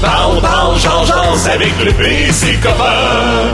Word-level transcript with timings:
Parle, 0.00 0.40
parle, 0.40 0.78
change, 0.78 1.10
avec 1.46 1.72
le 1.84 1.92
PC 1.92 2.54
copain. 2.62 3.50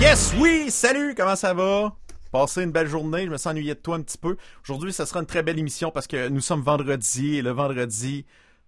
Yes, 0.00 0.34
oui, 0.38 0.66
salut, 0.68 1.14
comment 1.16 1.36
ça 1.36 1.54
va? 1.54 1.92
Passez 2.32 2.64
une 2.64 2.72
belle 2.72 2.88
journée, 2.88 3.26
je 3.26 3.30
me 3.30 3.36
sens 3.36 3.52
ennuyé 3.52 3.74
de 3.74 3.78
toi 3.80 3.96
un 3.96 4.02
petit 4.02 4.18
peu. 4.18 4.36
Aujourd'hui, 4.64 4.92
ce 4.92 5.04
sera 5.04 5.20
une 5.20 5.26
très 5.26 5.44
belle 5.44 5.58
émission 5.58 5.92
parce 5.92 6.08
que 6.08 6.28
nous 6.28 6.40
sommes 6.40 6.62
vendredi 6.62 7.36
et 7.36 7.42
le 7.42 7.50
vendredi, 7.50 8.26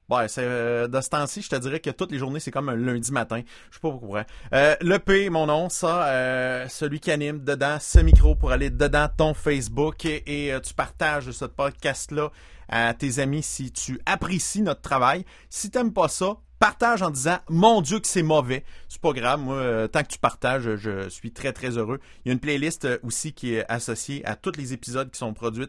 Ouais, 0.08 0.28
c'est 0.28 0.44
euh, 0.44 0.86
de 0.86 1.00
ce 1.00 1.08
temps-ci, 1.08 1.42
je 1.42 1.48
te 1.48 1.56
dirais 1.56 1.80
que 1.80 1.90
toutes 1.90 2.12
les 2.12 2.18
journées, 2.18 2.38
c'est 2.38 2.52
comme 2.52 2.68
un 2.68 2.76
lundi 2.76 3.10
matin. 3.10 3.42
Je 3.70 3.74
sais 3.74 3.80
pas 3.80 3.90
pourquoi. 3.90 4.22
Euh, 4.52 4.76
le 4.80 4.98
P, 4.98 5.30
mon 5.30 5.46
nom, 5.46 5.68
ça, 5.68 6.06
euh, 6.06 6.68
celui 6.68 7.00
qui 7.00 7.10
anime 7.10 7.42
dedans 7.42 7.78
ce 7.80 7.98
micro 7.98 8.36
pour 8.36 8.52
aller 8.52 8.70
dedans 8.70 9.08
ton 9.14 9.34
Facebook 9.34 10.04
et, 10.04 10.52
euh, 10.52 10.60
tu 10.60 10.74
partages 10.74 11.32
ce 11.32 11.44
podcast-là 11.44 12.30
à 12.68 12.94
tes 12.94 13.18
amis 13.18 13.42
si 13.42 13.72
tu 13.72 14.00
apprécies 14.06 14.62
notre 14.62 14.80
travail. 14.80 15.24
Si 15.50 15.70
t'aimes 15.70 15.92
pas 15.92 16.06
ça, 16.06 16.36
partage 16.58 17.02
en 17.02 17.10
disant 17.10 17.38
mon 17.48 17.80
Dieu 17.80 18.00
que 18.00 18.06
c'est 18.06 18.22
mauvais. 18.22 18.64
C'est 18.88 19.00
pas 19.00 19.12
grave, 19.12 19.40
moi, 19.40 19.56
euh, 19.56 19.88
tant 19.88 20.02
que 20.02 20.08
tu 20.08 20.18
partages, 20.18 20.76
je 20.76 21.08
suis 21.08 21.32
très 21.32 21.52
très 21.52 21.76
heureux. 21.76 22.00
Il 22.24 22.28
y 22.28 22.30
a 22.30 22.32
une 22.32 22.40
playlist 22.40 22.84
euh, 22.84 22.98
aussi 23.02 23.32
qui 23.32 23.54
est 23.54 23.64
associée 23.70 24.24
à 24.26 24.36
tous 24.36 24.52
les 24.56 24.72
épisodes 24.72 25.10
qui 25.10 25.18
sont 25.18 25.34
produits 25.34 25.68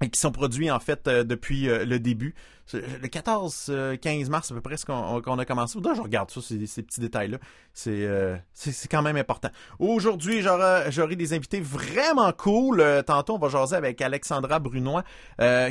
et 0.00 0.10
qui 0.10 0.20
sont 0.20 0.30
produits 0.30 0.70
en 0.70 0.78
fait 0.78 1.08
euh, 1.08 1.24
depuis 1.24 1.66
le 1.66 1.98
début. 1.98 2.34
Le 2.74 3.08
14-15 3.08 4.28
mars 4.28 4.50
à 4.50 4.54
peu 4.54 4.60
près 4.60 4.76
qu'on 4.86 5.38
a 5.38 5.44
commencé. 5.46 5.80
Là, 5.80 5.94
je 5.96 6.02
regarde 6.02 6.30
ça, 6.30 6.42
ces, 6.42 6.66
ces 6.66 6.82
petits 6.82 7.00
détails-là. 7.00 7.38
C'est 7.72 8.88
quand 8.90 9.00
même 9.00 9.16
important. 9.16 9.48
Aujourd'hui, 9.78 10.42
j'aurai 10.42 11.16
des 11.16 11.32
invités 11.32 11.60
vraiment 11.60 12.30
cool. 12.32 12.84
tantôt, 13.06 13.36
on 13.36 13.38
va 13.38 13.48
jaser 13.48 13.74
avec 13.74 14.02
Alexandra 14.02 14.58
Brunois, 14.58 15.02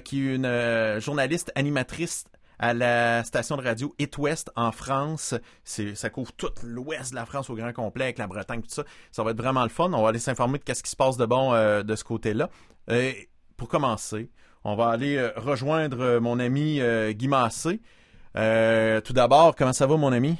qui 0.03 0.27
est 0.27 0.35
une 0.35 0.99
journaliste 0.99 1.51
animatrice 1.53 2.25
à 2.59 2.73
la 2.73 3.23
station 3.23 3.57
de 3.57 3.63
radio 3.63 3.93
It 3.99 4.17
West 4.17 4.51
en 4.55 4.71
France. 4.71 5.35
C'est, 5.63 5.95
ça 5.95 6.09
couvre 6.09 6.31
tout 6.33 6.51
l'ouest 6.63 7.11
de 7.11 7.15
la 7.15 7.25
France 7.25 7.49
au 7.49 7.55
grand 7.55 7.73
complet 7.73 8.05
avec 8.05 8.17
la 8.17 8.27
Bretagne 8.27 8.61
tout 8.61 8.69
ça. 8.69 8.83
Ça 9.11 9.23
va 9.23 9.31
être 9.31 9.37
vraiment 9.37 9.63
le 9.63 9.69
fun. 9.69 9.91
On 9.93 10.01
va 10.01 10.09
aller 10.09 10.19
s'informer 10.19 10.59
de 10.59 10.63
qu'est-ce 10.63 10.83
qui 10.83 10.91
se 10.91 10.95
passe 10.95 11.17
de 11.17 11.25
bon 11.25 11.53
euh, 11.53 11.83
de 11.83 11.95
ce 11.95 12.03
côté-là. 12.03 12.49
Euh, 12.89 13.11
pour 13.57 13.67
commencer, 13.67 14.29
on 14.63 14.75
va 14.75 14.89
aller 14.89 15.15
euh, 15.15 15.31
rejoindre 15.37 16.01
euh, 16.01 16.19
mon 16.19 16.39
ami 16.39 16.79
euh, 16.79 17.11
Guy 17.13 17.27
Massé. 17.27 17.79
tout 18.33 19.13
d'abord, 19.13 19.55
comment 19.55 19.73
ça 19.73 19.87
va 19.87 19.97
mon 19.97 20.11
ami? 20.11 20.35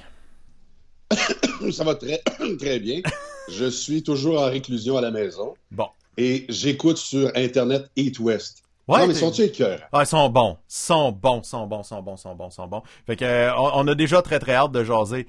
ça 1.72 1.84
va 1.84 1.96
très, 1.96 2.22
très 2.60 2.80
bien. 2.80 3.02
Je 3.50 3.70
suis 3.70 4.04
toujours 4.04 4.42
en 4.42 4.48
réclusion 4.48 4.98
à 4.98 5.02
la 5.02 5.12
maison. 5.12 5.54
Bon. 5.72 5.88
Et 6.18 6.46
j'écoute 6.50 6.98
sur 6.98 7.32
Internet 7.36 7.90
Eat 7.96 8.20
West. 8.20 8.64
Ouais, 8.88 9.00
non, 9.00 9.08
mais 9.08 9.14
sont-ils 9.14 9.46
écœurs? 9.46 9.82
Ah, 9.92 10.04
ils 10.04 10.08
sont 10.08 10.30
bons. 10.30 10.58
sont 10.68 11.12
bons, 11.12 11.44
sont 11.44 11.68
bons, 11.68 11.84
sont 11.84 12.02
bons, 12.02 12.16
sont 12.16 12.36
bons, 12.36 12.50
sont 12.50 12.68
bons. 12.68 12.84
Fait 13.06 13.18
que, 13.18 13.52
on, 13.58 13.72
on, 13.74 13.88
a 13.88 13.96
déjà 13.96 14.22
très, 14.22 14.40
très 14.40 14.54
hâte 14.54 14.72
de 14.72 14.84
jaser 14.84 15.28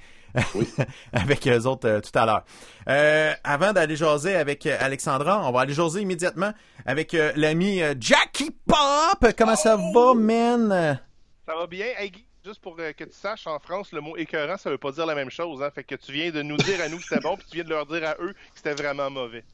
oui. 0.55 0.69
avec 1.13 1.47
eux 1.47 1.67
autres 1.67 1.89
euh, 1.89 2.01
tout 2.01 2.17
à 2.17 2.27
l'heure. 2.27 2.45
Euh, 2.89 3.33
avant 3.45 3.73
d'aller 3.73 3.97
jaser 3.97 4.37
avec 4.37 4.67
euh, 4.67 4.77
Alexandra, 4.81 5.47
on 5.49 5.53
va 5.53 5.61
aller 5.61 5.75
jaser 5.75 6.01
immédiatement 6.01 6.53
avec 6.87 7.15
euh, 7.15 7.33
l'ami 7.37 7.81
Jackie 8.01 8.51
Pop. 8.67 9.33
Comment 9.37 9.57
ça 9.57 9.77
va, 9.77 10.15
man? 10.15 11.01
Ça 11.47 11.55
va 11.55 11.67
bien. 11.67 11.87
Hey, 11.99 12.11
Guy, 12.11 12.27
juste 12.45 12.61
pour 12.61 12.77
que 12.77 13.05
tu 13.05 13.13
saches, 13.13 13.47
en 13.47 13.59
France, 13.59 13.93
le 13.93 14.01
mot 14.01 14.17
écœurant, 14.17 14.57
ça 14.57 14.71
veut 14.71 14.79
pas 14.79 14.93
dire 14.93 15.07
la 15.07 15.15
même 15.15 15.31
chose. 15.31 15.63
Hein? 15.63 15.71
Fait 15.75 15.85
que 15.85 15.95
tu 15.95 16.13
viens 16.13 16.31
de 16.31 16.43
nous 16.43 16.57
dire 16.59 16.81
à 16.81 16.89
nous 16.89 16.99
que 16.99 17.05
c'était 17.05 17.21
bon, 17.21 17.37
puis 17.37 17.47
tu 17.51 17.57
viens 17.57 17.65
de 17.65 17.71
leur 17.71 17.87
dire 17.87 18.07
à 18.07 18.15
eux 18.21 18.33
que 18.33 18.39
c'était 18.55 18.75
vraiment 18.75 19.11
mauvais. 19.11 19.45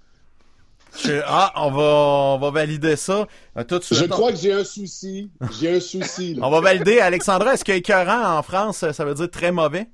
Je, 0.97 1.21
ah, 1.27 1.53
on 1.57 1.71
va, 1.71 1.83
on 1.83 2.39
va 2.39 2.51
valider 2.51 2.97
ça. 2.97 3.27
Tout 3.69 3.79
de 3.79 3.85
suite, 3.85 3.99
je 3.99 4.05
crois 4.05 4.31
que 4.31 4.39
j'ai 4.39 4.53
un 4.53 4.65
souci. 4.65 5.31
J'ai 5.59 5.77
un 5.77 5.81
souci. 5.81 6.35
Là. 6.35 6.47
on 6.47 6.51
va 6.51 6.61
valider. 6.61 7.01
Alexandra, 7.01 7.55
est-ce 7.55 7.65
qu'écœurant 7.65 8.39
en 8.39 8.43
France, 8.43 8.91
ça 8.93 9.05
veut 9.05 9.15
dire 9.15 9.31
très 9.31 9.51
mauvais? 9.51 9.89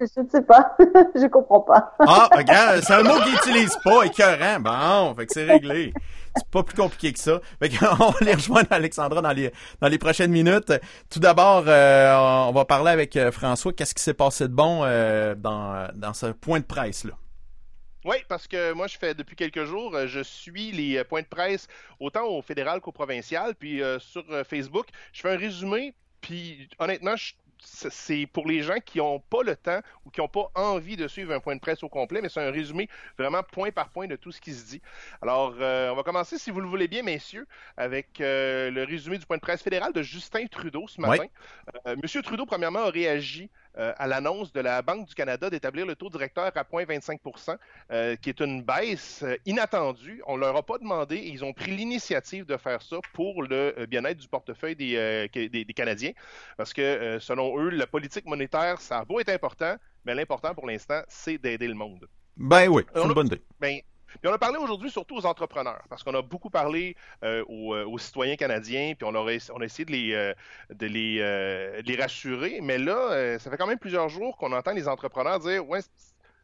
Je 0.00 0.20
ne 0.20 0.28
sais 0.28 0.42
pas. 0.42 0.76
je 1.14 1.26
comprends 1.28 1.60
pas. 1.60 1.94
ah, 2.00 2.28
regarde, 2.32 2.82
c'est 2.82 2.92
un 2.92 3.02
mot 3.02 3.20
qu'ils 3.22 3.32
n'utilisent 3.32 3.78
pas, 3.84 4.04
écœurant. 4.04 4.60
Bon, 4.60 5.14
fait 5.14 5.26
que 5.26 5.32
c'est 5.32 5.44
réglé. 5.44 5.92
C'est 6.34 6.48
pas 6.50 6.62
plus 6.62 6.76
compliqué 6.76 7.12
que 7.12 7.18
ça. 7.18 7.40
Fait 7.60 7.68
qu'on 7.68 7.94
va 8.10 8.12
aller 8.20 8.34
rejoindre 8.34 8.68
Alexandra 8.70 9.20
dans 9.20 9.32
les, 9.32 9.52
dans 9.80 9.88
les 9.88 9.98
prochaines 9.98 10.30
minutes. 10.30 10.72
Tout 11.10 11.20
d'abord, 11.20 11.64
euh, 11.66 12.46
on 12.48 12.52
va 12.52 12.64
parler 12.64 12.90
avec 12.90 13.18
François. 13.30 13.72
Qu'est-ce 13.72 13.94
qui 13.94 14.02
s'est 14.02 14.14
passé 14.14 14.48
de 14.48 14.54
bon 14.54 14.80
euh, 14.82 15.34
dans, 15.34 15.88
dans 15.94 16.14
ce 16.14 16.26
point 16.26 16.60
de 16.60 16.64
presse-là? 16.64 17.12
Oui, 18.04 18.16
parce 18.28 18.48
que 18.48 18.72
moi, 18.72 18.86
je 18.86 18.98
fais 18.98 19.14
depuis 19.14 19.36
quelques 19.36 19.64
jours, 19.64 19.96
je 20.06 20.20
suis 20.20 20.72
les 20.72 21.04
points 21.04 21.22
de 21.22 21.26
presse 21.26 21.68
autant 22.00 22.26
au 22.26 22.42
fédéral 22.42 22.80
qu'au 22.80 22.92
provincial. 22.92 23.54
Puis 23.54 23.82
euh, 23.82 23.98
sur 23.98 24.24
Facebook, 24.46 24.86
je 25.12 25.20
fais 25.20 25.30
un 25.30 25.36
résumé. 25.36 25.94
Puis 26.20 26.68
honnêtement, 26.78 27.16
je 27.16 27.34
c'est 27.64 28.26
pour 28.26 28.46
les 28.46 28.62
gens 28.62 28.78
qui 28.84 28.98
n'ont 28.98 29.20
pas 29.20 29.42
le 29.42 29.56
temps 29.56 29.80
ou 30.04 30.10
qui 30.10 30.20
n'ont 30.20 30.28
pas 30.28 30.50
envie 30.54 30.96
de 30.96 31.08
suivre 31.08 31.32
un 31.32 31.40
point 31.40 31.54
de 31.54 31.60
presse 31.60 31.82
au 31.82 31.88
complet, 31.88 32.20
mais 32.20 32.28
c'est 32.28 32.40
un 32.40 32.50
résumé 32.50 32.88
vraiment 33.18 33.42
point 33.42 33.70
par 33.70 33.90
point 33.90 34.06
de 34.06 34.16
tout 34.16 34.32
ce 34.32 34.40
qui 34.40 34.52
se 34.52 34.66
dit. 34.66 34.82
Alors, 35.20 35.54
euh, 35.60 35.90
on 35.90 35.96
va 35.96 36.02
commencer, 36.02 36.38
si 36.38 36.50
vous 36.50 36.60
le 36.60 36.68
voulez 36.68 36.88
bien, 36.88 37.02
messieurs, 37.02 37.46
avec 37.76 38.20
euh, 38.20 38.70
le 38.70 38.84
résumé 38.84 39.18
du 39.18 39.26
point 39.26 39.36
de 39.36 39.42
presse 39.42 39.62
fédéral 39.62 39.92
de 39.92 40.02
Justin 40.02 40.46
Trudeau 40.46 40.86
ce 40.88 41.00
matin. 41.00 41.24
Oui. 41.24 41.80
Euh, 41.86 41.96
Monsieur 42.02 42.22
Trudeau, 42.22 42.46
premièrement, 42.46 42.80
a 42.80 42.90
réagi 42.90 43.50
euh, 43.78 43.92
à 43.96 44.06
l'annonce 44.06 44.52
de 44.52 44.60
la 44.60 44.82
Banque 44.82 45.08
du 45.08 45.14
Canada 45.14 45.48
d'établir 45.48 45.86
le 45.86 45.94
taux 45.94 46.10
directeur 46.10 46.44
à 46.44 46.50
0,25% 46.50 47.56
euh, 47.90 48.16
qui 48.16 48.28
est 48.28 48.40
une 48.40 48.62
baisse 48.62 49.22
euh, 49.22 49.36
inattendue. 49.46 50.22
On 50.26 50.36
leur 50.36 50.56
a 50.56 50.62
pas 50.62 50.78
demandé 50.78 51.16
et 51.16 51.28
ils 51.28 51.44
ont 51.44 51.52
pris 51.52 51.70
l'initiative 51.70 52.44
de 52.44 52.56
faire 52.56 52.82
ça 52.82 52.96
pour 53.12 53.42
le 53.42 53.74
euh, 53.78 53.86
bien-être 53.86 54.18
du 54.18 54.28
portefeuille 54.28 54.76
des, 54.76 55.28
des, 55.32 55.48
des, 55.48 55.72
Canadiens. 55.72 56.12
Parce 56.56 56.72
que, 56.72 57.18
selon 57.20 57.58
eux, 57.58 57.70
la 57.70 57.86
politique 57.86 58.26
monétaire, 58.26 58.80
ça 58.80 58.98
a 58.98 59.04
beau 59.04 59.20
être 59.20 59.30
important, 59.30 59.74
mais 60.04 60.14
l'important 60.14 60.54
pour 60.54 60.66
l'instant, 60.66 61.00
c'est 61.08 61.38
d'aider 61.38 61.66
le 61.66 61.74
monde. 61.74 62.06
Ben 62.36 62.68
oui, 62.68 62.82
c'est 62.94 63.02
une 63.02 63.12
bonne 63.12 63.26
idée. 63.26 63.42
Ben, 63.60 63.80
puis 64.20 64.30
on 64.30 64.34
a 64.34 64.38
parlé 64.38 64.58
aujourd'hui 64.58 64.90
surtout 64.90 65.16
aux 65.16 65.26
entrepreneurs, 65.26 65.82
parce 65.88 66.02
qu'on 66.02 66.14
a 66.14 66.22
beaucoup 66.22 66.50
parlé 66.50 66.96
euh, 67.24 67.44
aux, 67.48 67.74
aux, 67.74 67.98
citoyens 67.98 68.36
canadiens, 68.36 68.94
puis 68.96 69.06
on, 69.06 69.14
on 69.14 69.26
a 69.26 69.64
essayé 69.64 69.84
de 69.84 69.92
les, 69.92 70.12
euh, 70.12 70.34
euh, 70.82 71.96
rassurer. 71.98 72.60
Mais 72.62 72.78
là, 72.78 73.38
ça 73.38 73.50
fait 73.50 73.56
quand 73.56 73.66
même 73.66 73.78
plusieurs 73.78 74.08
jours 74.08 74.36
qu'on 74.36 74.52
entend 74.52 74.72
les 74.72 74.88
entrepreneurs 74.88 75.38
dire 75.40 75.68
Ouais, 75.68 75.80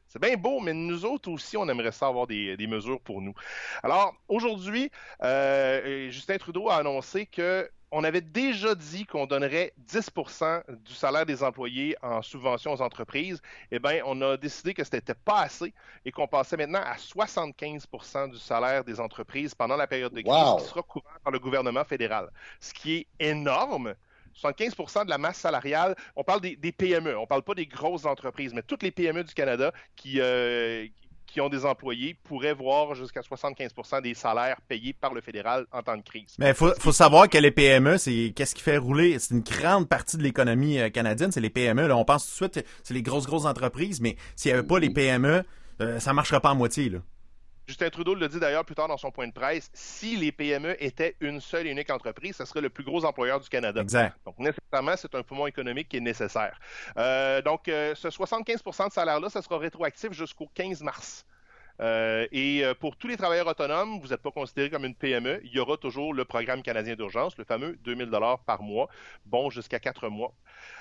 c'est 0.08 0.20
bien 0.20 0.36
beau, 0.36 0.60
mais 0.60 0.72
nous 0.72 1.04
autres 1.04 1.30
aussi, 1.30 1.56
on 1.56 1.68
aimerait 1.68 1.92
ça 1.92 2.06
avoir 2.06 2.26
des, 2.26 2.56
des 2.56 2.66
mesures 2.66 3.00
pour 3.00 3.20
nous. 3.20 3.34
Alors, 3.82 4.14
aujourd'hui, 4.28 4.90
Justin 5.20 6.38
Trudeau 6.38 6.68
a 6.68 6.76
annoncé 6.76 7.26
que 7.26 7.70
on 7.90 8.04
avait 8.04 8.20
déjà 8.20 8.74
dit 8.74 9.06
qu'on 9.06 9.26
donnerait 9.26 9.72
10% 9.90 10.62
du 10.84 10.92
salaire 10.92 11.24
des 11.24 11.42
employés 11.42 11.96
en 12.02 12.22
subvention 12.22 12.72
aux 12.72 12.82
entreprises. 12.82 13.40
Eh 13.70 13.78
bien, 13.78 14.02
on 14.04 14.20
a 14.20 14.36
décidé 14.36 14.74
que 14.74 14.84
ce 14.84 14.94
n'était 14.94 15.14
pas 15.14 15.40
assez 15.42 15.72
et 16.04 16.12
qu'on 16.12 16.26
passait 16.26 16.56
maintenant 16.56 16.82
à 16.84 16.96
75% 16.96 18.30
du 18.30 18.38
salaire 18.38 18.84
des 18.84 19.00
entreprises 19.00 19.54
pendant 19.54 19.76
la 19.76 19.86
période 19.86 20.12
de 20.12 20.20
crise 20.20 20.32
wow. 20.32 20.56
qui 20.56 20.64
sera 20.64 20.82
couvert 20.82 21.18
par 21.22 21.32
le 21.32 21.38
gouvernement 21.38 21.84
fédéral. 21.84 22.30
Ce 22.60 22.74
qui 22.74 22.96
est 22.96 23.06
énorme. 23.20 23.94
75% 24.42 25.04
de 25.04 25.10
la 25.10 25.18
masse 25.18 25.38
salariale, 25.38 25.94
on 26.16 26.24
parle 26.24 26.40
des, 26.40 26.56
des 26.56 26.72
PME, 26.72 27.16
on 27.16 27.22
ne 27.22 27.26
parle 27.26 27.42
pas 27.42 27.54
des 27.54 27.66
grosses 27.66 28.04
entreprises, 28.04 28.52
mais 28.54 28.62
toutes 28.62 28.82
les 28.82 28.90
PME 28.90 29.24
du 29.24 29.34
Canada 29.34 29.72
qui, 29.96 30.20
euh, 30.20 30.86
qui 31.26 31.40
ont 31.40 31.48
des 31.48 31.64
employés 31.64 32.16
pourraient 32.24 32.54
voir 32.54 32.94
jusqu'à 32.94 33.20
75% 33.20 34.02
des 34.02 34.14
salaires 34.14 34.60
payés 34.68 34.92
par 34.92 35.14
le 35.14 35.20
fédéral 35.20 35.66
en 35.72 35.82
temps 35.82 35.96
de 35.96 36.02
crise. 36.02 36.36
Mais 36.38 36.50
il 36.50 36.54
faut, 36.54 36.72
faut, 36.78 36.92
savoir 36.92 37.28
que 37.28 37.38
les 37.38 37.50
PME, 37.50 37.98
c'est 37.98 38.32
qu'est-ce 38.34 38.54
qui 38.54 38.62
fait 38.62 38.78
rouler, 38.78 39.18
c'est 39.18 39.34
une 39.34 39.42
grande 39.42 39.88
partie 39.88 40.16
de 40.16 40.22
l'économie 40.22 40.90
canadienne, 40.92 41.32
c'est 41.32 41.40
les 41.40 41.50
PME. 41.50 41.86
Là, 41.86 41.96
on 41.96 42.04
pense 42.04 42.24
tout 42.24 42.46
de 42.46 42.52
suite, 42.52 42.66
c'est 42.82 42.94
les 42.94 43.02
grosses, 43.02 43.26
grosses 43.26 43.46
entreprises, 43.46 44.00
mais 44.00 44.16
s'il 44.36 44.52
n'y 44.52 44.58
avait 44.58 44.66
pas 44.66 44.78
les 44.78 44.90
PME, 44.90 45.44
euh, 45.80 46.00
ça 46.00 46.10
ne 46.10 46.16
marcherait 46.16 46.40
pas 46.40 46.50
à 46.50 46.54
moitié. 46.54 46.88
Là. 46.88 46.98
Justin 47.68 47.90
Trudeau 47.90 48.14
le 48.14 48.28
dit 48.28 48.40
d'ailleurs 48.40 48.64
plus 48.64 48.74
tard 48.74 48.88
dans 48.88 48.96
son 48.96 49.10
point 49.10 49.26
de 49.26 49.32
presse, 49.32 49.70
si 49.74 50.16
les 50.16 50.32
PME 50.32 50.82
étaient 50.82 51.16
une 51.20 51.38
seule 51.38 51.66
et 51.66 51.70
unique 51.70 51.90
entreprise, 51.90 52.34
ce 52.34 52.46
serait 52.46 52.62
le 52.62 52.70
plus 52.70 52.82
gros 52.82 53.04
employeur 53.04 53.40
du 53.40 53.48
Canada. 53.50 53.82
Exact. 53.82 54.16
Donc 54.24 54.38
nécessairement, 54.38 54.96
c'est 54.96 55.14
un 55.14 55.22
poumon 55.22 55.46
économique 55.46 55.90
qui 55.90 55.98
est 55.98 56.00
nécessaire. 56.00 56.58
Euh, 56.96 57.42
donc 57.42 57.68
euh, 57.68 57.94
ce 57.94 58.08
75% 58.08 58.88
de 58.88 58.92
salaire-là, 58.92 59.28
ça 59.28 59.42
sera 59.42 59.58
rétroactif 59.58 60.12
jusqu'au 60.12 60.48
15 60.54 60.82
mars. 60.82 61.26
Euh, 61.80 62.26
et 62.32 62.64
pour 62.80 62.96
tous 62.96 63.06
les 63.06 63.16
travailleurs 63.16 63.46
autonomes, 63.46 64.00
vous 64.00 64.08
n'êtes 64.08 64.22
pas 64.22 64.30
considéré 64.30 64.70
comme 64.70 64.84
une 64.84 64.94
PME, 64.94 65.40
il 65.44 65.52
y 65.52 65.60
aura 65.60 65.76
toujours 65.76 66.12
le 66.12 66.24
programme 66.24 66.62
canadien 66.62 66.94
d'urgence, 66.94 67.36
le 67.38 67.44
fameux 67.44 67.76
2000 67.84 68.10
dollars 68.10 68.40
par 68.40 68.62
mois, 68.62 68.88
bon 69.26 69.50
jusqu'à 69.50 69.78
quatre 69.78 70.08
mois. 70.08 70.32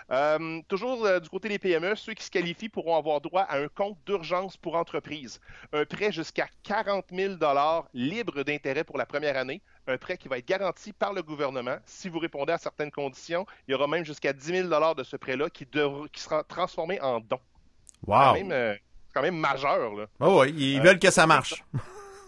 Euh, 0.10 0.62
toujours 0.70 1.06
euh, 1.06 1.20
du 1.20 1.30
côté 1.30 1.50
des 1.50 1.60
PME, 1.60 1.96
ceux 1.96 2.14
qui 2.14 2.24
se 2.24 2.32
qualifient 2.32 2.70
pourront 2.70 2.96
avoir 2.96 3.20
droit 3.20 3.42
à 3.42 3.58
un 3.58 3.68
compte 3.68 3.98
d'urgence 4.06 4.56
pour 4.56 4.76
entreprise, 4.76 5.42
un 5.74 5.86
prêt 5.86 6.12
jusqu'à 6.12 6.48
40 6.64 7.06
000 7.12 7.36
dollars 7.36 7.88
libre 7.94 8.44
d'intérêt 8.44 8.86
pour 8.86 8.98
la 8.98 9.06
première 9.06 9.38
année, 9.38 9.62
un 9.86 9.98
prêt 9.98 10.18
qui 10.18 10.30
va 10.30 10.38
être 10.38 10.48
garanti 10.48 10.94
par 10.94 11.14
le 11.14 11.22
gouvernement. 11.22 11.78
Si 11.86 12.08
vous 12.08 12.20
répondez 12.20 12.54
à 12.54 12.58
certaines 12.58 12.92
conditions, 12.92 13.46
il 13.68 13.72
y 13.72 13.76
aura 13.76 13.88
même 13.88 14.06
jusqu'à 14.06 14.32
10 14.32 14.46
000 14.46 14.68
dollars 14.70 14.96
de 14.96 15.04
ce 15.04 15.18
prêt-là 15.18 15.50
qui, 15.50 15.66
qui, 15.66 16.22
sera 16.22 16.44
transformé 16.44 17.02
en 17.02 17.20
don. 17.20 17.40
Wow. 18.06 18.34
Même, 18.34 18.52
euh, 18.52 18.76
quand 19.18 19.24
même 19.24 19.38
majeur. 19.38 19.96
Là. 19.96 20.06
Oh 20.20 20.42
oui, 20.42 20.54
ils 20.58 20.82
veulent 20.82 21.00
que 21.00 21.10
ça 21.12 21.26
marche. 21.26 21.64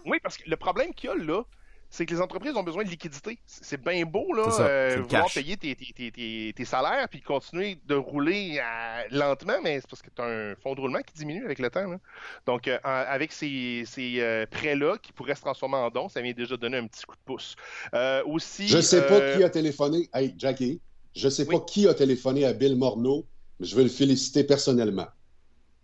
oui, 0.06 0.18
parce 0.22 0.36
que 0.36 0.48
le 0.50 0.56
problème 0.56 0.92
qu'il 0.92 1.08
y 1.10 1.12
a 1.12 1.16
là, 1.16 1.42
c'est 1.92 2.06
que 2.06 2.14
les 2.14 2.20
entreprises 2.20 2.54
ont 2.56 2.62
besoin 2.62 2.84
de 2.84 2.88
liquidité. 2.88 3.38
C'est 3.46 3.80
bien 3.82 4.04
beau, 4.04 4.32
là, 4.32 4.48
ça, 4.50 4.62
euh, 4.64 4.96
vouloir 5.02 5.24
cash. 5.24 5.34
payer 5.34 5.56
tes, 5.56 5.74
tes, 5.74 5.92
tes, 5.92 6.12
tes, 6.12 6.52
tes 6.56 6.64
salaires 6.64 7.08
puis 7.08 7.20
continuer 7.20 7.78
de 7.84 7.96
rouler 7.96 8.60
euh, 8.60 9.02
lentement, 9.10 9.56
mais 9.62 9.80
c'est 9.80 9.90
parce 9.90 10.00
que 10.02 10.08
tu 10.14 10.22
as 10.22 10.24
un 10.24 10.54
fonds 10.62 10.74
de 10.76 10.80
roulement 10.80 11.00
qui 11.00 11.14
diminue 11.14 11.44
avec 11.44 11.58
le 11.58 11.68
temps. 11.68 11.88
Là. 11.88 11.98
Donc, 12.46 12.68
euh, 12.68 12.78
avec 12.84 13.32
ces, 13.32 13.82
ces 13.86 14.20
euh, 14.20 14.46
prêts-là 14.48 14.98
qui 15.02 15.12
pourraient 15.12 15.34
se 15.34 15.40
transformer 15.40 15.76
en 15.78 15.90
dons, 15.90 16.08
ça 16.08 16.20
vient 16.20 16.32
déjà 16.32 16.56
donner 16.56 16.76
un 16.78 16.86
petit 16.86 17.04
coup 17.04 17.16
de 17.16 17.22
pouce. 17.24 17.56
Euh, 17.94 18.22
aussi, 18.24 18.68
Je 18.68 18.80
sais 18.80 19.06
pas 19.08 19.14
euh, 19.14 19.36
qui 19.36 19.42
a 19.42 19.50
téléphoné. 19.50 20.08
Hey, 20.14 20.32
Jackie, 20.38 20.80
je 21.16 21.28
sais 21.28 21.44
Oui. 21.48 21.56
pas 21.58 21.64
qui 21.64 21.88
a 21.88 21.94
téléphoné 21.94 22.44
à 22.44 22.52
Bill 22.52 22.76
Morneau, 22.76 23.26
mais 23.58 23.66
je 23.66 23.74
veux 23.74 23.82
le 23.82 23.88
féliciter 23.88 24.44
personnellement. 24.44 25.08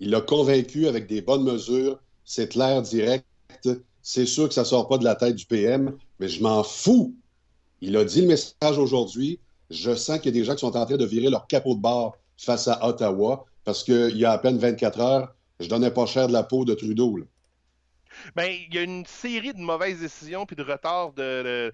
Il 0.00 0.10
l'a 0.10 0.20
convaincu 0.20 0.87
avec 0.87 1.06
des 1.06 1.22
bonnes 1.22 1.44
mesures. 1.44 1.98
C'est 2.25 2.48
clair, 2.48 2.82
direct. 2.82 3.26
C'est 4.02 4.26
sûr 4.26 4.48
que 4.48 4.54
ça 4.54 4.64
sort 4.64 4.88
pas 4.88 4.98
de 4.98 5.04
la 5.04 5.14
tête 5.14 5.37
du 5.37 5.46
PM, 5.46 5.96
mais 6.20 6.28
je 6.28 6.43
m'en 6.43 6.62
fous. 6.62 7.14
Il 7.81 7.96
a 7.96 8.04
dit 8.04 8.22
le 8.22 8.28
message 8.28 8.78
aujourd'hui. 8.78 9.40
Je 9.70 9.94
sens 9.94 10.19
qu'il 10.19 10.34
y 10.34 10.38
a 10.38 10.40
des 10.40 10.44
gens 10.44 10.54
qui 10.54 10.60
sont 10.60 10.76
en 10.76 10.87
train 10.87 10.96
de 10.96 11.04
virer 11.04 11.28
leur 11.28 11.46
capot 11.46 11.75
de 11.75 11.81
barre 11.81 12.12
face 12.37 12.69
à 12.69 12.87
Ottawa 12.87 13.46
parce 13.64 13.82
qu'il 13.82 14.16
y 14.16 14.25
a 14.25 14.31
à 14.31 14.38
peine 14.38 14.58
24 14.58 15.00
heures, 15.00 15.34
je 15.58 15.69
donnais 15.69 15.90
pas 15.90 16.06
cher 16.06 16.28
de 16.28 16.32
la 16.32 16.44
peau 16.44 16.64
de 16.64 16.75
Trudeau. 16.75 17.19
Ben, 18.34 18.50
il 18.50 18.75
y 18.75 18.78
a 18.78 18.82
une 18.82 19.05
série 19.06 19.55
de 19.55 19.61
mauvaises 19.61 20.00
décisions 20.00 20.46
puis 20.46 20.56
de 20.56 20.62
retards 20.62 21.12
de, 21.12 21.73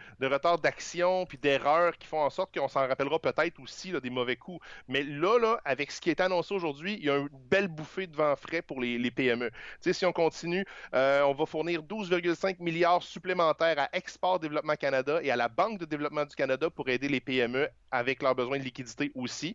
d'action 0.62 1.26
puis 1.26 1.38
d'erreurs 1.38 1.96
qui 1.99 2.06
font 2.06 2.20
en 2.20 2.31
sorte 2.31 2.56
qu'on 2.56 2.69
s'en 2.69 2.87
rappellera 2.87 3.19
peut-être 3.19 3.60
aussi 3.60 3.93
des 3.93 4.10
mauvais 4.10 4.37
coups. 4.37 4.64
Mais 4.88 5.02
là, 5.02 5.38
là, 5.38 5.60
avec 5.64 5.90
ce 5.90 6.00
qui 6.00 6.10
est 6.10 6.20
annoncé 6.20 6.54
aujourd'hui, 6.54 6.96
il 6.99 7.06
y 7.06 7.10
a 7.10 7.19
une 7.19 7.28
belle 7.50 7.69
bouffée 7.69 8.06
de 8.06 8.16
vent 8.16 8.37
frais 8.37 8.62
pour 8.62 8.81
les, 8.81 8.99
les 8.99 9.10
PME. 9.10 9.50
Tu 9.50 9.56
sais, 9.81 9.93
si 9.93 10.06
on 10.06 10.12
continue, 10.12 10.64
euh, 10.94 11.22
on 11.22 11.34
va 11.34 11.46
fournir 11.46 11.82
12,5 11.82 12.56
milliards 12.60 13.02
supplémentaires 13.02 13.78
à 13.78 13.88
Export 13.93 14.40
Développement 14.40 14.76
Canada 14.76 15.20
et 15.22 15.31
à 15.31 15.37
la 15.37 15.48
Banque 15.48 15.78
de 15.78 15.84
développement 15.84 16.25
du 16.25 16.34
Canada 16.34 16.70
pour 16.70 16.88
aider 16.88 17.08
les 17.08 17.20
PME 17.20 17.69
avec 17.90 18.22
leurs 18.22 18.34
besoins 18.34 18.58
de 18.58 18.64
liquidité 18.64 19.12
aussi. 19.14 19.55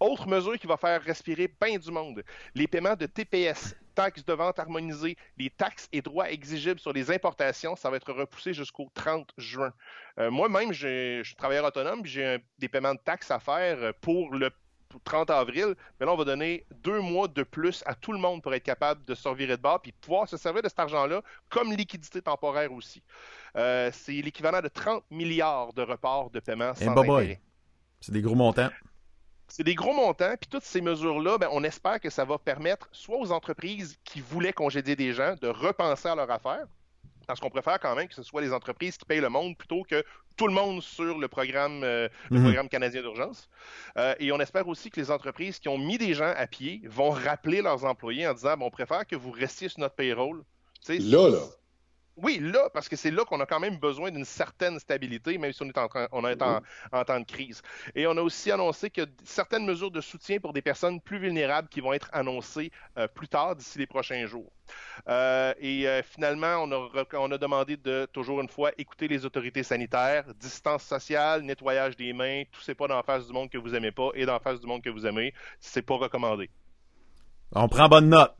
Autre 0.00 0.26
mesure 0.26 0.58
qui 0.58 0.66
va 0.66 0.76
faire 0.76 1.02
respirer 1.02 1.52
bien 1.60 1.78
du 1.78 1.90
monde, 1.90 2.22
les 2.54 2.66
paiements 2.66 2.96
de 2.96 3.06
TPS, 3.06 3.74
taxes 3.92 4.24
de 4.24 4.32
vente 4.32 4.58
harmonisées, 4.58 5.16
les 5.38 5.50
taxes 5.50 5.88
et 5.92 6.02
droits 6.02 6.30
exigibles 6.30 6.80
sur 6.80 6.92
les 6.92 7.10
importations, 7.10 7.76
ça 7.76 7.90
va 7.90 7.96
être 7.96 8.12
repoussé 8.12 8.52
jusqu'au 8.54 8.88
30 8.94 9.30
juin. 9.38 9.72
Euh, 10.18 10.30
Moi-même, 10.30 10.72
je 10.72 11.22
suis 11.24 11.34
travailleur 11.36 11.64
autonome, 11.64 12.04
j'ai 12.04 12.38
des 12.58 12.68
paiements 12.68 12.94
de 12.94 13.00
taxes 13.04 13.30
à 13.30 13.38
faire 13.38 13.78
euh, 13.82 13.92
pour 14.00 14.34
le 14.34 14.50
30 15.04 15.30
avril, 15.30 15.74
mais 15.98 16.06
là, 16.06 16.12
on 16.12 16.16
va 16.16 16.24
donner 16.24 16.66
deux 16.82 17.00
mois 17.00 17.28
de 17.28 17.42
plus 17.42 17.82
à 17.86 17.94
tout 17.94 18.12
le 18.12 18.18
monde 18.18 18.42
pour 18.42 18.52
être 18.54 18.62
capable 18.62 19.04
de 19.04 19.14
se 19.14 19.26
revirer 19.26 19.56
de 19.56 19.62
bord 19.62 19.80
puis 19.80 19.92
pouvoir 19.92 20.28
se 20.28 20.36
servir 20.36 20.62
de 20.62 20.68
cet 20.68 20.78
argent-là 20.80 21.22
comme 21.48 21.72
liquidité 21.72 22.20
temporaire 22.20 22.72
aussi. 22.72 23.02
Euh, 23.56 23.90
c'est 23.92 24.12
l'équivalent 24.12 24.60
de 24.60 24.68
30 24.68 25.04
milliards 25.10 25.72
de 25.72 25.82
reports 25.82 26.30
de 26.30 26.40
paiement 26.40 26.72
Eh, 26.78 26.84
sans. 26.84 26.94
C'est 28.00 28.12
des 28.12 28.20
gros 28.22 28.34
montants. 28.34 28.68
C'est 29.54 29.64
des 29.64 29.74
gros 29.74 29.92
montants, 29.92 30.34
puis 30.40 30.48
toutes 30.48 30.62
ces 30.64 30.80
mesures-là, 30.80 31.36
ben, 31.36 31.48
on 31.52 31.62
espère 31.62 32.00
que 32.00 32.08
ça 32.08 32.24
va 32.24 32.38
permettre 32.38 32.88
soit 32.90 33.18
aux 33.18 33.32
entreprises 33.32 33.98
qui 34.02 34.22
voulaient 34.22 34.54
congédier 34.54 34.96
des 34.96 35.12
gens 35.12 35.34
de 35.42 35.48
repenser 35.48 36.08
à 36.08 36.14
leur 36.14 36.30
affaire, 36.30 36.64
parce 37.26 37.38
qu'on 37.38 37.50
préfère 37.50 37.78
quand 37.78 37.94
même 37.94 38.08
que 38.08 38.14
ce 38.14 38.22
soit 38.22 38.40
les 38.40 38.50
entreprises 38.54 38.96
qui 38.96 39.04
payent 39.04 39.20
le 39.20 39.28
monde 39.28 39.54
plutôt 39.58 39.82
que 39.82 40.02
tout 40.38 40.46
le 40.46 40.54
monde 40.54 40.80
sur 40.80 41.18
le 41.18 41.28
programme, 41.28 41.84
euh, 41.84 42.08
le 42.30 42.38
Mhm. 42.38 42.44
programme 42.44 42.68
canadien 42.70 43.02
d'urgence. 43.02 43.50
Euh, 43.98 44.14
et 44.18 44.32
on 44.32 44.40
espère 44.40 44.66
aussi 44.68 44.90
que 44.90 44.98
les 44.98 45.10
entreprises 45.10 45.58
qui 45.58 45.68
ont 45.68 45.76
mis 45.76 45.98
des 45.98 46.14
gens 46.14 46.32
à 46.34 46.46
pied 46.46 46.80
vont 46.86 47.10
rappeler 47.10 47.60
leurs 47.60 47.84
employés 47.84 48.26
en 48.26 48.32
disant, 48.32 48.56
bon, 48.56 48.68
on 48.68 48.70
préfère 48.70 49.06
que 49.06 49.16
vous 49.16 49.32
restiez 49.32 49.68
sur 49.68 49.80
notre 49.80 49.96
payroll. 49.96 50.44
Là, 50.88 51.28
là. 51.28 51.42
Oui, 52.16 52.38
là, 52.40 52.68
parce 52.74 52.88
que 52.88 52.96
c'est 52.96 53.10
là 53.10 53.24
qu'on 53.24 53.40
a 53.40 53.46
quand 53.46 53.60
même 53.60 53.78
besoin 53.78 54.10
d'une 54.10 54.24
certaine 54.24 54.78
stabilité, 54.78 55.38
même 55.38 55.52
si 55.52 55.62
on 55.62 55.66
est 55.68 55.78
en, 55.78 55.88
train- 55.88 56.08
on 56.12 56.26
est 56.28 56.42
en, 56.42 56.60
en 56.92 57.04
temps 57.04 57.18
de 57.20 57.24
crise. 57.24 57.62
Et 57.94 58.06
on 58.06 58.16
a 58.16 58.20
aussi 58.20 58.50
annoncé 58.52 58.90
que 58.90 59.02
certaines 59.24 59.64
mesures 59.64 59.90
de 59.90 60.00
soutien 60.00 60.38
pour 60.38 60.52
des 60.52 60.62
personnes 60.62 61.00
plus 61.00 61.18
vulnérables 61.18 61.68
qui 61.68 61.80
vont 61.80 61.92
être 61.92 62.10
annoncées 62.12 62.70
euh, 62.98 63.08
plus 63.08 63.28
tard, 63.28 63.56
d'ici 63.56 63.78
les 63.78 63.86
prochains 63.86 64.26
jours. 64.26 64.52
Euh, 65.08 65.54
et 65.58 65.88
euh, 65.88 66.02
finalement, 66.02 66.56
on 66.62 66.70
a, 66.72 66.88
rec- 66.88 67.14
on 67.14 67.30
a 67.32 67.38
demandé 67.38 67.76
de, 67.76 68.06
toujours 68.12 68.40
une 68.40 68.48
fois, 68.48 68.72
écouter 68.78 69.08
les 69.08 69.24
autorités 69.24 69.62
sanitaires, 69.62 70.24
distance 70.34 70.82
sociale, 70.84 71.42
nettoyage 71.42 71.96
des 71.96 72.12
mains, 72.12 72.42
tout 72.52 72.60
c'est 72.60 72.74
pas 72.74 72.88
dans 72.88 72.96
la 72.96 73.02
face 73.02 73.26
du 73.26 73.32
monde 73.32 73.50
que 73.50 73.58
vous 73.58 73.74
aimez 73.74 73.92
pas 73.92 74.10
et 74.14 74.26
dans 74.26 74.34
la 74.34 74.40
face 74.40 74.60
du 74.60 74.66
monde 74.66 74.82
que 74.82 74.90
vous 74.90 75.06
aimez, 75.06 75.32
c'est 75.60 75.82
pas 75.82 75.96
recommandé. 75.96 76.50
On 77.52 77.68
prend 77.68 77.88
bonne 77.88 78.08
note. 78.08 78.34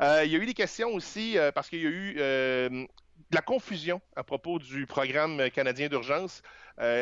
Euh, 0.00 0.22
il 0.24 0.30
y 0.32 0.36
a 0.36 0.38
eu 0.38 0.46
des 0.46 0.54
questions 0.54 0.90
aussi 0.90 1.38
euh, 1.38 1.50
parce 1.52 1.68
qu'il 1.68 1.82
y 1.82 1.86
a 1.86 1.90
eu 1.90 2.16
euh, 2.18 2.68
de 2.68 2.86
la 3.34 3.40
confusion 3.42 4.00
à 4.16 4.22
propos 4.22 4.58
du 4.58 4.86
programme 4.86 5.50
canadien 5.50 5.88
d'urgence. 5.88 6.42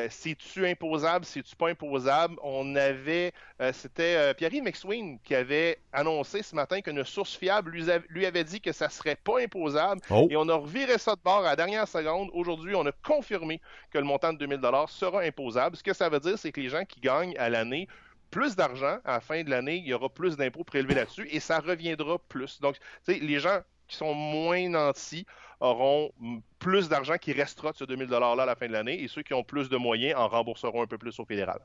C'est-tu 0.09 0.67
imposable, 0.67 1.27
c'est-tu 1.27 1.55
pas 1.55 1.69
imposable? 1.69 2.37
On 2.43 2.75
avait, 2.77 3.33
c'était 3.75 4.33
Pierre-Yves 4.33 4.63
McSween 4.63 5.19
qui 5.23 5.35
avait 5.35 5.77
annoncé 5.93 6.43
ce 6.43 6.55
matin 6.55 6.81
qu'une 6.81 7.05
source 7.05 7.37
fiable 7.37 7.73
lui, 7.73 7.91
a- 7.91 8.01
lui 8.09 8.25
avait 8.25 8.43
dit 8.45 8.63
que 8.63 8.73
ça 8.73 8.89
serait 8.89 9.17
pas 9.17 9.39
imposable. 9.43 10.01
Oh. 10.09 10.29
Et 10.31 10.37
on 10.39 10.49
a 10.49 10.55
reviré 10.55 10.97
ça 10.97 11.15
de 11.15 11.21
bord 11.23 11.41
à 11.45 11.51
la 11.51 11.57
dernière 11.57 11.87
seconde. 11.87 12.31
Aujourd'hui, 12.33 12.75
on 12.75 12.87
a 12.87 12.93
confirmé 13.05 13.61
que 13.91 13.99
le 13.99 14.05
montant 14.05 14.33
de 14.33 14.39
2000 14.39 14.61
sera 14.89 15.21
imposable. 15.21 15.77
Ce 15.77 15.83
que 15.83 15.93
ça 15.93 16.09
veut 16.09 16.21
dire, 16.21 16.39
c'est 16.39 16.53
que 16.53 16.61
les 16.63 16.71
gens 16.71 16.87
qui 16.87 17.01
gagnent 17.01 17.37
à 17.37 17.51
l'année 17.51 17.87
plus 18.31 18.57
d'argent 18.57 18.99
à 19.05 19.13
la 19.15 19.21
fin 19.21 19.43
de 19.43 19.51
l'année, 19.51 19.77
il 19.77 19.87
y 19.87 19.95
aura 19.95 20.09
plus 20.09 20.37
d'impôts 20.37 20.65
prélevés 20.65 20.95
là-dessus 20.95 21.29
et 21.31 21.41
ça 21.41 21.61
reviendra 21.61 22.19
plus. 22.29 22.61
Donc, 22.61 22.75
tu 23.05 23.15
sais, 23.15 23.19
les 23.21 23.39
gens 23.41 23.61
qui 23.89 23.97
sont 23.97 24.15
moins 24.15 24.69
nantis 24.69 25.27
auront 25.61 26.11
plus 26.59 26.89
d'argent 26.89 27.17
qui 27.17 27.33
restera 27.33 27.73
de 27.73 27.77
ce 27.77 27.85
2000 27.85 28.09
$-là 28.09 28.43
à 28.43 28.47
la 28.47 28.57
fin 28.57 28.67
de 28.67 28.73
l'année 28.73 29.03
et 29.03 29.09
ceux 29.09 29.23
qui 29.23 29.33
ont 29.33 29.45
plus 29.45 29.69
de 29.69 29.77
moyens 29.77 30.19
en 30.19 30.29
rembourseront 30.29 30.83
un 30.83 30.87
peu 30.87 30.99
plus 30.99 31.19
au 31.19 31.25
fédéral. 31.25 31.61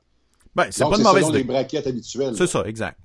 Ben, 0.56 0.68
c'est 0.72 0.84
pas 0.84 0.92
c'est 0.92 0.98
une 0.98 1.04
mauvaise 1.04 1.32
les 1.32 1.40
idée. 1.40 1.44
braquettes 1.44 1.88
habituelles. 1.88 2.36
C'est 2.36 2.48
ça, 2.48 2.64
exact. 2.66 2.98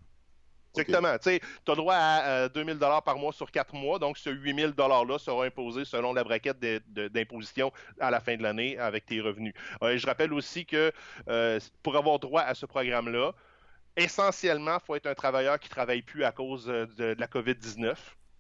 Exactement. 0.77 1.17
Tu 1.19 1.41
as 1.73 1.75
droit 1.75 1.95
à 1.95 2.29
euh, 2.29 2.49
2000 2.49 2.79
dollars 2.79 3.03
par 3.03 3.19
mois 3.19 3.33
sur 3.33 3.51
4 3.51 3.75
mois, 3.75 3.99
donc 3.99 4.19
ce 4.19 4.31
8000 4.31 4.73
dollars-là 4.73 5.19
sera 5.19 5.45
imposé 5.45 5.85
selon 5.85 6.13
la 6.13 6.25
braquette 6.25 6.59
d'imposition 6.59 7.73
à 8.01 8.11
la 8.11 8.21
fin 8.21 8.37
de 8.37 8.43
l'année 8.43 8.79
avec 8.79 9.07
tes 9.07 9.21
revenus. 9.21 9.55
Euh, 9.83 9.97
je 9.97 10.07
rappelle 10.07 10.33
aussi 10.33 10.67
que 10.67 10.93
euh, 11.29 11.61
pour 11.83 11.97
avoir 11.97 12.19
droit 12.19 12.43
à 12.43 12.55
ce 12.55 12.67
programme-là, 12.67 13.33
essentiellement, 13.97 14.79
il 14.81 14.85
faut 14.87 14.95
être 14.95 15.07
un 15.07 15.15
travailleur 15.15 15.59
qui 15.59 15.69
ne 15.69 15.71
travaille 15.71 16.03
plus 16.03 16.25
à 16.25 16.33
cause 16.33 16.69
euh, 16.69 16.87
de 16.97 17.17
la 17.19 17.27
COVID-19. 17.27 17.95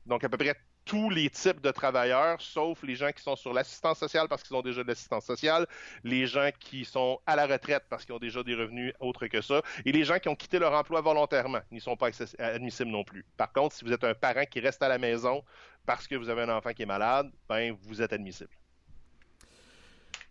Donc, 0.06 0.22
à 0.24 0.28
peu 0.28 0.36
près 0.36 0.54
tous 0.86 1.10
les 1.10 1.28
types 1.28 1.60
de 1.60 1.70
travailleurs, 1.70 2.40
sauf 2.40 2.82
les 2.82 2.94
gens 2.94 3.10
qui 3.10 3.22
sont 3.22 3.36
sur 3.36 3.52
l'assistance 3.52 3.98
sociale 3.98 4.28
parce 4.28 4.42
qu'ils 4.42 4.56
ont 4.56 4.62
déjà 4.62 4.82
de 4.82 4.88
l'assistance 4.88 5.26
sociale, 5.26 5.66
les 6.04 6.26
gens 6.26 6.48
qui 6.58 6.84
sont 6.84 7.18
à 7.26 7.36
la 7.36 7.46
retraite 7.46 7.84
parce 7.90 8.04
qu'ils 8.04 8.14
ont 8.14 8.20
déjà 8.20 8.42
des 8.42 8.54
revenus 8.54 8.94
autres 9.00 9.26
que 9.26 9.42
ça, 9.42 9.60
et 9.84 9.92
les 9.92 10.04
gens 10.04 10.18
qui 10.18 10.28
ont 10.28 10.36
quitté 10.36 10.58
leur 10.58 10.72
emploi 10.72 11.00
volontairement 11.00 11.60
n'y 11.72 11.80
sont 11.80 11.96
pas 11.96 12.10
admissibles 12.38 12.90
non 12.90 13.04
plus. 13.04 13.26
Par 13.36 13.52
contre, 13.52 13.74
si 13.74 13.84
vous 13.84 13.92
êtes 13.92 14.04
un 14.04 14.14
parent 14.14 14.44
qui 14.48 14.60
reste 14.60 14.82
à 14.82 14.88
la 14.88 14.98
maison 14.98 15.42
parce 15.84 16.06
que 16.06 16.14
vous 16.14 16.28
avez 16.28 16.42
un 16.42 16.56
enfant 16.56 16.72
qui 16.72 16.82
est 16.82 16.86
malade, 16.86 17.30
ben 17.48 17.76
vous 17.82 18.00
êtes 18.00 18.12
admissible. 18.12 18.50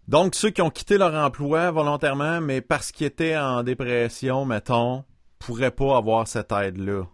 Donc, 0.07 0.35
ceux 0.35 0.51
qui 0.51 0.61
ont 0.61 0.69
quitté 0.69 0.97
leur 0.97 1.13
emploi 1.15 1.71
volontairement, 1.71 2.39
mais 2.39 2.61
parce 2.61 2.91
qu'ils 2.91 3.07
étaient 3.07 3.37
en 3.37 3.63
dépression, 3.63 4.45
mettons, 4.45 5.03
pourraient 5.39 5.71
pas 5.71 5.97
avoir 5.97 6.27
cette 6.27 6.51
aide-là. 6.51 7.05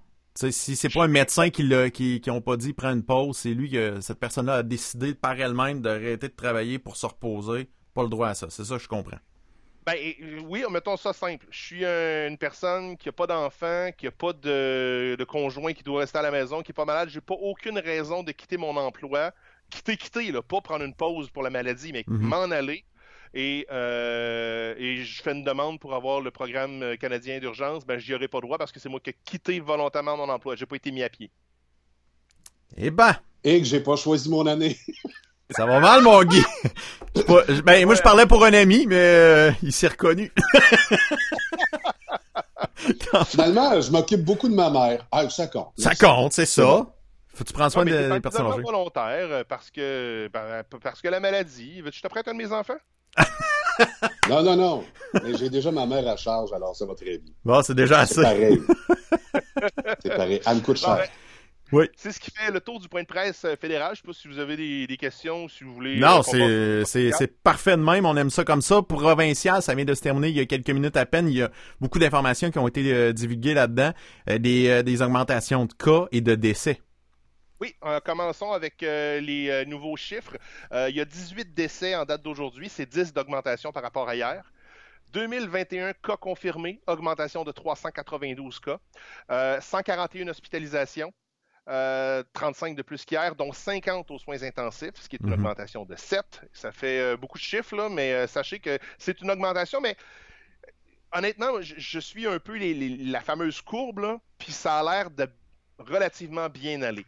Si 0.49 0.75
c'est 0.75 0.89
pas 0.89 1.03
un 1.03 1.07
médecin 1.07 1.49
qui 1.49 1.63
l'a, 1.63 1.89
qui, 1.91 2.19
qui 2.21 2.31
ont 2.31 2.41
pas 2.41 2.57
dit 2.57 2.73
prends 2.73 2.91
une 2.91 3.03
pause, 3.03 3.37
c'est 3.37 3.53
lui 3.53 3.69
que 3.69 4.01
cette 4.01 4.19
personne-là 4.19 4.55
a 4.55 4.63
décidé 4.63 5.13
par 5.13 5.39
elle-même 5.39 5.81
d'arrêter 5.81 6.29
de 6.29 6.33
travailler 6.33 6.79
pour 6.79 6.95
se 6.95 7.05
reposer, 7.05 7.69
pas 7.93 8.01
le 8.03 8.09
droit 8.09 8.29
à 8.29 8.33
ça. 8.33 8.47
C'est 8.49 8.63
ça 8.65 8.77
que 8.77 8.81
je 8.83 8.87
comprends. 8.87 9.19
Ben 9.85 9.93
et- 9.97 10.17
oui, 10.47 10.63
mettons 10.71 10.95
ça 10.97 11.11
simple. 11.11 11.45
Je 11.49 11.59
suis 11.59 11.85
un- 11.85 12.27
une 12.27 12.37
personne 12.37 12.95
qui 12.97 13.07
n'a 13.07 13.11
pas 13.11 13.27
d'enfant, 13.27 13.89
qui 13.97 14.05
n'a 14.05 14.11
pas 14.11 14.31
de, 14.33 15.15
de 15.17 15.23
conjoint 15.23 15.73
qui 15.73 15.83
doit 15.83 16.01
rester 16.01 16.19
à 16.19 16.21
la 16.21 16.31
maison, 16.31 16.61
qui 16.61 16.71
est 16.71 16.73
pas 16.73 16.85
malade. 16.85 17.09
J'ai 17.09 17.21
pas 17.21 17.33
aucune 17.33 17.79
raison 17.79 18.23
de 18.23 18.31
quitter 18.31 18.57
mon 18.57 18.75
emploi. 18.77 19.31
Quitter, 19.71 19.97
quitter, 19.97 20.31
là, 20.31 20.41
pas 20.41 20.61
prendre 20.61 20.83
une 20.85 20.93
pause 20.93 21.29
pour 21.31 21.43
la 21.43 21.49
maladie, 21.49 21.91
mais 21.93 22.03
Mhm. 22.07 22.27
m'en 22.27 22.51
aller. 22.51 22.83
Et, 23.33 23.65
euh, 23.71 24.75
et 24.77 24.97
je 25.03 25.21
fais 25.21 25.31
une 25.31 25.43
demande 25.43 25.79
pour 25.79 25.93
avoir 25.93 26.19
le 26.19 26.31
programme 26.31 26.83
euh, 26.83 26.95
canadien 26.97 27.39
d'urgence. 27.39 27.85
Ben, 27.85 27.97
j'y 27.97 28.13
aurai 28.13 28.27
pas 28.27 28.41
droit 28.41 28.57
parce 28.57 28.71
que 28.73 28.79
c'est 28.79 28.89
moi 28.89 28.99
qui 28.99 29.11
ai 29.11 29.15
quitté 29.23 29.59
volontairement 29.61 30.17
mon 30.17 30.27
emploi. 30.29 30.55
J'ai 30.55 30.65
pas 30.65 30.75
été 30.75 30.91
mis 30.91 31.01
à 31.03 31.09
pied. 31.09 31.31
Eh 32.77 32.91
ben, 32.91 33.15
Et 33.43 33.59
que 33.59 33.65
j'ai 33.65 33.79
pas 33.79 33.95
choisi 33.95 34.29
mon 34.29 34.45
année. 34.47 34.77
ça 35.49 35.65
va 35.65 35.79
mal, 35.79 36.01
mon 36.01 36.23
Guy. 36.23 36.41
Pas- 37.27 37.43
ben, 37.63 37.85
moi, 37.85 37.95
je 37.95 38.01
parlais 38.01 38.25
pour 38.25 38.43
un 38.43 38.53
ami, 38.53 38.85
mais 38.87 38.95
euh, 38.97 39.51
il 39.63 39.71
s'est 39.73 39.87
reconnu. 39.89 40.31
Finalement, 43.27 43.79
je 43.79 43.91
m'occupe 43.91 44.21
beaucoup 44.23 44.49
de 44.49 44.55
ma 44.55 44.69
mère. 44.69 45.05
Ah, 45.11 45.29
ça 45.29 45.47
compte. 45.47 45.71
ça 45.77 45.95
compte, 45.95 46.33
c'est 46.33 46.45
ça. 46.45 46.85
Faut 47.33 47.43
que 47.43 47.49
tu 47.49 47.53
prendre 47.53 47.71
soin 47.71 47.83
Ah, 47.87 48.09
des, 48.15 48.19
personnes 48.19 48.47
âgées. 48.47 48.61
volontaire 48.61 49.27
euh, 49.29 49.43
parce 49.47 49.69
que, 49.71 50.29
ben, 50.33 50.63
parce 50.81 51.01
que 51.01 51.07
la 51.07 51.19
maladie. 51.19 51.81
Veux-tu 51.81 52.01
prête 52.09 52.27
un 52.27 52.33
de 52.33 52.37
mes 52.37 52.51
enfants? 52.51 52.77
Non, 54.29 54.43
non, 54.43 54.55
non. 54.55 54.83
Mais 55.23 55.35
j'ai 55.37 55.49
déjà 55.49 55.71
ma 55.71 55.85
mère 55.85 56.07
à 56.07 56.15
charge, 56.15 56.53
alors 56.53 56.75
ça 56.75 56.85
va 56.85 56.93
très 56.95 57.17
bien. 57.17 57.33
Bon, 57.43 57.61
c'est 57.63 57.73
déjà 57.75 58.05
C'est 58.05 58.19
assez. 58.19 58.21
pareil. 58.21 58.61
C'est 60.03 60.09
pareil. 60.15 60.41
Elle 60.45 60.55
me 60.57 60.61
coûte 60.61 60.77
cher. 60.77 61.03
Oui. 61.73 61.85
C'est 61.95 62.11
ce 62.11 62.19
qui 62.19 62.31
fait 62.31 62.51
le 62.51 62.59
tour 62.59 62.79
du 62.81 62.89
point 62.89 63.01
de 63.01 63.07
presse 63.07 63.45
euh, 63.45 63.55
fédéral. 63.59 63.95
Je 63.95 64.01
sais 64.01 64.05
pas 64.07 64.13
si 64.13 64.27
vous 64.27 64.39
avez 64.39 64.57
des, 64.57 64.87
des 64.87 64.97
questions, 64.97 65.47
si 65.47 65.63
vous 65.63 65.73
voulez. 65.73 65.97
Non, 65.99 66.21
euh, 66.33 66.83
c'est 66.83 67.09
c'est 67.09 67.17
c'est 67.17 67.41
parfait 67.41 67.77
de 67.77 67.81
même. 67.81 68.05
On 68.05 68.15
aime 68.17 68.29
ça 68.29 68.43
comme 68.43 68.61
ça. 68.61 68.81
Provincial, 68.81 69.61
ça 69.61 69.73
vient 69.73 69.85
de 69.85 69.93
se 69.93 70.01
terminer 70.01 70.29
il 70.29 70.35
y 70.37 70.41
a 70.41 70.45
quelques 70.45 70.69
minutes 70.69 70.97
à 70.97 71.05
peine. 71.05 71.29
Il 71.29 71.37
y 71.37 71.41
a 71.41 71.49
beaucoup 71.79 71.97
d'informations 71.97 72.51
qui 72.51 72.59
ont 72.59 72.67
été 72.67 72.93
euh, 72.93 73.13
divulguées 73.13 73.53
là-dedans, 73.53 73.91
Euh, 74.29 74.37
des 74.37 74.67
euh, 74.67 74.83
des 74.83 75.01
augmentations 75.01 75.65
de 75.65 75.73
cas 75.73 76.07
et 76.11 76.19
de 76.21 76.35
décès. 76.35 76.81
Oui, 77.61 77.75
euh, 77.85 77.99
commençons 77.99 78.51
avec 78.53 78.81
euh, 78.81 79.19
les 79.19 79.47
euh, 79.51 79.65
nouveaux 79.65 79.95
chiffres. 79.95 80.35
Il 80.71 80.95
y 80.95 80.99
a 80.99 81.05
18 81.05 81.53
décès 81.53 81.95
en 81.95 82.05
date 82.05 82.23
d'aujourd'hui, 82.23 82.69
c'est 82.69 82.87
10 82.87 83.13
d'augmentation 83.13 83.71
par 83.71 83.83
rapport 83.83 84.09
à 84.09 84.15
hier. 84.15 84.51
2021 85.13 85.93
cas 85.93 86.17
confirmés, 86.17 86.81
augmentation 86.87 87.43
de 87.43 87.51
392 87.51 88.59
cas. 88.59 88.79
Euh, 89.29 89.61
141 89.61 90.29
hospitalisations, 90.29 91.13
euh, 91.69 92.23
35 92.33 92.75
de 92.75 92.81
plus 92.81 93.05
qu'hier, 93.05 93.35
dont 93.35 93.51
50 93.51 94.09
aux 94.09 94.17
soins 94.17 94.41
intensifs, 94.41 94.95
ce 94.95 95.07
qui 95.07 95.17
est 95.17 95.19
une 95.21 95.27
Mhm. 95.27 95.33
augmentation 95.33 95.85
de 95.85 95.95
7. 95.95 96.41
Ça 96.53 96.71
fait 96.71 97.15
beaucoup 97.17 97.37
de 97.37 97.43
chiffres, 97.43 97.75
là, 97.75 97.89
mais 97.89 98.25
sachez 98.25 98.59
que 98.59 98.79
c'est 98.97 99.21
une 99.21 99.29
augmentation, 99.29 99.81
mais 99.81 99.95
honnêtement, 101.13 101.61
je, 101.61 101.75
je 101.77 101.99
suis 101.99 102.25
un 102.25 102.39
peu 102.39 102.57
les- 102.57 102.73
les- 102.73 102.97
la 103.05 103.21
fameuse 103.21 103.61
courbe, 103.61 103.99
là, 103.99 104.19
puis 104.39 104.51
ça 104.51 104.79
a 104.79 104.83
l'air 104.83 105.11
de 105.11 105.27
relativement 105.81 106.47
bien 106.49 106.81
aller. 106.81 107.05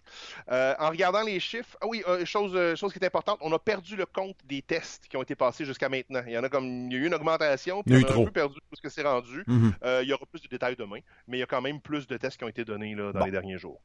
Euh, 0.51 0.73
en 0.79 0.89
regardant 0.89 1.21
les 1.23 1.39
chiffres, 1.39 1.77
ah 1.81 1.87
oui, 1.87 2.03
euh, 2.07 2.25
chose, 2.25 2.51
euh, 2.55 2.75
chose 2.75 2.91
qui 2.93 2.99
est 2.99 3.05
importante, 3.05 3.39
on 3.41 3.51
a 3.53 3.59
perdu 3.59 3.95
le 3.95 4.05
compte 4.05 4.37
des 4.45 4.61
tests 4.61 5.07
qui 5.07 5.17
ont 5.17 5.21
été 5.23 5.35
passés 5.35 5.65
jusqu'à 5.65 5.89
maintenant. 5.89 6.21
Il 6.27 6.33
y 6.33 6.37
en 6.37 6.43
a 6.43 6.49
comme 6.49 6.65
il 6.65 6.93
y 6.93 6.95
a 6.95 6.99
eu 6.99 7.05
une 7.07 7.13
augmentation, 7.13 7.83
puis 7.83 7.95
Il 7.95 8.01
y 8.01 8.03
en 8.03 8.07
on 8.07 8.09
a 8.09 8.13
trop. 8.13 8.21
un 8.21 8.25
peu 8.25 8.31
perdu 8.31 8.55
où 8.71 8.75
ce 8.75 8.81
que 8.81 8.89
c'est 8.89 9.03
rendu. 9.03 9.43
Mhm. 9.47 9.73
Il 10.01 10.07
y 10.07 10.13
aura 10.13 10.25
plus 10.25 10.41
de 10.41 10.47
détails 10.47 10.75
demain, 10.75 10.99
mais 11.27 11.37
il 11.37 11.39
y 11.39 11.43
a 11.43 11.47
quand 11.47 11.61
même 11.61 11.79
plus 11.81 12.07
de 12.07 12.17
tests 12.17 12.37
qui 12.37 12.43
ont 12.43 12.49
été 12.49 12.65
donnés 12.65 12.95
là, 12.95 13.11
dans 13.13 13.19
Bon. 13.19 13.25
les 13.25 13.31
derniers 13.31 13.57
jours. 13.57 13.81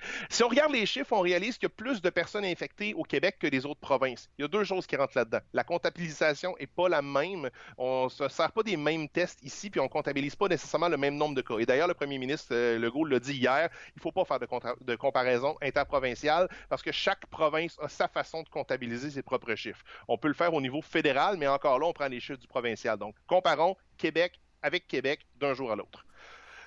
Si 0.30 0.42
on 0.42 0.48
regarde 0.48 0.72
les 0.72 0.86
chiffres, 0.86 1.12
on 1.12 1.20
réalise 1.20 1.58
qu'il 1.58 1.64
y 1.64 1.72
a 1.72 1.74
plus 1.74 2.00
de 2.00 2.10
personnes 2.10 2.44
infectées 2.44 2.94
au 2.94 3.02
Québec 3.02 3.36
que 3.38 3.46
les 3.46 3.66
autres 3.66 3.80
provinces. 3.80 4.30
Il 4.38 4.42
y 4.42 4.44
a 4.44 4.48
deux 4.48 4.64
choses 4.64 4.86
qui 4.86 4.96
rentrent 4.96 5.16
là-dedans. 5.16 5.40
La 5.52 5.64
comptabilisation 5.64 6.56
est 6.58 6.66
pas 6.66 6.88
la 6.88 7.02
même. 7.02 7.50
On 7.78 8.04
ne 8.04 8.08
se 8.08 8.28
sert 8.28 8.52
pas 8.52 8.62
des 8.62 8.76
mêmes 8.76 9.08
tests 9.08 9.42
ici, 9.42 9.70
puis 9.70 9.80
on 9.80 9.88
comptabilise 9.88 10.36
pas 10.36 10.48
nécessairement 10.48 10.88
le 10.88 10.96
même 10.96 11.16
nombre 11.16 11.34
de 11.34 11.42
cas. 11.42 11.58
Et 11.58 11.66
d'ailleurs, 11.66 11.88
le 11.88 11.94
premier 11.94 12.18
ministre 12.18 12.48
euh, 12.52 12.78
Legault 12.78 13.04
l'a 13.04 13.18
dit 13.18 13.34
hier, 13.34 13.68
il 13.88 13.98
ne 13.98 14.02
faut 14.02 14.12
pas 14.12 14.24
faire 14.24 14.38
de, 14.38 14.46
de 14.80 14.96
comparaison 14.96 15.56
interprovinciale 15.62 16.48
parce 16.68 16.82
que 16.82 16.92
chaque 16.92 17.26
province 17.26 17.76
a 17.80 17.88
sa 17.88 18.08
façon 18.08 18.42
de 18.42 18.48
comptabiliser 18.48 19.10
ses 19.10 19.22
propres 19.22 19.54
chiffres. 19.54 19.84
On 20.08 20.18
peut 20.18 20.28
le 20.28 20.34
faire 20.34 20.54
au 20.54 20.60
niveau 20.60 20.82
fédéral, 20.82 21.36
mais 21.36 21.46
encore 21.46 21.78
là, 21.78 21.86
on 21.86 21.92
prend 21.92 22.08
les 22.08 22.20
chiffres 22.20 22.40
du 22.40 22.46
provincial. 22.46 22.98
Donc, 22.98 23.14
comparons 23.26 23.76
Québec 23.96 24.40
avec 24.62 24.86
Québec 24.86 25.26
d'un 25.38 25.54
jour 25.54 25.72
à 25.72 25.76
l'autre. 25.76 26.04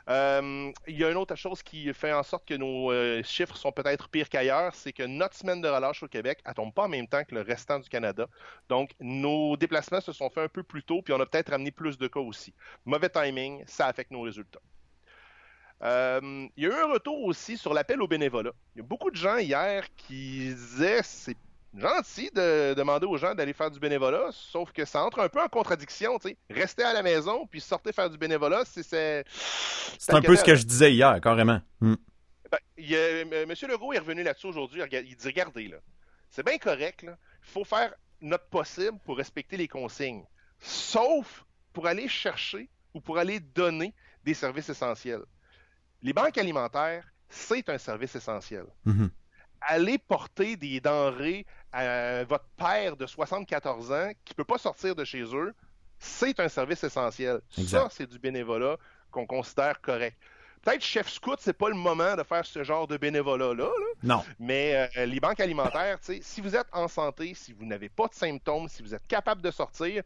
Euh, 0.10 0.72
il 0.88 0.98
y 0.98 1.06
a 1.06 1.12
une 1.12 1.18
autre 1.18 1.36
chose 1.36 1.64
qui 1.64 1.94
fait 1.94 2.12
en 2.12 2.24
sorte 2.24 2.46
que 2.46 2.56
nos 2.56 2.92
euh, 2.92 3.24
chiffres 3.24 3.56
sont 3.56 3.72
peut-être 3.72 4.10
pires 4.10 4.28
qu'ailleurs, 4.28 4.76
c'est 4.76 4.92
que 4.92 5.04
notre 5.04 5.36
semaine 5.36 5.62
de 5.62 5.68
relâche 5.70 6.04
au 6.04 6.08
Québec, 6.08 6.40
elle 6.46 6.54
tombe 6.54 6.74
pas 6.74 6.84
en 6.84 6.90
même 6.90 7.08
temps 7.08 7.24
que 7.24 7.34
le 7.36 7.42
restant 7.42 7.80
du 7.80 7.88
Canada. 7.88 8.28
Donc, 8.68 8.92
nos 9.00 9.56
déplacements 9.56 10.02
se 10.02 10.12
sont 10.12 10.30
faits 10.30 10.44
un 10.44 10.50
peu 10.50 10.64
plus 10.64 10.84
tôt, 10.84 11.02
puis 11.02 11.14
on 11.14 11.20
a 11.20 11.26
peut-être 11.26 11.52
ramené 11.52 11.72
plus 11.72 11.98
de 11.98 12.08
cas 12.08 12.20
aussi. 12.20 12.54
Mauvais 12.86 13.10
timing, 13.10 13.64
ça 13.66 13.88
affecte 13.88 14.12
nos 14.12 14.22
résultats. 14.22 14.60
Euh, 15.84 16.48
il 16.56 16.64
y 16.64 16.68
a 16.68 16.70
eu 16.70 16.74
un 16.74 16.94
retour 16.94 17.24
aussi 17.24 17.58
sur 17.58 17.74
l'appel 17.74 18.02
au 18.02 18.08
bénévolat. 18.08 18.52
Il 18.76 18.80
y 18.80 18.82
a 18.82 18.88
beaucoup 18.88 19.12
de 19.12 19.16
gens 19.16 19.38
hier 19.38 19.86
qui 19.96 20.54
disaient 20.54 21.02
c'est 21.04 21.38
gentil 21.76 22.30
de 22.34 22.74
demander 22.76 23.06
aux 23.06 23.18
gens 23.18 23.34
d'aller 23.36 23.54
faire 23.54 23.72
du 23.72 23.80
bénévolat, 23.80 24.30
sauf 24.32 24.72
que 24.72 24.86
ça 24.86 25.04
entre 25.04 25.20
un 25.20 25.30
peu 25.30 25.42
en 25.42 25.48
contradiction. 25.48 26.18
tu 26.20 26.30
sais. 26.30 26.38
Rester 26.50 26.84
à 26.84 26.94
la 26.94 27.04
maison 27.04 27.48
puis 27.48 27.62
sortir 27.62 27.94
faire 27.94 28.10
du 28.10 28.18
bénévolat, 28.18 28.64
c'est 28.66 28.84
c'est 28.84 29.24
C'est 29.28 30.14
un 30.14 30.22
peu 30.22 30.36
ce 30.36 30.44
que 30.44 30.56
je 30.56 30.64
disais 30.64 30.94
hier, 30.94 31.20
carrément. 31.22 31.62
Mm. 31.82 31.96
ben, 32.52 32.58
il. 32.78 33.46
Monsieur 33.48 33.68
Legault 33.68 33.94
est 33.94 34.00
revenu 34.00 34.24
là-dessus 34.24 34.48
aujourd'hui. 34.48 34.82
Il 34.92 35.16
dit 35.16 35.28
regardez, 35.28 35.68
là, 35.68 35.78
c'est 36.30 36.46
bien 36.46 36.58
correct. 36.58 37.04
là. 37.04 37.18
Il 37.46 37.52
faut 37.52 37.64
faire 37.64 37.94
notre 38.22 38.48
possible 38.48 38.98
pour 39.06 39.18
respecter 39.18 39.58
les 39.58 39.68
consignes. 39.68 40.24
Sauf 40.60 41.46
pour 41.74 41.88
aller 41.88 42.08
chercher 42.08 42.70
ou 42.94 43.02
pour 43.02 43.18
aller 43.18 43.40
donner 43.40 43.94
des 44.24 44.34
services 44.34 44.70
essentiels. 44.70 45.24
Les 46.02 46.14
banques 46.14 46.38
alimentaires, 46.38 47.06
c'est 47.30 47.68
un 47.70 47.78
service 47.78 48.16
essentiel. 48.16 48.66
Mhm. 48.86 49.10
Aller 49.68 49.98
porter 49.98 50.56
des 50.56 50.80
denrées 50.80 51.46
à 51.72 52.24
votre 52.26 52.46
père 52.58 52.96
de 52.98 53.06
74 53.06 53.92
ans 53.92 54.12
qui 54.26 54.34
ne 54.34 54.36
peut 54.36 54.44
pas 54.44 54.58
sortir 54.58 54.96
de 54.96 55.04
chez 55.06 55.24
eux, 55.24 55.54
c'est 56.00 56.40
un 56.40 56.50
service 56.50 56.84
essentiel. 56.84 57.40
Exact. 57.58 57.84
Ça, 57.84 57.88
c'est 57.92 58.10
du 58.10 58.20
bénévolat 58.20 58.78
qu'on 59.12 59.26
considère 59.26 59.80
correct. 59.82 60.18
Peut-être 60.62 60.82
chef 60.82 61.10
scout, 61.10 61.40
c'est 61.42 61.54
pas 61.58 61.68
le 61.70 61.76
moment 61.76 62.16
de 62.16 62.24
faire 62.24 62.46
ce 62.46 62.64
genre 62.64 62.88
de 62.88 62.96
bénévolat-là, 62.96 63.54
là, 63.54 63.70
Non. 64.02 64.24
mais 64.40 64.90
euh, 64.98 65.06
les 65.06 65.20
banques 65.20 65.42
alimentaires, 65.42 65.98
si 66.02 66.40
vous 66.42 66.56
êtes 66.56 66.68
en 66.72 66.88
santé, 66.88 67.34
si 67.34 67.52
vous 67.52 67.66
n'avez 67.66 67.90
pas 67.90 68.08
de 68.08 68.14
symptômes, 68.14 68.70
si 68.70 68.82
vous 68.82 68.96
êtes 68.96 69.06
capable 69.08 69.42
de 69.42 69.52
sortir, 69.52 70.04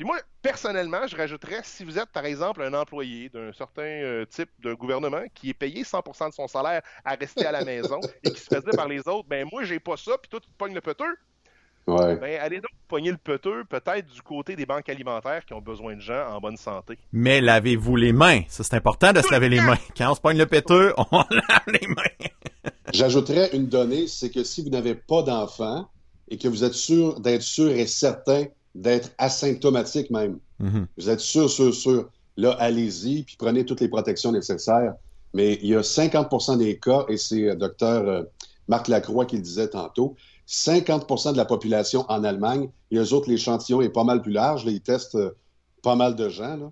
puis 0.00 0.06
moi, 0.06 0.18
personnellement, 0.40 1.06
je 1.06 1.14
rajouterais, 1.14 1.60
si 1.62 1.84
vous 1.84 1.98
êtes, 1.98 2.08
par 2.08 2.24
exemple, 2.24 2.62
un 2.62 2.72
employé 2.72 3.28
d'un 3.28 3.52
certain 3.52 3.82
euh, 3.82 4.24
type 4.24 4.48
de 4.60 4.72
gouvernement 4.72 5.24
qui 5.34 5.50
est 5.50 5.54
payé 5.54 5.82
100% 5.82 6.30
de 6.30 6.32
son 6.32 6.48
salaire 6.48 6.80
à 7.04 7.16
rester 7.16 7.44
à 7.44 7.52
la 7.52 7.66
maison 7.66 8.00
et 8.24 8.30
qui 8.30 8.40
se 8.40 8.46
fait 8.46 8.62
dire 8.62 8.72
par 8.74 8.88
les 8.88 9.06
autres, 9.06 9.28
ben 9.28 9.46
moi, 9.52 9.62
j'ai 9.64 9.78
pas 9.78 9.98
ça, 9.98 10.12
puis 10.16 10.30
toi, 10.30 10.40
tu 10.40 10.48
te 10.48 10.56
pognes 10.56 10.72
le 10.72 10.80
peteux, 10.80 11.18
Ouais. 11.86 12.16
ben 12.16 12.40
allez 12.40 12.62
donc 12.62 12.70
pogner 12.88 13.10
le 13.10 13.18
peteux, 13.18 13.64
peut-être 13.64 14.06
du 14.06 14.22
côté 14.22 14.56
des 14.56 14.64
banques 14.64 14.88
alimentaires 14.88 15.44
qui 15.44 15.52
ont 15.52 15.60
besoin 15.60 15.96
de 15.96 16.00
gens 16.00 16.28
en 16.30 16.40
bonne 16.40 16.56
santé. 16.56 16.96
Mais 17.12 17.42
lavez-vous 17.42 17.96
les 17.96 18.14
mains. 18.14 18.40
Ça, 18.48 18.64
c'est 18.64 18.76
important 18.76 19.12
de 19.12 19.20
se 19.20 19.30
laver 19.30 19.50
les 19.50 19.60
mains. 19.60 19.76
Quand 19.98 20.12
on 20.12 20.14
se 20.14 20.20
pogne 20.22 20.38
le 20.38 20.46
péteux, 20.46 20.94
on 21.12 21.24
lave 21.30 21.78
les 21.78 21.86
mains. 21.88 22.70
J'ajouterais 22.94 23.50
une 23.54 23.66
donnée, 23.66 24.06
c'est 24.06 24.30
que 24.30 24.44
si 24.44 24.62
vous 24.62 24.70
n'avez 24.70 24.94
pas 24.94 25.22
d'enfant 25.22 25.90
et 26.30 26.38
que 26.38 26.48
vous 26.48 26.64
êtes 26.64 26.72
sûr 26.72 27.20
d'être 27.20 27.42
sûr 27.42 27.68
et 27.68 27.86
certain 27.86 28.46
d'être 28.74 29.10
asymptomatique 29.18 30.10
même, 30.10 30.38
Mhm. 30.60 30.86
vous 30.96 31.08
êtes 31.08 31.20
sûr, 31.20 31.50
sûr, 31.50 31.74
sûr, 31.74 32.08
là, 32.36 32.52
allez-y, 32.58 33.22
puis 33.22 33.36
prenez 33.38 33.64
toutes 33.64 33.80
les 33.80 33.88
protections 33.88 34.32
nécessaires. 34.32 34.94
Mais 35.32 35.58
il 35.62 35.68
y 35.68 35.74
a 35.76 35.82
50% 35.82 36.56
des 36.56 36.78
cas, 36.78 37.04
et 37.08 37.16
c'est 37.16 37.48
euh, 37.48 37.54
docteur 37.54 38.08
euh, 38.08 38.22
Marc 38.68 38.88
Lacroix 38.88 39.26
qui 39.26 39.36
le 39.36 39.42
disait 39.42 39.68
tantôt, 39.68 40.16
50% 40.46 41.32
de 41.32 41.36
la 41.36 41.44
population 41.44 42.04
en 42.08 42.24
Allemagne, 42.24 42.68
et 42.90 42.96
eux 42.96 43.12
autres, 43.12 43.28
l'échantillon 43.30 43.80
est 43.80 43.88
pas 43.88 44.04
mal 44.04 44.22
plus 44.22 44.32
large, 44.32 44.64
là, 44.64 44.72
ils 44.72 44.80
testent 44.80 45.14
euh, 45.14 45.36
pas 45.82 45.94
mal 45.94 46.16
de 46.16 46.28
gens, 46.28 46.56
là. 46.56 46.70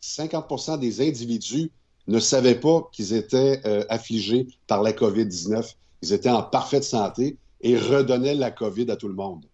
50 0.00 0.78
des 0.78 1.00
individus 1.06 1.70
ne 2.06 2.20
savaient 2.20 2.60
pas 2.60 2.88
qu'ils 2.92 3.12
étaient 3.14 3.60
euh, 3.64 3.84
affligés 3.88 4.46
par 4.66 4.82
la 4.82 4.92
COVID-19. 4.92 5.74
Ils 6.02 6.12
étaient 6.12 6.30
en 6.30 6.42
parfaite 6.42 6.84
santé 6.84 7.36
et 7.62 7.76
redonnaient 7.76 8.34
la 8.34 8.50
COVID 8.50 8.90
à 8.90 8.96
tout 8.96 9.08
le 9.08 9.14
monde. 9.14 9.44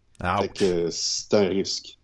Fait 0.41 0.49
que 0.49 0.91
c'est 0.91 1.35
un 1.35 1.49
risque. 1.49 1.99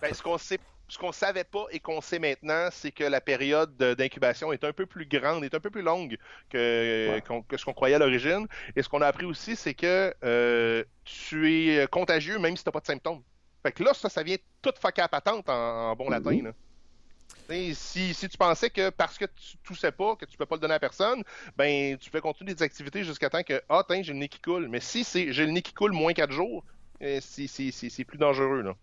Ben, 0.00 0.12
ce 0.14 0.22
qu'on 0.22 0.38
sait, 0.38 0.58
ce 0.88 0.98
qu'on 0.98 1.12
savait 1.12 1.44
pas 1.44 1.66
et 1.70 1.80
qu'on 1.80 2.00
sait 2.00 2.18
maintenant, 2.18 2.68
c'est 2.70 2.90
que 2.92 3.04
la 3.04 3.20
période 3.20 3.76
de- 3.76 3.94
d'incubation 3.94 4.52
est 4.52 4.64
un 4.64 4.72
peu 4.72 4.86
plus 4.86 5.06
grande, 5.06 5.44
est 5.44 5.54
un 5.54 5.60
peu 5.60 5.70
plus 5.70 5.82
longue 5.82 6.16
que, 6.50 7.10
Ouais. 7.10 7.20
qu'on- 7.22 7.42
que 7.42 7.56
ce 7.56 7.64
qu'on 7.64 7.72
croyait 7.74 7.96
à 7.96 7.98
l'origine. 7.98 8.46
Et 8.76 8.82
ce 8.82 8.88
qu'on 8.88 9.02
a 9.02 9.06
appris 9.06 9.26
aussi, 9.26 9.56
c'est 9.56 9.74
que 9.74 10.14
euh, 10.24 10.84
tu 11.04 11.52
es 11.52 11.86
contagieux 11.88 12.38
même 12.38 12.56
si 12.56 12.62
tu 12.64 12.68
n'as 12.68 12.72
pas 12.72 12.80
de 12.80 12.86
symptômes. 12.86 13.22
Fait 13.62 13.72
que 13.72 13.82
là, 13.82 13.94
ça, 13.94 14.08
ça 14.08 14.22
vient 14.22 14.36
tout 14.62 14.72
fucker 14.80 15.02
à 15.02 15.08
patente 15.08 15.48
en, 15.48 15.90
en 15.90 15.96
bon 15.96 16.10
latin. 16.10 16.32
Mhm. 16.32 16.44
là. 16.44 16.52
Sais, 17.48 17.72
Si, 17.74 18.14
si 18.14 18.28
tu 18.28 18.36
pensais 18.38 18.70
que 18.70 18.90
parce 18.90 19.18
que 19.18 19.24
tu 19.24 19.56
toussais 19.64 19.92
pas, 19.92 20.16
que 20.16 20.24
tu 20.26 20.36
peux 20.36 20.46
pas 20.46 20.56
le 20.56 20.60
donner 20.60 20.74
à 20.74 20.78
personne, 20.80 21.22
ben 21.56 21.96
tu 21.98 22.10
peux 22.10 22.20
continuer 22.20 22.54
des 22.54 22.62
activités 22.62 23.02
jusqu'à 23.04 23.28
temps 23.30 23.42
que 23.42 23.60
ah 23.68 23.82
tiens 23.88 24.02
j'ai 24.02 24.12
le 24.12 24.18
nez 24.18 24.28
qui 24.28 24.40
coule. 24.40 24.68
Mais 24.68 24.80
si 24.80 25.04
c'est 25.04 25.32
j'ai 25.32 25.44
le 25.46 25.52
nez 25.52 25.62
qui 25.62 25.72
coule 25.74 25.92
moins 25.92 26.12
4 26.12 26.30
jours, 26.32 26.64
c'est- 27.00 28.04
plus 28.04 28.18
dangereux 28.18 28.62
là. 28.62 28.74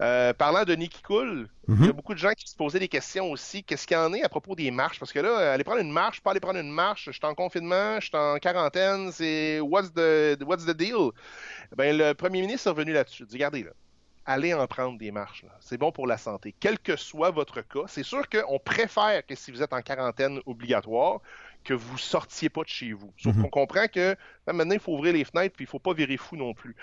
Euh, 0.00 0.32
parlant 0.34 0.64
de 0.64 0.74
nez 0.74 0.88
qui 0.88 1.02
coule, 1.02 1.48
il 1.68 1.74
y 1.74 1.84
a 1.84 1.86
Mhm. 1.88 1.92
beaucoup 1.92 2.14
de 2.14 2.18
gens 2.18 2.32
qui 2.32 2.48
se 2.50 2.56
posaient 2.56 2.78
des 2.78 2.88
questions 2.88 3.30
aussi. 3.30 3.62
Qu'est-ce 3.62 3.86
qu'il 3.86 3.96
y 3.96 4.00
en 4.00 4.12
est 4.12 4.22
à 4.22 4.28
propos 4.28 4.54
des 4.54 4.70
marches? 4.70 4.98
Parce 4.98 5.12
que 5.12 5.20
là, 5.20 5.52
aller 5.52 5.64
prendre 5.64 5.80
une 5.80 5.92
marche, 5.92 6.20
pas 6.20 6.32
aller 6.32 6.40
prendre 6.40 6.58
une 6.58 6.70
marche, 6.70 7.04
je 7.06 7.12
suis 7.12 7.24
en 7.24 7.34
confinement, 7.34 8.00
je 8.00 8.06
suis 8.06 8.16
en 8.16 8.38
quarantaine, 8.38 9.12
c'est 9.12 9.60
what's 9.60 9.92
the, 9.92 10.38
what's 10.44 10.64
the 10.66 10.76
deal? 10.76 11.10
Ben, 11.76 11.96
le 11.96 12.12
premier 12.14 12.40
ministre 12.40 12.66
est 12.66 12.70
revenu 12.70 12.92
là-dessus. 12.92 13.26
Regardez, 13.30 13.62
là, 13.62 13.70
allez 14.24 14.52
en 14.54 14.66
prendre 14.66 14.98
des 14.98 15.10
marches. 15.12 15.44
C'est 15.60 15.78
bon 15.78 15.92
pour 15.92 16.06
la 16.06 16.18
santé. 16.18 16.54
Quel 16.58 16.78
que 16.78 16.96
soit 16.96 17.30
votre 17.30 17.60
cas, 17.62 17.84
c'est 17.86 18.02
sûr 18.02 18.28
qu'on 18.28 18.58
préfère 18.58 19.24
que 19.24 19.34
si 19.34 19.50
vous 19.52 19.62
êtes 19.62 19.72
en 19.72 19.82
quarantaine 19.82 20.40
obligatoire, 20.46 21.20
que 21.66 21.74
vous 21.74 21.98
sortiez 21.98 22.48
pas 22.48 22.62
de 22.62 22.68
chez 22.68 22.92
vous. 22.92 23.12
Sauf 23.18 23.34
Mhm. 23.34 23.42
qu'on 23.42 23.48
comprend 23.50 23.88
que 23.88 24.16
là, 24.46 24.52
maintenant, 24.52 24.74
il 24.74 24.80
faut 24.80 24.92
ouvrir 24.94 25.12
les 25.12 25.24
fenêtres 25.24 25.54
puis 25.56 25.64
il 25.64 25.68
faut 25.68 25.80
pas 25.80 25.92
virer 25.92 26.16
fou 26.16 26.36
non 26.36 26.54
plus. 26.54 26.76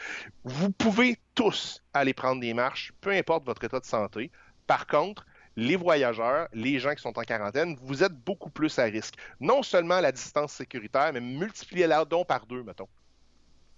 Vous 0.44 0.70
pouvez 0.72 1.18
tous 1.36 1.82
aller 1.94 2.14
prendre 2.14 2.42
des 2.42 2.54
marches, 2.54 2.92
peu 3.02 3.12
importe 3.12 3.46
votre 3.46 3.64
état 3.64 3.80
de 3.80 3.86
santé. 3.86 4.30
Par 4.68 4.86
contre, 4.86 5.26
les 5.56 5.76
voyageurs, 5.76 6.48
les 6.52 6.80
gens 6.80 6.96
qui 6.96 7.02
sont 7.02 7.18
en 7.18 7.22
quarantaine, 7.24 7.78
vous 7.82 8.04
êtes 8.04 8.14
beaucoup 8.14 8.50
plus 8.50 8.78
à 8.80 8.84
risque. 8.84 9.16
Non 9.40 9.64
seulement 9.64 10.02
la 10.02 10.12
distance 10.12 10.52
sécuritaire, 10.54 11.12
mais 11.14 11.22
multipliez-la 11.22 12.06
donc 12.06 12.28
par 12.28 12.46
deux, 12.46 12.64
mettons. 12.64 12.90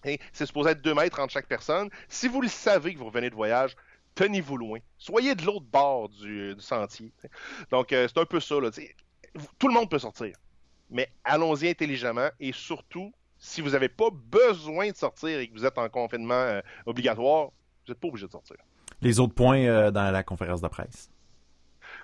Et 0.06 0.20
C'est 0.34 0.46
supposé 0.46 0.72
être 0.72 0.82
deux 0.82 0.94
mètres 0.94 1.20
entre 1.20 1.34
chaque 1.34 1.48
personne. 1.48 1.90
Si 2.08 2.28
vous 2.28 2.42
le 2.42 2.48
savez 2.48 2.94
que 2.94 3.00
vous 3.00 3.06
revenez 3.06 3.30
de 3.30 3.36
voyage, 3.36 3.76
tenez-vous 4.16 4.58
loin. 4.58 4.80
Soyez 4.98 5.36
de 5.36 5.44
l'autre 5.44 5.66
bord 5.66 6.10
du, 6.10 6.56
du 6.56 6.62
sentier. 6.62 7.12
Donc, 7.72 7.92
euh, 7.92 8.08
c'est 8.08 8.20
un 8.20 8.26
peu 8.26 8.40
ça. 8.40 8.56
Là, 8.60 8.70
tout 9.60 9.68
le 9.68 9.74
monde 9.74 9.90
peut 9.90 10.00
sortir. 10.00 10.36
Mais 10.90 11.10
allons-y 11.24 11.70
intelligemment 11.70 12.30
et 12.40 12.52
surtout, 12.52 13.12
si 13.38 13.62
vous 13.62 13.72
n'avez 13.72 13.90
pas 13.90 14.10
besoin 14.12 14.92
de 14.92 14.96
sortir 14.96 15.40
et 15.40 15.48
que 15.48 15.54
vous 15.54 15.66
êtes 15.66 15.78
en 15.78 15.90
confinement 15.90 16.34
euh, 16.34 16.62
obligatoire, 16.86 17.48
vous 17.48 17.92
n'êtes 17.92 18.00
pas 18.00 18.08
obligé 18.08 18.28
de 18.28 18.32
sortir. 18.32 18.58
Les 19.02 19.20
autres 19.20 19.34
points 19.34 19.66
euh, 19.66 19.92
dans 19.92 20.12
la 20.12 20.24
conférence 20.24 20.62
de 20.62 20.68
presse. 20.68 21.10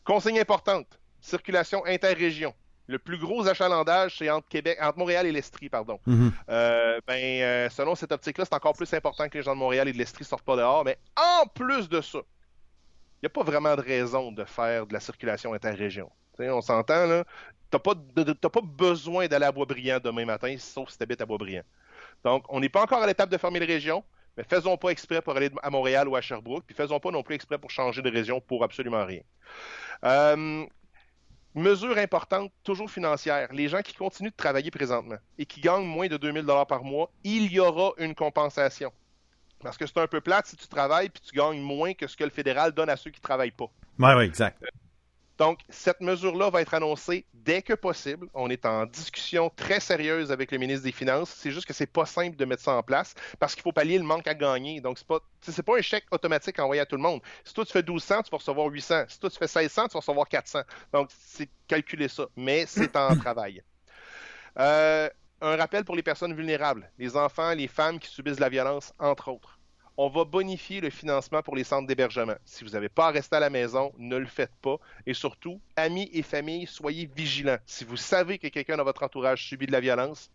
Consigne 0.04 0.40
importante, 0.40 1.00
circulation 1.20 1.86
interrégion. 1.86 2.54
Le 2.88 3.00
plus 3.00 3.18
gros 3.18 3.48
achalandage, 3.48 4.18
c'est 4.18 4.30
entre 4.30 4.50
Québec, 4.50 4.78
entre 4.82 4.98
Montréal 4.98 5.26
et 5.26 5.32
l'Estrie, 5.32 5.70
pardon. 5.70 6.00
Mhm. 6.06 6.34
Euh, 6.50 7.00
ben, 7.08 7.70
selon 7.70 7.96
cette 7.96 8.12
optique-là, 8.12 8.44
c'est 8.46 8.56
encore 8.56 8.74
plus 8.74 8.92
important 8.94 9.30
que 9.30 9.38
les 9.38 9.44
gens 9.44 9.54
de 9.54 9.60
Montréal 9.60 9.88
et 9.88 9.94
de 9.94 9.98
l'Estrie 9.98 10.26
sortent 10.26 10.44
pas 10.44 10.58
dehors. 10.58 10.84
Mais 10.84 10.98
en 11.16 11.48
plus 11.48 11.88
de 11.88 12.02
ça, 12.02 12.20
il 13.22 13.26
n'y 13.26 13.28
a 13.28 13.30
pas 13.30 13.44
vraiment 13.44 13.76
de 13.76 13.82
raison 13.82 14.32
de 14.32 14.44
faire 14.44 14.88
de 14.88 14.94
la 14.94 15.00
circulation 15.00 15.54
interrégion. 15.54 16.10
On 16.40 16.62
s'entend, 16.62 17.06
là. 17.06 17.24
T'as 17.70 17.80
pas, 17.80 18.62
besoin 18.62 19.28
d'aller 19.28 19.46
à 19.46 19.52
Boisbriand 19.52 20.00
demain 20.04 20.26
matin, 20.26 20.54
sauf 20.58 20.90
si 20.90 20.98
tu 20.98 21.04
habites 21.04 21.22
à 21.22 21.26
Boisbriand. 21.26 21.64
Donc, 22.24 22.44
on 22.50 22.60
n'est 22.60 22.70
pas 22.70 22.82
encore 22.82 23.02
à 23.02 23.08
l'étape 23.08 23.30
de 23.30 23.38
fermer 23.38 23.60
les 23.60 23.66
régions, 23.66 24.04
mais 24.36 24.44
faisons 24.44 24.78
pas 24.78 24.90
exprès 24.90 25.22
pour 25.22 25.36
aller 25.36 25.50
à 25.64 25.70
Montréal 25.70 26.08
ou 26.10 26.16
à 26.16 26.22
Sherbrooke, 26.22 26.66
puis 26.66 26.76
faisons 26.76 27.00
pas 27.00 27.12
non 27.12 27.24
plus 27.24 27.36
exprès 27.36 27.58
pour 27.58 27.72
changer 27.72 28.02
de 28.02 28.12
région 28.12 28.42
pour 28.42 28.64
absolument 28.64 29.06
rien. 29.06 29.22
Euh, 30.04 30.66
mesure 31.56 31.98
importante, 31.98 32.52
toujours 32.64 32.90
financière. 32.90 33.52
Les 33.54 33.68
gens 33.68 33.82
qui 33.82 33.94
continuent 33.94 34.32
de 34.32 34.36
travailler 34.36 34.72
présentement 34.72 35.18
et 35.38 35.46
qui 35.46 35.62
gagnent 35.62 35.86
moins 35.86 36.08
de 36.08 36.18
2000 36.18 36.44
dollars 36.44 36.68
par 36.68 36.84
mois, 36.84 37.10
il 37.24 37.52
y 37.52 37.60
aura 37.60 37.94
une 37.98 38.16
compensation. 38.16 38.92
Parce 39.60 39.78
que 39.78 39.86
c'est 39.86 40.00
un 40.00 40.08
peu 40.08 40.22
plate 40.22 40.48
si 40.48 40.58
tu 40.58 40.68
travailles 40.68 41.10
puis 41.10 41.22
tu 41.22 41.36
gagnes 41.36 41.62
moins 41.62 41.94
que 41.94 42.08
ce 42.08 42.18
que 42.18 42.24
le 42.24 42.32
fédéral 42.32 42.72
donne 42.72 42.90
à 42.90 42.98
ceux 42.98 43.12
qui 43.12 43.22
travaillent 43.22 43.52
pas. 43.52 43.70
Ouais, 44.00 44.16
ouais, 44.16 44.26
exact. 44.26 44.62
Donc, 45.42 45.62
cette 45.70 46.02
mesure-là 46.02 46.52
va 46.52 46.62
être 46.62 46.76
annoncée 46.76 47.26
dès 47.34 47.64
que 47.64 47.74
possible. 47.74 48.28
On 48.36 48.52
est 48.52 48.64
en 48.64 48.86
discussion 48.86 49.50
très 49.56 49.80
sérieuse 49.80 50.32
avec 50.32 50.52
le 50.52 50.60
ministre 50.60 50.84
des 50.84 50.92
Finances. 50.92 51.32
C'est 51.36 51.50
juste 51.50 51.66
que 51.66 51.74
c'est 51.74 51.92
pas 51.92 52.06
simple 52.06 52.36
de 52.38 52.46
mettre 52.46 52.62
ça 52.62 52.74
en 52.74 52.84
place 52.84 53.16
parce 53.40 53.56
qu'il 53.56 53.64
faut 53.64 53.72
pallier 53.72 53.98
le 53.98 54.04
manque 54.04 54.28
à 54.28 54.36
gagner. 54.36 54.82
Donc, 54.82 55.00
c'est 55.00 55.08
pas, 55.08 55.20
c'est 55.42 55.64
pas 55.64 55.80
un 55.80 55.82
chèque 55.82 56.06
automatique 56.12 56.60
envoyé 56.60 56.80
à 56.80 56.86
tout 56.86 56.96
le 56.96 57.02
monde. 57.02 57.22
Si 57.44 57.56
toi, 57.56 57.66
tu 57.66 57.72
fais 57.72 57.82
1200, 57.82 58.22
tu 58.22 58.30
vas 58.30 58.38
recevoir 58.38 58.68
800. 58.68 59.06
Si 59.08 59.20
toi, 59.20 59.32
tu 59.32 59.40
fais 59.40 59.46
1600, 59.46 59.88
tu 59.88 59.94
vas 59.94 60.00
recevoir 60.02 60.28
400. 60.30 60.60
Donc, 60.94 61.10
c'est 61.18 61.50
calculer 61.68 62.08
ça. 62.08 62.28
Mais 62.36 62.68
c'est 62.68 62.96
en 62.96 63.16
travail. 63.18 63.64
Euh, 64.60 65.10
un 65.42 65.56
rappel 65.56 65.86
pour 65.86 65.96
les 65.96 66.04
personnes 66.04 66.36
vulnérables, 66.36 66.92
les 67.00 67.18
enfants, 67.18 67.56
les 67.56 67.68
femmes 67.68 67.98
qui 67.98 68.10
subissent 68.10 68.36
de 68.36 68.42
la 68.42 68.50
violence, 68.50 68.94
entre 69.00 69.30
autres. 69.30 69.58
On 69.98 70.10
va 70.10 70.24
bonifier 70.24 70.82
le 70.82 70.90
financement 70.90 71.42
pour 71.42 71.56
les 71.56 71.64
centres 71.64 71.88
d'hébergement. 71.88 72.36
Si 72.46 72.64
vous 72.64 72.72
n'avez 72.72 72.90
pas 72.90 73.08
à 73.08 73.12
rester 73.12 73.36
à 73.36 73.40
la 73.40 73.50
maison, 73.50 73.92
ne 73.98 74.16
le 74.18 74.26
faites 74.26 74.56
pas. 74.62 74.78
Et 75.06 75.14
surtout, 75.14 75.62
amis 75.76 76.10
et 76.14 76.22
familles, 76.22 76.66
soyez 76.66 77.10
vigilants. 77.14 77.60
Si 77.66 77.84
vous 77.84 77.98
savez 77.98 78.40
que 78.40 78.48
quelqu'un 78.48 78.78
dans 78.78 78.84
votre 78.84 79.04
entourage 79.04 79.46
subit 79.46 79.68
de 79.68 79.72
la 79.72 79.82
violence, 79.82 80.32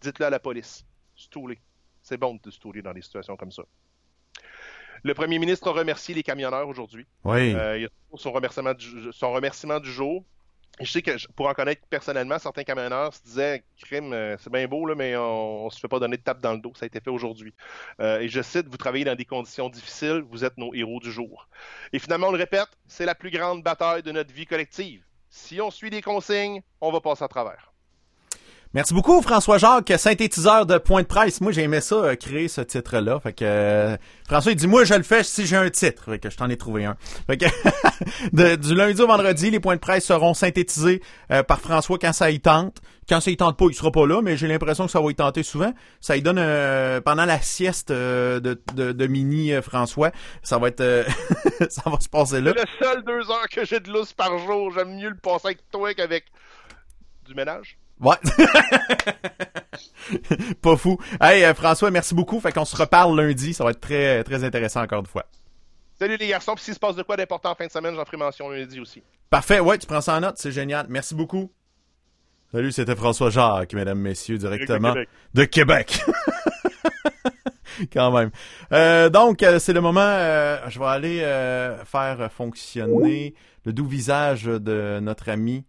dites-le 0.00 0.26
à 0.26 0.30
la 0.30 0.38
police. 0.38 0.84
Stoulez. 1.16 1.58
C'est 2.02 2.18
bon 2.18 2.38
de 2.42 2.50
stouler 2.50 2.82
dans 2.82 2.92
des 2.92 3.02
situations 3.02 3.36
comme 3.36 3.52
ça. 3.52 3.62
Le 5.02 5.14
premier 5.14 5.38
ministre 5.38 5.68
a 5.68 5.72
remercié 5.72 6.14
les 6.14 6.22
camionneurs 6.22 6.68
aujourd'hui. 6.68 7.06
Oui. 7.24 7.54
Euh, 7.54 7.78
il 7.78 7.86
a 7.86 7.88
son 8.16 8.32
remerciement, 8.32 8.74
du, 8.74 9.12
son 9.12 9.32
remerciement 9.32 9.80
du 9.80 9.90
jour. 9.90 10.24
Je 10.80 10.90
sais 10.90 11.02
que 11.02 11.10
pour 11.36 11.46
en 11.46 11.52
connaître 11.52 11.82
personnellement, 11.90 12.38
certains 12.38 12.64
camionneurs 12.64 13.12
se 13.12 13.22
disaient 13.22 13.62
crime, 13.78 14.14
euh, 14.14 14.36
c'est 14.38 14.50
bien 14.50 14.66
beau, 14.66 14.94
mais 14.94 15.14
on, 15.14 15.66
on 15.66 15.70
se 15.70 15.78
fait 15.78 15.88
pas 15.88 15.98
donner 15.98 16.16
de 16.16 16.22
tape 16.22 16.40
dans 16.40 16.54
le 16.54 16.58
dos. 16.58 16.72
Ça 16.74 16.84
a 16.84 16.86
été 16.86 17.00
fait 17.00 17.10
aujourd'hui. 17.10 17.54
Euh, 18.00 18.20
et 18.20 18.28
je 18.28 18.40
cite, 18.40 18.66
vous 18.66 18.78
travaillez 18.78 19.04
dans 19.04 19.14
des 19.14 19.26
conditions 19.26 19.68
difficiles, 19.68 20.24
vous 20.30 20.44
êtes 20.44 20.56
nos 20.56 20.74
héros 20.74 20.98
du 21.00 21.12
jour. 21.12 21.48
Et 21.92 21.98
finalement, 21.98 22.28
on 22.28 22.32
le 22.32 22.38
répète, 22.38 22.68
c'est 22.86 23.04
la 23.04 23.14
plus 23.14 23.30
grande 23.30 23.62
bataille 23.62 24.02
de 24.02 24.12
notre 24.12 24.32
vie 24.32 24.46
collective. 24.46 25.04
Si 25.28 25.60
on 25.60 25.70
suit 25.70 25.90
les 25.90 26.02
consignes, 26.02 26.62
on 26.80 26.90
va 26.90 27.00
passer 27.00 27.24
à 27.24 27.28
travers. 27.28 27.69
Merci 28.72 28.94
beaucoup, 28.94 29.20
François 29.20 29.58
Jacques, 29.58 29.92
synthétiseur 29.96 30.64
de 30.64 30.78
Point 30.78 31.02
de 31.02 31.06
presse. 31.08 31.40
Moi, 31.40 31.50
j'ai 31.50 31.62
aimé 31.62 31.80
ça, 31.80 31.96
euh, 31.96 32.14
créer 32.14 32.46
ce 32.46 32.60
titre-là. 32.60 33.18
Fait 33.18 33.32
que 33.32 33.44
euh, 33.44 33.96
François, 34.28 34.52
il 34.52 34.54
dit 34.54 34.68
moi, 34.68 34.84
je 34.84 34.94
le 34.94 35.02
fais 35.02 35.24
si 35.24 35.44
j'ai 35.44 35.56
un 35.56 35.68
titre. 35.70 36.04
Fait 36.04 36.20
que 36.20 36.30
je 36.30 36.36
t'en 36.36 36.48
ai 36.48 36.56
trouvé 36.56 36.84
un. 36.84 36.96
Fait 37.26 37.36
que 37.36 37.46
du 38.56 38.74
lundi 38.76 39.02
au 39.02 39.08
vendredi, 39.08 39.50
les 39.50 39.58
points 39.58 39.74
de 39.74 39.80
presse 39.80 40.04
seront 40.04 40.34
synthétisés 40.34 41.02
euh, 41.32 41.42
par 41.42 41.60
François 41.60 41.98
quand 41.98 42.12
ça 42.12 42.30
y 42.30 42.38
tente. 42.38 42.80
Quand 43.08 43.20
ça 43.20 43.32
y 43.32 43.36
tente 43.36 43.58
pas, 43.58 43.64
il 43.68 43.74
sera 43.74 43.90
pas 43.90 44.06
là, 44.06 44.22
mais 44.22 44.36
j'ai 44.36 44.46
l'impression 44.46 44.86
que 44.86 44.92
ça 44.92 45.00
va 45.00 45.10
y 45.10 45.16
tenter 45.16 45.42
souvent. 45.42 45.72
Ça 46.00 46.16
y 46.16 46.22
donne 46.22 46.36
pendant 47.00 47.24
la 47.24 47.40
sieste 47.40 47.90
de, 47.90 49.06
mini 49.08 49.50
François. 49.62 50.12
Ça 50.44 50.58
va 50.58 50.68
être, 50.68 51.06
ça 51.70 51.90
va 51.90 51.98
se 51.98 52.08
passer 52.08 52.40
là. 52.40 52.52
Le 52.52 52.62
seul 52.78 53.02
deux 53.02 53.32
heures 53.32 53.48
que 53.50 53.64
j'ai 53.64 53.80
de 53.80 53.90
lousse 53.90 54.12
par 54.12 54.38
jour. 54.38 54.70
J'aime 54.72 54.94
mieux 54.94 55.08
le 55.08 55.16
passer 55.16 55.48
avec 55.48 55.68
toi 55.72 55.92
qu'avec 55.92 56.26
du 57.26 57.34
ménage. 57.34 57.76
Ouais. 58.00 58.16
pas 60.62 60.76
fou. 60.76 60.98
Hey, 61.20 61.44
euh, 61.44 61.54
François, 61.54 61.90
merci 61.90 62.14
beaucoup. 62.14 62.40
Fait 62.40 62.52
qu'on 62.52 62.64
se 62.64 62.76
reparle 62.76 63.20
lundi. 63.20 63.54
Ça 63.54 63.64
va 63.64 63.70
être 63.70 63.80
très, 63.80 64.24
très 64.24 64.44
intéressant 64.44 64.82
encore 64.82 65.00
une 65.00 65.06
fois. 65.06 65.26
Salut 65.98 66.16
les 66.16 66.28
garçons, 66.28 66.54
puis 66.54 66.64
s'il 66.64 66.74
se 66.74 66.78
passe 66.78 66.96
de 66.96 67.02
quoi 67.02 67.16
d'important 67.16 67.50
en 67.50 67.54
fin 67.54 67.66
de 67.66 67.70
semaine, 67.70 67.94
j'en 67.94 68.04
ferai 68.06 68.16
mention 68.16 68.48
lundi 68.48 68.80
aussi. 68.80 69.02
Parfait. 69.28 69.60
Ouais, 69.60 69.76
tu 69.76 69.86
prends 69.86 70.00
ça 70.00 70.16
en 70.16 70.20
note. 70.20 70.36
C'est 70.38 70.52
génial. 70.52 70.86
Merci 70.88 71.14
beaucoup. 71.14 71.50
Salut, 72.52 72.72
c'était 72.72 72.96
François 72.96 73.30
Jacques, 73.30 73.74
mesdames, 73.74 74.00
messieurs, 74.00 74.38
directement 74.38 74.94
Québec. 74.94 75.08
de 75.34 75.44
Québec. 75.44 76.00
Quand 77.92 78.10
même. 78.10 78.30
Euh, 78.72 79.08
donc, 79.08 79.42
euh, 79.42 79.58
c'est 79.58 79.72
le 79.72 79.80
moment. 79.80 80.00
euh, 80.00 80.58
je 80.68 80.78
vais 80.78 80.86
aller 80.86 81.20
euh, 81.22 81.82
faire 81.84 82.30
fonctionner 82.32 83.34
le 83.64 83.72
doux 83.72 83.86
visage 83.86 84.44
de 84.44 84.98
notre 85.00 85.28
ami 85.28 85.64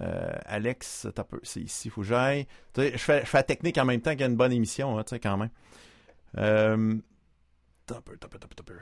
euh, 0.00 0.30
Alex. 0.44 1.06
T'as 1.14 1.24
peu, 1.24 1.40
c'est 1.42 1.60
ici, 1.60 1.90
faut 1.90 2.02
que 2.02 2.06
j'aille. 2.06 2.46
Je 2.76 2.82
fais, 2.96 3.20
je 3.20 3.26
fais 3.26 3.38
la 3.38 3.42
technique 3.42 3.78
en 3.78 3.84
même 3.84 4.00
temps 4.00 4.10
qu'il 4.12 4.20
y 4.20 4.24
a 4.24 4.26
une 4.26 4.36
bonne 4.36 4.52
émission, 4.52 4.98
hein, 4.98 5.04
tu 5.04 5.10
sais, 5.10 5.20
quand 5.20 5.36
même. 5.36 5.50
Euh, 6.36 6.94
t'as 7.86 8.00
peu, 8.00 8.16
t'as 8.18 8.28
peu, 8.28 8.38
t'as 8.38 8.46
peu, 8.48 8.54
t'as 8.54 8.62
peu. 8.64 8.74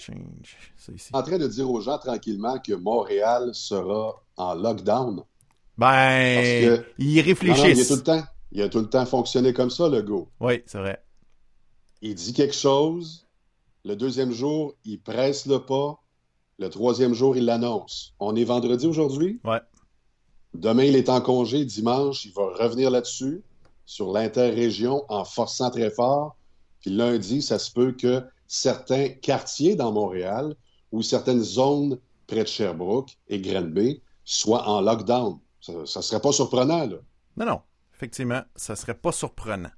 Change. 0.00 0.56
C'est 0.76 0.92
ici. 0.92 1.10
en 1.12 1.22
train 1.22 1.38
de 1.38 1.46
dire 1.46 1.70
aux 1.70 1.80
gens 1.80 1.98
tranquillement 1.98 2.58
que 2.58 2.72
Montréal 2.72 3.50
sera 3.54 4.20
en 4.36 4.54
lockdown. 4.54 5.22
Ben, 5.78 6.34
Parce 6.36 6.48
que- 6.48 6.64
ils 6.64 6.66
Non, 6.66 6.78
non, 6.78 6.86
il 6.98 7.18
a 7.20 7.22
réfléchissent. 7.22 7.88
tout 7.88 7.94
le 7.96 8.02
temps. 8.02 8.22
Il 8.52 8.62
a 8.62 8.68
tout 8.68 8.78
le 8.80 8.88
temps 8.88 9.06
fonctionné 9.06 9.52
comme 9.52 9.70
ça, 9.70 9.88
le 9.88 10.02
go. 10.02 10.28
Oui, 10.40 10.62
c'est 10.66 10.78
vrai. 10.78 11.02
Il 12.02 12.14
dit 12.14 12.32
quelque 12.32 12.54
chose. 12.54 13.26
Le 13.84 13.96
deuxième 13.96 14.32
jour, 14.32 14.74
il 14.84 15.00
presse 15.00 15.46
le 15.46 15.58
pas. 15.60 16.00
Le 16.58 16.68
troisième 16.70 17.14
jour, 17.14 17.36
il 17.36 17.44
l'annonce. 17.46 18.14
On 18.20 18.36
est 18.36 18.44
vendredi 18.44 18.86
aujourd'hui? 18.86 19.40
Ouais. 19.44 19.60
Demain, 20.54 20.84
il 20.84 20.96
est 20.96 21.08
en 21.08 21.20
congé. 21.20 21.64
Dimanche, 21.64 22.24
il 22.24 22.32
va 22.32 22.42
revenir 22.58 22.90
là-dessus, 22.90 23.42
sur 23.86 24.12
l'interrégion, 24.12 25.04
en 25.08 25.24
forçant 25.24 25.70
très 25.70 25.90
fort. 25.90 26.36
Puis 26.80 26.90
lundi, 26.90 27.42
ça 27.42 27.58
se 27.58 27.70
peut 27.70 27.92
que 27.92 28.22
certains 28.46 29.08
quartiers 29.08 29.74
dans 29.74 29.92
Montréal 29.92 30.54
ou 30.92 31.02
certaines 31.02 31.42
zones 31.42 31.98
près 32.26 32.42
de 32.42 32.48
Sherbrooke 32.48 33.10
et 33.28 33.40
Granby 33.40 34.00
soient 34.24 34.68
en 34.68 34.80
lockdown. 34.80 35.38
Ça, 35.60 35.72
ça 35.86 36.02
serait 36.02 36.20
pas 36.20 36.32
surprenant, 36.32 36.86
là. 36.86 36.96
Non, 37.36 37.46
non. 37.46 37.60
Effectivement, 37.94 38.42
ça 38.54 38.76
serait 38.76 38.94
pas 38.94 39.12
surprenant. 39.12 39.70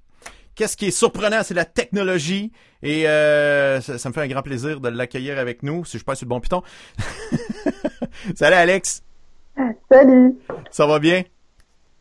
Qu'est-ce 0.55 0.75
qui 0.75 0.87
est 0.87 0.91
surprenant, 0.91 1.43
c'est 1.43 1.53
la 1.53 1.65
technologie. 1.65 2.51
Et 2.81 3.07
euh, 3.07 3.79
ça, 3.79 3.97
ça 3.97 4.09
me 4.09 4.13
fait 4.13 4.21
un 4.21 4.27
grand 4.27 4.41
plaisir 4.41 4.81
de 4.81 4.89
l'accueillir 4.89 5.37
avec 5.37 5.61
nous, 5.61 5.85
si 5.85 5.99
je 5.99 6.03
passe 6.03 6.19
sur 6.19 6.25
le 6.25 6.29
bon 6.29 6.39
piton. 6.39 6.63
Salut 8.35 8.55
Alex, 8.55 9.03
Salut. 9.91 10.35
ça 10.71 10.85
va 10.85 10.99
bien? 10.99 11.23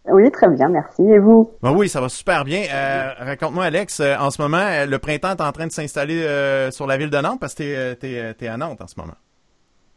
Oui, 0.08 0.30
très 0.30 0.48
bien, 0.48 0.68
merci. 0.68 1.02
Et 1.02 1.18
vous? 1.18 1.50
Ben 1.62 1.72
oui, 1.72 1.88
ça 1.88 2.00
va 2.00 2.08
super 2.08 2.44
bien. 2.44 2.62
Euh, 2.72 3.10
Raconte-moi 3.18 3.64
Alex, 3.64 3.98
euh, 4.00 4.14
en 4.20 4.30
ce 4.30 4.40
moment, 4.40 4.58
euh, 4.58 4.86
le 4.86 4.98
printemps 4.98 5.30
est 5.30 5.40
en 5.40 5.50
train 5.52 5.66
de 5.66 5.72
s'installer 5.72 6.22
sur 6.70 6.86
la 6.86 6.96
ville 6.96 7.10
de 7.10 7.18
Nantes 7.18 7.40
parce 7.40 7.54
que 7.54 7.62
euh, 7.64 8.32
t'es 8.34 8.46
à 8.46 8.56
Nantes 8.56 8.80
en 8.80 8.86
ce 8.86 8.94
moment. 8.98 9.14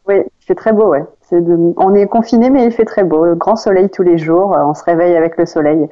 Oui, 0.08 0.16
il 0.40 0.44
fait 0.46 0.54
très 0.56 0.72
beau, 0.72 0.88
ouais. 0.88 1.04
C'est 1.20 1.40
de- 1.44 1.74
On 1.76 1.94
est 1.94 2.06
confinés, 2.06 2.50
mais 2.50 2.64
il 2.64 2.72
fait 2.72 2.84
très 2.86 3.04
beau. 3.04 3.24
Le 3.24 3.36
grand 3.36 3.54
soleil 3.54 3.88
tous 3.90 4.02
les 4.02 4.18
jours. 4.18 4.50
On 4.58 4.74
se 4.74 4.82
réveille 4.82 5.14
avec 5.16 5.36
le 5.36 5.46
soleil. 5.46 5.86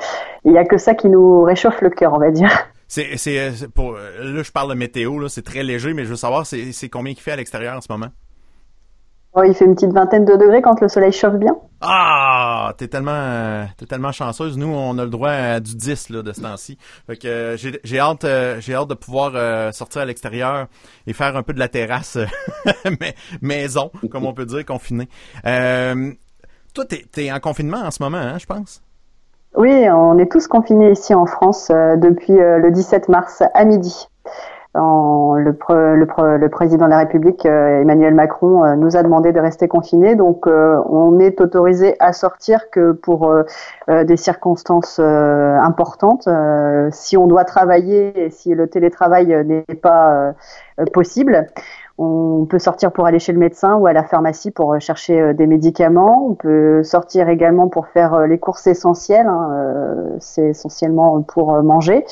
Il 0.45 0.51
n'y 0.53 0.59
a 0.59 0.65
que 0.65 0.79
ça 0.79 0.95
qui 0.95 1.09
nous 1.09 1.43
réchauffe 1.43 1.81
le 1.81 1.91
cœur, 1.91 2.13
on 2.15 2.19
va 2.19 2.31
dire. 2.33 2.51
C'est, 2.89 3.69
pour, 3.75 3.93
là, 3.93 4.43
je 4.43 4.51
parle 4.51 4.71
de 4.71 4.75
météo, 4.75 5.19
là, 5.19 5.29
c'est 5.29 5.43
très 5.45 5.63
léger, 5.63 5.93
mais 5.93 6.05
je 6.07 6.09
veux 6.09 6.17
savoir, 6.17 6.47
c'est, 6.47 6.73
c'est 6.73 6.89
combien 6.89 7.13
il 7.13 7.21
fait 7.21 7.33
à 7.33 7.37
l'extérieur 7.37 7.77
en 7.77 7.83
ce 7.83 7.93
moment? 7.93 8.07
Oh, 9.41 9.45
il 9.47 9.55
fait 9.55 9.67
une 9.67 9.75
petite 9.77 9.93
vingtaine 9.93 10.25
de 10.25 10.35
degrés 10.35 10.63
quand 10.63 10.81
le 10.81 10.89
soleil 10.89 11.13
chauffe 11.13 11.35
bien. 11.37 11.57
Ah, 11.81 12.73
t'es 12.77 12.89
tellement, 12.89 13.13
euh, 13.13 13.65
t'es 13.77 13.87
tellement 13.87 14.11
chanceuse. 14.11 14.59
Nous, 14.59 14.67
on 14.67 14.99
a 14.99 15.05
le 15.05 15.11
droit 15.11 15.31
à 15.31 15.61
du 15.61 15.77
10 15.77 16.11
là 16.11 16.23
de 16.23 16.33
ce 16.33 16.41
temps-ci. 16.41 16.77
Fait 17.07 17.17
que 17.17 17.29
euh, 17.29 17.57
j'ai, 17.57 17.79
j'ai 17.85 18.01
hâte, 18.01 18.25
euh, 18.25 18.57
j'ai 18.59 18.75
hâte 18.75 18.89
de 18.89 18.95
pouvoir 18.95 19.31
euh, 19.37 19.71
sortir 19.71 20.03
à 20.03 20.07
l'extérieur 20.07 20.67
et 21.07 21.13
faire 21.13 21.37
un 21.37 21.45
peu 21.45 21.53
de 21.53 21.61
la 21.61 21.69
terrasse 21.69 22.19
mais- 23.01 23.15
maison, 23.41 23.93
comme 24.11 24.27
on 24.27 24.33
peut 24.33 24.45
dire, 24.47 24.65
confiné. 24.67 25.09
Euh, 25.47 26.11
toi, 26.75 26.85
t'es, 26.85 27.05
t'es 27.13 27.31
en 27.31 27.39
confinement 27.39 27.79
en 27.85 27.93
ce 27.93 28.03
moment, 28.03 28.19
hein, 28.19 28.39
je 28.39 28.47
pense? 28.47 28.83
Oui, 29.55 29.71
on 29.89 30.19
est 30.19 30.31
tous 30.31 30.49
confinés 30.49 30.91
ici 30.91 31.15
en 31.15 31.27
France 31.27 31.69
depuis 31.71 32.35
le 32.35 32.71
17 32.73 33.09
mars 33.09 33.43
à 33.55 33.65
midi. 33.65 34.09
Le, 34.79 36.49
président 36.49 36.87
de 36.87 36.91
la 36.91 36.99
République, 36.99 37.47
euh, 37.47 37.81
Emmanuel 37.83 38.15
Macron, 38.15 38.65
euh, 38.65 38.75
nous 38.77 38.97
a 38.97 39.03
demandé 39.03 39.33
de 39.33 39.41
rester 39.41 39.69
confinés. 39.69 40.15
Donc, 40.15 40.47
euh, 40.47 40.81
on 40.89 41.19
est 41.19 41.41
autorisé 41.41 41.97
à 42.01 42.13
sortir 42.13 42.71
que 42.71 42.93
pour 42.93 43.33
des 43.89 44.17
circonstances 44.17 44.99
importantes. 44.99 46.29
si 46.93 47.17
on 47.17 47.27
doit 47.27 47.45
travailler 47.45 48.27
et 48.27 48.31
si 48.31 48.55
le 48.55 48.69
télétravail 48.69 49.45
n'est 49.45 49.75
pas 49.81 50.35
possible, 50.93 51.47
on 51.99 52.47
peut 52.47 52.61
sortir 52.61 52.93
pour 52.93 53.07
aller 53.07 53.19
chez 53.19 53.33
le 53.33 53.41
médecin 53.41 53.75
ou 53.75 53.89
à 53.89 53.93
la 53.93 54.05
pharmacie 54.05 54.53
pour 54.53 54.73
euh, 54.73 54.79
chercher 54.79 55.21
euh, 55.21 55.33
des 55.35 55.49
médicaments. 55.49 56.29
On 56.31 56.35
peut 56.35 56.85
sortir 56.85 57.29
également 57.29 57.69
pour 57.69 57.89
faire 57.89 58.15
euh, 58.15 58.27
les 58.29 58.39
courses 58.39 58.69
essentielles. 58.69 59.27
Hein, 59.27 60.17
c'est 60.21 60.51
essentiellement 60.51 61.21
pour 61.23 61.61
manger. 61.63 62.05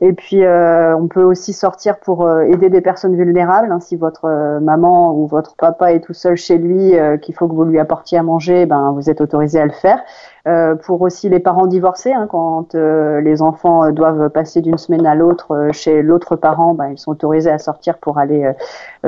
Et 0.00 0.12
puis, 0.12 0.42
on 0.44 1.06
peut 1.08 1.22
aussi 1.22 1.52
sortir 1.52 1.98
pour 1.98 2.28
aider 2.42 2.70
des 2.70 2.80
personnes 2.80 3.16
vulnérables. 3.16 3.70
Hein. 3.70 3.80
si 3.80 3.96
votre 3.96 4.58
maman 4.60 5.14
ou 5.14 5.26
votre 5.26 5.54
papa 5.56 5.92
est 5.92 6.00
tout 6.00 6.12
seul 6.12 6.36
chez 6.36 6.58
lui, 6.58 6.94
qu'il 7.20 7.34
faut 7.34 7.48
que 7.48 7.54
vous 7.54 7.64
lui 7.64 7.78
apportiez 7.78 8.18
à 8.18 8.22
manger, 8.22 8.66
ben 8.66 8.92
vous 8.92 9.10
êtes 9.10 9.20
autorisé 9.20 9.60
à 9.60 9.66
le 9.66 9.72
faire. 9.72 10.02
Euh, 10.48 10.74
pour 10.74 11.00
aussi 11.02 11.28
les 11.28 11.38
parents 11.38 11.68
divorcés, 11.68 12.12
hein, 12.12 12.26
quand 12.28 12.74
euh, 12.74 13.20
les 13.20 13.42
enfants 13.42 13.84
euh, 13.84 13.92
doivent 13.92 14.28
passer 14.28 14.60
d'une 14.60 14.76
semaine 14.76 15.06
à 15.06 15.14
l'autre 15.14 15.68
chez 15.72 16.02
l'autre 16.02 16.34
parent, 16.34 16.74
ben, 16.74 16.88
ils 16.88 16.98
sont 16.98 17.12
autorisés 17.12 17.50
à 17.50 17.58
sortir 17.58 17.98
pour 17.98 18.18
aller 18.18 18.50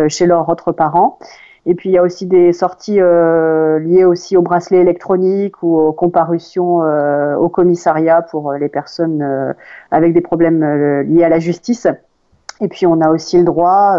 chez 0.08 0.26
leur 0.26 0.48
autre 0.48 0.70
parent. 0.72 1.18
Et 1.66 1.74
puis 1.74 1.88
il 1.88 1.92
y 1.92 1.98
a 1.98 2.02
aussi 2.02 2.26
des 2.26 2.52
sorties 2.52 2.98
liées 2.98 4.04
aussi 4.04 4.36
au 4.36 4.42
bracelet 4.42 4.78
électronique 4.78 5.62
ou 5.62 5.78
aux 5.78 5.92
comparutions 5.92 6.82
au 7.36 7.48
commissariat 7.48 8.22
pour 8.22 8.52
les 8.52 8.68
personnes 8.68 9.54
avec 9.90 10.12
des 10.12 10.20
problèmes 10.20 10.62
liés 11.02 11.24
à 11.24 11.28
la 11.30 11.38
justice. 11.38 11.86
Et 12.60 12.68
puis 12.68 12.86
on 12.86 13.00
a 13.00 13.08
aussi 13.08 13.38
le 13.38 13.44
droit 13.44 13.98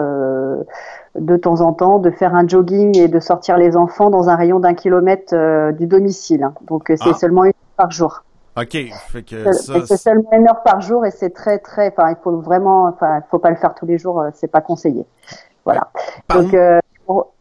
de 1.18 1.38
temps 1.38 1.62
en 1.62 1.74
temps 1.74 2.00
de 2.00 2.12
faire 2.12 2.36
un 2.36 2.48
jogging 2.48 2.98
et 2.98 3.08
de 3.08 3.20
sortir 3.20 3.58
les 3.58 3.78
enfants 3.78 4.10
dans 4.10 4.30
un 4.30 4.36
rayon 4.36 4.60
d'un 4.60 4.74
kilomètre 4.74 5.34
euh, 5.34 5.72
du 5.72 5.88
domicile. 5.88 6.50
Donc 6.68 6.90
euh, 6.90 6.96
c'est 7.02 7.12
ah. 7.12 7.18
seulement 7.18 7.46
une 7.46 7.50
heure 7.50 7.76
par 7.78 7.92
jour. 7.92 8.24
Ok, 8.58 8.78
c'est 9.12 9.98
seulement 9.98 10.30
une 10.32 10.48
heure 10.48 10.64
par 10.64 10.82
jour 10.82 11.06
et 11.06 11.12
c'est 11.12 11.32
très 11.32 11.60
très. 11.60 11.92
Enfin, 11.92 12.10
il 12.12 12.18
faut 12.24 12.38
vraiment. 12.40 12.86
Enfin, 12.88 13.18
il 13.18 13.30
faut 13.30 13.40
pas 13.40 13.50
le 13.50 13.58
faire 13.58 13.76
tous 13.76 13.86
les 13.86 13.98
jours. 13.98 14.22
Euh, 14.22 14.30
c'est 14.34 14.48
pas 14.48 14.62
conseillé. 14.62 15.06
Voilà. 15.66 15.90
Donc 16.30 16.56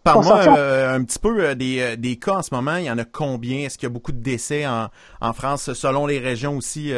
Parle-moi 0.02 0.40
un 0.40 1.02
petit 1.04 1.18
peu 1.18 1.54
des, 1.54 1.96
des 1.96 2.16
cas 2.16 2.38
en 2.38 2.42
ce 2.42 2.54
moment. 2.54 2.76
Il 2.76 2.84
y 2.84 2.90
en 2.90 2.98
a 2.98 3.04
combien? 3.04 3.64
Est-ce 3.64 3.78
qu'il 3.78 3.88
y 3.88 3.90
a 3.90 3.92
beaucoup 3.92 4.12
de 4.12 4.22
décès 4.22 4.66
en, 4.66 4.88
en 5.20 5.32
France? 5.32 5.72
Selon 5.72 6.06
les 6.06 6.18
régions 6.18 6.56
aussi, 6.56 6.92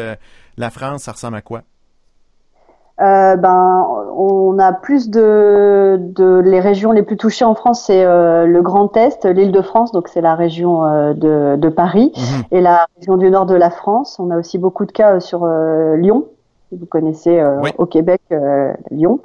la 0.57 0.71
France, 0.71 1.05
ça 1.05 1.13
ressemble 1.13 1.37
à 1.37 1.43
quoi? 1.43 1.63
Euh, 3.01 3.37
ben, 3.37 3.87
on 4.17 4.59
a 4.59 4.73
plus 4.73 5.11
de, 5.11 5.99
de, 6.01 6.41
les 6.45 6.61
régions 6.61 6.93
les 6.93 7.03
plus 7.03 7.19
touchées 7.19 7.45
en 7.45 7.55
France, 7.55 7.85
c'est 7.85 8.05
euh, 8.05 8.47
le 8.47 8.63
Grand 8.63 8.97
Est, 8.97 9.27
l'Île-de-France, 9.27 9.93
donc 9.93 10.09
c'est 10.09 10.23
la 10.23 10.35
région 10.35 10.85
euh, 10.87 11.13
de, 11.13 11.57
de, 11.57 11.69
Paris, 11.69 12.13
mhm. 12.17 12.43
et 12.53 12.61
la 12.63 12.87
région 12.97 13.19
du 13.19 13.31
nord 13.31 13.45
de 13.45 13.55
la 13.55 13.71
France. 13.71 14.19
On 14.19 14.31
a 14.31 14.39
aussi 14.39 14.57
beaucoup 14.57 14.87
de 14.87 14.93
cas 14.93 15.21
sur 15.21 15.45
euh, 15.45 15.97
Vous 16.73 16.87
connaissez 16.87 17.39
euh, 17.39 17.61
au 17.79 17.87
Québec, 17.87 18.21
euh, 18.33 18.73
Lyon. 18.91 19.21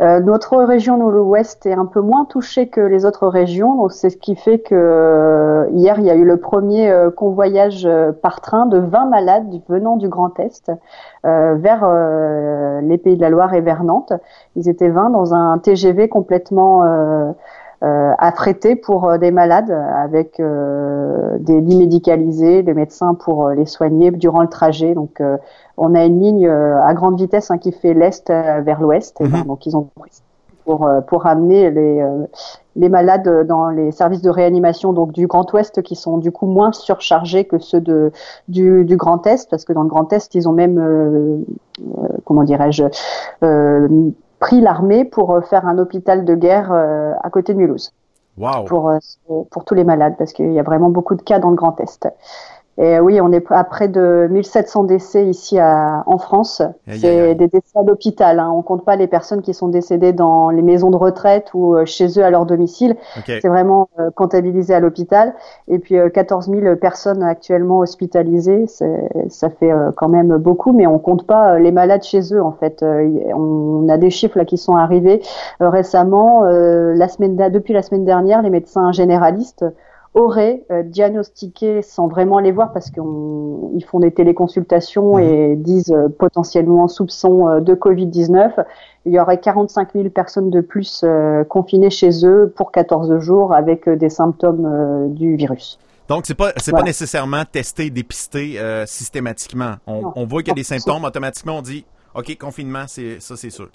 Euh, 0.00 0.20
notre 0.20 0.56
région, 0.56 0.96
l'Ouest, 1.10 1.66
est 1.66 1.74
un 1.74 1.84
peu 1.84 2.00
moins 2.00 2.24
touchée 2.24 2.68
que 2.68 2.80
les 2.80 3.04
autres 3.04 3.26
régions. 3.28 3.76
Donc 3.76 3.92
c'est 3.92 4.08
ce 4.08 4.16
qui 4.16 4.34
fait 4.34 4.60
que 4.60 5.68
hier, 5.72 5.98
il 5.98 6.06
y 6.06 6.10
a 6.10 6.14
eu 6.14 6.24
le 6.24 6.38
premier 6.38 6.90
convoyage 7.14 7.86
par 8.22 8.40
train 8.40 8.64
de 8.64 8.78
20 8.78 9.06
malades 9.06 9.46
venant 9.68 9.96
du 9.96 10.08
Grand 10.08 10.40
Est 10.40 10.72
vers 11.22 12.80
les 12.82 12.98
Pays 12.98 13.16
de 13.16 13.20
la 13.20 13.28
Loire 13.28 13.52
et 13.52 13.60
vers 13.60 13.84
Nantes. 13.84 14.14
Ils 14.54 14.68
étaient 14.68 14.88
20 14.88 15.10
dans 15.10 15.34
un 15.34 15.58
TGV 15.58 16.08
complètement 16.08 16.82
euh, 17.82 18.12
affrété 18.18 18.74
pour 18.74 19.18
des 19.18 19.30
malades 19.30 19.70
avec 19.70 20.40
des 20.40 21.60
lits 21.60 21.76
médicalisés, 21.76 22.62
des 22.62 22.72
médecins 22.72 23.14
pour 23.14 23.50
les 23.50 23.66
soigner 23.66 24.10
durant 24.10 24.40
le 24.40 24.48
trajet. 24.48 24.94
Donc 24.94 25.20
on 25.76 25.94
a 25.94 26.04
une 26.04 26.20
ligne 26.20 26.46
euh, 26.46 26.82
à 26.82 26.94
grande 26.94 27.18
vitesse 27.18 27.50
hein, 27.50 27.58
qui 27.58 27.72
fait 27.72 27.94
l'est 27.94 28.30
euh, 28.30 28.60
vers 28.62 28.80
l'ouest. 28.80 29.16
Ben, 29.20 29.28
mhm. 29.28 29.44
donc 29.44 29.66
ils 29.66 29.76
ont 29.76 29.88
pris 29.98 30.10
pour 30.64 30.86
euh, 30.86 31.00
pour 31.00 31.26
amener 31.26 31.70
les 31.70 32.04
les 32.74 32.88
malades 32.88 33.46
dans 33.46 33.68
les 33.68 33.92
services 33.92 34.20
de 34.20 34.30
réanimation 34.30 34.92
donc 34.92 35.12
du 35.12 35.26
Grand 35.26 35.50
Ouest 35.52 35.80
qui 35.82 35.94
sont 35.94 36.18
du 36.18 36.32
coup 36.32 36.46
moins 36.46 36.72
surchargés 36.72 37.44
que 37.44 37.58
ceux 37.58 37.80
de 37.80 38.12
du, 38.48 38.84
du 38.84 38.96
Grand 38.96 39.24
Est 39.26 39.48
parce 39.48 39.64
que 39.64 39.72
dans 39.72 39.82
le 39.82 39.88
Grand 39.88 40.12
Est 40.12 40.34
ils 40.34 40.48
ont 40.48 40.52
même 40.52 41.44
comment 42.24 42.42
dirais-je 42.42 42.84
pris 44.40 44.60
l'armée 44.60 45.04
pour 45.04 45.40
faire 45.44 45.66
un 45.66 45.78
hôpital 45.78 46.24
de 46.24 46.34
guerre 46.34 46.72
à 46.72 47.30
côté 47.30 47.54
de 47.54 47.58
Mulhouse. 47.58 47.92
Wow. 48.36 48.64
Pour 48.64 48.92
pour 49.50 49.64
tous 49.64 49.74
les 49.74 49.84
malades 49.84 50.16
parce 50.18 50.32
qu'il 50.32 50.52
y 50.52 50.58
a 50.58 50.64
vraiment 50.64 50.90
beaucoup 50.90 51.14
de 51.14 51.22
cas 51.22 51.38
dans 51.38 51.50
le 51.50 51.56
Grand 51.56 51.80
Est. 51.80 52.08
Et 52.78 53.00
oui, 53.00 53.20
on 53.22 53.32
est 53.32 53.42
à 53.50 53.64
près 53.64 53.88
de 53.88 54.28
1700 54.30 54.84
décès 54.84 55.26
ici 55.26 55.58
à, 55.58 56.02
en 56.06 56.18
France. 56.18 56.60
C'est 56.86 57.34
des 57.34 57.48
décès 57.48 57.78
à 57.78 57.82
l'hôpital. 57.82 58.38
Hein. 58.38 58.52
On 58.54 58.60
compte 58.60 58.84
pas 58.84 58.96
les 58.96 59.06
personnes 59.06 59.40
qui 59.40 59.54
sont 59.54 59.68
décédées 59.68 60.12
dans 60.12 60.50
les 60.50 60.60
maisons 60.60 60.90
de 60.90 60.96
retraite 60.96 61.50
ou 61.54 61.74
euh, 61.74 61.86
chez 61.86 62.06
eux 62.18 62.24
à 62.24 62.30
leur 62.30 62.44
domicile. 62.44 62.96
C'est 63.24 63.48
vraiment 63.48 63.88
euh, 63.98 64.10
comptabilisé 64.10 64.74
à 64.74 64.80
l'hôpital. 64.80 65.34
Et 65.68 65.78
puis 65.78 65.96
14 66.12 66.50
euh, 66.50 66.60
000 66.60 66.76
personnes 66.76 67.22
actuellement 67.22 67.78
hospitalisées. 67.78 68.66
Ça 69.28 69.48
fait 69.48 69.72
quand 69.96 70.08
même 70.08 70.36
beaucoup, 70.36 70.72
mais 70.72 70.86
on 70.86 70.98
compte 70.98 71.26
pas 71.26 71.58
les 71.58 71.72
malades 71.72 72.02
chez 72.02 72.34
eux 72.34 72.42
en 72.42 72.52
fait. 72.52 72.82
On 72.82 73.88
a 73.88 73.96
des 73.96 74.10
chiffres 74.10 74.36
là 74.36 74.44
qui 74.44 74.58
sont 74.58 74.76
arrivés 74.76 75.22
récemment. 75.60 76.42
La 76.42 77.08
semaine 77.08 77.36
depuis 77.50 77.72
la 77.72 77.82
semaine 77.82 78.04
dernière, 78.04 78.42
les 78.42 78.50
médecins 78.50 78.92
généralistes 78.92 79.64
auraient 80.16 80.64
euh, 80.70 80.82
diagnostiqué 80.82 81.82
sans 81.82 82.08
vraiment 82.08 82.38
les 82.38 82.50
voir 82.50 82.72
parce 82.72 82.90
qu'ils 82.90 83.84
font 83.86 84.00
des 84.00 84.10
téléconsultations 84.10 85.18
et 85.18 85.54
disent 85.56 85.92
euh, 85.92 86.08
potentiellement 86.08 86.88
soupçon 86.88 87.46
euh, 87.46 87.60
de 87.60 87.74
Covid-19. 87.74 88.64
Il 89.04 89.12
y 89.12 89.20
aurait 89.20 89.38
45 89.38 89.92
000 89.92 90.08
personnes 90.08 90.50
de 90.50 90.60
plus 90.60 91.04
confinées 91.48 91.90
chez 91.90 92.26
eux 92.26 92.52
pour 92.56 92.72
14 92.72 93.20
jours 93.20 93.54
avec 93.54 93.88
des 93.88 94.08
symptômes 94.08 95.14
du 95.14 95.36
virus. 95.36 95.78
Donc 96.08 96.26
c'est 96.26 96.34
pas 96.34 96.52
c'est 96.56 96.72
pas 96.72 96.82
nécessairement 96.82 97.44
testé, 97.44 97.88
dépisté 97.90 98.58
systématiquement. 98.84 99.74
On, 99.86 100.10
on 100.16 100.26
voit 100.26 100.42
qu'il 100.42 100.48
y 100.48 100.50
a 100.50 100.54
des 100.56 100.64
symptômes, 100.64 101.04
automatiquement 101.04 101.58
on 101.58 101.62
dit 101.62 101.84
OK, 102.16 102.36
confinement, 102.36 102.84
c'est 102.88 103.20
ça 103.20 103.36
c'est 103.36 103.50
sûr. 103.50 103.68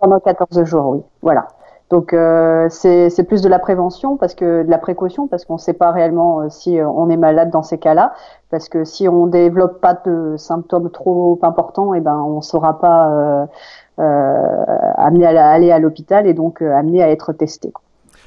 Pendant 0.00 0.20
14 0.20 0.64
jours, 0.64 0.86
oui. 0.86 1.00
Voilà. 1.20 1.48
Donc 1.90 2.12
euh, 2.12 2.68
c'est 2.68 3.24
plus 3.26 3.40
de 3.40 3.48
la 3.48 3.58
prévention 3.58 4.18
parce 4.18 4.34
que 4.34 4.62
de 4.62 4.70
la 4.70 4.76
précaution 4.76 5.26
parce 5.26 5.46
qu'on 5.46 5.54
ne 5.54 5.58
sait 5.58 5.72
pas 5.72 5.90
réellement 5.90 6.40
euh, 6.40 6.48
si 6.50 6.78
euh, 6.78 6.86
on 6.86 7.08
est 7.08 7.16
malade 7.16 7.50
dans 7.50 7.62
ces 7.62 7.78
cas-là 7.78 8.12
parce 8.50 8.68
que 8.68 8.84
si 8.84 9.08
on 9.08 9.26
développe 9.26 9.80
pas 9.80 9.94
de 9.94 10.36
symptômes 10.36 10.90
trop 10.90 11.38
importants 11.42 11.94
et 11.94 11.98
eh 11.98 12.00
ben 12.00 12.16
on 12.16 12.42
sera 12.42 12.78
pas 12.78 13.48
amené 13.96 15.26
à 15.26 15.48
aller 15.50 15.72
à 15.72 15.78
l'hôpital 15.78 16.26
et 16.26 16.34
donc 16.34 16.62
amené 16.62 17.02
à 17.02 17.10
être 17.10 17.32
testé. 17.32 17.72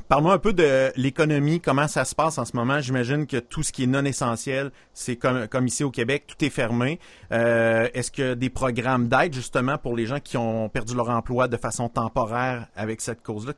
Parle-moi 0.08 0.34
un 0.34 0.38
peu 0.38 0.54
de 0.54 0.92
l'économie, 0.96 1.60
comment 1.60 1.88
ça 1.88 2.06
se 2.06 2.16
passe 2.16 2.38
en 2.38 2.46
ce 2.46 2.56
moment. 2.56 2.80
J'imagine 2.80 3.26
que 3.26 3.38
tout 3.38 3.64
ce 3.64 3.72
qui 3.72 3.84
est 3.84 3.88
non 3.88 4.04
essentiel, 4.04 4.72
c'est 4.94 5.16
comme, 5.16 5.48
comme 5.48 5.68
ici 5.68 5.84
au 5.84 5.92
Québec, 5.92 6.26
tout 6.28 6.44
est 6.46 6.50
fermé. 6.50 7.00
Euh, 7.32 7.88
est-ce 7.94 8.12
que 8.12 8.34
des 8.34 8.50
programmes 8.50 9.08
d'aide 9.08 9.34
justement 9.34 9.78
pour 9.78 9.96
les 9.96 10.06
gens 10.06 10.20
qui 10.24 10.38
ont 10.38 10.70
perdu 10.70 10.96
leur 10.96 11.10
emploi 11.10 11.48
de 11.48 11.58
façon 11.58 11.90
temporaire 11.90 12.68
avec 12.76 13.02
cette 13.02 13.22
cause-là? 13.22 13.54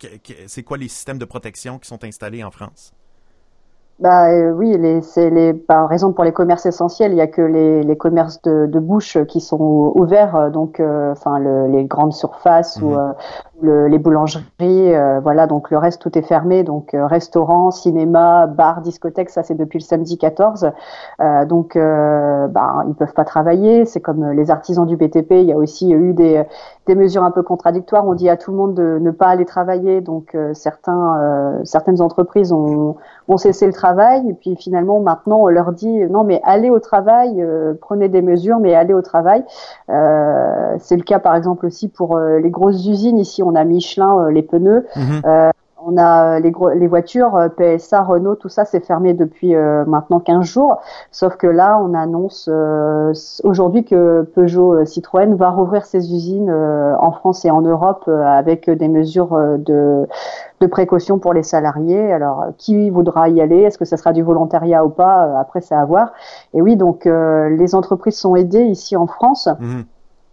C'est 0.47 0.63
quoi 0.63 0.77
les 0.77 0.87
systèmes 0.87 1.17
de 1.17 1.25
protection 1.25 1.79
qui 1.79 1.87
sont 1.87 2.03
installés 2.03 2.43
en 2.43 2.51
France? 2.51 2.93
Bah 3.99 4.31
euh, 4.31 4.51
oui, 4.51 4.75
c'est 5.03 5.29
les 5.29 5.53
par 5.53 5.93
exemple 5.93 6.15
pour 6.15 6.23
les 6.23 6.33
commerces 6.33 6.65
essentiels, 6.65 7.11
il 7.11 7.17
y 7.17 7.21
a 7.21 7.27
que 7.27 7.43
les, 7.43 7.83
les 7.83 7.95
commerces 7.95 8.41
de, 8.41 8.65
de 8.65 8.79
bouche 8.79 9.19
qui 9.27 9.39
sont 9.39 9.93
ouverts, 9.95 10.35
euh, 10.35 10.49
donc 10.49 10.79
euh, 10.79 11.11
enfin 11.11 11.39
les 11.69 11.85
grandes 11.85 12.11
surfaces 12.11 12.81
ou 12.81 12.89
mhm. 12.89 13.13
Le, 13.63 13.87
les 13.87 13.97
boulangeries, 13.97 14.43
voilà 15.23 15.47
donc 15.47 15.71
le 15.71 15.77
reste 15.77 16.01
tout 16.01 16.17
est 16.17 16.21
fermé, 16.21 16.63
donc 16.63 16.91
restaurants, 16.93 17.71
cinéma, 17.71 18.47
bar, 18.47 18.81
discothèque, 18.81 19.29
ça 19.29 19.43
c'est 19.43 19.55
depuis 19.55 19.79
le 19.79 19.83
samedi 19.83 20.17
14, 20.17 20.71
donc 21.47 21.75
bah 21.75 22.83
ils 22.87 22.95
peuvent 22.97 23.13
pas 23.13 23.25
travailler, 23.25 23.85
c'est 23.85 24.01
comme 24.01 24.31
les 24.31 24.51
artisans 24.51 24.85
du 24.85 24.97
BTP, 24.97 25.31
il 25.31 25.45
y 25.45 25.53
a 25.53 25.57
aussi 25.57 25.91
eu 25.91 26.13
des 26.13 26.43
des 26.85 26.95
mesures 26.95 27.23
un 27.23 27.31
peu 27.31 27.43
contradictoires. 27.43 28.05
On 28.05 28.13
dit 28.13 28.27
à 28.27 28.35
tout 28.35 28.51
le 28.51 28.57
monde 28.57 28.73
de 28.73 28.99
ne 28.99 29.11
pas 29.11 29.27
aller 29.27 29.45
travailler, 29.45 30.01
donc 30.01 30.37
certains 30.53 31.61
certaines 31.63 32.01
entreprises 32.01 32.51
ont 32.51 32.97
ont 33.27 33.37
cessé 33.37 33.65
le 33.65 33.73
travail. 33.73 34.29
Et 34.29 34.33
puis 34.33 34.55
finalement 34.55 34.99
maintenant 34.99 35.39
on 35.41 35.47
leur 35.47 35.71
dit 35.71 36.05
non 36.09 36.23
mais 36.23 36.41
allez 36.43 36.69
au 36.69 36.79
travail, 36.79 37.41
euh, 37.41 37.73
prenez 37.79 38.09
des 38.09 38.21
mesures 38.21 38.59
mais 38.59 38.73
allez 38.73 38.93
au 38.93 39.01
travail. 39.01 39.43
Euh, 39.89 40.75
c'est 40.79 40.95
le 40.95 41.03
cas 41.03 41.19
par 41.19 41.35
exemple 41.35 41.65
aussi 41.65 41.87
pour 41.87 42.17
euh, 42.17 42.39
les 42.39 42.49
grosses 42.49 42.85
usines 42.85 43.17
ici 43.17 43.43
a 43.55 43.63
Michelin 43.63 44.29
les 44.29 44.41
pneus. 44.41 44.85
Mhm. 44.95 45.21
on 45.85 45.97
a 45.97 46.39
les, 46.39 46.51
gros, 46.51 46.69
les 46.69 46.87
voitures 46.87 47.37
PSA, 47.57 48.03
Renault, 48.03 48.35
tout 48.35 48.47
ça 48.47 48.63
c'est 48.63 48.79
fermé 48.79 49.13
depuis 49.13 49.53
maintenant 49.53 50.21
15 50.21 50.45
jours. 50.45 50.77
Sauf 51.11 51.35
que 51.35 51.45
là, 51.45 51.77
on 51.83 51.93
annonce 51.93 52.49
aujourd'hui 53.43 53.83
que 53.83 54.21
Peugeot 54.33 54.85
Citroën 54.85 55.35
va 55.35 55.49
rouvrir 55.49 55.85
ses 55.85 56.13
usines 56.13 56.49
en 56.49 57.11
France 57.11 57.43
et 57.43 57.51
en 57.51 57.59
Europe 57.59 58.07
avec 58.07 58.69
des 58.69 58.87
mesures 58.87 59.37
de 59.57 60.07
de 60.63 60.67
précaution 60.67 61.19
pour 61.19 61.33
les 61.33 61.43
salariés. 61.43 62.11
Alors, 62.11 62.47
qui 62.57 62.89
voudra 62.89 63.29
y 63.29 63.41
aller? 63.41 63.61
Est-ce 63.61 63.77
que 63.77 63.85
ce 63.85 63.95
sera 63.95 64.13
du 64.13 64.23
volontariat 64.23 64.83
ou 64.83 64.89
pas? 64.89 65.25
Euh, 65.25 65.39
Après, 65.39 65.61
c'est 65.61 65.75
à 65.75 65.85
voir. 65.85 66.13
Et 66.53 66.61
oui, 66.61 66.75
donc 66.75 67.05
euh, 67.05 67.49
les 67.49 67.75
entreprises 67.75 68.17
sont 68.17 68.35
aidées 68.35 68.63
ici 68.63 68.95
en 68.95 69.07
France. 69.07 69.47
Mhm. 69.59 69.85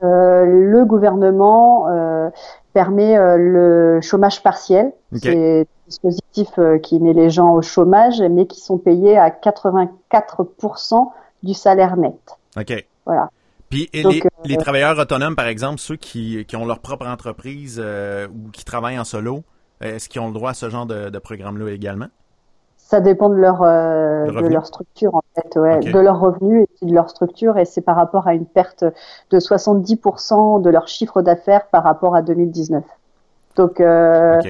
Euh, 0.02 0.46
le 0.46 0.86
gouvernement 0.86 1.86
permet 2.72 3.16
le 3.36 4.00
chômage 4.02 4.42
partiel. 4.42 4.92
C'est 5.14 5.60
un 5.60 5.64
dispositif 5.86 6.48
qui 6.82 7.00
met 7.00 7.12
les 7.12 7.30
gens 7.30 7.54
au 7.54 7.62
chômage, 7.62 8.22
mais 8.30 8.46
qui 8.46 8.60
sont 8.60 8.78
payés 8.78 9.18
à 9.18 9.30
84% 9.30 11.10
du 11.42 11.54
salaire 11.54 11.96
net. 11.96 12.14
OK. 12.56 12.84
Voilà. 13.06 13.28
Puis 13.68 13.88
les, 13.92 14.22
les, 14.44 14.56
travailleurs 14.56 14.98
autonomes, 14.98 15.36
par 15.36 15.46
exemple, 15.46 15.78
ceux 15.78 15.96
qui, 15.96 16.44
qui 16.46 16.56
ont 16.56 16.66
leur 16.66 16.80
propre 16.80 17.06
entreprise 17.06 17.80
ou 17.80 18.50
qui 18.50 18.64
travaillent 18.64 18.98
en 18.98 19.04
solo, 19.04 19.44
est-ce 19.80 20.08
qu'ils 20.08 20.20
ont 20.20 20.28
le 20.28 20.34
droit 20.34 20.50
à 20.50 20.54
ce 20.54 20.68
genre 20.68 20.86
de, 20.86 21.18
programme-là 21.18 21.70
également? 21.70 22.08
Ça 22.90 23.00
dépend 23.00 23.28
de 23.28 23.36
leur, 23.36 23.62
euh, 23.62 24.26
de 24.26 24.48
leur 24.48 24.66
structure, 24.66 25.14
en 25.14 25.22
fait, 25.36 25.56
ouais, 25.56 25.78
de 25.78 25.98
leurs 26.00 26.18
revenus 26.18 26.66
et 26.82 26.86
de 26.86 26.92
leur 26.92 27.08
structure. 27.08 27.56
Et 27.56 27.64
c'est 27.64 27.82
par 27.82 27.94
rapport 27.94 28.26
à 28.26 28.34
une 28.34 28.46
perte 28.46 28.82
de 29.30 29.38
70% 29.38 30.60
de 30.60 30.70
leur 30.70 30.88
chiffre 30.88 31.22
d'affaires 31.22 31.68
par 31.68 31.84
rapport 31.84 32.16
à 32.16 32.22
2019. 32.22 32.82
Donc, 33.54 33.80
euh, 33.80 34.40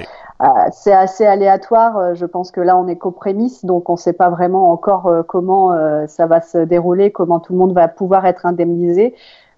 euh, 0.41 0.45
c'est 0.71 0.91
assez 0.91 1.23
aléatoire. 1.23 2.15
Je 2.15 2.25
pense 2.25 2.49
que 2.49 2.61
là, 2.61 2.75
on 2.77 2.87
est 2.87 2.95
qu'aux 2.95 3.11
prémices, 3.11 3.63
donc 3.63 3.91
on 3.91 3.93
ne 3.93 3.99
sait 3.99 4.13
pas 4.13 4.29
vraiment 4.29 4.71
encore 4.71 5.07
comment 5.27 5.77
ça 6.07 6.25
va 6.25 6.41
se 6.41 6.57
dérouler, 6.57 7.11
comment 7.11 7.39
tout 7.39 7.53
le 7.53 7.59
monde 7.59 7.73
va 7.73 7.87
pouvoir 7.89 8.25
être 8.25 8.47
indemnisé. 8.47 9.13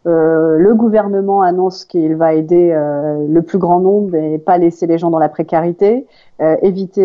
Euh, 0.06 0.58
le 0.58 0.76
gouvernement 0.76 1.42
annonce 1.42 1.86
qu'il 1.86 2.16
va 2.16 2.34
aider 2.34 2.72
euh, 2.74 3.26
le 3.28 3.42
plus 3.42 3.58
grand 3.58 3.80
nombre 3.80 4.16
et 4.16 4.38
pas 4.38 4.58
laisser 4.58 4.86
les 4.86 4.98
gens 4.98 5.10
dans 5.10 5.20
la 5.20 5.30
précarité. 5.30 6.06
Euh, 6.42 6.58
éviter, 6.62 7.02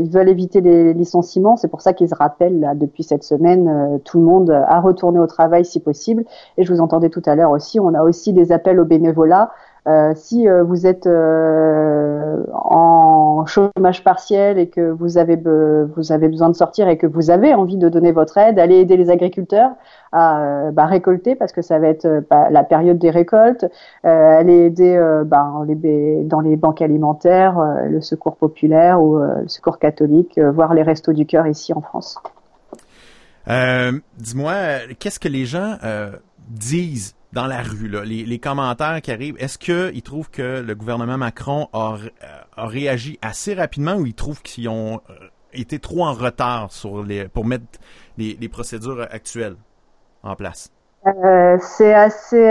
ils 0.00 0.10
veulent 0.10 0.28
éviter 0.28 0.60
les 0.60 0.92
licenciements. 0.92 1.56
C'est 1.56 1.68
pour 1.68 1.80
ça 1.80 1.92
qu'ils 1.92 2.08
se 2.08 2.14
rappellent 2.14 2.60
là, 2.60 2.74
depuis 2.74 3.02
cette 3.02 3.24
semaine 3.24 4.00
tout 4.04 4.18
le 4.18 4.24
monde 4.24 4.50
à 4.50 4.80
retourner 4.80 5.18
au 5.18 5.26
travail 5.26 5.64
si 5.64 5.80
possible. 5.80 6.24
Et 6.56 6.64
je 6.64 6.72
vous 6.72 6.80
entendais 6.80 7.08
tout 7.08 7.22
à 7.26 7.34
l'heure 7.34 7.50
aussi, 7.50 7.80
on 7.80 7.94
a 7.94 8.02
aussi 8.02 8.32
des 8.32 8.52
appels 8.52 8.78
au 8.78 8.84
bénévolat. 8.84 9.50
Euh, 9.86 10.14
si 10.16 10.48
euh, 10.48 10.64
vous 10.64 10.84
êtes 10.84 11.06
euh, 11.06 12.42
en 12.52 13.46
chômage 13.46 14.02
partiel 14.02 14.58
et 14.58 14.68
que 14.68 14.90
vous 14.90 15.16
avez 15.16 15.36
vous 15.36 16.10
avez 16.10 16.28
besoin 16.28 16.48
de 16.48 16.56
sortir 16.56 16.88
et 16.88 16.98
que 16.98 17.06
vous 17.06 17.30
avez 17.30 17.54
envie 17.54 17.76
de 17.76 17.88
donner 17.88 18.10
votre 18.10 18.36
aide, 18.36 18.58
allez 18.58 18.78
aider 18.78 18.96
les 18.96 19.10
agriculteurs 19.10 19.70
à 20.10 20.70
bah, 20.72 20.86
récolter 20.86 21.36
parce 21.36 21.52
que 21.52 21.62
ça 21.62 21.78
va 21.78 21.86
être 21.86 22.24
bah, 22.28 22.50
la 22.50 22.64
période 22.64 22.98
des 22.98 23.10
récoltes. 23.10 23.66
allez 24.02 24.66
aider 24.66 24.98
bah, 25.26 25.52
dans 26.24 26.40
les 26.40 26.56
banques 26.56 26.82
alimentaires, 26.82 27.60
le 27.88 28.00
Secours 28.00 28.36
populaire 28.36 29.00
ou 29.00 29.18
le 29.18 29.46
Secours 29.46 29.78
catholique, 29.78 30.40
voire 30.40 30.74
les 30.74 30.82
restos 30.82 31.12
du 31.12 31.26
cœur 31.26 31.46
ici 31.46 31.72
en 31.72 31.82
France. 31.82 32.18
Dis-moi, 33.46 34.54
qu'est-ce 34.98 35.20
que 35.20 35.28
les 35.28 35.44
gens 35.44 35.76
disent 36.48 37.14
dans 37.32 37.46
la 37.46 37.62
rue, 37.62 37.88
là, 37.88 38.04
les, 38.04 38.38
commentaires 38.38 39.00
qui 39.02 39.10
arrivent, 39.10 39.36
est-ce 39.38 39.58
qu'ils 39.58 40.02
trouvent 40.02 40.30
que 40.30 40.60
le 40.60 40.74
gouvernement 40.74 41.18
Macron 41.18 41.68
a, 41.72 41.96
réagi 42.56 43.18
assez 43.22 43.54
rapidement 43.54 43.94
ou 43.94 44.06
ils 44.06 44.14
trouvent 44.14 44.42
qu'ils 44.42 44.68
ont 44.68 45.00
euh, 45.10 45.14
été 45.52 45.78
trop 45.78 46.04
en 46.04 46.12
retard 46.12 46.72
sur 46.72 47.02
les, 47.02 47.28
pour 47.28 47.44
mettre 47.44 47.64
les, 48.16 48.48
procédures 48.48 49.06
actuelles 49.10 49.56
en 50.22 50.34
place? 50.36 50.70
Euh, 51.06 51.58
c'est 51.60 51.94
assez 51.94 52.50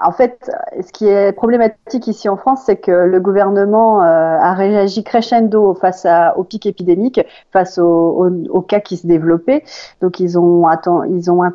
en 0.00 0.12
fait, 0.12 0.50
ce 0.80 0.92
qui 0.92 1.08
est 1.08 1.32
problématique 1.32 2.06
ici 2.06 2.28
en 2.28 2.36
France, 2.36 2.62
c'est 2.66 2.76
que 2.76 2.90
le 2.90 3.20
gouvernement 3.20 4.02
euh, 4.02 4.38
a 4.38 4.54
réagi 4.54 5.02
crescendo 5.02 5.74
face 5.74 6.06
à, 6.06 6.38
au 6.38 6.44
pic 6.44 6.66
épidémique, 6.66 7.20
face 7.52 7.78
au, 7.78 8.28
au, 8.50 8.60
cas 8.60 8.80
qui 8.80 8.96
se 8.96 9.06
développaient. 9.06 9.64
Donc 10.00 10.20
ils 10.20 10.38
ont 10.38 10.66
attend, 10.66 11.02
ils 11.02 11.30
ont 11.30 11.42
un, 11.42 11.52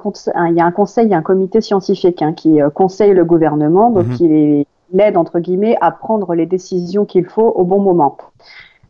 il 0.50 0.56
y 0.56 0.60
a 0.62 0.66
un 0.66 0.72
conseil, 0.72 1.06
il 1.06 1.12
y 1.12 1.14
a 1.14 1.18
un 1.18 1.22
comité 1.22 1.62
scientifique 1.62 2.22
hein, 2.22 2.34
qui 2.34 2.62
euh, 2.62 2.70
conseille 2.70 3.14
le 3.14 3.24
gouvernement, 3.24 3.90
donc 3.92 4.08
mhm. 4.08 4.18
il 4.20 4.66
l'aide 4.92 5.18
entre 5.18 5.40
guillemets 5.40 5.78
à 5.82 5.92
prendre 5.92 6.36
les 6.36 6.46
décisions 6.46 7.06
qu'il 7.06 7.26
faut 7.26 7.48
au 7.48 7.64
bon 7.64 7.80
moment. 7.80 8.18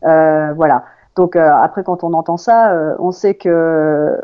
Euh, 0.06 0.54
voilà. 0.54 0.84
Donc 1.16 1.36
euh, 1.36 1.50
après, 1.52 1.84
quand 1.84 2.04
on 2.04 2.14
entend 2.14 2.38
ça, 2.38 2.96
on 3.00 3.12
sait 3.12 3.36
que 3.36 4.20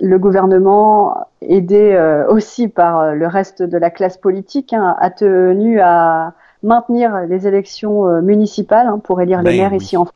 le 0.00 0.18
gouvernement, 0.18 1.26
aidé 1.42 1.92
euh, 1.92 2.26
aussi 2.28 2.68
par 2.68 3.00
euh, 3.00 3.14
le 3.14 3.26
reste 3.26 3.62
de 3.62 3.78
la 3.78 3.90
classe 3.90 4.16
politique, 4.16 4.72
hein, 4.72 4.96
a 4.98 5.10
tenu 5.10 5.80
à 5.80 6.34
maintenir 6.62 7.20
les 7.28 7.46
élections 7.46 8.06
euh, 8.06 8.20
municipales 8.20 8.86
hein, 8.88 9.00
pour 9.02 9.20
élire 9.20 9.42
les 9.42 9.50
ben 9.50 9.56
maires 9.56 9.74
ici 9.74 9.96
en 9.96 10.04
France 10.04 10.14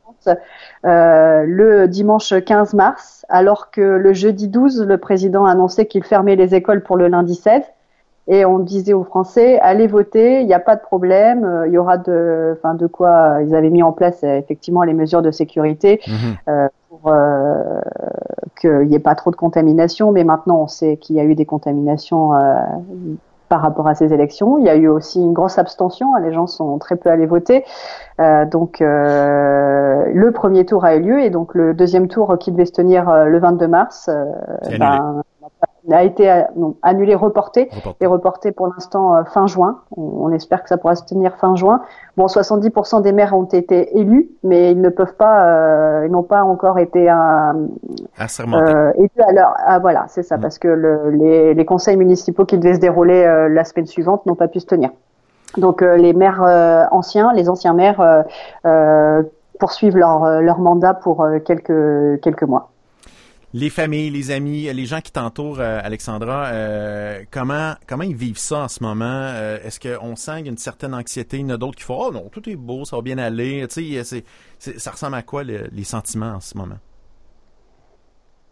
le 0.85 1.85
dimanche 1.87 2.33
15 2.45 2.75
mars, 2.75 3.25
alors 3.27 3.71
que 3.71 3.81
le 3.81 4.13
jeudi 4.13 4.47
12, 4.47 4.85
le 4.87 4.97
président 4.97 5.43
a 5.43 5.51
annoncé 5.51 5.85
qu'il 5.85 6.03
fermait 6.03 6.37
les 6.37 6.55
écoles 6.55 6.81
pour 6.81 6.95
le 6.95 7.09
lundi 7.09 7.35
16. 7.35 7.61
Et 8.27 8.45
on 8.45 8.59
disait 8.59 8.93
aux 8.93 9.03
Français, 9.03 9.59
allez 9.59 9.87
voter, 9.87 10.41
il 10.41 10.47
n'y 10.47 10.53
a 10.53 10.59
pas 10.59 10.75
de 10.77 10.81
problème, 10.81 11.65
il 11.67 11.73
y 11.73 11.77
aura 11.77 11.97
de, 11.97 12.55
enfin 12.57 12.73
de 12.73 12.87
quoi 12.87 13.39
ils 13.45 13.53
avaient 13.53 13.69
mis 13.69 13.83
en 13.83 13.91
place 13.91 14.23
effectivement 14.23 14.83
les 14.83 14.93
mesures 14.93 15.21
de 15.21 15.31
sécurité. 15.31 15.99
Mhm 16.07 16.69
pour 16.93 17.11
euh, 17.11 17.81
qu'il 18.59 18.87
n'y 18.87 18.95
ait 18.95 18.99
pas 18.99 19.15
trop 19.15 19.31
de 19.31 19.35
contamination, 19.35 20.11
mais 20.11 20.23
maintenant 20.23 20.61
on 20.61 20.67
sait 20.67 20.97
qu'il 20.97 21.15
y 21.15 21.19
a 21.19 21.23
eu 21.23 21.35
des 21.35 21.45
contaminations 21.45 22.35
euh, 22.35 22.59
par 23.49 23.61
rapport 23.61 23.87
à 23.87 23.95
ces 23.95 24.13
élections. 24.13 24.57
Il 24.57 24.65
y 24.65 24.69
a 24.69 24.75
eu 24.75 24.87
aussi 24.87 25.21
une 25.21 25.33
grosse 25.33 25.57
abstention, 25.57 26.15
hein, 26.15 26.19
les 26.19 26.33
gens 26.33 26.47
sont 26.47 26.77
très 26.77 26.95
peu 26.95 27.09
allés 27.09 27.25
voter. 27.25 27.63
Euh, 28.19 28.45
donc 28.45 28.81
euh, 28.81 30.05
le 30.13 30.31
premier 30.31 30.65
tour 30.65 30.85
a 30.85 30.95
eu 30.95 31.01
lieu 31.01 31.19
et 31.21 31.29
donc 31.29 31.55
le 31.55 31.73
deuxième 31.73 32.07
tour 32.07 32.37
qui 32.39 32.51
devait 32.51 32.65
se 32.65 32.71
tenir 32.71 33.09
euh, 33.09 33.25
le 33.25 33.39
22 33.39 33.67
mars, 33.67 34.09
ben, 34.79 35.23
a 35.91 36.03
été 36.03 36.31
euh, 36.31 36.43
annulé, 36.81 37.15
reporté, 37.15 37.69
et 37.99 38.05
reporté 38.05 38.51
pour 38.51 38.67
l'instant 38.67 39.15
euh, 39.15 39.23
fin 39.25 39.47
juin. 39.47 39.79
On, 39.97 40.31
espère 40.31 40.63
que 40.63 40.69
ça 40.69 40.77
pourra 40.77 40.95
se 40.95 41.03
tenir 41.03 41.35
fin 41.35 41.55
juin. 41.55 41.81
Bon, 42.17 42.25
70% 42.25 43.01
des 43.01 43.11
maires 43.11 43.35
ont 43.35 43.43
été 43.43 43.97
élus, 43.97 44.29
mais 44.43 44.71
ils 44.71 44.81
ne 44.81 44.89
peuvent 44.89 45.15
pas, 45.15 45.45
euh, 45.45 46.03
ils 46.05 46.11
n'ont 46.11 46.23
pas 46.23 46.43
encore 46.43 46.79
été 46.79 47.09
euh, 47.09 48.91
élus 48.95 49.09
à 49.19 49.31
leur. 49.31 49.53
Ah, 49.65 49.79
voilà, 49.79 50.05
c'est 50.07 50.23
ça, 50.23 50.37
mm. 50.37 50.41
parce 50.41 50.57
que 50.57 50.67
le, 50.67 51.11
les, 51.11 51.53
les, 51.53 51.65
conseils 51.65 51.97
municipaux 51.97 52.45
qui 52.45 52.57
devaient 52.57 52.75
se 52.75 52.79
dérouler 52.79 53.47
la 53.49 53.63
semaine 53.63 53.85
suivante 53.85 54.25
n'ont 54.25 54.35
pas 54.35 54.47
pu 54.47 54.59
se 54.59 54.65
tenir. 54.65 54.89
Donc 55.57 55.81
les 55.81 56.13
maires 56.13 56.41
anciens, 56.91 57.31
les 57.33 57.47
anciens 57.47 57.73
maires 57.73 58.25
poursuivent 59.59 59.97
leur, 59.97 60.41
leur 60.41 60.59
mandat 60.59 60.95
pour 60.95 61.27
quelques 61.45 62.21
quelques 62.21 62.43
mois 62.43 62.72
les 63.53 63.69
familles, 63.69 64.09
les 64.09 64.31
amis, 64.31 64.71
les 64.73 64.85
gens 64.85 64.99
qui 64.99 65.11
t'entourent, 65.11 65.59
euh, 65.59 65.79
Alexandra, 65.83 66.47
euh, 66.47 67.19
comment 67.31 67.73
comment 67.87 68.03
ils 68.03 68.15
vivent 68.15 68.39
ça 68.39 68.63
en 68.63 68.67
ce 68.67 68.81
moment? 68.83 69.05
Euh, 69.05 69.59
Est-ce 69.63 69.79
qu'on 69.79 70.15
sent 70.15 70.37
qu'il 70.37 70.45
y 70.45 70.49
a 70.49 70.51
une 70.51 70.57
certaine 70.57 70.93
anxiété? 70.93 71.37
Il 71.37 71.43
y 71.47 71.51
en 71.51 71.55
a 71.55 71.57
d'autres 71.57 71.77
qui 71.77 71.83
font 71.83 71.97
oh 71.99 72.11
non, 72.11 72.29
tout 72.31 72.49
est 72.49 72.55
beau, 72.55 72.83
ça 72.85 72.95
va 72.95 73.01
bien 73.03 73.19
aller. 73.19 73.65
Tu 73.69 74.01
sais, 74.03 74.23
ça 74.57 74.91
ressemble 74.91 75.15
à 75.15 75.21
quoi 75.21 75.43
les 75.43 75.83
sentiments 75.83 76.33
en 76.33 76.39
ce 76.39 76.57
moment? 76.57 76.77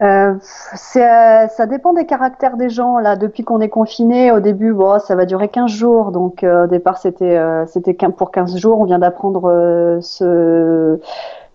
Euh, 0.04 0.34
ça 0.42 1.66
dépend 1.68 1.94
des 1.94 2.08
caractères 2.08 2.58
des 2.58 2.70
gens. 2.70 2.98
Là, 2.98 3.16
depuis 3.16 3.44
qu'on 3.44 3.62
est 3.62 3.70
confiné, 3.70 4.32
au 4.32 4.40
début, 4.40 4.74
bon, 4.74 4.98
ça 4.98 5.16
va 5.16 5.26
durer 5.26 5.48
15 5.48 5.70
jours. 5.70 6.12
Donc, 6.12 6.44
au 6.44 6.68
départ, 6.68 6.98
c'était 6.98 7.40
c'était 7.68 7.94
pour 7.94 8.32
15 8.32 8.58
jours. 8.58 8.80
On 8.80 8.86
vient 8.86 9.00
d'apprendre 9.00 10.00
ce 10.02 11.00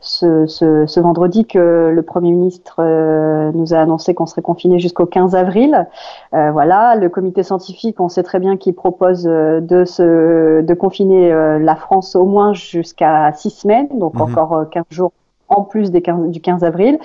ce, 0.06 0.46
ce, 0.46 0.86
ce, 0.86 1.00
vendredi 1.00 1.46
que 1.46 1.90
le 1.94 2.02
Premier 2.02 2.30
ministre 2.30 2.76
euh, 2.78 3.50
nous 3.52 3.74
a 3.74 3.78
annoncé 3.78 4.14
qu'on 4.14 4.26
serait 4.26 4.42
confiné 4.42 4.78
jusqu'au 4.78 5.06
15 5.06 5.34
avril. 5.34 5.86
Euh, 6.34 6.50
voilà, 6.52 6.96
le 6.96 7.08
comité 7.08 7.42
scientifique, 7.42 8.00
on 8.00 8.08
sait 8.08 8.22
très 8.22 8.38
bien 8.38 8.56
qu'il 8.56 8.74
propose 8.74 9.26
euh, 9.26 9.60
de, 9.60 9.84
se, 9.84 10.62
de 10.62 10.74
confiner 10.74 11.30
la 11.58 11.76
France 11.76 12.16
au 12.16 12.24
moins 12.24 12.52
jusqu'à 12.52 13.32
six 13.34 13.50
semaines, 13.50 13.88
donc 13.98 14.14
mhm. 14.14 14.22
encore 14.22 14.70
15 14.70 14.84
jours 14.90 15.12
en 15.48 15.62
plus 15.62 15.90
des 15.90 16.02
15, 16.02 16.30
du 16.30 16.40
15 16.40 16.64
avril. 16.64 16.98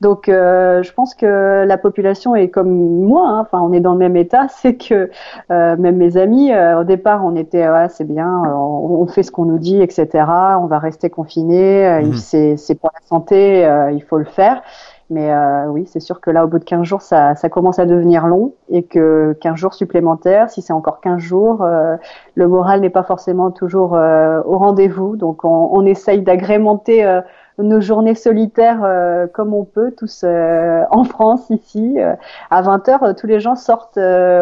Donc, 0.00 0.28
euh, 0.28 0.82
je 0.82 0.92
pense 0.92 1.14
que 1.14 1.64
la 1.66 1.78
population 1.78 2.34
est 2.34 2.48
comme 2.48 2.70
moi. 2.70 3.28
Hein. 3.28 3.40
Enfin, 3.40 3.60
on 3.60 3.72
est 3.72 3.80
dans 3.80 3.92
le 3.92 3.98
même 3.98 4.16
état. 4.16 4.46
C'est 4.58 4.76
que 4.76 5.10
euh, 5.50 5.76
même 5.76 5.96
mes 5.96 6.16
amis, 6.16 6.52
euh, 6.52 6.80
au 6.80 6.84
départ, 6.84 7.24
on 7.24 7.36
était, 7.36 7.66
voilà, 7.66 7.88
c'est 7.88 8.04
bien, 8.04 8.42
on, 8.54 9.06
fait 9.06 9.22
ce 9.22 9.30
qu'on 9.30 9.44
nous 9.44 9.58
dit, 9.58 9.80
etc. 9.80 10.24
On 10.60 10.66
va 10.66 10.78
rester 10.78 11.10
confiné. 11.10 12.02
Mmh. 12.02 12.14
C'est 12.14 12.74
pour 12.80 12.90
la 12.92 13.06
santé, 13.06 13.62
il 13.92 14.02
faut 14.02 14.18
le 14.18 14.24
faire. 14.24 14.62
Mais 15.10 15.32
euh, 15.32 15.66
oui, 15.68 15.86
c'est 15.86 16.00
sûr 16.00 16.20
que 16.20 16.30
là, 16.30 16.44
au 16.44 16.48
bout 16.48 16.58
de 16.58 16.64
15 16.64 16.82
jours, 16.82 17.00
ça, 17.00 17.34
ça 17.34 17.48
commence 17.48 17.78
à 17.78 17.86
devenir 17.86 18.26
long 18.26 18.52
et 18.68 18.82
que 18.82 19.34
15 19.40 19.56
jours 19.56 19.72
supplémentaires, 19.72 20.50
si 20.50 20.60
c'est 20.60 20.74
encore 20.74 21.00
15 21.00 21.18
jours, 21.18 21.62
euh, 21.62 21.96
le 22.34 22.46
moral 22.46 22.82
n'est 22.82 22.90
pas 22.90 23.02
forcément 23.02 23.50
toujours 23.50 23.94
euh, 23.94 24.42
au 24.44 24.58
rendez-vous. 24.58 25.16
Donc, 25.16 25.44
on, 25.44 25.70
on 25.72 25.86
essaye 25.86 26.20
d'agrémenter 26.20 27.06
euh, 27.06 27.22
nos 27.58 27.80
journées 27.80 28.14
solitaires 28.14 28.82
euh, 28.84 29.26
comme 29.26 29.54
on 29.54 29.64
peut, 29.64 29.92
tous 29.96 30.24
en 30.24 31.04
France 31.04 31.48
ici. 31.50 31.96
à 32.50 32.62
20h, 32.62 33.14
tous 33.14 33.26
les 33.26 33.40
gens 33.40 33.54
sortent 33.56 33.98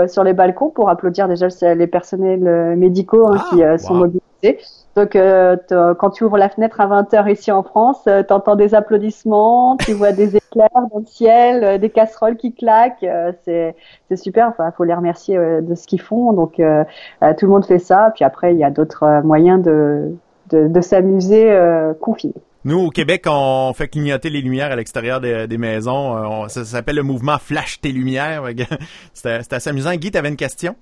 sur 0.08 0.24
les 0.24 0.32
balcons 0.32 0.70
pour 0.70 0.88
applaudir 0.90 1.28
déjà 1.28 1.46
les 1.74 1.86
personnels 1.86 2.76
médicaux 2.76 3.26
hein, 3.28 3.36
Ah, 3.38 3.76
qui 3.76 3.84
sont 3.84 3.94
wow. 3.94 3.98
mobilisés. 4.00 4.58
Donc, 4.96 5.14
euh, 5.14 5.56
quand 5.98 6.10
tu 6.10 6.24
ouvres 6.24 6.38
la 6.38 6.48
fenêtre 6.48 6.80
à 6.80 6.86
20h 6.86 7.30
ici 7.30 7.52
en 7.52 7.62
France, 7.62 8.02
euh, 8.06 8.22
t'entends 8.22 8.56
des 8.56 8.74
applaudissements, 8.74 9.76
tu 9.84 9.92
vois 9.92 10.12
des 10.12 10.36
éclairs 10.36 10.70
dans 10.74 11.00
le 11.00 11.04
ciel, 11.04 11.64
euh, 11.64 11.78
des 11.78 11.90
casseroles 11.90 12.36
qui 12.36 12.54
claquent. 12.54 13.02
euh, 13.02 13.32
c'est 13.44 13.76
c'est 14.08 14.16
super. 14.16 14.48
Enfin, 14.48 14.70
faut 14.72 14.84
les 14.84 14.94
remercier 14.94 15.36
euh, 15.36 15.60
de 15.60 15.74
ce 15.74 15.86
qu'ils 15.86 16.00
font. 16.00 16.32
Donc, 16.32 16.58
euh, 16.60 16.82
euh, 17.22 17.34
tout 17.36 17.44
le 17.46 17.52
monde 17.52 17.66
fait 17.66 17.78
ça. 17.78 18.10
Puis 18.14 18.24
après, 18.24 18.54
il 18.54 18.58
y 18.58 18.64
a 18.64 18.70
d'autres 18.70 19.02
euh, 19.02 19.22
moyens 19.22 19.62
de 19.62 20.16
de, 20.50 20.68
de 20.68 20.80
s'amuser 20.80 21.50
euh, 21.52 21.92
confinés. 22.00 22.34
Nous, 22.66 22.80
au 22.80 22.90
Québec, 22.90 23.22
on 23.28 23.72
fait 23.74 23.86
clignoter 23.86 24.28
les 24.28 24.40
lumières 24.40 24.72
à 24.72 24.76
l'extérieur 24.76 25.20
des, 25.20 25.46
des 25.46 25.56
maisons. 25.56 26.16
Euh, 26.16 26.26
on- 26.26 26.48
ça, 26.48 26.64
s'appelle 26.64 26.96
le 26.96 27.04
mouvement 27.04 27.38
Flash 27.38 27.80
tes 27.80 27.92
lumières. 27.92 28.42
C'était 29.14 29.38
assez 29.54 29.70
amusant. 29.70 29.94
Guy, 29.94 30.10
t'avais 30.10 30.30
une 30.30 30.36
question? 30.36 30.74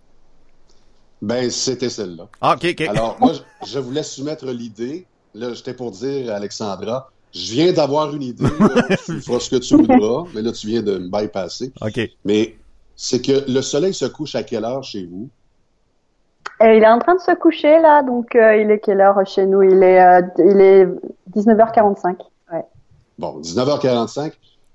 Ben, 1.20 1.50
c'était 1.50 1.90
celle-là. 1.90 2.26
Ah, 2.40 2.54
OK, 2.54 2.66
OK. 2.70 2.80
Alors, 2.88 3.18
moi, 3.20 3.32
je, 3.34 3.70
je 3.70 3.78
voulais 3.78 4.02
soumettre 4.02 4.46
l'idée. 4.46 5.04
Là, 5.34 5.52
j'étais 5.52 5.74
pour 5.74 5.90
dire 5.90 6.32
à 6.32 6.36
Alexandra, 6.36 7.10
je 7.34 7.52
viens 7.52 7.72
d'avoir 7.74 8.14
une 8.14 8.22
idée. 8.22 8.44
là. 8.44 8.96
tu 9.04 9.20
feras 9.20 9.40
ce 9.40 9.50
que 9.50 9.56
tu 9.56 9.76
voudras, 9.76 10.24
mais 10.34 10.40
là, 10.40 10.52
tu 10.52 10.66
viens 10.66 10.82
de 10.82 10.96
me 10.98 11.08
bypasser. 11.10 11.70
OK. 11.82 12.00
Mais 12.24 12.56
c'est 12.96 13.20
que 13.20 13.44
le 13.46 13.60
soleil 13.60 13.92
se 13.92 14.06
couche 14.06 14.34
à 14.34 14.42
quelle 14.42 14.64
heure 14.64 14.84
chez 14.84 15.04
vous? 15.04 15.28
Et 16.62 16.76
il 16.76 16.82
est 16.82 16.88
en 16.88 16.98
train 16.98 17.14
de 17.14 17.20
se 17.20 17.32
coucher 17.34 17.80
là, 17.80 18.02
donc 18.02 18.34
euh, 18.36 18.56
il 18.56 18.70
est 18.70 18.78
quelle 18.78 19.00
heure 19.00 19.18
chez 19.26 19.44
nous? 19.46 19.62
Il 19.62 19.82
est 19.82 20.00
euh, 20.00 20.20
il 20.38 20.60
est 20.60 20.86
19h45. 21.36 22.16
Ouais. 22.52 22.64
Bon, 23.18 23.40
19h45. 23.40 24.32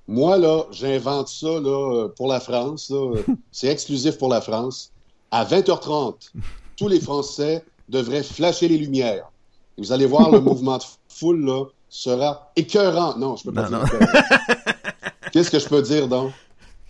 Moi, 0.08 0.38
là, 0.38 0.64
j'invente 0.72 1.28
ça 1.30 1.48
là, 1.48 2.08
pour 2.18 2.28
la 2.28 2.40
France. 2.40 2.92
C'est 3.52 3.68
exclusif 3.68 4.18
pour 4.18 4.30
la 4.30 4.42
France. 4.42 4.92
À 5.32 5.46
20h30, 5.46 6.32
tous 6.76 6.88
les 6.88 7.00
Français 7.00 7.64
devraient 7.88 8.24
flasher 8.24 8.68
les 8.68 8.78
lumières. 8.78 9.30
Et 9.78 9.82
vous 9.82 9.92
allez 9.92 10.06
voir, 10.08 10.32
le 10.32 10.40
mouvement 10.50 10.78
de 10.80 10.84
foule 11.08 11.46
là, 11.46 11.64
sera 11.88 12.52
écœurant. 12.56 13.16
Non, 13.18 13.36
je 13.36 13.44
peux 13.44 13.54
pas 13.54 13.70
Non, 13.70 13.84
dire. 13.84 14.00
Qu'est-ce 15.32 15.52
que 15.52 15.60
je 15.60 15.68
peux 15.68 15.82
dire, 15.82 16.08
donc? 16.08 16.32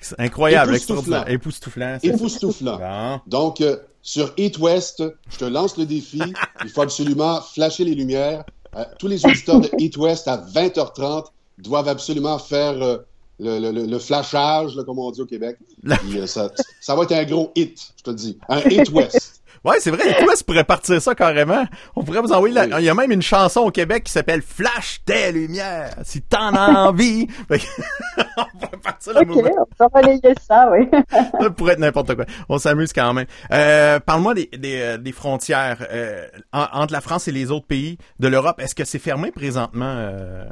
C'est 0.01 0.17
incroyable, 0.19 0.73
Époustouflant. 0.75 1.25
extraordinaire. 1.27 1.99
Époustouflant. 2.01 3.21
Donc, 3.27 3.59
euh, 3.59 3.75
sur 4.01 4.33
Eat 4.37 4.57
West, 4.59 5.03
je 5.29 5.37
te 5.37 5.45
lance 5.45 5.77
le 5.77 5.85
défi. 5.85 6.21
Il 6.63 6.69
faut 6.69 6.81
absolument 6.81 7.41
flasher 7.41 7.83
les 7.85 7.95
lumières. 7.95 8.43
Euh, 8.75 8.83
tous 8.97 9.07
les 9.07 9.25
auditeurs 9.25 9.59
de 9.59 9.69
Eat 9.79 9.97
West 9.97 10.27
à 10.27 10.37
20h30 10.37 11.25
doivent 11.57 11.87
absolument 11.87 12.37
faire 12.39 12.81
euh, 12.81 12.97
le, 13.39 13.59
le- 13.71 13.85
le- 13.85 13.99
flashage, 13.99 14.75
là, 14.75 14.83
comme 14.83 14.99
on 14.99 15.11
dit 15.11 15.21
au 15.21 15.25
Québec. 15.25 15.57
Puis, 15.83 16.19
euh, 16.19 16.27
ça, 16.27 16.51
ça 16.81 16.95
va 16.95 17.03
être 17.03 17.11
un 17.13 17.23
gros 17.25 17.51
hit, 17.55 17.93
je 17.97 18.03
te 18.03 18.09
le 18.11 18.15
dis. 18.15 18.37
Un 18.49 18.59
Eat 18.69 18.89
West. 18.91 19.38
Ouais, 19.65 19.75
c'est 19.79 19.91
vrai. 19.91 20.15
Toi, 20.23 20.33
tu 20.37 20.43
pourrais 20.43 20.63
partir 20.63 21.01
ça 21.01 21.13
carrément? 21.15 21.65
On 21.95 22.03
pourrait 22.03 22.21
vous 22.21 22.31
envoyer 22.31 22.55
la... 22.55 22.79
Il 22.79 22.85
y 22.85 22.89
a 22.89 22.93
même 22.93 23.11
une 23.11 23.21
chanson 23.21 23.61
au 23.61 23.71
Québec 23.71 24.05
qui 24.05 24.11
s'appelle 24.11 24.41
Flash 24.41 25.01
tes 25.05 25.31
lumières. 25.31 25.95
Si 26.03 26.21
t'en 26.21 26.53
as 26.55 26.69
envie. 26.87 27.27
On 27.49 28.57
pourrait 28.57 28.77
partir 28.81 29.13
le 29.13 29.19
Ok, 29.21 29.27
mouvement. 29.27 29.51
on 29.57 29.65
peut 29.77 29.87
relayer 29.99 30.33
ça, 30.41 30.69
oui. 30.71 30.89
Ça 31.41 31.49
pourrait 31.49 31.73
être 31.73 31.79
n'importe 31.79 32.15
quoi. 32.15 32.25
On 32.47 32.57
s'amuse 32.57 32.93
quand 32.93 33.13
même. 33.13 33.25
Euh, 33.51 33.99
Parle-moi 33.99 34.33
des, 34.33 34.49
des, 34.57 34.79
euh, 34.81 34.97
des 34.97 35.11
frontières 35.11 35.85
euh, 35.91 36.25
en- 36.53 36.67
entre 36.81 36.93
la 36.93 37.01
France 37.01 37.27
et 37.27 37.31
les 37.31 37.51
autres 37.51 37.67
pays 37.67 37.97
de 38.19 38.27
l'Europe. 38.27 38.59
Est-ce 38.61 38.75
que 38.75 38.85
c'est 38.85 38.99
fermé 38.99 39.31
présentement? 39.31 39.93
euh? 39.97 40.45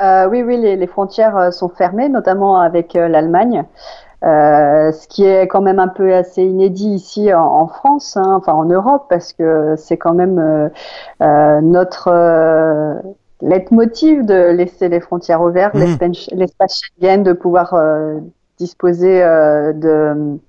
Euh, 0.00 0.26
oui, 0.28 0.42
oui, 0.42 0.56
les, 0.56 0.76
les 0.76 0.86
frontières 0.86 1.52
sont 1.52 1.68
fermées, 1.68 2.08
notamment 2.08 2.58
avec 2.60 2.94
l'Allemagne. 2.94 3.64
Euh, 4.22 4.92
ce 4.92 5.08
qui 5.08 5.24
est 5.24 5.46
quand 5.46 5.62
même 5.62 5.78
un 5.78 5.88
peu 5.88 6.14
assez 6.14 6.42
inédit 6.42 6.90
ici 6.90 7.32
en, 7.32 7.42
en 7.42 7.66
France, 7.68 8.16
hein, 8.18 8.34
enfin 8.36 8.52
en 8.52 8.64
Europe, 8.66 9.06
parce 9.08 9.32
que 9.32 9.74
c'est 9.76 9.96
quand 9.96 10.12
même 10.14 10.38
euh, 10.38 10.68
euh, 11.22 11.60
notre 11.62 12.08
euh, 12.08 12.94
leitmotiv 13.40 14.26
de 14.26 14.50
laisser 14.50 14.88
les 14.90 15.00
frontières 15.00 15.40
ouvertes, 15.40 15.74
Mhm. 15.74 16.12
l'espace 16.32 16.80
Schengen, 16.82 17.22
de 17.22 17.32
pouvoir 17.32 17.72
euh, 17.74 18.18
disposer 18.58 19.22
euh, 19.22 19.72
de 19.72 20.40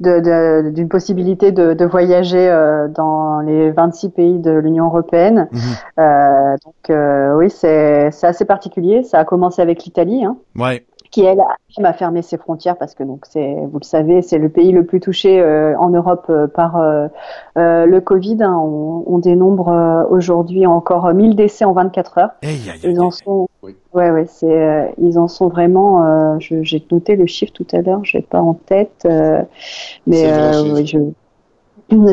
d'une 0.00 0.88
possibilité 0.88 1.50
de, 1.52 1.72
de 1.72 1.84
voyager 1.84 2.50
euh, 2.50 2.88
dans 2.88 3.40
les 3.40 3.70
26 3.70 4.10
pays 4.10 4.38
de 4.38 4.50
l'Union 4.50 4.86
européenne. 4.86 5.48
Mhm. 5.50 5.58
Euh, 5.98 6.56
donc 6.64 6.90
euh, 6.90 7.34
oui, 7.36 7.48
c'est 7.48 8.10
c'est 8.10 8.26
assez 8.26 8.44
particulier. 8.44 9.02
Ça 9.04 9.20
a 9.20 9.24
commencé 9.24 9.62
avec 9.62 9.84
l'Italie, 9.84 10.24
hein, 10.24 10.36
Ouais. 10.58 10.84
Qui 11.14 11.24
elle 11.24 11.86
a 11.86 11.92
fermé 11.92 12.22
ses 12.22 12.38
frontières 12.38 12.76
parce 12.76 12.94
que 12.94 13.04
donc 13.04 13.24
c'est, 13.28 13.54
vous 13.70 13.78
le 13.78 13.84
savez, 13.84 14.20
c'est 14.20 14.38
le 14.38 14.48
pays 14.48 14.72
le 14.72 14.84
plus 14.84 14.98
touché 14.98 15.40
euh, 15.40 15.78
en 15.78 15.90
Europe 15.90 16.26
euh, 16.28 16.48
par 16.48 16.76
euh, 16.76 17.06
euh, 17.56 17.86
le 17.86 18.00
Covid. 18.00 18.38
hein. 18.42 18.56
On, 18.60 19.04
on 19.06 19.18
dénombre 19.18 19.68
euh, 19.68 20.04
aujourd'hui 20.10 20.66
encore 20.66 21.12
1000 21.14 21.36
décès 21.36 21.64
en 21.64 21.72
24 21.72 22.18
heures. 22.18 22.30
Ils 22.90 23.00
en 23.00 23.10
sont, 23.12 23.48
Oui. 23.62 23.76
ouais, 23.92 24.10
ouais, 24.10 24.26
c'est, 24.26 24.46
euh, 24.52 24.86
ils 24.98 25.16
en 25.18 25.28
sont 25.28 25.48
vraiment. 25.48 26.04
euh, 26.04 26.36
je- 26.40 26.62
j'ai 26.64 26.84
noté 26.90 27.14
le 27.14 27.26
chiffre 27.26 27.52
tout 27.52 27.66
à 27.72 27.80
l'heure, 27.80 28.04
j'ai 28.04 28.22
pas 28.22 28.40
en 28.40 28.54
tête, 28.54 29.04
euh, 29.06 29.42
mais 30.06 30.26
euh, 30.26 30.62
oui, 30.74 30.86
je. 30.86 30.98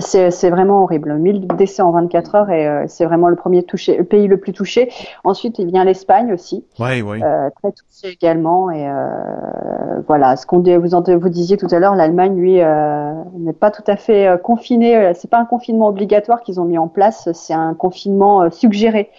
C'est, 0.02 0.50
vraiment 0.50 0.84
horrible. 0.84 1.16
1000 1.18 1.48
décès 1.48 1.82
en 1.82 1.92
24 1.92 2.36
heures 2.36 2.50
et 2.50 2.68
euh, 2.68 2.84
c'est 2.88 3.06
vraiment 3.06 3.30
le 3.30 3.36
premier 3.36 3.64
touché, 3.64 3.98
le 3.98 4.04
pays 4.04 4.28
le 4.28 4.38
plus 4.38 4.54
touché. 4.54 4.92
Ensuite, 5.24 5.60
il 5.60 5.68
vient 5.68 5.84
l'Espagne 5.84 6.34
aussi, 6.34 6.66
Ouais, 6.80 7.02
ouais. 7.02 7.24
euh, 7.24 7.50
très 7.62 7.72
touché 7.72 8.14
également. 8.14 8.70
Et 8.70 8.88
euh, 8.88 10.02
voilà, 10.08 10.36
ce 10.36 10.46
qu'on 10.46 10.60
vous, 10.60 10.94
en- 10.96 11.02
vous 11.18 11.30
disiez 11.30 11.58
tout 11.58 11.68
à 11.72 11.80
l'heure, 11.80 11.96
l'Allemagne, 11.96 12.36
lui, 12.36 12.62
euh, 12.62 13.14
n'est 13.38 13.54
pas 13.54 13.72
tout 13.72 13.84
à 13.88 13.96
fait 13.96 14.40
confiné. 14.44 14.96
Euh, 14.98 15.12
C'est 15.16 15.30
pas 15.30 15.40
un 15.40 15.46
confinement 15.46 15.88
obligatoire 15.88 16.42
qu'ils 16.42 16.60
ont 16.60 16.66
mis 16.66 16.78
en 16.78 16.88
place, 16.88 17.30
c'est 17.34 17.54
un 17.54 17.74
confinement 17.74 18.50
suggéré. 18.52 19.10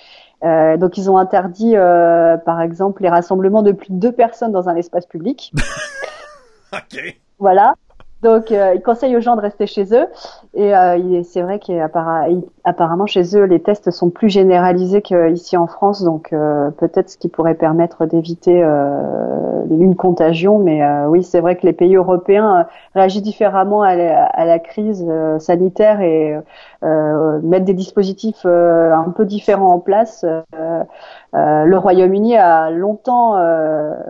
Euh, 0.44 0.76
donc 0.76 0.98
ils 0.98 1.08
ont 1.10 1.18
interdit, 1.18 1.76
euh, 1.76 2.36
par 2.36 2.60
exemple, 2.60 3.02
les 3.02 3.08
rassemblements 3.08 3.62
de 3.62 3.70
plus 3.72 3.90
de 3.90 3.98
deux 3.98 4.12
personnes 4.12 4.50
dans 4.52 4.68
un 4.68 4.74
espace 4.76 5.06
public. 5.06 5.52
OK. 6.72 7.16
Voilà. 7.38 7.74
Donc, 8.22 8.52
euh, 8.52 8.74
ils 8.74 8.82
conseillent 8.82 9.16
aux 9.16 9.20
gens 9.20 9.34
de 9.34 9.40
rester 9.40 9.66
chez 9.66 9.92
eux. 9.92 10.06
Et 10.54 10.74
euh, 10.74 11.22
c'est 11.24 11.42
vrai 11.42 11.58
qu'apparemment, 11.58 13.06
chez 13.06 13.36
eux, 13.36 13.44
les 13.44 13.60
tests 13.60 13.90
sont 13.90 14.10
plus 14.10 14.28
généralisés 14.28 15.02
qu'ici 15.02 15.56
en 15.56 15.66
France. 15.66 16.04
Donc, 16.04 16.32
euh, 16.32 16.70
peut-être 16.70 17.10
ce 17.10 17.18
qui 17.18 17.28
pourrait 17.28 17.54
permettre 17.54 18.06
d'éviter 18.06 18.62
euh, 18.62 19.64
une 19.70 19.96
contagion. 19.96 20.60
Mais 20.60 20.84
euh, 20.84 21.08
oui, 21.08 21.24
c'est 21.24 21.40
vrai 21.40 21.56
que 21.56 21.66
les 21.66 21.72
pays 21.72 21.96
européens 21.96 22.66
réagissent 22.94 23.22
différemment 23.22 23.82
à 23.82 23.96
la, 23.96 24.58
crise 24.60 25.04
sanitaire 25.38 26.00
et 26.00 26.36
euh, 26.82 27.40
mettent 27.42 27.64
des 27.64 27.74
dispositifs 27.74 28.42
euh, 28.44 28.92
un 28.94 29.10
peu 29.10 29.24
différents 29.24 29.72
en 29.72 29.78
place. 29.80 30.24
Euh, 30.24 30.84
le 31.32 31.76
Royaume-Uni 31.78 32.36
a 32.36 32.70
longtemps 32.70 33.36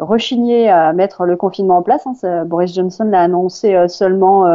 rechigné 0.00 0.68
à 0.70 0.92
mettre 0.92 1.24
le 1.24 1.36
confinement 1.36 1.78
en 1.78 1.82
place. 1.82 2.06
hein. 2.06 2.14
Ça, 2.14 2.44
Boris 2.44 2.74
Johnson 2.74 3.04
l'a 3.04 3.20
annoncé 3.22 3.86
seulement 3.88 4.46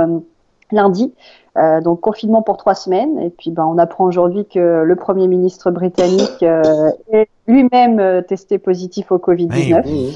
lundi. 0.71 1.13
Euh, 1.57 1.81
donc 1.81 2.01
confinement 2.01 2.43
pour 2.43 2.57
trois 2.57 2.75
semaines. 2.75 3.19
Et 3.19 3.29
puis 3.29 3.51
ben, 3.51 3.65
on 3.65 3.77
apprend 3.77 4.05
aujourd'hui 4.05 4.45
que 4.45 4.83
le 4.83 4.95
Premier 4.95 5.27
ministre 5.27 5.71
britannique 5.71 6.43
euh, 6.43 6.91
est 7.11 7.27
lui-même 7.47 7.99
euh, 7.99 8.21
testé 8.21 8.59
positif 8.59 9.11
au 9.11 9.17
Covid-19. 9.17 9.85
Hey, 9.85 10.07
Mmh. 10.07 10.15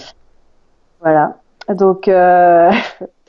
Voilà. 1.01 1.37
Donc 1.69 2.07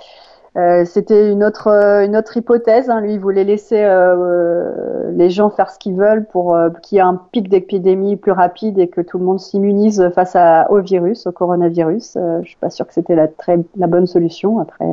euh, 0.57 0.85
c'était 0.85 1.31
une 1.33 1.43
autre 1.45 1.69
euh, 1.69 2.05
une 2.05 2.17
autre 2.17 2.37
hypothèse. 2.37 2.91
Hein. 2.91 3.01
Lui, 3.01 3.15
il 3.15 3.21
voulait 3.21 3.45
laisser 3.45 3.81
euh, 3.83 4.15
euh, 4.17 5.11
les 5.15 5.31
gens 5.31 5.49
faire 5.51 5.71
ce 5.71 5.79
qu'ils 5.79 5.95
veulent 5.95 6.27
pour 6.27 6.55
euh, 6.55 6.69
qu'il 6.83 6.97
y 6.97 6.99
ait 6.99 7.03
un 7.05 7.21
pic 7.33 7.49
d'épidémie 7.49 8.17
plus 8.17 8.33
rapide 8.33 8.79
et 8.79 8.89
que 8.89 9.01
tout 9.01 9.19
le 9.19 9.25
monde 9.25 9.41
s'immunise 9.41 10.11
face 10.15 10.37
à, 10.37 10.71
au 10.71 10.81
virus, 10.81 11.27
au 11.27 11.33
coronavirus. 11.33 12.17
Euh, 12.17 12.41
je 12.43 12.49
suis 12.49 12.59
pas 12.59 12.71
sûre 12.71 12.87
que 12.87 12.93
c'était 12.95 13.15
la 13.15 13.29
très 13.29 13.59
la 13.77 13.87
bonne 13.87 14.07
solution. 14.07 14.59
Après, 14.61 14.85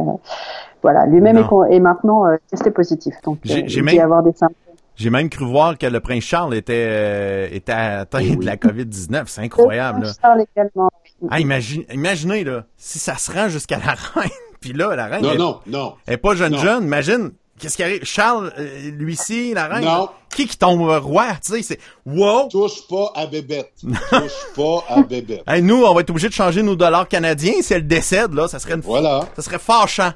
voilà, 0.82 1.06
lui-même 1.06 1.38
est, 1.38 1.76
est 1.76 1.80
maintenant 1.80 2.26
euh, 2.26 2.38
testé 2.50 2.72
positif. 2.72 3.16
Donc 3.24 3.40
il 3.44 3.56
même- 3.84 3.86
peut 3.86 3.94
y 3.96 4.00
avoir 4.00 4.24
des 4.24 4.32
symptômes. 4.32 4.56
J'ai 4.96 5.10
même 5.10 5.30
cru 5.30 5.46
voir 5.46 5.78
que 5.78 5.86
le 5.86 6.02
prince 6.02 6.24
Charles 6.24 6.54
était, 6.56 6.86
euh, 6.90 7.48
était 7.54 7.72
atteint 7.72 8.20
Oui. 8.20 8.36
de 8.36 8.46
la 8.46 8.58
COVID-19. 8.58 9.24
C'est 9.28 9.42
incroyable, 9.42 10.02
là. 10.04 10.10
Charles 10.22 10.44
également. 10.54 10.90
Ah, 11.32 11.40
imagine, 11.40 11.84
imaginez, 11.94 12.44
là, 12.44 12.64
si 12.76 13.00
ça 13.00 13.16
se 13.16 13.32
rend 13.32 13.48
jusqu'à 13.48 13.78
la 13.78 13.94
reine, 13.94 14.30
puis 14.60 14.74
là, 14.74 14.96
la 14.96 15.06
reine, 15.08 15.22
Non, 15.24 15.32
elle, 15.32 15.38
non, 15.38 15.60
non. 15.68 15.96
elle 16.06 16.14
est 16.16 16.18
pas 16.18 16.36
jeune 16.36 16.54
Non. 16.54 16.60
jeune, 16.60 16.84
imagine, 16.84 17.32
Qu'est-ce 17.60 17.76
qui 17.76 17.84
arrive? 17.84 18.06
Charles, 18.06 18.54
euh, 18.58 18.90
lui-ci, 18.92 19.54
la 19.54 19.68
reine? 19.68 19.84
Non. 19.84 20.10
Qui 20.34 20.48
qui 20.48 20.58
tombe 20.58 20.80
roi? 21.04 21.28
Tu 21.44 21.52
sais, 21.52 21.62
c'est 21.62 21.80
wow! 22.06 22.48
Touche 22.48 22.88
pas 22.88 23.12
à 23.16 23.28
bébête. 23.28 23.74
Touche 23.82 24.32
pas 24.56 24.86
à 24.88 25.02
bébête. 25.02 25.44
Hey, 25.46 25.62
nous, 25.62 25.84
on 25.84 25.94
va 25.94 26.00
être 26.00 26.10
obligé 26.10 26.30
de 26.30 26.34
changer 26.34 26.64
nos 26.64 26.78
dollars 26.78 27.10
canadiens 27.10 27.62
si 27.62 27.74
elle 27.74 27.86
décède, 27.86 28.34
là. 28.34 28.48
Ça 28.48 28.60
serait 28.60 28.76
une... 28.76 28.80
Voilà. 28.80 29.28
Ça 29.36 29.42
serait 29.42 29.60
fâchant. 29.60 30.14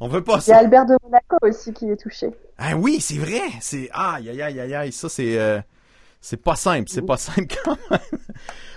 On 0.00 0.08
veut 0.08 0.24
pas 0.24 0.34
Il 0.34 0.48
y 0.48 0.52
a 0.52 0.54
ça. 0.54 0.58
Albert 0.60 0.86
de 0.86 0.96
Monaco 1.02 1.36
aussi 1.42 1.74
qui 1.74 1.90
est 1.90 1.96
touché. 1.96 2.28
Ah 2.56 2.74
oui, 2.74 3.00
c'est 3.00 3.18
vrai. 3.18 3.42
C'est 3.60 3.90
aïe 3.92 4.30
aïe 4.30 4.40
aïe 4.40 4.60
aïe 4.60 4.74
aïe. 4.74 4.92
Ça 4.92 5.08
c'est 5.10 5.38
euh, 5.38 5.60
c'est 6.20 6.42
pas 6.42 6.56
simple. 6.56 6.88
C'est 6.88 7.02
pas 7.02 7.16
simple 7.16 7.54
quand 7.64 7.76
même. 7.90 8.00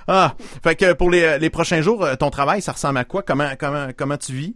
Ah, 0.08 0.34
fait 0.64 0.76
que 0.76 0.94
pour 0.94 1.12
les, 1.12 1.38
les 1.38 1.52
prochains 1.52 1.82
jours, 1.82 2.04
euh, 2.04 2.16
ton 2.16 2.32
travail, 2.32 2.62
ça 2.64 2.72
ressemble 2.72 2.98
à 2.98 3.06
quoi? 3.06 3.22
Comment 3.22 3.52
comment 3.58 3.90
comment 3.96 4.18
tu 4.18 4.34
vis? 4.34 4.56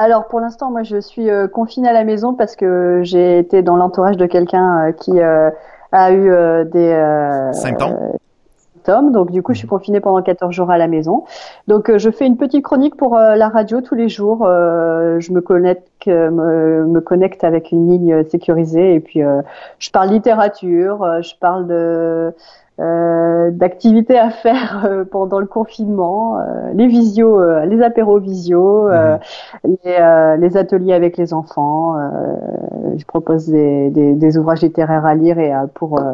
Alors 0.00 0.28
pour 0.28 0.40
l'instant, 0.40 0.70
moi 0.70 0.82
je 0.82 0.98
suis 0.98 1.28
euh, 1.28 1.46
confinée 1.46 1.86
à 1.86 1.92
la 1.92 2.04
maison 2.04 2.32
parce 2.32 2.56
que 2.56 3.02
j'ai 3.04 3.38
été 3.38 3.60
dans 3.60 3.76
l'entourage 3.76 4.16
de 4.16 4.24
quelqu'un 4.24 4.86
euh, 4.86 4.92
qui 4.92 5.20
euh, 5.20 5.50
a 5.92 6.10
eu 6.10 6.30
euh, 6.30 6.64
des 6.64 6.88
euh, 6.88 7.52
Symptômes? 7.52 7.98
symptômes. 8.76 9.12
Donc 9.12 9.30
du 9.30 9.42
coup, 9.42 9.52
je 9.52 9.58
suis 9.58 9.68
confinée 9.68 10.00
pendant 10.00 10.22
14 10.22 10.54
jours 10.54 10.70
à 10.70 10.78
la 10.78 10.88
maison. 10.88 11.24
Donc 11.68 11.90
euh, 11.90 11.98
je 11.98 12.10
fais 12.10 12.26
une 12.26 12.38
petite 12.38 12.64
chronique 12.64 12.96
pour 12.96 13.14
euh, 13.14 13.36
la 13.36 13.50
radio 13.50 13.82
tous 13.82 13.94
les 13.94 14.08
jours. 14.08 14.46
Euh, 14.46 15.20
je 15.20 15.32
me 15.32 15.42
connecte 15.42 16.06
me, 16.06 16.86
me 16.86 17.00
connecte 17.02 17.44
avec 17.44 17.70
une 17.70 17.86
ligne 17.86 18.24
sécurisée 18.30 18.94
et 18.94 19.00
puis 19.00 19.22
euh, 19.22 19.42
je 19.78 19.90
parle 19.90 20.08
littérature, 20.08 21.06
je 21.20 21.34
parle 21.38 21.66
de 21.66 22.32
euh, 22.78 23.50
d'activités 23.50 24.18
à 24.18 24.30
faire 24.30 24.84
euh, 24.86 25.04
pendant 25.04 25.38
le 25.38 25.46
confinement, 25.46 26.38
euh, 26.38 26.72
les 26.74 26.86
visios, 26.86 27.38
euh, 27.38 27.66
les 27.66 27.82
apéros 27.82 28.18
visio, 28.18 28.88
euh, 28.88 29.18
les, 29.64 29.76
euh, 29.86 30.36
les 30.36 30.56
ateliers 30.56 30.94
avec 30.94 31.16
les 31.16 31.34
enfants. 31.34 31.98
euh, 31.98 32.36
je 32.96 33.04
propose 33.04 33.48
des, 33.48 33.90
des, 33.90 34.14
des 34.14 34.38
ouvrages 34.38 34.62
littéraires 34.62 35.04
à 35.04 35.14
lire 35.14 35.38
et 35.38 35.52
pour 35.74 36.00
euh, 36.00 36.12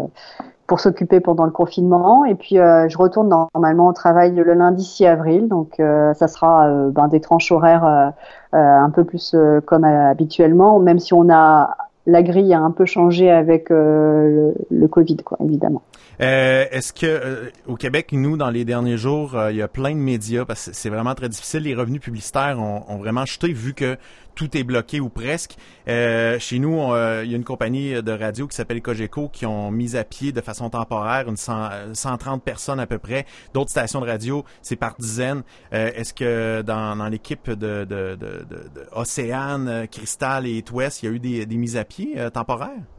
pour 0.67 0.81
s'occuper 0.81 1.21
pendant 1.21 1.45
le 1.45 1.53
confinement. 1.53 2.25
Et 2.25 2.35
puis 2.35 2.59
euh, 2.59 2.89
je 2.89 2.99
retourne 2.99 3.29
normalement 3.29 3.87
au 3.87 3.93
travail 3.93 4.35
le 4.35 4.53
lundi 4.55 4.83
6 4.85 5.07
avril, 5.07 5.49
donc 5.49 5.79
euh, 5.79 6.15
ça 6.15 6.27
sera 6.27 6.69
ben, 6.91 7.07
des 7.09 7.21
tranches 7.21 7.53
horaires 7.53 7.85
euh, 7.85 8.09
euh, 8.55 8.79
un 8.81 8.91
peu 8.91 9.05
plus 9.05 9.35
euh, 9.35 9.61
comme 9.61 9.85
habituellement, 9.85 10.81
même 10.81 10.99
si 10.99 11.15
on 11.15 11.31
a 11.31 11.77
la 12.07 12.23
grille 12.23 12.55
a 12.55 12.61
un 12.61 12.71
peu 12.71 12.85
changé 12.85 13.31
avec 13.31 13.71
euh, 13.71 14.55
le, 14.71 14.79
le 14.79 14.89
Covid, 14.89 15.17
quoi, 15.19 15.39
évidemment. 15.45 15.83
Euh, 16.21 16.65
Est-ce 16.71 16.93
que 16.93 17.07
euh, 17.07 17.51
au 17.67 17.77
Québec, 17.77 18.09
nous, 18.13 18.37
dans 18.37 18.51
les 18.51 18.65
derniers 18.65 18.97
jours, 18.97 19.37
euh, 19.37 19.53
il 19.53 19.59
y 19.59 19.63
a 19.63 19.69
plein 19.69 19.91
de 19.91 20.01
médias 20.01 20.45
parce 20.45 20.67
que 20.67 20.73
c'est 20.75 20.89
vraiment 20.89 21.15
très 21.15 21.29
difficile. 21.29 21.63
Les 21.65 21.75
revenus 21.75 22.01
publicitaires 22.01 22.59
ont, 22.59 22.85
ont 22.89 22.97
vraiment 22.97 23.27
chuté 23.27 23.53
vu 23.53 23.75
que 23.75 23.99
tout 24.35 24.55
est 24.57 24.65
bloqué 24.65 25.01
ou 25.01 25.09
presque. 25.09 25.57
Chez 25.87 26.59
nous, 26.59 26.75
il 27.23 27.31
y 27.31 27.33
a 27.33 27.37
une 27.37 27.45
compagnie 27.45 28.03
de 28.03 28.13
radio 28.13 28.47
qui 28.47 28.55
s'appelle 28.55 28.83
Cogeco 28.83 29.31
qui 29.31 29.47
ont 29.47 29.71
mis 29.71 29.97
à 29.97 30.05
pied 30.05 30.31
de 30.33 30.43
façon 30.43 30.69
temporaire 30.69 31.29
une 31.29 31.39
100, 31.39 31.69
euh, 31.73 31.95
130 31.95 32.43
personnes 32.43 32.79
à 32.79 32.87
peu 32.87 32.99
près. 32.99 33.25
D'autres 33.55 33.71
stations 33.71 34.01
de 34.01 34.07
radio, 34.07 34.45
c'est 34.61 34.77
par 34.77 34.95
dizaines. 34.99 35.43
Est-ce 35.73 36.13
que 36.13 36.63
dans, 36.63 36.97
dans 36.97 37.09
l'équipe 37.09 37.49
de, 37.49 37.85
de, 37.85 38.17
de, 38.17 38.45
de, 38.45 38.87
Océane, 38.93 39.87
Cristal 39.91 40.47
et 40.47 40.63
West, 40.71 41.03
il 41.03 41.07
y 41.07 41.09
a 41.09 41.13
eu 41.13 41.19
des, 41.19 41.47
des 41.47 41.57
mises 41.57 41.77
à 41.77 41.85
pied 41.85 42.17
temporaires? 42.33 42.96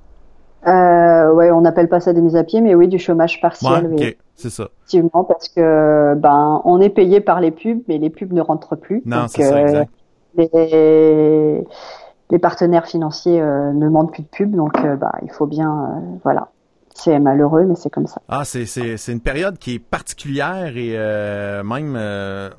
Euh, 0.65 1.31
ouais, 1.33 1.51
on 1.51 1.61
n'appelle 1.61 1.87
pas 1.87 1.99
ça 1.99 2.13
des 2.13 2.21
mises 2.21 2.35
à 2.35 2.43
pied, 2.43 2.61
mais 2.61 2.73
oui, 2.75 2.87
du 2.87 2.97
chômage 2.99 3.39
partiel, 3.41 3.87
Ouais, 3.87 3.95
oui, 3.99 4.17
c'est 4.35 4.49
ça. 4.49 4.69
effectivement, 4.85 5.23
parce 5.23 5.49
que 5.49 6.15
ben 6.15 6.61
on 6.65 6.81
est 6.81 6.89
payé 6.89 7.21
par 7.21 7.39
les 7.41 7.51
pubs, 7.51 7.81
mais 7.87 7.97
les 7.99 8.09
pubs 8.09 8.33
ne 8.33 8.41
rentrent 8.41 8.75
plus. 8.75 9.01
Non, 9.05 9.21
Donc, 9.21 9.29
c'est 9.29 9.43
ça, 9.43 9.55
euh, 9.55 9.61
exact. 9.61 9.91
les, 10.37 11.63
les 12.31 12.39
partenaires 12.39 12.87
financiers 12.87 13.39
euh, 13.39 13.71
ne 13.71 13.85
demandent 13.85 14.11
plus 14.11 14.23
de 14.23 14.27
pub, 14.27 14.55
donc 14.55 14.73
bah, 14.99 15.11
il 15.23 15.31
faut 15.31 15.45
bien, 15.45 15.71
euh, 15.71 16.17
voilà. 16.23 16.47
C'est 16.93 17.19
malheureux, 17.19 17.63
mais 17.65 17.75
c'est 17.75 17.91
comme 17.91 18.07
ça. 18.07 18.19
Ah, 18.27 18.41
c'est, 18.43 18.65
c'est, 18.65 18.97
c'est 18.97 19.11
une 19.11 19.21
période 19.21 19.59
qui 19.59 19.75
est 19.75 19.79
particulière 19.79 20.75
et 20.75 20.93
euh, 20.97 21.63
même 21.63 21.93
euh, 21.95 22.49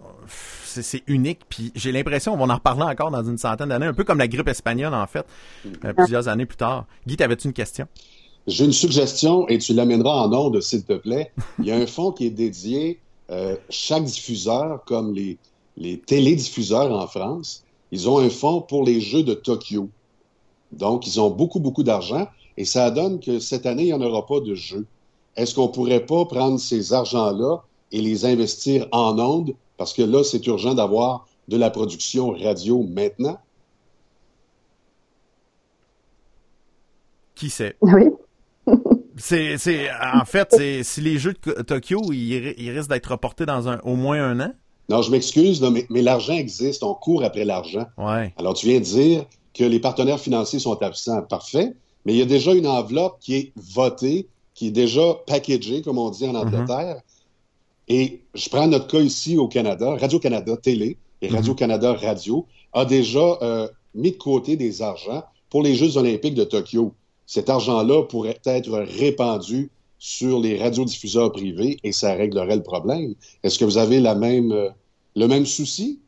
c'est, 0.83 0.99
c'est 0.99 1.03
unique. 1.07 1.41
Puis 1.49 1.72
j'ai 1.74 1.93
l'impression, 1.93 2.35
on 2.35 2.37
va 2.37 2.53
en 2.53 2.57
reparler 2.57 2.85
encore 2.85 3.11
dans 3.11 3.24
une 3.24 3.39
centaine 3.39 3.68
d'années, 3.68 3.87
un 3.87 3.95
peu 3.95 4.05
comme 4.05 4.18
la 4.18 4.29
grippe 4.29 4.49
espagnole 4.49 4.95
en 4.95 5.07
fait, 5.07 5.26
euh, 5.85 5.93
plusieurs 5.93 6.29
années 6.29 6.47
plus 6.47 6.57
tard. 6.57 6.87
Guy, 7.07 7.16
t'avais-tu 7.16 7.49
une 7.49 7.53
question? 7.53 7.87
J'ai 8.47 8.64
une 8.64 8.72
suggestion 8.72 9.47
et 9.49 9.59
tu 9.59 9.74
l'amèneras 9.74 10.22
en 10.22 10.33
ondes, 10.33 10.61
s'il 10.61 10.85
te 10.85 10.95
plaît. 10.95 11.33
Il 11.59 11.66
y 11.66 11.72
a 11.72 11.76
un 11.76 11.87
fonds 11.97 12.12
qui 12.12 12.26
est 12.26 12.31
dédié, 12.31 13.01
euh, 13.31 13.57
chaque 13.68 14.05
diffuseur, 14.05 14.83
comme 14.87 15.12
les, 15.14 15.39
les 15.76 15.99
télédiffuseurs 15.99 16.93
en 16.93 17.07
France, 17.07 17.64
ils 17.93 18.09
ont 18.09 18.18
un 18.18 18.31
fonds 18.31 18.61
pour 18.61 18.85
les 18.85 19.01
Jeux 19.01 19.22
de 19.22 19.35
Tokyo. 19.35 19.89
Donc, 20.72 21.07
ils 21.07 21.20
ont 21.20 21.31
beaucoup, 21.31 21.61
beaucoup 21.61 21.83
d'argent 21.83 22.29
et 22.57 22.64
ça 22.64 22.91
donne 22.91 23.20
que 23.20 23.39
cette 23.39 23.66
année, 23.66 23.85
il 23.85 23.87
n'y 23.87 23.93
en 23.93 24.01
aura 24.01 24.26
pas 24.26 24.41
de 24.41 24.55
jeux. 24.55 24.87
Est-ce 25.37 25.55
qu'on 25.55 25.68
pourrait 25.68 26.05
pas 26.05 26.24
prendre 26.24 26.59
ces 26.59 26.93
argents-là 26.93 27.62
et 27.93 28.01
les 28.01 28.24
investir 28.24 28.89
en 28.91 29.18
ondes? 29.18 29.55
Parce 29.79 29.95
que 29.95 30.03
là, 30.03 30.22
c'est 30.24 30.47
urgent 30.47 30.74
d'avoir 30.74 31.26
de 31.49 31.57
la 31.57 31.70
production 31.70 32.31
radio 32.33 32.83
maintenant. 32.83 33.39
Qui 37.35 37.51
sait? 37.51 37.76
Oui. 37.81 38.05
C'est, 39.20 39.59
c'est, 39.59 39.89
en 40.14 40.24
fait, 40.24 40.47
c'est, 40.53 40.85
si 40.85 41.01
les 41.01 41.18
Jeux 41.18 41.35
de 41.45 41.62
Tokyo, 41.62 42.01
ils, 42.12 42.39
ri- 42.39 42.55
ils 42.57 42.70
risquent 42.70 42.91
d'être 42.91 43.11
reportés 43.11 43.47
dans 43.47 43.66
un, 43.68 43.81
au 43.81 43.97
moins 43.97 44.22
un 44.22 44.39
an? 44.39 44.53
Non, 44.89 45.03
je 45.03 45.11
m'excuse, 45.11 45.61
mais, 45.61 45.87
mais 45.91 46.03
l'argent 46.03 46.35
existe. 46.35 46.85
On 46.85 46.95
court 46.95 47.24
après 47.24 47.45
l'argent. 47.45 47.87
Ouais. 47.97 48.33
Alors, 48.39 48.55
tu 48.55 48.66
viens 48.68 48.79
de 48.79 48.85
dire 48.85 49.24
que 49.55 49.64
les 49.64 49.81
partenaires 49.81 50.20
financiers 50.20 50.61
sont 50.61 50.81
absents. 50.85 51.20
Parfait. 51.22 51.72
Mais 52.07 52.12
il 52.12 52.18
y 52.18 52.22
a 52.22 52.26
déjà 52.26 52.55
une 52.55 52.68
enveloppe 52.68 53.18
qui 53.18 53.35
est 53.35 53.53
votée, 53.57 54.29
qui 54.55 54.68
est 54.68 54.70
déjà 54.70 55.14
packagée, 55.26 55.83
comme 55.83 55.99
on 55.99 56.11
dit 56.11 56.24
en 56.24 56.37
Angleterre. 56.37 57.01
Et 57.89 58.20
je 58.34 58.49
prends 58.49 58.66
notre 58.66 58.86
cas 58.86 59.01
ici 59.01 59.36
au 59.36 59.49
Canada. 59.49 59.97
Radio-Canada 59.97 60.57
Télé 60.57 60.99
et 61.22 61.28
Radio-Canada 61.28 61.95
Radio 61.95 62.47
a 62.72 62.84
déjà 62.84 63.39
euh, 63.43 63.68
mis 63.95 64.12
de 64.12 64.16
côté 64.16 64.57
des 64.57 64.82
argents 64.82 65.24
pour 65.51 65.62
les 65.62 65.74
Jeux 65.74 65.97
olympiques 65.97 66.34
de 66.34 66.45
Tokyo. 66.45 66.93
Cet 67.26 67.49
argent-là 67.49 68.03
pourrait 68.05 68.41
être 68.45 68.78
répandu 68.78 69.70
sur 69.99 70.39
les 70.39 70.59
radiodiffuseurs 70.59 71.32
privés 71.32 71.78
et 71.82 71.93
ça 71.93 72.14
réglerait 72.14 72.57
le 72.57 72.62
problème. 72.62 73.14
Est-ce 73.43 73.59
que 73.59 73.64
vous 73.64 73.78
avez 73.78 74.01
la 74.01 74.14
même, 74.14 74.53
euh, 74.53 74.68
le 75.16 75.26
même 75.26 75.47
souci? 75.47 76.01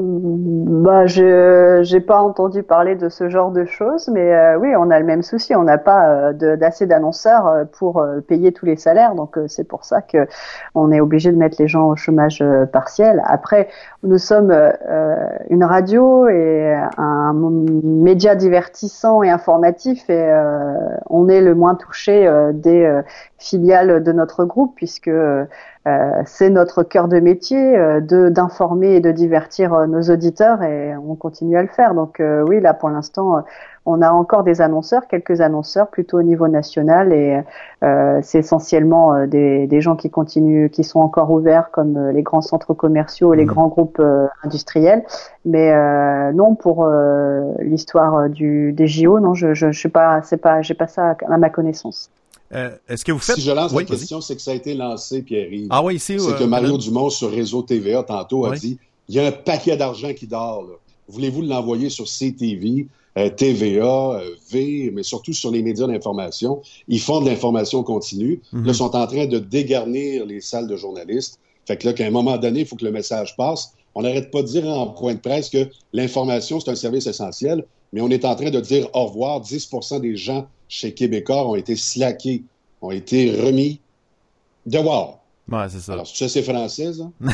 Bah, 0.00 1.06
je 1.06 1.80
j'ai 1.82 1.98
pas 2.00 2.20
entendu 2.22 2.62
parler 2.62 2.94
de 2.94 3.08
ce 3.08 3.28
genre 3.28 3.50
de 3.50 3.64
choses, 3.64 4.08
mais 4.12 4.32
euh, 4.32 4.56
oui, 4.56 4.68
on 4.76 4.90
a 4.90 5.00
le 5.00 5.04
même 5.04 5.22
souci. 5.22 5.56
On 5.56 5.64
n'a 5.64 5.76
pas 5.76 6.30
euh, 6.30 6.56
d'assez 6.56 6.86
d'annonceurs 6.86 7.48
euh, 7.48 7.64
pour 7.64 7.98
euh, 7.98 8.20
payer 8.20 8.52
tous 8.52 8.64
les 8.64 8.76
salaires, 8.76 9.16
donc 9.16 9.36
euh, 9.36 9.48
c'est 9.48 9.64
pour 9.64 9.84
ça 9.84 10.00
que 10.00 10.28
on 10.76 10.92
est 10.92 11.00
obligé 11.00 11.32
de 11.32 11.36
mettre 11.36 11.56
les 11.58 11.66
gens 11.66 11.88
au 11.88 11.96
chômage 11.96 12.40
euh, 12.42 12.64
partiel. 12.64 13.20
Après, 13.26 13.68
nous 14.04 14.18
sommes 14.18 14.52
une 15.50 15.64
radio 15.64 16.28
et 16.28 16.72
un 16.96 17.32
média 17.82 18.36
divertissant 18.36 19.24
et 19.24 19.30
informatif, 19.30 20.08
et 20.08 20.32
on 21.10 21.28
est 21.28 21.40
le 21.40 21.54
moins 21.56 21.74
touché 21.74 22.30
des 22.54 23.00
filiales 23.38 24.02
de 24.02 24.12
notre 24.12 24.44
groupe 24.44 24.74
puisque 24.76 25.10
c'est 26.26 26.50
notre 26.50 26.82
cœur 26.82 27.08
de 27.08 27.20
métier 27.20 27.76
euh, 27.78 28.00
de 28.00 28.28
d'informer 28.28 28.96
et 28.96 29.00
de 29.00 29.10
divertir 29.12 29.72
euh, 29.74 29.86
nos 29.86 30.02
auditeurs 30.02 30.62
et 30.62 30.96
on 30.96 31.14
continue 31.14 31.56
à 31.56 31.62
le 31.62 31.68
faire. 31.68 31.94
Donc 31.94 32.20
euh, 32.20 32.42
oui, 32.48 32.60
là 32.60 32.74
pour 32.74 32.88
l'instant, 32.90 33.38
euh, 33.38 33.40
on 33.86 34.02
a 34.02 34.10
encore 34.10 34.42
des 34.44 34.60
annonceurs, 34.60 35.06
quelques 35.08 35.40
annonceurs 35.40 35.88
plutôt 35.88 36.18
au 36.18 36.22
niveau 36.22 36.46
national 36.48 37.12
et 37.12 37.40
euh, 37.82 38.20
c'est 38.22 38.40
essentiellement 38.40 39.14
euh, 39.14 39.26
des, 39.26 39.66
des 39.66 39.80
gens 39.80 39.96
qui 39.96 40.10
continuent, 40.10 40.68
qui 40.68 40.84
sont 40.84 41.00
encore 41.00 41.30
ouverts 41.30 41.70
comme 41.70 41.96
euh, 41.96 42.12
les 42.12 42.22
grands 42.22 42.42
centres 42.42 42.74
commerciaux 42.74 43.32
et 43.34 43.36
les 43.36 43.44
Mhm. 43.44 43.46
grands 43.46 43.68
groupes 43.68 43.98
euh, 44.00 44.26
industriels. 44.44 45.04
Mais 45.44 45.72
euh, 45.72 46.32
non 46.32 46.54
pour 46.54 46.84
euh, 46.84 47.52
l'histoire 47.60 48.14
euh, 48.16 48.28
du 48.28 48.72
des 48.72 48.86
JO, 48.86 49.20
non, 49.20 49.34
je 49.34 49.54
je, 49.54 49.72
je 49.72 49.80
sais 49.80 49.88
pas, 49.88 50.22
c'est 50.22 50.36
pas, 50.38 50.62
j'ai 50.62 50.74
pas 50.74 50.86
ça 50.88 51.16
à 51.28 51.38
ma 51.38 51.50
connaissance. 51.50 52.10
Euh, 52.54 52.70
est-ce 52.88 53.04
que 53.04 53.12
vous 53.12 53.18
faites... 53.18 53.36
Si 53.36 53.42
je 53.42 53.50
lance 53.50 53.72
Oui, 53.72 53.84
la 53.88 53.96
question, 53.96 54.20
c'est 54.20 54.34
que 54.36 54.42
ça 54.42 54.52
a 54.52 54.54
été 54.54 54.74
lancé, 54.74 55.22
Pierre-Yves. 55.22 55.68
Ah 55.70 55.82
oui, 55.82 55.96
ici... 55.96 56.16
c'est 56.18 56.28
euh, 56.30 56.32
que 56.32 56.44
Mario 56.44 56.68
Madame- 56.68 56.80
Dumont 56.80 57.10
sur 57.10 57.30
Réseau 57.30 57.62
TVA 57.62 58.02
tantôt 58.02 58.46
a 58.46 58.50
Oui. 58.50 58.58
dit 58.58 58.78
il 59.08 59.14
y 59.14 59.20
a 59.20 59.26
un 59.26 59.32
paquet 59.32 59.76
d'argent 59.76 60.12
qui 60.12 60.26
dort. 60.26 60.66
Voulez-vous 61.08 61.40
l'envoyer 61.42 61.88
sur 61.88 62.04
CTV, 62.06 62.86
euh, 63.16 63.30
TVA, 63.30 63.84
euh, 64.20 64.34
V, 64.50 64.90
mais 64.94 65.02
surtout 65.02 65.32
sur 65.32 65.50
les 65.50 65.62
médias 65.62 65.86
d'information? 65.86 66.60
Ils 66.88 67.00
font 67.00 67.20
de 67.22 67.28
l'information 67.30 67.82
continue. 67.82 68.40
Mhm. 68.52 68.64
Là, 68.66 68.72
ils 68.72 68.74
sont 68.74 68.94
en 68.94 69.06
train 69.06 69.26
de 69.26 69.38
dégarnir 69.38 70.26
les 70.26 70.40
salles 70.42 70.68
de 70.68 70.76
journalistes. 70.76 71.38
Fait 71.66 71.76
que 71.78 71.86
là, 71.86 71.92
qu'à 71.94 72.06
un 72.06 72.10
moment 72.10 72.36
donné, 72.36 72.60
il 72.60 72.66
faut 72.66 72.76
que 72.76 72.84
le 72.84 72.92
message 72.92 73.34
passe. 73.36 73.72
On 73.94 74.02
n'arrête 74.02 74.30
pas 74.30 74.42
de 74.42 74.46
dire 74.48 74.66
en 74.66 74.88
point 74.88 75.14
de 75.14 75.20
presse 75.20 75.48
que 75.48 75.68
l'information, 75.92 76.60
c'est 76.60 76.70
un 76.70 76.74
service 76.74 77.06
essentiel, 77.06 77.64
mais 77.92 78.00
on 78.02 78.08
est 78.10 78.24
en 78.24 78.34
train 78.36 78.50
de 78.50 78.60
dire 78.60 78.88
au 78.94 79.06
revoir. 79.06 79.40
10 79.40 79.70
des 80.00 80.16
gens 80.16 80.46
chez 80.68 80.92
Québécois 80.94 81.48
ont 81.48 81.54
été 81.54 81.76
slackés, 81.76 82.42
ont 82.82 82.90
été 82.90 83.30
remis 83.40 83.80
dehors. 84.66 85.24
Ouais, 85.50 85.66
c'est 85.70 85.80
ça. 85.80 85.94
Alors, 85.94 86.06
ça, 86.06 86.28
c'est 86.28 86.42
français, 86.42 86.92
ça? 86.92 87.10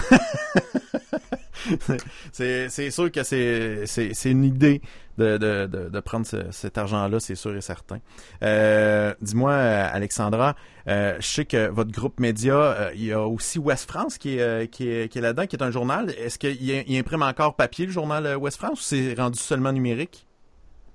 c'est 2.32 2.90
sûr 2.90 3.10
que 3.10 3.22
c'est 3.24 4.30
une 4.30 4.44
idée 4.44 4.80
de 5.18 5.38
de 5.38 5.66
de, 5.66 5.88
de 5.88 6.00
prendre 6.00 6.26
ce- 6.26 6.50
cet 6.50 6.78
argent-là, 6.78 7.20
c'est 7.20 7.34
sûr 7.34 7.54
et 7.56 7.60
certain. 7.60 7.98
Euh, 8.42 9.14
Dis-moi, 9.20 9.54
Alexandra, 9.54 10.56
euh, 10.88 11.16
je 11.20 11.26
sais 11.26 11.44
que 11.44 11.68
votre 11.68 11.92
groupe 11.92 12.20
média, 12.20 12.54
euh, 12.56 12.90
il 12.94 13.04
y 13.04 13.12
a 13.12 13.26
aussi 13.26 13.58
Ouest 13.58 13.88
France 13.88 14.18
qui 14.18 14.38
est 14.38 14.68
qui 14.70 14.88
est 14.88 15.08
qui 15.10 15.18
est 15.18 15.22
là-dedans, 15.22 15.46
qui 15.46 15.56
est 15.56 15.62
un 15.62 15.70
journal. 15.70 16.10
Est-ce 16.18 16.38
qu'il 16.38 16.60
il 16.62 16.84
il 16.86 16.98
imprime 16.98 17.22
encore 17.22 17.56
papier 17.56 17.86
le 17.86 17.92
journal 17.92 18.36
Ouest 18.36 18.56
France 18.58 18.80
ou 18.80 18.82
c'est 18.82 19.14
rendu 19.14 19.38
seulement 19.38 19.72
numérique? 19.72 20.23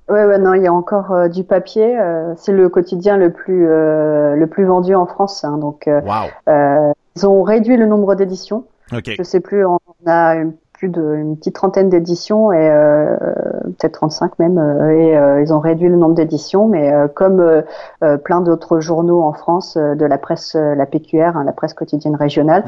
Ouais, 0.09 0.25
ouais, 0.25 0.37
non, 0.39 0.53
il 0.55 0.63
y 0.63 0.67
a 0.67 0.73
encore 0.73 1.11
euh, 1.11 1.27
du 1.27 1.43
papier. 1.43 1.99
euh, 1.99 2.33
c'est 2.37 2.51
le 2.51 2.67
quotidien 2.69 3.15
le 3.17 3.31
plus 3.31 3.67
euh, 3.69 4.35
le 4.35 4.47
plus 4.47 4.65
vendu 4.65 4.95
en 4.95 5.05
France. 5.05 5.43
hein, 5.43 5.57
donc, 5.57 5.87
euh, 5.87 6.01
Wow. 6.01 6.29
euh, 6.49 6.91
ils 7.15 7.27
ont 7.27 7.43
réduit 7.43 7.77
le 7.77 7.85
nombre 7.85 8.15
d'éditions. 8.15 8.65
Ok. 8.91 9.11
Je 9.17 9.23
sais 9.23 9.39
plus, 9.39 9.65
on 9.65 9.77
a 10.07 10.35
une- 10.35 10.53
plus 10.79 10.87
de 10.89 11.13
une 11.15 11.35
petite 11.35 11.55
trentaine 11.55 11.89
d'éditions 11.89 12.53
et 12.53 12.69
euh, 12.71 13.17
peut-être 13.65 13.95
35 13.95 14.39
même. 14.39 14.57
euh, 14.57 14.89
et 14.91 15.17
euh, 15.17 15.41
ils 15.41 15.53
ont 15.53 15.59
réduit 15.59 15.89
le 15.89 15.97
nombre 15.97 16.15
d'éditions, 16.15 16.67
mais 16.69 16.91
euh, 16.93 17.09
comme 17.13 17.41
euh, 17.41 17.61
euh, 18.01 18.17
plein 18.17 18.39
d'autres 18.39 18.79
journaux 18.79 19.21
en 19.21 19.33
France, 19.33 19.75
euh, 19.75 19.95
de 19.95 20.05
la 20.05 20.17
presse, 20.17 20.55
la 20.55 20.85
PQR, 20.85 21.35
hein, 21.35 21.43
la 21.45 21.51
presse 21.51 21.73
quotidienne 21.73 22.15
régionale, 22.15 22.63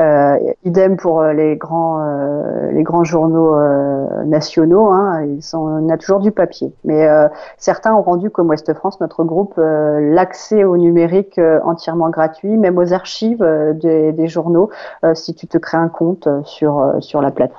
euh, 0.00 0.36
idem 0.64 0.96
pour 0.96 1.24
les 1.24 1.56
grands 1.56 2.00
euh, 2.00 2.70
les 2.70 2.84
grands 2.84 3.02
journaux 3.02 3.56
euh, 3.56 4.06
nationaux. 4.26 4.86
Hein, 4.86 5.24
ils 5.24 5.42
sont, 5.42 5.58
on 5.58 5.88
a 5.88 5.96
toujours 5.96 6.20
du 6.20 6.30
papier, 6.30 6.72
mais 6.84 7.08
euh, 7.08 7.26
certains 7.58 7.94
ont 7.94 8.02
rendu 8.02 8.30
comme 8.30 8.48
Ouest 8.48 8.72
France, 8.74 9.00
notre 9.00 9.24
groupe, 9.24 9.54
euh, 9.58 10.14
l'accès 10.14 10.62
au 10.62 10.76
numérique 10.76 11.38
euh, 11.38 11.58
entièrement 11.64 12.10
gratuit, 12.10 12.56
même 12.56 12.78
aux 12.78 12.92
archives 12.92 13.44
des, 13.82 14.12
des 14.12 14.28
journaux, 14.28 14.70
euh, 15.04 15.14
si 15.14 15.34
tu 15.34 15.48
te 15.48 15.58
crées 15.58 15.78
un 15.78 15.88
compte 15.88 16.28
sur 16.44 16.94
sur 17.00 17.20
la 17.20 17.32
plateforme 17.32 17.55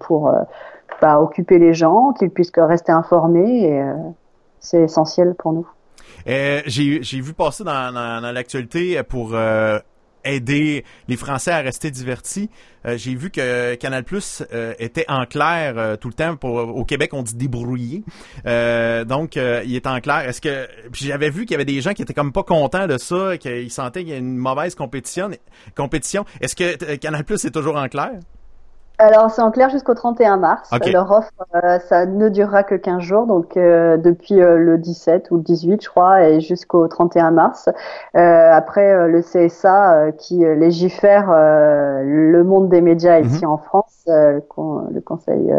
pour 0.00 0.28
euh, 0.28 0.42
bah, 1.00 1.20
occuper 1.20 1.58
les 1.58 1.74
gens, 1.74 2.12
qu'ils 2.12 2.30
puissent 2.30 2.52
rester 2.56 2.92
informés. 2.92 3.80
Euh, 3.80 3.94
c'est 4.60 4.82
essentiel 4.82 5.34
pour 5.38 5.52
nous. 5.52 5.68
Euh, 6.26 6.60
j'ai 6.66 7.20
vu 7.20 7.32
passer 7.32 7.64
dans, 7.64 8.32
l'actualité 8.32 9.00
pour 9.04 9.36
aider 10.24 10.84
les 11.06 11.16
Français 11.16 11.52
à 11.52 11.58
rester 11.58 11.92
divertis. 11.92 12.50
J'ai 12.84 13.14
vu 13.14 13.30
que 13.30 13.76
Canal 13.76 14.02
Plus 14.02 14.42
était 14.80 15.04
en 15.08 15.26
clair 15.26 15.96
tout 15.98 16.08
le 16.08 16.14
temps. 16.14 16.34
Au 16.42 16.84
Québec, 16.84 17.10
on 17.14 17.22
dit 17.22 17.36
débrouillé. 17.36 18.02
Euh, 18.46 19.04
donc, 19.04 19.36
il 19.36 19.76
est 19.76 19.86
en 19.86 20.00
clair. 20.00 20.28
Est-ce 20.28 20.40
que 20.40 20.66
j'avais 20.92 21.30
vu 21.30 21.42
qu'il 21.42 21.52
y 21.52 21.54
avait 21.54 21.64
des 21.64 21.80
gens 21.80 21.92
qui 21.92 22.02
étaient 22.02 22.14
comme 22.14 22.32
pas 22.32 22.42
contents 22.42 22.88
de 22.88 22.98
ça, 22.98 23.38
qu'ils 23.38 23.70
sentaient 23.70 24.00
qu'il 24.00 24.10
y 24.10 24.14
a 24.14 24.18
une 24.18 24.36
mauvaise 24.36 24.74
compétition. 24.74 25.30
Compétition. 25.76 26.24
Est-ce 26.40 26.56
que 26.56 26.96
Canal 26.96 27.22
Plus 27.24 27.44
est 27.44 27.52
toujours 27.52 27.76
en 27.76 27.88
clair? 27.88 28.18
Alors 29.00 29.30
c'est 29.30 29.42
en 29.42 29.52
clair 29.52 29.70
jusqu'au 29.70 29.94
31 29.94 30.38
mars. 30.38 30.70
Leur 30.90 31.10
offre, 31.12 31.30
euh, 31.54 31.78
ça 31.88 32.04
ne 32.04 32.28
durera 32.28 32.64
que 32.64 32.74
15 32.74 33.00
jours, 33.00 33.26
donc 33.26 33.56
euh, 33.56 33.96
depuis 33.96 34.40
euh, 34.42 34.56
le 34.58 34.76
17 34.76 35.30
ou 35.30 35.36
le 35.36 35.42
18, 35.42 35.84
je 35.84 35.88
crois, 35.88 36.22
et 36.24 36.40
jusqu'au 36.40 36.88
31 36.88 37.30
mars. 37.30 37.68
Euh, 38.16 38.50
après, 38.52 39.06
le 39.06 39.22
CSA 39.22 40.10
qui 40.18 40.38
légifère 40.38 41.28
le 41.30 42.42
monde 42.42 42.68
des 42.70 42.80
médias 42.80 43.20
ici 43.20 43.46
en 43.46 43.58
France, 43.58 44.02
le, 44.08 44.40
con- 44.40 44.88
le 44.92 45.00
Conseil 45.00 45.52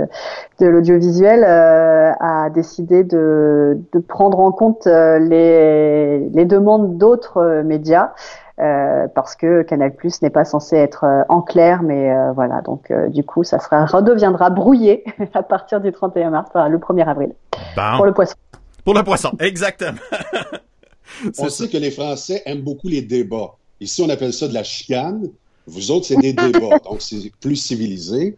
de 0.60 0.68
l'audiovisuel, 0.68 1.46
euh, 1.48 2.12
a 2.20 2.50
décidé 2.50 3.06
de, 3.06 3.80
de 3.94 4.00
prendre 4.00 4.40
en 4.42 4.52
compte 4.52 4.86
les, 4.86 6.30
les 6.30 6.46
demandes 6.46 6.98
d'autres 6.98 7.62
médias. 7.64 8.12
Euh, 8.60 9.08
parce 9.16 9.38
que 9.38 9.62
Canal 9.62 9.96
Plus 9.96 10.22
n'est 10.22 10.30
pas 10.30 10.44
censé 10.44 10.76
être 10.76 11.06
euh, 11.06 11.24
en 11.30 11.42
clair, 11.42 11.82
mais 11.82 12.12
euh, 12.12 12.34
voilà, 12.34 12.62
donc 12.62 12.92
euh, 12.92 13.08
du 13.08 13.24
coup, 13.24 13.46
ça 13.46 13.58
sera 13.58 13.86
redeviendra 13.86 14.50
brouillé 14.50 15.06
à 15.34 15.44
partir 15.44 15.80
du 15.80 15.94
31 15.94 16.32
mars, 16.32 16.50
enfin, 16.50 16.68
le 16.68 16.78
1er 16.78 17.08
avril, 17.08 17.32
Bon. 17.78 17.98
pour 17.98 18.06
le 18.06 18.14
poisson. 18.14 18.36
Pour 18.84 18.94
le 18.96 19.04
poisson, 19.04 19.32
exactement. 19.40 20.00
On 21.26 21.32
C'est 21.32 21.50
sait 21.50 21.68
que 21.70 21.78
les 21.78 21.92
Français 21.92 22.44
aiment 22.46 22.62
beaucoup 22.62 22.90
les 22.90 23.02
débats. 23.02 23.56
Ici, 23.80 24.02
on 24.02 24.10
appelle 24.10 24.34
ça 24.34 24.48
de 24.48 24.54
la 24.54 24.64
chicane. 24.64 25.30
Vous 25.66 25.92
autres, 25.92 26.06
c'est 26.06 26.18
des 26.18 26.34
débats, 26.34 26.80
donc 26.84 27.02
c'est 27.02 27.32
plus 27.40 27.56
civilisé. 27.56 28.36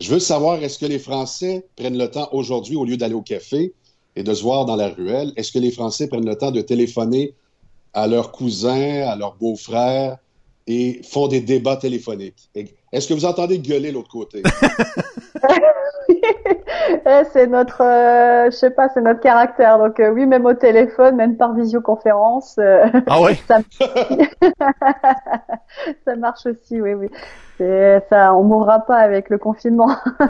Je 0.00 0.10
veux 0.10 0.18
savoir, 0.18 0.62
est-ce 0.62 0.78
que 0.78 0.86
les 0.86 0.98
Français 0.98 1.64
prennent 1.76 1.98
le 1.98 2.08
temps 2.08 2.28
aujourd'hui, 2.32 2.74
au 2.74 2.84
lieu 2.84 2.96
d'aller 2.96 3.14
au 3.14 3.22
café 3.22 3.72
et 4.16 4.24
de 4.24 4.34
se 4.34 4.42
voir 4.42 4.64
dans 4.66 4.76
la 4.76 4.88
ruelle, 4.88 5.32
est-ce 5.36 5.52
que 5.52 5.58
les 5.60 5.70
Français 5.70 6.08
prennent 6.08 6.26
le 6.26 6.36
temps 6.36 6.50
de 6.50 6.60
téléphoner 6.60 7.34
à 7.94 8.06
leurs 8.06 8.32
cousins, 8.32 9.06
à 9.08 9.16
leurs 9.16 9.34
beaux-frères 9.34 10.18
et 10.66 11.00
font 11.02 11.28
des 11.28 11.40
débats 11.40 11.76
téléphoniques? 11.76 12.50
Est-ce 12.92 13.08
que 13.08 13.14
vous 13.14 13.24
entendez 13.24 13.58
gueuler 13.58 13.88
de 13.90 13.94
l'autre 13.94 14.10
côté? 14.10 14.42
Eh, 17.06 17.22
c'est 17.32 17.46
notre, 17.46 17.82
euh, 17.82 18.50
je 18.50 18.56
sais 18.56 18.70
pas, 18.70 18.88
c'est 18.92 19.00
notre 19.00 19.20
caractère. 19.20 19.78
Donc 19.78 19.98
euh, 20.00 20.10
oui, 20.10 20.26
même 20.26 20.46
au 20.46 20.54
téléphone, 20.54 21.16
même 21.16 21.36
par 21.36 21.54
visioconférence, 21.54 22.56
euh, 22.58 22.86
Ah 23.06 23.20
ouais? 23.20 23.36
ça, 23.48 23.60
ça 26.04 26.16
marche 26.16 26.46
aussi. 26.46 26.80
Oui, 26.80 26.94
oui. 26.94 27.08
C'est 27.62 28.02
ça, 28.10 28.34
on 28.34 28.42
mourra 28.42 28.80
pas 28.80 28.96
avec 28.96 29.30
le 29.30 29.38
confinement. 29.38 29.96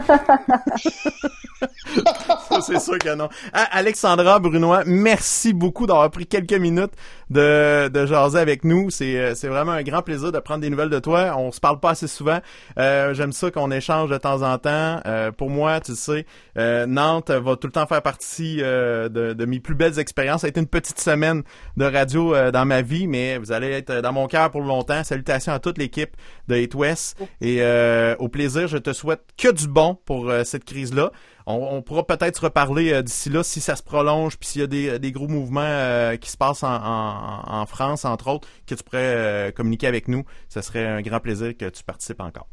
C'est 2.61 2.79
sûr 2.79 2.97
que 2.99 3.15
non. 3.15 3.29
Ah, 3.53 3.67
Alexandra 3.71 4.39
Brunois, 4.39 4.83
merci 4.85 5.53
beaucoup 5.53 5.87
d'avoir 5.87 6.09
pris 6.11 6.27
quelques 6.27 6.53
minutes 6.53 6.93
de, 7.29 7.87
de 7.87 8.05
jaser 8.05 8.39
avec 8.39 8.63
nous. 8.63 8.89
C'est, 8.89 9.17
euh, 9.17 9.35
c'est 9.35 9.47
vraiment 9.47 9.71
un 9.71 9.81
grand 9.81 10.01
plaisir 10.01 10.31
de 10.31 10.39
prendre 10.39 10.61
des 10.61 10.69
nouvelles 10.69 10.89
de 10.89 10.99
toi. 10.99 11.35
On 11.37 11.51
se 11.51 11.59
parle 11.59 11.79
pas 11.79 11.91
assez 11.91 12.07
souvent. 12.07 12.39
Euh, 12.77 13.13
j'aime 13.13 13.31
ça 13.31 13.49
qu'on 13.49 13.71
échange 13.71 14.09
de 14.09 14.17
temps 14.17 14.41
en 14.43 14.57
temps. 14.57 14.99
Euh, 15.05 15.31
pour 15.31 15.49
moi, 15.49 15.79
tu 15.79 15.95
sais, 15.95 16.25
euh, 16.57 16.85
Nantes 16.85 17.31
va 17.31 17.55
tout 17.55 17.67
le 17.67 17.73
temps 17.73 17.87
faire 17.87 18.01
partie 18.01 18.59
euh, 18.61 19.09
de, 19.09 19.33
de 19.33 19.45
mes 19.45 19.59
plus 19.59 19.75
belles 19.75 19.97
expériences. 19.97 20.41
Ça 20.41 20.47
a 20.47 20.49
été 20.49 20.59
une 20.59 20.67
petite 20.67 20.99
semaine 20.99 21.43
de 21.77 21.85
radio 21.85 22.51
dans 22.51 22.65
ma 22.65 22.81
vie, 22.81 23.07
mais 23.07 23.37
vous 23.37 23.51
allez 23.51 23.71
être 23.71 24.01
dans 24.01 24.13
mon 24.13 24.27
cœur 24.27 24.51
pour 24.51 24.61
longtemps. 24.61 25.03
Salutations 25.03 25.53
à 25.53 25.59
toute 25.59 25.77
l'équipe 25.77 26.15
de 26.47 26.57
Hit 26.57 26.75
West. 26.75 27.17
Et 27.41 27.57
euh, 27.61 28.15
au 28.19 28.27
plaisir, 28.29 28.67
je 28.67 28.77
te 28.77 28.93
souhaite 28.93 29.21
que 29.37 29.51
du 29.51 29.67
bon 29.67 29.95
pour 30.05 30.29
euh, 30.29 30.43
cette 30.43 30.65
crise-là. 30.65 31.11
On, 31.45 31.55
on 31.71 31.81
pourra 31.81 32.05
peut-être 32.05 32.37
se 32.37 32.41
reparler 32.41 32.93
euh, 32.93 33.01
d'ici 33.01 33.29
là 33.29 33.43
si 33.43 33.59
ça 33.59 33.75
se 33.75 33.83
prolonge, 33.83 34.37
puis 34.37 34.47
s'il 34.49 34.61
y 34.61 34.63
a 34.63 34.67
des, 34.67 34.99
des 34.99 35.11
gros 35.11 35.27
mouvements 35.27 35.61
euh, 35.63 36.15
qui 36.15 36.29
se 36.31 36.37
passent 36.37 36.63
en, 36.63 36.73
en- 36.73 37.41
en 37.61 37.65
France, 37.65 38.05
entre 38.05 38.29
autres, 38.29 38.47
que 38.65 38.75
tu 38.75 38.83
pourrais 38.83 38.99
euh, 39.01 39.51
communiquer 39.51 39.87
avec 39.87 40.07
nous. 40.07 40.23
Ce 40.49 40.61
serait 40.61 40.85
un 40.85 41.01
grand 41.01 41.19
plaisir 41.19 41.57
que 41.57 41.69
tu 41.69 41.83
participes 41.83 42.21
encore. 42.21 42.47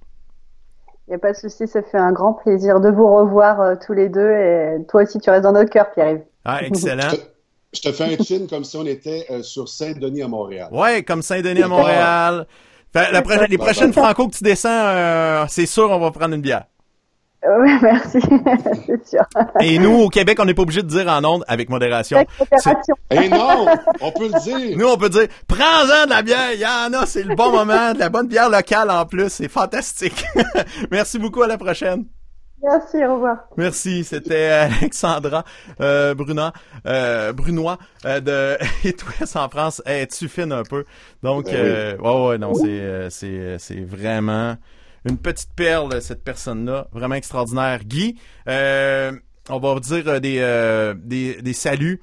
Il 1.06 1.10
n'y 1.10 1.16
a 1.16 1.18
pas 1.18 1.32
de 1.32 1.36
souci, 1.36 1.66
ça 1.66 1.82
fait 1.82 1.98
un 1.98 2.12
grand 2.12 2.34
plaisir 2.34 2.80
de 2.80 2.88
vous 2.88 3.06
revoir 3.12 3.60
euh, 3.60 3.74
tous 3.84 3.92
les 3.92 4.08
deux. 4.08 4.30
Et 4.30 4.76
toi 4.88 5.02
aussi, 5.02 5.18
tu 5.18 5.28
restes 5.30 5.42
dans 5.42 5.52
notre 5.52 5.70
cœur, 5.70 5.90
Pierre-Yves. 5.92 6.22
Ah, 6.44 6.62
excellent. 6.64 7.08
Je 7.72 7.80
te 7.82 7.92
fais 7.92 8.04
un 8.04 8.16
chin 8.24 8.46
comme 8.50 8.64
si 8.64 8.76
on 8.76 8.84
était 8.84 9.26
euh, 9.30 9.42
sur 9.44 9.68
Saint-Denis 9.68 10.22
à 10.22 10.28
Montréal. 10.28 10.68
Ouais, 10.72 11.04
comme 11.04 11.22
Saint-Denis 11.22 11.62
à 11.62 11.68
Montréal. 11.68 12.46
Fait, 12.92 13.12
la 13.12 13.22
pro- 13.22 13.34
les 13.48 13.58
prochaines 13.58 13.92
franco 13.92 14.28
que 14.28 14.36
tu 14.36 14.44
descends, 14.44 14.68
euh, 14.70 15.44
c'est 15.48 15.66
sûr, 15.66 15.90
on 15.90 15.98
va 15.98 16.10
prendre 16.10 16.34
une 16.34 16.40
bière. 16.40 16.64
Oui, 17.42 17.70
merci, 17.82 18.18
c'est 18.86 19.08
sûr. 19.08 19.22
Et 19.60 19.78
nous, 19.78 19.94
au 20.02 20.08
Québec, 20.10 20.36
on 20.40 20.44
n'est 20.44 20.52
pas 20.52 20.60
obligé 20.62 20.82
de 20.82 20.88
dire 20.88 21.08
en 21.08 21.24
ondes 21.24 21.44
avec 21.48 21.70
modération. 21.70 22.18
Avec 22.18 22.28
modération. 22.38 22.94
Eh 23.10 23.28
non, 23.30 23.66
on 24.02 24.10
peut 24.12 24.28
le 24.32 24.40
dire. 24.42 24.76
Nous, 24.76 24.86
on 24.86 24.96
peut 24.98 25.08
dire, 25.08 25.26
prends-en 25.48 26.04
de 26.04 26.10
la 26.10 26.20
bière, 26.22 26.52
il 26.52 26.60
y 26.60 26.66
en 26.66 26.92
a, 27.00 27.06
c'est 27.06 27.22
le 27.22 27.34
bon 27.34 27.50
moment, 27.50 27.94
de 27.94 27.98
la 27.98 28.10
bonne 28.10 28.26
bière 28.28 28.50
locale 28.50 28.90
en 28.90 29.06
plus, 29.06 29.30
c'est 29.30 29.48
fantastique. 29.48 30.22
Merci 30.90 31.18
beaucoup, 31.18 31.42
à 31.42 31.46
la 31.46 31.56
prochaine. 31.56 32.04
Merci, 32.62 33.04
au 33.04 33.14
revoir. 33.14 33.36
Merci, 33.56 34.04
c'était 34.04 34.46
Alexandra 34.80 35.44
euh, 35.80 36.14
Bruna, 36.14 36.52
euh, 36.86 37.32
Brunois 37.32 37.78
euh, 38.04 38.20
de 38.20 38.58
West 39.20 39.36
en 39.36 39.48
France. 39.48 39.82
Hey, 39.86 40.06
tu 40.08 40.28
fines 40.28 40.52
un 40.52 40.62
peu. 40.62 40.84
Donc, 41.22 41.46
Ben 41.46 41.54
euh, 41.54 41.96
ouais, 41.98 42.28
ouais, 42.28 42.38
non, 42.38 42.54
c'est, 42.54 42.68
euh, 42.68 43.10
c'est, 43.10 43.26
euh, 43.26 43.58
c'est 43.58 43.80
vraiment 43.80 44.56
une 45.08 45.16
petite 45.16 45.54
perle, 45.54 46.02
cette 46.02 46.22
personne-là, 46.22 46.88
vraiment 46.92 47.14
extraordinaire. 47.14 47.80
Guy, 47.84 48.18
euh, 48.48 49.12
on 49.48 49.58
va 49.58 49.74
vous 49.74 49.80
dire 49.80 50.04
euh, 50.06 50.20
des, 50.20 50.38
euh, 50.40 50.94
des, 50.96 51.40
des 51.40 51.52
saluts. 51.54 52.00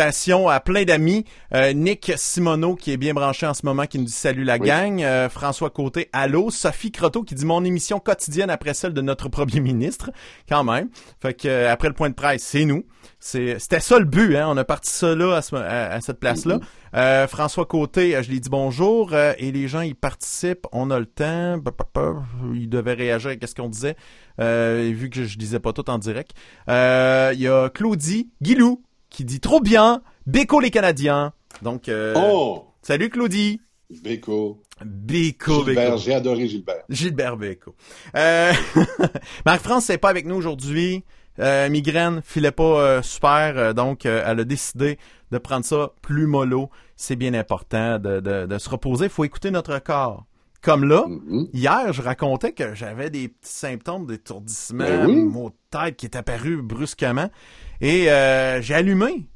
Salutations 0.00 0.48
à 0.48 0.60
plein 0.60 0.84
d'amis. 0.84 1.26
Euh, 1.52 1.74
Nick 1.74 2.10
Simoneau 2.16 2.74
qui 2.74 2.90
est 2.92 2.96
bien 2.96 3.12
branché 3.12 3.44
en 3.46 3.52
ce 3.52 3.66
moment 3.66 3.84
qui 3.84 3.98
nous 3.98 4.06
dit 4.06 4.12
salut 4.12 4.44
la 4.44 4.56
Oui. 4.56 4.66
gang. 4.66 5.02
Euh, 5.02 5.28
François 5.28 5.68
Côté, 5.68 6.08
allô. 6.14 6.50
Sophie 6.50 6.90
Croteau 6.90 7.22
qui 7.22 7.34
dit 7.34 7.44
mon 7.44 7.62
émission 7.64 8.00
quotidienne 8.00 8.48
après 8.48 8.72
celle 8.72 8.94
de 8.94 9.02
notre 9.02 9.28
premier 9.28 9.60
ministre. 9.60 10.10
Quand 10.48 10.64
même. 10.64 10.88
Fait 11.20 11.34
que 11.34 11.46
euh, 11.48 11.70
après 11.70 11.88
le 11.88 11.94
point 11.94 12.08
de 12.08 12.14
presse, 12.14 12.42
c'est 12.42 12.64
nous. 12.64 12.84
C'était 13.18 13.80
ça 13.80 13.98
le 13.98 14.06
but, 14.06 14.36
hein. 14.36 14.46
On 14.48 14.56
a 14.56 14.64
parti 14.64 14.90
ça 14.90 15.14
là 15.14 15.36
à, 15.36 15.42
ce- 15.42 15.54
à- 15.56 15.92
à 15.92 16.00
cette 16.00 16.18
place-là. 16.18 16.60
Euh, 16.96 17.26
François 17.28 17.66
Côté, 17.66 18.16
je 18.22 18.30
lui 18.30 18.40
dis 18.40 18.48
bonjour 18.48 19.10
euh, 19.12 19.34
et 19.36 19.52
les 19.52 19.68
gens 19.68 19.82
ils 19.82 19.94
participent. 19.94 20.66
On 20.72 20.90
a 20.90 20.98
le 20.98 21.04
temps. 21.06 21.60
Ils 22.54 22.70
devaient 22.70 22.94
réagir 22.94 23.32
à 23.42 23.46
ce 23.46 23.54
qu'on 23.54 23.68
disait. 23.68 23.96
Vu 24.38 25.10
que 25.10 25.24
je 25.26 25.36
disais 25.36 25.60
pas 25.60 25.74
tout 25.74 25.90
en 25.90 25.98
direct. 25.98 26.30
Il 26.68 27.38
y 27.38 27.48
a 27.48 27.68
Claudie 27.68 28.30
Guilou 28.40 28.82
qui 29.10 29.24
dit 29.24 29.40
trop 29.40 29.60
bien. 29.60 30.02
Béco 30.26 30.60
les 30.60 30.70
Canadiens. 30.70 31.32
Donc 31.62 31.88
euh, 31.88 32.14
Oh, 32.16 32.64
salut 32.82 33.10
Claudie. 33.10 33.60
Béco. 34.02 34.62
Béco, 34.84 35.64
Gilbert, 35.64 35.98
j'ai 35.98 36.14
adoré 36.14 36.48
Gilbert. 36.48 36.84
Gilbert 36.88 37.36
Béco. 37.36 37.74
Euh, 38.16 38.52
Marc-France 39.44 39.84
c'est 39.86 39.98
pas 39.98 40.08
avec 40.08 40.24
nous 40.24 40.36
aujourd'hui. 40.36 41.04
Euh, 41.38 41.68
migraine, 41.68 42.20
filait 42.24 42.50
pas 42.52 42.62
euh, 42.80 43.02
super, 43.02 43.54
euh, 43.56 43.72
donc 43.72 44.04
elle 44.04 44.40
a 44.40 44.44
décidé 44.44 44.98
de 45.30 45.38
prendre 45.38 45.64
ça 45.64 45.92
plus 46.02 46.26
mollo. 46.26 46.70
C'est 46.96 47.16
bien 47.16 47.34
important 47.34 47.98
de, 47.98 48.20
de, 48.20 48.46
de 48.46 48.58
se 48.58 48.68
reposer. 48.68 49.06
Il 49.06 49.10
faut 49.10 49.24
écouter 49.24 49.50
notre 49.50 49.78
corps. 49.78 50.24
Comme 50.62 50.84
là, 50.84 51.06
Mhm. 51.08 51.48
hier, 51.54 51.92
je 51.92 52.02
racontais 52.02 52.52
que 52.52 52.74
j'avais 52.74 53.08
des 53.10 53.28
petits 53.28 53.52
symptômes 53.52 54.06
d'étourdissement, 54.06 54.84
Ben 54.84 55.06
oui. 55.06 55.16
maux 55.24 55.50
de 55.50 55.56
tête 55.70 55.96
qui 55.96 56.06
est 56.06 56.16
apparu 56.16 56.60
brusquement. 56.62 57.30
Et 57.80 58.10
euh, 58.10 58.60
j'ai 58.60 58.74
allumé. 58.74 59.26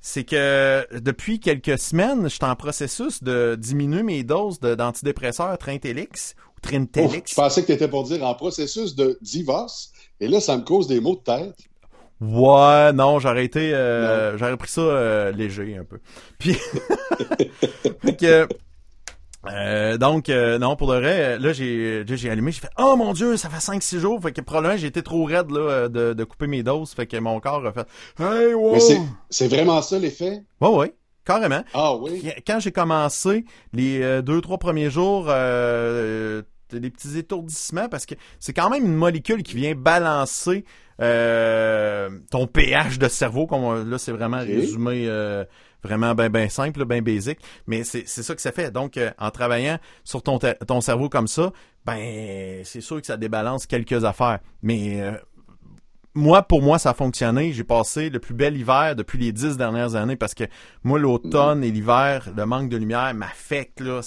C'est 0.00 0.24
que 0.24 0.86
depuis 1.00 1.40
quelques 1.40 1.78
semaines, 1.78 2.24
je 2.24 2.28
suis 2.28 2.44
en 2.44 2.54
processus 2.54 3.22
de 3.22 3.56
diminuer 3.58 4.02
mes 4.02 4.22
doses 4.22 4.60
d'antidépresseurs 4.60 5.56
Trintelix 5.58 6.34
ou 6.36 6.42
Oh, 6.56 6.58
Trintelix. 6.62 7.30
je 7.30 7.34
pensais 7.34 7.62
que 7.62 7.66
tu 7.66 7.72
étais 7.72 7.88
pour 7.88 8.04
dire 8.04 8.22
en 8.24 8.34
processus 8.34 8.94
de 8.94 9.18
divorce, 9.22 9.92
et 10.20 10.28
là, 10.28 10.40
ça 10.40 10.56
me 10.58 10.62
cause 10.62 10.86
des 10.88 11.00
maux 11.00 11.16
de 11.16 11.20
tête. 11.22 11.56
Ouais, 12.20 12.92
non, 12.92 13.18
j'aurais 13.18 13.44
été, 13.44 13.74
euh, 13.74 14.38
j'aurais 14.38 14.56
pris 14.56 14.70
ça 14.70 14.80
euh, 14.80 15.32
léger 15.32 15.76
un 15.76 15.84
peu. 15.84 15.98
Puis, 16.38 16.54
fait 18.02 18.16
que, 18.16 18.48
euh, 19.52 19.96
donc, 19.98 20.28
euh, 20.28 20.58
non, 20.58 20.76
pour 20.76 20.88
de 20.92 20.96
vrai, 20.98 21.38
là, 21.38 21.52
j'ai, 21.52 22.04
j'ai 22.06 22.30
allumé, 22.30 22.52
j'ai 22.52 22.60
fait, 22.60 22.70
oh 22.78 22.96
mon 22.96 23.12
dieu, 23.12 23.36
ça 23.36 23.48
fait 23.48 23.60
5-6 23.60 23.98
jours, 24.00 24.20
fait 24.22 24.32
que 24.32 24.40
probablement 24.40 24.76
j'ai 24.76 24.86
été 24.88 25.02
trop 25.02 25.24
raide, 25.24 25.50
là, 25.50 25.60
euh, 25.60 25.88
de, 25.88 26.12
de 26.14 26.24
couper 26.24 26.46
mes 26.46 26.62
doses, 26.62 26.92
fait 26.92 27.06
que 27.06 27.16
mon 27.18 27.38
corps 27.40 27.64
a 27.66 27.72
fait, 27.72 27.86
hey, 28.18 28.54
wow! 28.54 28.78
C'est, 28.80 29.00
c'est 29.30 29.48
vraiment 29.48 29.80
ça 29.82 29.98
l'effet? 29.98 30.42
Ouais, 30.60 30.68
ouais, 30.70 30.94
carrément. 31.24 31.62
Ah 31.74 31.94
oui? 31.96 32.22
Quand 32.46 32.58
j'ai 32.60 32.72
commencé, 32.72 33.44
les 33.72 34.02
euh, 34.02 34.22
deux, 34.22 34.40
trois 34.40 34.58
premiers 34.58 34.90
jours, 34.90 35.26
euh, 35.28 36.42
t'as 36.68 36.78
des 36.78 36.90
petits 36.90 37.16
étourdissements 37.18 37.88
parce 37.88 38.06
que 38.06 38.14
c'est 38.40 38.52
quand 38.52 38.70
même 38.70 38.84
une 38.84 38.94
molécule 38.96 39.42
qui 39.42 39.54
vient 39.54 39.74
balancer 39.74 40.64
euh, 41.00 42.08
ton 42.30 42.46
pH 42.46 42.98
de 42.98 43.08
cerveau. 43.08 43.46
Comme 43.46 43.62
on- 43.64 43.84
là, 43.84 43.98
c'est 43.98 44.12
vraiment 44.12 44.38
résumé 44.38 45.04
euh, 45.08 45.44
vraiment 45.82 46.14
ben 46.14 46.28
ben 46.28 46.48
simple, 46.48 46.84
ben 46.84 47.02
basic. 47.02 47.38
Mais 47.66 47.84
c'est 47.84 48.06
ça 48.06 48.34
que 48.34 48.40
ça 48.40 48.52
fait. 48.52 48.70
Donc, 48.70 48.96
euh, 48.96 49.10
en 49.18 49.30
travaillant 49.30 49.78
sur 50.04 50.22
ton, 50.22 50.38
cerveau 50.80 51.08
comme 51.08 51.28
ça, 51.28 51.52
ben 51.84 52.62
c'est 52.64 52.80
sûr 52.80 53.00
que 53.00 53.06
ça 53.06 53.16
débalance 53.16 53.66
quelques 53.66 54.04
affaires. 54.04 54.40
Mais 54.62 55.00
euh, 55.00 55.12
moi, 56.14 56.42
pour 56.42 56.62
moi, 56.62 56.78
ça 56.78 56.90
a 56.90 56.94
fonctionné. 56.94 57.52
J'ai 57.52 57.64
passé 57.64 58.10
le 58.10 58.18
plus 58.18 58.34
bel 58.34 58.56
hiver 58.56 58.96
depuis 58.96 59.18
les 59.18 59.32
dix 59.32 59.56
dernières 59.56 59.94
années 59.94 60.16
parce 60.16 60.34
que 60.34 60.44
moi, 60.82 60.98
l'automne 60.98 61.62
et 61.62 61.70
l'hiver, 61.70 62.30
le 62.36 62.46
manque 62.46 62.68
de 62.68 62.76
lumière 62.76 63.12
m'affecte, 63.14 63.80
là. 63.80 64.00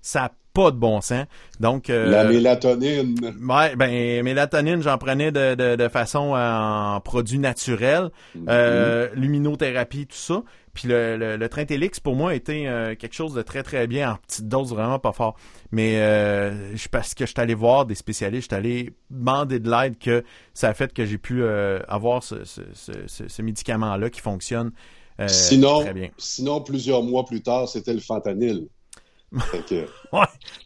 Ça 0.00 0.30
pas 0.58 0.72
de 0.72 0.76
bon 0.76 1.00
sens. 1.00 1.24
Donc, 1.60 1.88
euh, 1.88 2.10
La 2.10 2.24
mélatonine. 2.24 3.14
ouais, 3.48 3.76
ben, 3.76 4.24
mélatonine, 4.24 4.82
j'en 4.82 4.98
prenais 4.98 5.30
de, 5.30 5.54
de, 5.54 5.76
de 5.76 5.88
façon 5.88 6.34
en 6.34 7.00
produit 7.00 7.38
naturel, 7.38 8.10
euh, 8.48 9.08
luminothérapie, 9.14 10.06
tout 10.06 10.16
ça. 10.16 10.42
Puis 10.74 10.88
le, 10.88 11.16
le, 11.16 12.00
pour 12.02 12.16
moi, 12.16 12.34
était 12.34 12.64
euh, 12.66 12.96
quelque 12.96 13.14
chose 13.14 13.34
de 13.34 13.42
très, 13.42 13.62
très 13.62 13.86
bien, 13.86 14.12
en 14.12 14.16
petite 14.16 14.48
dose, 14.48 14.70
vraiment 14.70 14.98
pas 14.98 15.12
fort. 15.12 15.36
Mais 15.70 15.96
euh, 15.98 16.76
je- 16.76 16.88
parce 16.88 17.14
que 17.14 17.24
je 17.24 17.30
suis 17.30 17.40
allé 17.40 17.54
voir 17.54 17.86
des 17.86 17.94
spécialistes, 17.94 18.50
je 18.50 18.56
suis 18.56 18.58
allé 18.66 18.92
demander 19.10 19.60
de 19.60 19.70
l'aide 19.70 19.96
que 19.98 20.24
ça 20.54 20.68
a 20.70 20.74
fait 20.74 20.92
que 20.92 21.04
j'ai 21.04 21.18
pu 21.18 21.42
euh, 21.42 21.78
avoir 21.88 22.22
ce, 22.24 22.44
ce, 22.44 22.62
ce, 23.06 23.42
médicament-là 23.42 24.10
qui 24.10 24.20
fonctionne 24.20 24.72
euh, 25.20 25.26
sinon, 25.28 25.80
très 25.80 25.94
bien. 25.94 26.10
sinon, 26.18 26.60
plusieurs 26.60 27.02
mois 27.04 27.24
plus 27.24 27.42
tard, 27.42 27.68
c'était 27.68 27.94
le 27.94 28.00
fentanyl. 28.00 28.66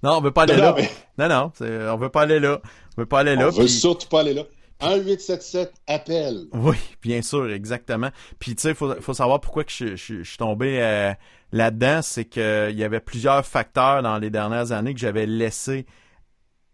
Non, 0.03 0.13
on 0.17 0.21
veut 0.21 0.31
pas 0.31 0.43
aller 0.43 0.57
Non, 0.57 0.63
là. 0.63 0.75
mais- 0.77 0.91
Non, 1.19 1.29
non, 1.29 1.53
on 1.93 1.97
veut 1.97 2.09
pas 2.11 2.23
aller 2.23 2.41
là. 2.41 2.61
On 2.97 3.01
veut 3.03 3.07
pas 3.07 3.21
aller 3.21 3.35
là. 3.37 3.47
on 3.49 3.51
veut 3.51 3.65
puis- 3.65 3.69
surtout 3.69 4.09
pas 4.09 4.21
aller 4.21 4.35
là. 4.35 4.43
1877 4.83 5.73
appel. 5.87 6.47
Oui, 6.53 6.77
bien 7.03 7.23
sûr, 7.23 7.51
exactement. 7.53 8.11
Puis 8.41 8.57
tu 8.57 8.63
sais, 8.63 8.75
faut 8.75 8.93
faut 9.01 9.15
savoir 9.15 9.41
pourquoi 9.41 9.63
que 9.65 9.71
je, 9.73 9.95
je- 9.95 10.23
je 10.23 10.29
suis 10.29 10.39
tombé 10.39 10.83
euh, 10.83 11.13
là-dedans, 11.53 12.03
c'est 12.03 12.25
que 12.25 12.69
il 12.71 12.77
y 12.77 12.83
avait 12.83 12.99
plusieurs 13.01 13.47
facteurs 13.47 14.03
dans 14.03 14.19
les 14.19 14.31
dernières 14.31 14.73
années 14.73 14.93
que 14.93 14.99
j'avais 15.01 15.27
laissé 15.27 15.87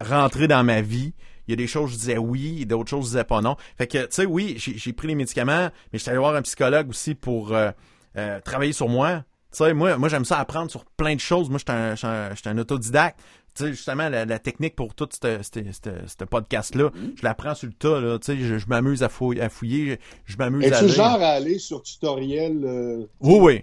rentrer 0.01 0.47
dans 0.47 0.63
ma 0.63 0.81
vie. 0.81 1.13
Il 1.47 1.51
y 1.51 1.53
a 1.53 1.55
des 1.55 1.67
choses 1.67 1.91
je 1.91 1.95
disais 1.97 2.17
oui, 2.17 2.59
et 2.61 2.65
d'autres 2.65 2.89
choses 2.89 3.05
je 3.05 3.09
disais 3.11 3.23
pas 3.23 3.41
non. 3.41 3.57
Fait 3.77 3.85
que 3.87 3.99
tu 3.99 4.07
sais, 4.11 4.25
oui, 4.25 4.55
j'ai 4.57 4.93
pris 4.93 5.07
les 5.07 5.15
médicaments, 5.15 5.69
mais 5.91 5.97
je 5.97 5.99
suis 5.99 6.09
allé 6.09 6.19
voir 6.19 6.35
un 6.35 6.41
psychologue 6.41 6.89
aussi 6.89 7.13
pour 7.13 7.53
euh, 7.53 7.69
euh, 8.17 8.39
travailler 8.41 8.73
sur 8.73 8.89
moi. 8.89 9.23
Tu 9.51 9.57
sais, 9.57 9.73
moi, 9.73 9.97
moi 9.97 10.09
j'aime 10.09 10.25
ça 10.25 10.37
apprendre 10.39 10.69
sur 10.69 10.85
plein 10.85 11.15
de 11.15 11.19
choses. 11.19 11.49
Moi, 11.49 11.57
je 11.59 11.95
suis 11.95 12.07
un, 12.07 12.31
un, 12.45 12.57
autodidacte. 12.59 13.19
Tu 13.55 13.63
sais, 13.63 13.69
justement, 13.71 14.07
la, 14.09 14.25
la 14.25 14.37
technique 14.39 14.75
pour 14.75 14.93
tout 14.93 15.07
ce 15.11 16.23
podcast-là, 16.25 16.91
je 17.15 17.23
l'apprends 17.23 17.55
sur 17.55 17.67
le 17.67 17.73
tas. 17.73 17.99
Là. 17.99 18.19
Tu 18.19 18.25
sais, 18.25 18.37
je, 18.37 18.57
je 18.59 18.67
m'amuse 18.67 19.01
à, 19.01 19.09
fouiller, 19.09 19.41
à 19.41 19.49
fouiller, 19.49 19.99
je, 20.25 20.33
je 20.33 20.37
m'amuse 20.37 20.71
à 20.71 20.83
Es-tu 20.83 20.89
genre 20.93 21.19
à 21.21 21.29
aller 21.29 21.57
sur 21.57 21.81
tutoriel? 21.81 22.61
euh, 22.63 23.05
Oui, 23.21 23.37
oui. 23.41 23.61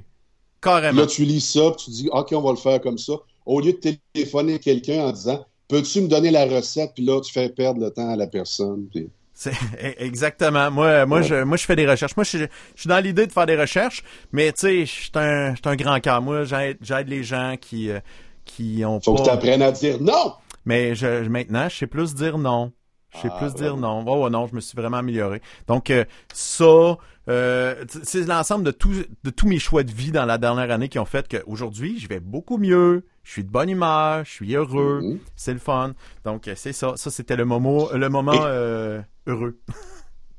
Carrément. 0.61 1.03
Là, 1.03 1.07
tu 1.07 1.25
lis 1.25 1.41
ça, 1.41 1.71
puis 1.71 1.85
tu 1.85 1.91
dis, 1.93 2.09
OK, 2.11 2.33
on 2.33 2.41
va 2.43 2.51
le 2.51 2.57
faire 2.57 2.81
comme 2.81 2.99
ça. 2.99 3.13
Au 3.45 3.61
lieu 3.61 3.73
de 3.73 3.91
téléphoner 4.13 4.59
quelqu'un 4.59 5.05
en 5.07 5.13
disant, 5.13 5.47
peux-tu 5.69 6.01
me 6.01 6.09
donner 6.09 6.33
la 6.33 6.47
recette? 6.47 6.93
Puis 6.95 7.05
là, 7.05 7.21
tu 7.21 7.33
fais 7.33 7.49
perdre 7.49 7.81
le 7.81 7.91
temps 7.91 8.09
à 8.11 8.17
la 8.17 8.27
personne. 8.27 8.87
puis- 8.91 9.09
C'est 9.39 9.53
exactement. 9.99 10.71
Moi, 10.71 11.05
moi, 11.05 11.19
Ouais. 11.19 11.25
je, 11.25 11.35
moi, 11.45 11.59
je 11.59 11.65
fais 11.67 11.77
des 11.77 11.87
recherches. 11.87 12.17
Moi, 12.17 12.25
je, 12.25 12.29
suis- 12.31 12.39
je 12.75 12.81
suis 12.81 12.89
dans 12.89 12.99
l'idée 13.01 13.27
de 13.27 13.33
faire 13.33 13.45
des 13.45 13.57
recherches, 13.61 14.03
mais 14.33 14.51
tu 14.53 14.61
sais, 14.61 14.81
je 14.87 14.91
suis 14.91 15.11
un, 15.15 15.51
je 15.55 15.57
suis 15.57 15.69
un 15.69 15.77
grand 15.77 16.01
cœur. 16.01 16.23
Moi, 16.23 16.45
j'aide, 16.45 16.79
j'aide 16.81 17.09
les 17.09 17.23
gens 17.23 17.57
qui, 17.61 17.91
euh, 17.91 18.01
qui 18.47 18.83
ont 18.87 18.99
Faut 19.01 19.13
que 19.15 19.21
tu 19.21 19.27
pas. 19.27 19.35
apprennes 19.35 19.61
à 19.63 19.73
dire 19.73 20.01
non! 20.01 20.33
Mais 20.65 20.95
je, 20.95 21.29
maintenant, 21.29 21.69
je 21.69 21.77
sais 21.77 21.87
plus 21.87 22.15
dire 22.15 22.39
non. 22.39 22.73
Je 23.15 23.21
sais 23.21 23.29
Ah, 23.31 23.39
plus 23.39 23.55
dire 23.55 23.77
non. 23.77 24.05
Oh, 24.07 24.29
non, 24.31 24.47
je 24.47 24.55
me 24.55 24.61
suis 24.61 24.75
vraiment 24.77 24.97
amélioré. 24.99 25.41
Donc, 25.69 25.91
euh, 25.91 26.05
ça, 26.35 26.97
euh, 27.29 27.85
c'est 28.03 28.27
l'ensemble 28.27 28.65
de, 28.65 28.71
tout, 28.71 28.93
de 29.23 29.31
tous 29.31 29.47
mes 29.49 29.59
choix 29.59 29.83
de 29.85 29.93
vie 29.93 30.13
dans 30.13 30.25
la 30.25 30.39
dernière 30.39 30.71
année 30.71 30.89
qui 30.89 30.99
ont 30.99 31.05
fait 31.05 31.27
qu'aujourd'hui, 31.29 31.99
je 32.01 32.09
vais 32.09 32.21
beaucoup 32.21 32.57
mieux. 32.59 33.05
Je 33.23 33.33
suis 33.33 33.45
de 33.45 33.51
bonne 33.51 33.69
humeur, 33.71 34.25
je 34.25 34.31
suis 34.31 34.55
heureux, 34.55 35.01
Mhm. 35.03 35.19
c'est 35.35 35.53
le 35.53 35.59
fun. 35.59 35.93
Donc, 36.25 36.49
euh, 36.49 36.55
c'est 36.57 36.73
ça. 36.73 36.93
Ça, 36.97 37.11
c'était 37.11 37.37
le 37.37 37.45
moment, 37.45 37.89
le 37.93 38.09
moment 38.09 38.33
Et- 38.35 38.39
euh, 38.45 39.01
heureux. 39.27 39.59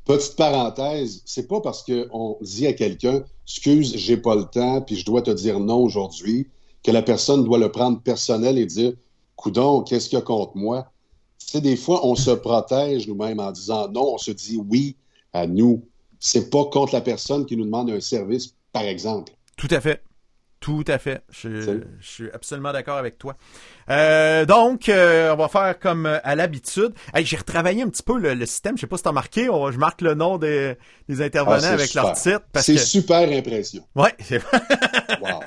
Petite 0.05 0.35
parenthèse, 0.37 1.21
c'est 1.25 1.47
pas 1.47 1.59
parce 1.59 1.83
qu'on 1.83 2.37
dit 2.41 2.65
à 2.65 2.73
quelqu'un, 2.73 3.23
excuse, 3.45 3.95
j'ai 3.97 4.17
pas 4.17 4.35
le 4.35 4.45
temps, 4.45 4.81
puis 4.81 4.95
je 4.95 5.05
dois 5.05 5.21
te 5.21 5.31
dire 5.31 5.59
non 5.59 5.83
aujourd'hui, 5.83 6.47
que 6.83 6.91
la 6.91 7.01
personne 7.01 7.43
doit 7.43 7.57
le 7.57 7.69
prendre 7.71 8.01
personnel 8.01 8.57
et 8.57 8.65
dire, 8.65 8.93
coudon, 9.35 9.81
qu'est-ce 9.81 10.07
qu'il 10.07 10.17
y 10.17 10.21
a 10.21 10.23
contre 10.23 10.55
moi? 10.55 10.91
Tu 11.39 11.47
sais, 11.47 11.61
des 11.61 11.75
fois, 11.75 12.05
on 12.05 12.15
se 12.15 12.31
protège 12.31 13.07
nous-mêmes 13.07 13.39
en 13.39 13.51
disant 13.51 13.89
non, 13.89 14.13
on 14.13 14.17
se 14.17 14.31
dit 14.31 14.57
oui 14.57 14.95
à 15.33 15.45
nous. 15.45 15.85
C'est 16.19 16.49
pas 16.49 16.65
contre 16.65 16.93
la 16.93 17.01
personne 17.01 17.45
qui 17.45 17.57
nous 17.57 17.65
demande 17.65 17.89
un 17.89 17.99
service, 17.99 18.55
par 18.71 18.83
exemple. 18.83 19.33
Tout 19.57 19.67
à 19.71 19.81
fait. 19.81 20.01
Tout 20.67 20.83
à 20.89 20.97
fait. 20.97 21.21
Je, 21.31 21.49
je 22.01 22.07
suis 22.07 22.29
absolument 22.33 22.73
d'accord 22.73 22.97
avec 22.97 23.17
toi. 23.17 23.37
Euh, 23.89 24.43
donc, 24.43 24.89
euh, 24.89 25.33
on 25.33 25.37
va 25.37 25.47
faire 25.47 25.79
comme 25.79 26.05
euh, 26.05 26.19
à 26.25 26.35
l'habitude. 26.35 26.93
Hey, 27.13 27.25
j'ai 27.25 27.37
retravaillé 27.37 27.83
un 27.83 27.87
petit 27.87 28.03
peu 28.03 28.19
le, 28.19 28.33
le 28.33 28.45
système. 28.45 28.75
Je 28.75 28.81
sais 28.81 28.87
pas 28.87 28.97
si 28.97 29.03
t'as 29.03 29.13
marqué. 29.13 29.49
On- 29.49 29.71
je 29.71 29.77
marque 29.77 30.01
le 30.01 30.13
nom 30.13 30.37
des, 30.37 30.75
des 31.07 31.21
intervenants 31.21 31.61
Ah, 31.63 31.71
avec 31.71 31.93
leur 31.93 32.11
titre. 32.11 32.41
C'est 32.55 32.73
que, 32.75 32.81
super 32.81 33.31
impression. 33.31 33.87
ouais, 33.95 34.13
Wow. 35.21 35.39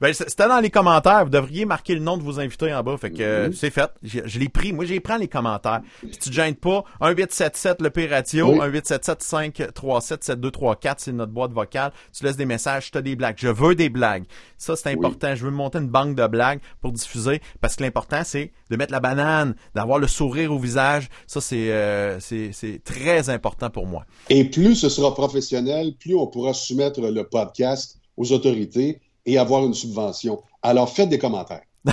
Ben, 0.00 0.12
c'était 0.12 0.48
dans 0.48 0.60
les 0.60 0.70
commentaires. 0.70 1.24
Vous 1.24 1.30
devriez 1.30 1.64
marquer 1.64 1.94
le 1.94 2.00
nom 2.00 2.16
de 2.16 2.22
vos 2.22 2.38
invités 2.40 2.72
en 2.74 2.82
bas. 2.82 2.96
Fait 2.96 3.10
que 3.10 3.46
Mhm. 3.46 3.52
c'est 3.52 3.70
fait. 3.70 3.90
Je, 4.02 4.20
je 4.24 4.38
l'ai 4.38 4.48
pris. 4.48 4.72
Moi, 4.72 4.84
j'ai 4.84 5.00
pris 5.00 5.18
les 5.18 5.28
commentaires. 5.28 5.80
Si 6.02 6.18
tu 6.18 6.30
te 6.30 6.34
gênes 6.34 6.54
pas, 6.54 6.84
1877 7.00 7.82
le 7.82 7.90
P-Radio, 7.90 8.46
Oui. 8.52 8.58
1877 8.60 9.22
537 9.22 10.24
7234, 10.24 11.00
c'est 11.00 11.12
notre 11.12 11.32
boîte 11.32 11.52
vocale. 11.52 11.92
Tu 12.16 12.24
laisses 12.24 12.36
des 12.36 12.46
messages, 12.46 12.90
tu 12.90 12.98
as 12.98 13.02
des 13.02 13.16
blagues. 13.16 13.36
Je 13.38 13.48
veux 13.48 13.74
des 13.74 13.88
blagues. 13.88 14.24
Ça, 14.56 14.76
c'est 14.76 14.90
important. 14.90 15.34
Je 15.34 15.44
veux 15.44 15.50
monter 15.50 15.78
une 15.78 15.88
banque 15.88 16.14
de 16.14 16.26
blagues 16.26 16.60
pour 16.80 16.92
diffuser 16.92 17.40
parce 17.60 17.76
que 17.76 17.82
l'important, 17.82 18.22
c'est 18.24 18.52
de 18.70 18.76
mettre 18.76 18.92
la 18.92 19.00
banane, 19.00 19.54
d'avoir 19.74 19.98
le 19.98 20.06
sourire 20.06 20.52
au 20.52 20.58
visage. 20.58 21.08
Ça, 21.26 21.40
c'est 21.40 21.70
euh, 21.72 22.18
c'est 22.20 22.80
très 22.84 23.30
important 23.30 23.70
pour 23.70 23.86
moi. 23.86 24.04
Et 24.28 24.44
plus 24.44 24.74
ce 24.74 24.88
sera 24.88 25.14
professionnel, 25.14 25.94
plus 25.98 26.14
on 26.14 26.26
pourra 26.26 26.52
soumettre 26.54 27.00
le 27.00 27.24
podcast 27.24 27.98
aux 28.16 28.32
autorités 28.32 29.00
et 29.26 29.38
avoir 29.38 29.64
une 29.64 29.74
subvention. 29.74 30.42
Alors 30.62 30.88
faites 30.90 31.08
des 31.08 31.18
commentaires. 31.18 31.62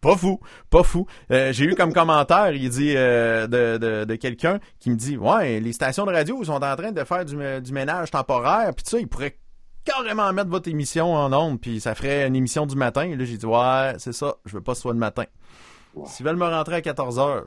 Pas 0.00 0.16
fou, 0.16 0.38
pas 0.70 0.82
fou. 0.82 1.06
Euh, 1.30 1.52
j'ai 1.52 1.64
eu 1.64 1.74
comme 1.74 1.92
commentaire, 1.92 2.52
il 2.52 2.70
dit 2.70 2.94
euh, 2.96 3.46
de, 3.46 3.76
de, 3.76 4.04
de 4.04 4.14
quelqu'un 4.14 4.58
qui 4.78 4.88
me 4.90 4.96
dit 4.96 5.16
Ouais, 5.16 5.60
les 5.60 5.72
stations 5.72 6.06
de 6.06 6.12
radio 6.12 6.42
sont 6.44 6.52
en 6.62 6.76
train 6.76 6.92
de 6.92 7.04
faire 7.04 7.24
du, 7.24 7.36
du 7.60 7.72
ménage 7.72 8.10
temporaire, 8.10 8.72
puis 8.74 8.84
tu 8.84 8.90
sais, 8.90 9.00
ils 9.02 9.08
pourraient 9.08 9.36
carrément 9.84 10.32
mettre 10.32 10.48
votre 10.50 10.68
émission 10.70 11.12
en 11.14 11.32
ondes, 11.32 11.60
puis 11.60 11.80
ça 11.80 11.94
ferait 11.94 12.26
une 12.26 12.36
émission 12.36 12.66
du 12.66 12.76
matin. 12.76 13.02
Et 13.02 13.16
là, 13.16 13.24
j'ai 13.24 13.36
dit 13.36 13.46
Ouais, 13.46 13.94
c'est 13.98 14.12
ça, 14.14 14.36
je 14.46 14.54
veux 14.54 14.62
pas 14.62 14.72
que 14.72 14.76
ce 14.76 14.82
soit 14.82 14.92
le 14.94 14.98
matin. 14.98 15.24
S'ils 16.06 16.24
veulent 16.24 16.36
me 16.36 16.46
rentrer 16.48 16.76
à 16.76 16.80
14 16.82 17.18
heures, 17.18 17.46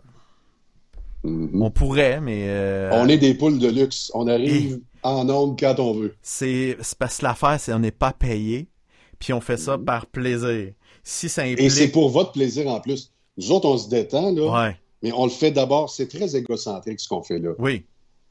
Mhm. 1.24 1.62
on 1.62 1.72
pourrait, 1.72 2.20
mais 2.20 2.45
euh, 2.49 2.89
On 2.93 3.08
est 3.08 3.18
des 3.18 3.34
poules 3.34 3.58
de 3.58 3.70
luxe. 3.70 4.12
On 4.14 4.28
arrive 4.28 4.82
en 5.04 5.30
ondes 5.30 5.60
quand 5.60 5.80
on 5.80 5.93
veut. 5.93 6.16
c'est 6.22 6.78
parce 6.99 7.18
que 7.20 7.24
l'affaire, 7.26 7.60
c'est 7.60 7.74
on 7.74 7.80
n'est 7.80 7.91
pas 7.91 8.14
payé, 8.14 8.68
puis 9.20 9.34
on 9.34 9.41
fait 9.41 9.58
ça 9.58 9.78
Mhm. 9.78 9.86
par 9.86 10.06
plaisir. 10.08 10.74
si 11.04 11.28
ça 11.30 11.41
implique... 11.43 11.60
Et 11.60 11.70
c'est 11.70 11.89
pour 11.89 12.10
votre 12.10 12.32
plaisir 12.32 12.68
en 12.68 12.80
plus. 12.80 13.12
Nous 13.38 13.51
autres, 13.51 13.68
on 13.68 13.78
se 13.78 13.89
détend, 13.89 14.32
là, 14.32 14.68
Ouais, 14.68 14.78
mais 15.01 15.12
on 15.12 15.26
le 15.26 15.32
fait 15.32 15.51
d'abord. 15.51 15.89
C'est 15.89 16.08
très 16.08 16.36
égocentrique 16.36 16.99
ce 16.99 17.08
qu'on 17.10 17.22
fait 17.24 17.39
là. 17.39 17.51
oui. 17.60 17.84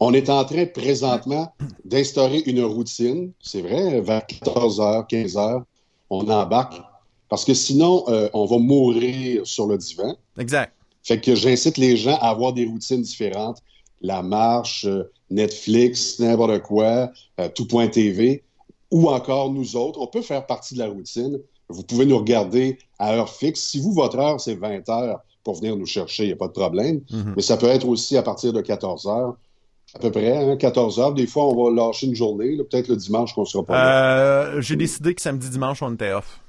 On 0.04 0.12
est 0.14 0.30
en 0.30 0.44
train 0.44 0.66
présentement 0.66 1.54
d'instaurer 1.84 2.40
une 2.46 2.64
routine. 2.64 3.30
C'est 3.40 3.60
vrai, 3.62 4.00
vers 4.00 4.22
14h, 4.26 5.06
15h, 5.08 5.62
on 6.10 6.28
embarque. 6.28 6.80
Parce 7.28 7.44
que 7.44 7.54
sinon, 7.54 8.04
euh, 8.08 8.28
on 8.32 8.44
va 8.46 8.58
mourir 8.58 9.46
sur 9.46 9.66
le 9.68 9.78
divan. 9.78 10.16
Exact. 10.38 10.72
Fait 11.04 11.20
que 11.20 11.36
j'incite 11.36 11.78
les 11.78 11.96
gens 11.96 12.16
à 12.16 12.30
avoir 12.30 12.52
des 12.52 12.64
routines 12.66 13.00
différentes. 13.02 13.58
La 14.00 14.22
marche, 14.22 14.86
euh, 14.86 15.04
Netflix, 15.32 16.18
n'importe 16.18 16.60
quoi, 16.62 17.10
euh, 17.40 17.48
tout.tv, 17.54 18.42
ou 18.90 19.08
encore 19.08 19.50
nous 19.50 19.76
autres. 19.76 20.00
On 20.00 20.06
peut 20.06 20.22
faire 20.22 20.46
partie 20.46 20.74
de 20.74 20.80
la 20.80 20.88
routine. 20.88 21.38
Vous 21.68 21.82
pouvez 21.82 22.06
nous 22.06 22.18
regarder 22.18 22.78
à 22.98 23.14
heure 23.14 23.30
fixe. 23.30 23.60
Si 23.60 23.80
vous, 23.80 23.92
votre 23.92 24.18
heure, 24.18 24.40
c'est 24.40 24.54
20 24.54 24.88
heures 24.90 25.20
pour 25.42 25.56
venir 25.56 25.76
nous 25.76 25.86
chercher, 25.86 26.24
il 26.24 26.26
n'y 26.26 26.32
a 26.32 26.36
pas 26.36 26.48
de 26.48 26.52
problème. 26.52 27.00
Mhm. 27.10 27.34
Mais 27.36 27.42
ça 27.42 27.56
peut 27.56 27.66
être 27.66 27.88
aussi 27.88 28.16
à 28.16 28.22
partir 28.22 28.52
de 28.52 28.60
14 28.60 29.06
heures. 29.06 29.36
À 29.94 29.98
peu 29.98 30.10
près, 30.10 30.36
hein, 30.36 30.56
14 30.56 31.00
heures. 31.00 31.12
Des 31.12 31.26
fois, 31.26 31.44
on 31.44 31.64
va 31.64 31.70
lâcher 31.74 32.06
une 32.06 32.14
journée. 32.14 32.56
Peut-être 32.56 32.88
le 32.88 32.96
dimanche 32.96 33.34
qu'on 33.34 33.44
sera 33.44 33.64
pas 33.64 33.74
là. 33.74 34.44
Euh, 34.44 34.60
J'ai 34.60 34.76
décidé 34.76 35.14
que 35.14 35.20
samedi, 35.20 35.50
dimanche, 35.50 35.82
on 35.82 35.92
était 35.92 36.12
off. 36.12 36.40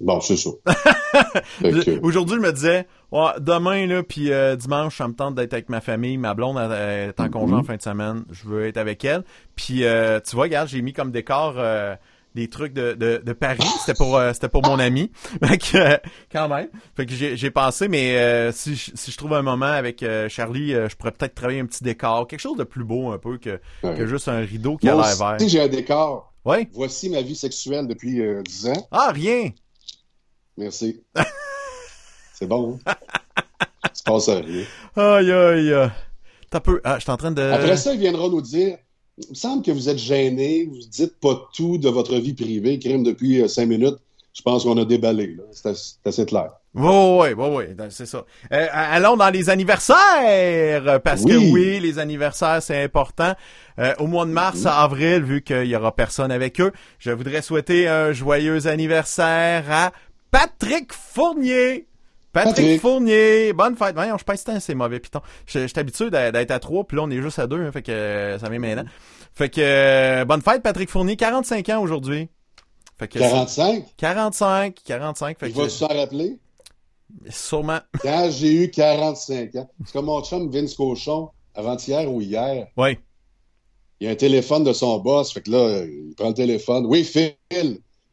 Bon, 0.00 0.20
c'est 0.20 0.36
ça. 0.36 0.50
Aujourd'hui, 2.02 2.36
je 2.36 2.40
me 2.40 2.52
disais, 2.52 2.86
ouais, 3.12 3.30
demain, 3.40 3.86
là, 3.86 4.02
puis 4.02 4.32
euh, 4.32 4.56
dimanche, 4.56 4.96
ça 4.96 5.08
me 5.08 5.14
tente 5.14 5.34
d'être 5.34 5.52
avec 5.52 5.68
ma 5.68 5.80
famille. 5.80 6.16
Ma 6.18 6.34
blonde 6.34 6.58
elle 6.58 7.08
est 7.10 7.20
en 7.20 7.28
congé 7.28 7.54
en 7.54 7.62
fin 7.64 7.76
de 7.76 7.82
semaine. 7.82 8.24
Je 8.30 8.46
veux 8.46 8.66
être 8.66 8.76
avec 8.76 9.04
elle. 9.04 9.24
Puis, 9.56 9.84
euh, 9.84 10.20
tu 10.20 10.36
vois, 10.36 10.44
regarde, 10.44 10.68
j'ai 10.68 10.82
mis 10.82 10.92
comme 10.92 11.10
décor 11.10 11.54
euh, 11.56 11.96
des 12.34 12.48
trucs 12.48 12.72
de, 12.74 12.92
de, 12.94 13.20
de 13.24 13.32
Paris. 13.32 13.58
C'était 13.80 13.96
pour 13.96 14.16
euh, 14.16 14.32
c'était 14.32 14.48
pour 14.48 14.62
mon 14.64 14.78
ami. 14.78 15.10
Fait 15.44 15.58
que, 15.58 15.76
euh, 15.76 15.96
quand 16.30 16.48
même. 16.48 16.68
Fait 16.96 17.04
que 17.06 17.12
j'ai 17.12 17.36
j'ai 17.36 17.50
pensé, 17.50 17.88
mais 17.88 18.16
euh, 18.18 18.52
si, 18.52 18.76
si 18.76 19.10
je 19.10 19.16
trouve 19.16 19.34
un 19.34 19.42
moment 19.42 19.66
avec 19.66 20.02
euh, 20.02 20.28
Charlie, 20.28 20.74
euh, 20.74 20.88
je 20.88 20.94
pourrais 20.96 21.12
peut-être 21.12 21.34
travailler 21.34 21.60
un 21.60 21.66
petit 21.66 21.82
décor. 21.82 22.26
Quelque 22.28 22.40
chose 22.40 22.56
de 22.56 22.64
plus 22.64 22.84
beau 22.84 23.10
un 23.10 23.18
peu 23.18 23.38
que, 23.38 23.58
Ouais. 23.82 23.94
que 23.96 24.06
juste 24.06 24.28
un 24.28 24.38
rideau 24.38 24.76
qui 24.76 24.88
a 24.88 24.94
l'air 24.94 25.16
vert. 25.16 25.36
j'ai 25.48 25.60
un 25.60 25.68
décor. 25.68 26.32
Ouais. 26.44 26.68
Voici 26.72 27.10
ma 27.10 27.20
vie 27.20 27.34
sexuelle 27.34 27.88
depuis 27.88 28.20
euh, 28.20 28.42
10 28.42 28.68
ans. 28.68 28.88
Ah, 28.92 29.10
rien. 29.12 29.50
Merci. 30.58 31.00
c'est 32.34 32.46
bon, 32.46 32.78
hein? 32.86 32.94
Se 33.94 34.02
passe 34.02 34.28
rien. 34.28 34.64
Aïe, 34.96 35.32
aïe. 35.32 35.72
aïe. 35.72 35.90
T'as 36.50 36.60
peu. 36.60 36.80
Ah, 36.84 36.96
je 36.98 37.02
suis 37.02 37.10
en 37.10 37.16
train 37.16 37.30
de. 37.30 37.40
Après 37.42 37.76
ça, 37.76 37.94
il 37.94 38.00
viendra 38.00 38.28
nous 38.28 38.42
dire 38.42 38.76
il 39.18 39.30
me 39.30 39.34
semble 39.34 39.62
que 39.62 39.70
vous 39.70 39.88
êtes 39.88 39.98
gêné, 39.98 40.66
vous 40.70 40.78
dites 40.90 41.18
pas 41.20 41.48
tout 41.54 41.78
de 41.78 41.88
votre 41.88 42.16
vie 42.16 42.34
privée. 42.34 42.78
Crime 42.78 43.02
depuis 43.02 43.42
euh, 43.42 43.48
cinq 43.48 43.66
minutes, 43.66 43.96
je 44.32 44.42
pense 44.42 44.64
qu'on 44.64 44.78
a 44.78 44.84
déballé. 44.84 45.36
C'est 45.52 45.74
assez, 46.04 46.26
clair. 46.26 46.50
Oui, 46.74 47.28
oui, 47.36 47.46
oui, 47.50 47.64
c'est 47.90 48.06
ça. 48.06 48.24
Euh, 48.52 48.66
allons 48.72 49.16
dans 49.16 49.30
les 49.30 49.50
anniversaires, 49.50 51.00
parce 51.02 51.24
que 51.24 51.36
Oui. 51.36 51.50
oui, 51.52 51.80
les 51.80 51.98
anniversaires, 51.98 52.62
c'est 52.62 52.82
important. 52.82 53.34
Euh, 53.80 53.94
au 53.98 54.06
mois 54.06 54.26
de 54.26 54.30
mars 54.30 54.66
à 54.66 54.82
avril, 54.82 55.24
vu 55.24 55.42
qu'il 55.42 55.64
y 55.64 55.74
aura 55.74 55.94
personne 55.94 56.30
avec 56.30 56.60
eux, 56.60 56.72
je 56.98 57.10
voudrais 57.10 57.42
souhaiter 57.42 57.88
un 57.88 58.12
joyeux 58.12 58.66
anniversaire 58.68 59.64
à 59.70 59.92
Patrick 60.30 60.92
Fournier. 60.92 61.86
Patrick, 62.32 62.56
Patrick. 62.56 62.80
Fournier, 62.80 63.52
bonne 63.52 63.76
fête. 63.76 63.94
Voyons, 63.94 64.18
je 64.18 64.24
pense 64.24 64.42
que 64.44 64.60
c'est 64.60 64.74
mauvais 64.74 65.00
piton. 65.00 65.20
Suis 65.46 65.66
habitué 65.76 66.10
d'être 66.10 66.50
à 66.50 66.58
trois, 66.58 66.84
puis 66.84 66.96
là, 66.96 67.04
on 67.04 67.10
est 67.10 67.22
juste 67.22 67.38
à 67.38 67.46
deux, 67.46 67.60
hein, 67.62 67.72
fait 67.72 67.82
que 67.82 67.90
euh, 67.90 68.38
ça 68.38 68.48
vient 68.48 68.58
maintenant. 68.58 68.84
Fait 69.34 69.48
que, 69.48 69.60
euh, 69.60 70.24
bonne 70.24 70.42
fête, 70.42 70.62
Patrick 70.62 70.90
Fournier, 70.90 71.16
45 71.16 71.68
ans 71.70 71.80
aujourd'hui. 71.80 72.28
Fait 72.98 73.08
que 73.08 73.18
45, 73.18 73.84
45, 73.96 74.74
45, 74.84 75.38
fait 75.38 75.50
je 75.50 75.54
vais 75.54 75.62
que 75.62 75.68
s'en 75.68 75.86
rappeler. 75.86 76.38
sûrement. 77.30 77.78
Quand 78.02 78.28
j'ai 78.30 78.64
eu 78.64 78.70
45 78.70 79.54
ans, 79.54 79.70
c'est 79.86 79.92
comme 79.92 80.06
mon 80.06 80.22
chum 80.22 80.50
Vince 80.50 80.74
Cochon, 80.74 81.30
avant-hier 81.54 82.12
ou 82.12 82.20
hier, 82.20 82.66
Oui. 82.76 82.98
il 84.00 84.06
y 84.06 84.10
a 84.10 84.12
un 84.12 84.16
téléphone 84.16 84.64
de 84.64 84.72
son 84.72 84.98
boss, 84.98 85.32
fait 85.32 85.42
que 85.42 85.50
là, 85.50 85.84
il 85.84 86.14
prend 86.16 86.28
le 86.28 86.34
téléphone. 86.34 86.86
Oui, 86.86 87.04
Phil. 87.04 87.34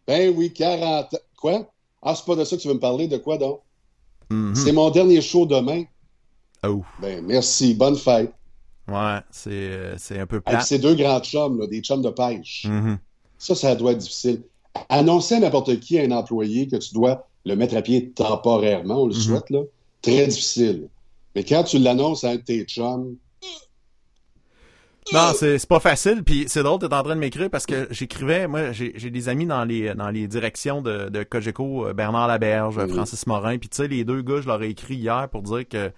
Ben 0.07 0.33
oui, 0.35 0.53
40 0.53 1.13
ans. 1.13 1.17
Quoi? 1.35 1.67
Ah, 2.05 2.15
c'est 2.15 2.25
pas 2.25 2.35
de 2.35 2.43
ça 2.45 2.55
que 2.55 2.61
tu 2.61 2.67
veux 2.67 2.75
me 2.75 2.79
parler, 2.79 3.07
de 3.07 3.17
quoi 3.17 3.37
donc? 3.37 3.59
Mhm. 4.29 4.55
C'est 4.55 4.71
mon 4.71 4.89
dernier 4.91 5.21
show 5.21 5.45
demain. 5.45 5.83
Oh. 6.65 6.83
Ben 7.01 7.23
merci, 7.25 7.73
bonne 7.73 7.95
fête. 7.97 8.31
Ouais, 8.87 9.17
c'est 9.31 9.49
euh, 9.51 9.95
c'est 9.97 10.19
un 10.19 10.25
peu 10.27 10.37
Avec 10.45 10.59
plat. 10.59 10.61
ces 10.61 10.77
deux 10.79 10.93
grands 10.95 11.19
chums, 11.19 11.59
là, 11.59 11.67
des 11.67 11.81
chums 11.81 12.01
de 12.03 12.09
pêche. 12.11 12.65
Mhm. 12.69 12.97
Ça, 13.37 13.55
ça 13.55 13.75
doit 13.75 13.91
être 13.93 13.97
difficile. 13.97 14.43
Annoncer 14.89 15.35
à 15.35 15.39
n'importe 15.39 15.79
qui, 15.79 15.99
à 15.99 16.03
un 16.03 16.11
employé, 16.11 16.67
que 16.67 16.75
tu 16.77 16.93
dois 16.93 17.27
le 17.45 17.55
mettre 17.55 17.75
à 17.75 17.81
pied 17.81 18.11
temporairement, 18.11 19.01
on 19.03 19.07
le 19.07 19.13
Mhm. 19.15 19.19
souhaite, 19.21 19.49
là, 19.49 19.61
très 20.01 20.27
difficile. 20.27 20.87
Mais 21.35 21.43
quand 21.43 21.63
tu 21.63 21.79
l'annonces 21.79 22.23
à 22.23 22.29
un 22.31 22.35
de 22.35 22.41
tes 22.41 22.63
chums, 22.65 23.15
Non, 25.13 25.33
c'est 25.35 25.59
c'est 25.59 25.69
pas 25.69 25.79
facile. 25.79 26.23
Puis 26.23 26.45
c'est 26.47 26.63
drôle, 26.63 26.79
t'es 26.79 26.85
en 26.93 27.03
train 27.03 27.15
de 27.15 27.19
m'écrire 27.19 27.49
parce 27.49 27.65
que 27.65 27.87
j'écrivais, 27.91 28.47
moi, 28.47 28.71
j'ai 28.71 28.93
j'ai 28.95 29.11
des 29.11 29.29
amis 29.29 29.45
dans 29.45 29.63
les 29.63 29.93
dans 29.93 30.09
les 30.09 30.27
directions 30.27 30.81
de, 30.81 31.09
de 31.09 31.23
Cogeco, 31.23 31.87
euh, 31.87 31.93
Bernard 31.93 32.27
Laberge. 32.27 32.87
Francis 32.87 33.27
Morin. 33.27 33.57
Puis 33.57 33.69
tu 33.69 33.77
sais, 33.77 33.87
les 33.87 34.03
deux 34.03 34.21
gars, 34.21 34.41
je 34.41 34.47
leur 34.47 34.61
ai 34.63 34.69
écrit 34.69 34.95
hier 34.95 35.29
pour 35.29 35.43
dire 35.43 35.67
que 35.67 35.91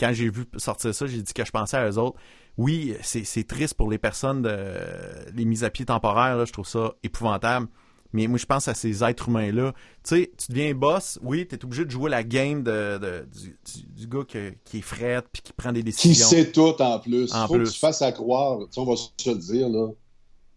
quand 0.00 0.12
j'ai 0.12 0.30
vu 0.30 0.44
sortir 0.56 0.94
ça, 0.94 1.06
j'ai 1.06 1.20
dit 1.20 1.32
que 1.34 1.44
je 1.44 1.50
pensais 1.50 1.76
à 1.76 1.88
eux 1.88 1.98
autres. 1.98 2.16
Oui, 2.56 2.94
c'est 3.02 3.24
c'est 3.24 3.44
triste 3.44 3.74
pour 3.74 3.90
les 3.90 3.98
personnes 3.98 4.40
de 4.42 4.56
les 5.34 5.44
mises 5.44 5.64
à 5.64 5.70
pied 5.70 5.84
temporaires. 5.84 6.36
Là, 6.36 6.46
je 6.46 6.52
trouve 6.52 6.66
ça 6.66 6.94
épouvantable. 7.02 7.66
Mais 8.16 8.26
moi, 8.26 8.38
je 8.38 8.46
pense 8.46 8.66
à 8.68 8.74
ces 8.74 9.04
êtres 9.04 9.28
humains-là. 9.28 9.72
Tu 10.02 10.16
sais, 10.16 10.32
tu 10.38 10.50
deviens 10.52 10.74
boss, 10.74 11.18
oui, 11.22 11.46
t'es 11.46 11.62
obligé 11.64 11.84
de 11.84 11.90
jouer 11.90 12.10
la 12.10 12.24
game 12.24 12.62
de, 12.62 12.98
de- 12.98 13.28
du, 13.38 13.48
du, 13.50 13.86
du 14.02 14.06
gars 14.06 14.24
que- 14.26 14.54
qui 14.64 14.78
est 14.78 14.82
fret 14.82 15.22
puis 15.30 15.42
qui 15.42 15.52
prend 15.52 15.70
des 15.72 15.80
qui 15.80 15.84
décisions. 15.84 16.26
sait 16.26 16.50
tout 16.50 16.80
en 16.80 16.98
plus. 16.98 17.32
En 17.34 17.46
faut 17.46 17.54
plus. 17.54 17.64
que 17.64 17.70
tu 17.74 17.78
fasses 17.78 18.00
à 18.02 18.12
croire, 18.12 18.58
tu 18.60 18.66
sais, 18.72 18.80
on 18.80 18.84
va 18.86 18.96
se 18.96 19.10
le 19.28 19.34
dire, 19.36 19.68
là. 19.68 19.88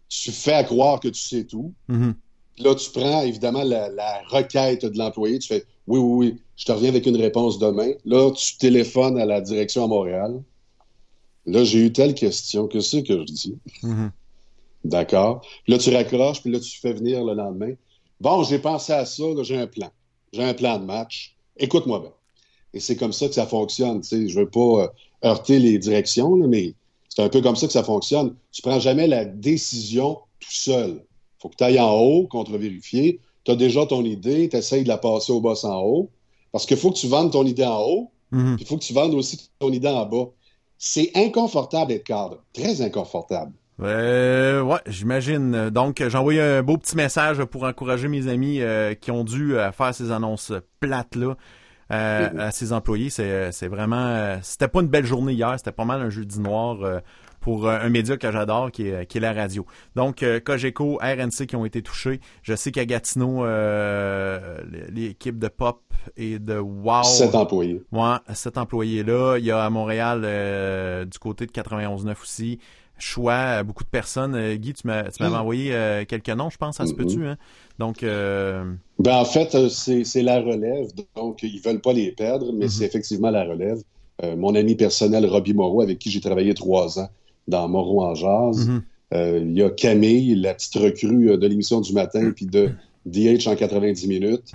Tu 0.08 0.32
fais 0.32 0.54
à 0.54 0.64
croire 0.64 0.98
que 1.00 1.08
tu 1.08 1.20
sais 1.20 1.44
tout. 1.44 1.72
Mhm. 1.88 2.14
Là, 2.58 2.74
tu 2.74 2.90
prends 2.90 3.22
évidemment 3.22 3.62
la, 3.62 3.88
la 3.88 4.22
requête 4.28 4.84
de 4.84 4.98
l'employé, 4.98 5.38
tu 5.38 5.48
fais 5.48 5.64
oui, 5.86 5.98
oui, 6.00 6.26
oui, 6.32 6.40
je 6.56 6.64
te 6.64 6.72
reviens 6.72 6.88
avec 6.90 7.06
une 7.06 7.16
réponse 7.16 7.58
demain. 7.58 7.92
Là, 8.04 8.30
tu 8.32 8.56
téléphones 8.58 9.18
à 9.18 9.24
la 9.26 9.40
direction 9.40 9.84
à 9.84 9.86
Montréal. 9.86 10.42
Là, 11.46 11.64
j'ai 11.64 11.84
eu 11.86 11.92
telle 11.92 12.14
question, 12.14 12.68
que 12.68 12.80
c'est 12.80 13.02
que 13.02 13.18
je 13.20 13.24
dis? 13.24 13.58
Mhm. 13.82 14.10
D'accord. 14.84 15.40
Puis 15.64 15.72
là, 15.72 15.78
tu 15.78 15.90
raccroches, 15.94 16.40
puis 16.42 16.50
là, 16.50 16.58
tu 16.60 16.78
fais 16.80 16.92
venir 16.92 17.24
le 17.24 17.34
lendemain. 17.34 17.72
Bon, 18.20 18.42
j'ai 18.44 18.58
pensé 18.58 18.92
à 18.92 19.04
ça, 19.04 19.22
là, 19.24 19.42
j'ai 19.42 19.56
un 19.56 19.66
plan. 19.66 19.90
J'ai 20.32 20.42
un 20.42 20.54
plan 20.54 20.78
de 20.78 20.84
match. 20.84 21.36
Écoute-moi 21.56 22.00
bien. 22.00 22.12
Et 22.72 22.80
c'est 22.80 22.96
comme 22.96 23.12
ça 23.12 23.26
que 23.28 23.34
ça 23.34 23.46
fonctionne. 23.46 24.02
Sais, 24.02 24.28
je 24.28 24.38
veux 24.38 24.48
pas 24.48 24.60
euh, 24.84 24.88
heurter 25.24 25.58
les 25.58 25.78
directions, 25.78 26.36
là, 26.36 26.46
mais 26.46 26.74
c'est 27.08 27.22
un 27.22 27.28
peu 27.28 27.40
comme 27.40 27.56
ça 27.56 27.66
que 27.66 27.72
ça 27.72 27.82
fonctionne. 27.82 28.34
Tu 28.52 28.62
prends 28.62 28.78
jamais 28.80 29.06
la 29.06 29.24
décision 29.24 30.18
tout 30.38 30.52
seul. 30.52 31.04
faut 31.38 31.48
que 31.48 31.56
tu 31.56 31.64
ailles 31.64 31.80
en 31.80 31.92
haut, 31.98 32.26
contre-vérifier. 32.26 33.20
Tu 33.44 33.50
as 33.50 33.56
déjà 33.56 33.86
ton 33.86 34.04
idée, 34.04 34.48
tu 34.48 34.56
essayes 34.56 34.84
de 34.84 34.88
la 34.88 34.98
passer 34.98 35.32
au 35.32 35.40
boss 35.40 35.64
en 35.64 35.80
haut. 35.82 36.10
Parce 36.52 36.66
qu'il 36.66 36.76
faut 36.76 36.90
que 36.90 36.98
tu 36.98 37.08
vendes 37.08 37.32
ton 37.32 37.44
idée 37.46 37.64
en 37.64 37.82
haut, 37.82 38.10
Mhm. 38.30 38.56
puis 38.56 38.64
il 38.64 38.68
faut 38.68 38.76
que 38.76 38.84
tu 38.84 38.92
vendes 38.92 39.14
aussi 39.14 39.50
ton 39.58 39.72
idée 39.72 39.88
en 39.88 40.06
bas. 40.06 40.28
C'est 40.78 41.10
inconfortable 41.14 41.88
d'être 41.88 42.04
cadre. 42.04 42.42
Très 42.52 42.80
inconfortable. 42.82 43.52
Euh, 43.82 44.60
ouais, 44.62 44.78
j'imagine. 44.86 45.70
Donc, 45.70 46.02
j'ai 46.06 46.18
envoyé 46.18 46.40
un 46.40 46.62
beau 46.62 46.76
petit 46.76 46.96
message 46.96 47.42
pour 47.44 47.64
encourager 47.64 48.08
mes 48.08 48.28
amis 48.28 48.60
euh, 48.60 48.94
qui 48.94 49.10
ont 49.10 49.24
dû 49.24 49.56
euh, 49.56 49.72
faire 49.72 49.94
ces 49.94 50.10
annonces 50.12 50.52
plates-là 50.80 51.36
euh, 51.92 52.30
Mhm. 52.30 52.40
à 52.40 52.50
ses 52.50 52.72
employés. 52.72 53.10
C'est, 53.10 53.52
c'est 53.52 53.68
vraiment... 53.68 54.38
c'était 54.42 54.68
pas 54.68 54.80
une 54.80 54.88
belle 54.88 55.06
journée 55.06 55.32
hier. 55.32 55.54
C'était 55.56 55.72
pas 55.72 55.84
mal 55.84 56.00
un 56.02 56.10
jeudi 56.10 56.40
noir 56.40 56.78
pour 57.40 57.68
un 57.70 57.88
média 57.88 58.18
que 58.18 58.30
j'adore, 58.30 58.70
qui 58.70 58.86
est, 58.88 59.06
qui 59.06 59.16
est 59.16 59.20
la 59.22 59.32
radio. 59.32 59.64
Donc, 59.96 60.22
Cogeco, 60.44 60.98
RNC 61.02 61.46
qui 61.46 61.56
ont 61.56 61.64
été 61.64 61.80
touchés. 61.82 62.20
Je 62.42 62.54
sais 62.54 62.70
qu'à 62.70 62.84
Gatineau, 62.84 63.44
euh, 63.46 64.58
l'équipe 64.90 65.38
de 65.38 65.48
Pop 65.48 65.80
et 66.18 66.38
de 66.38 66.58
Wow... 66.58 67.02
Sept 67.02 67.34
employés. 67.34 67.82
Ouais, 67.92 68.16
cet 68.34 68.58
employé-là. 68.58 69.38
Il 69.38 69.44
y 69.46 69.50
a 69.50 69.64
à 69.64 69.70
Montréal, 69.70 70.20
euh, 70.24 71.06
du 71.06 71.18
côté 71.18 71.46
de 71.46 71.50
91.9 71.50 72.10
aussi, 72.22 72.58
choix, 73.00 73.32
euh, 73.60 73.62
beaucoup 73.62 73.84
de 73.84 73.88
personnes. 73.88 74.34
Euh, 74.34 74.56
Guy, 74.56 74.72
tu 74.74 74.86
m'avais 74.86 75.10
Mm. 75.20 75.34
envoyé 75.34 75.74
euh, 75.74 76.04
quelques 76.06 76.28
noms, 76.30 76.50
je 76.50 76.56
pense, 76.56 76.76
ça 76.76 76.86
se 76.86 76.92
Mhm. 76.92 76.96
peut-tu, 76.96 77.26
hein? 77.26 77.36
Donc, 77.78 78.02
euh, 78.02 78.64
Ben, 78.98 79.16
en 79.16 79.24
fait, 79.24 79.56
c'est 79.68 80.22
la 80.22 80.40
relève, 80.40 80.88
donc 81.16 81.42
ils 81.42 81.60
veulent 81.60 81.80
pas 81.80 81.92
les 81.92 82.12
perdre, 82.12 82.52
mais 82.52 82.66
Mhm. 82.66 82.70
c'est 82.70 82.84
effectivement 82.84 83.30
la 83.30 83.44
relève. 83.44 83.78
Mon 84.36 84.54
ami 84.54 84.74
personnel, 84.74 85.24
Robbie 85.24 85.54
Moreau, 85.54 85.80
avec 85.80 85.98
qui 85.98 86.10
j'ai 86.10 86.20
travaillé 86.20 86.52
trois 86.52 86.98
ans 86.98 87.08
dans 87.48 87.66
Moreau 87.68 88.02
en 88.04 88.14
jazz. 88.14 88.68
mhm. 88.68 88.82
Euh, 89.12 89.40
il 89.42 89.56
y 89.58 89.62
a 89.62 89.70
Camille, 89.70 90.34
la 90.36 90.54
petite 90.54 90.74
recrue 90.74 91.36
de 91.36 91.46
l'émission 91.46 91.80
du 91.80 91.92
matin, 91.94 92.30
puis 92.36 92.46
de 92.46 92.70
DH 93.06 93.48
en 93.48 93.56
90 93.56 94.06
minutes. 94.06 94.52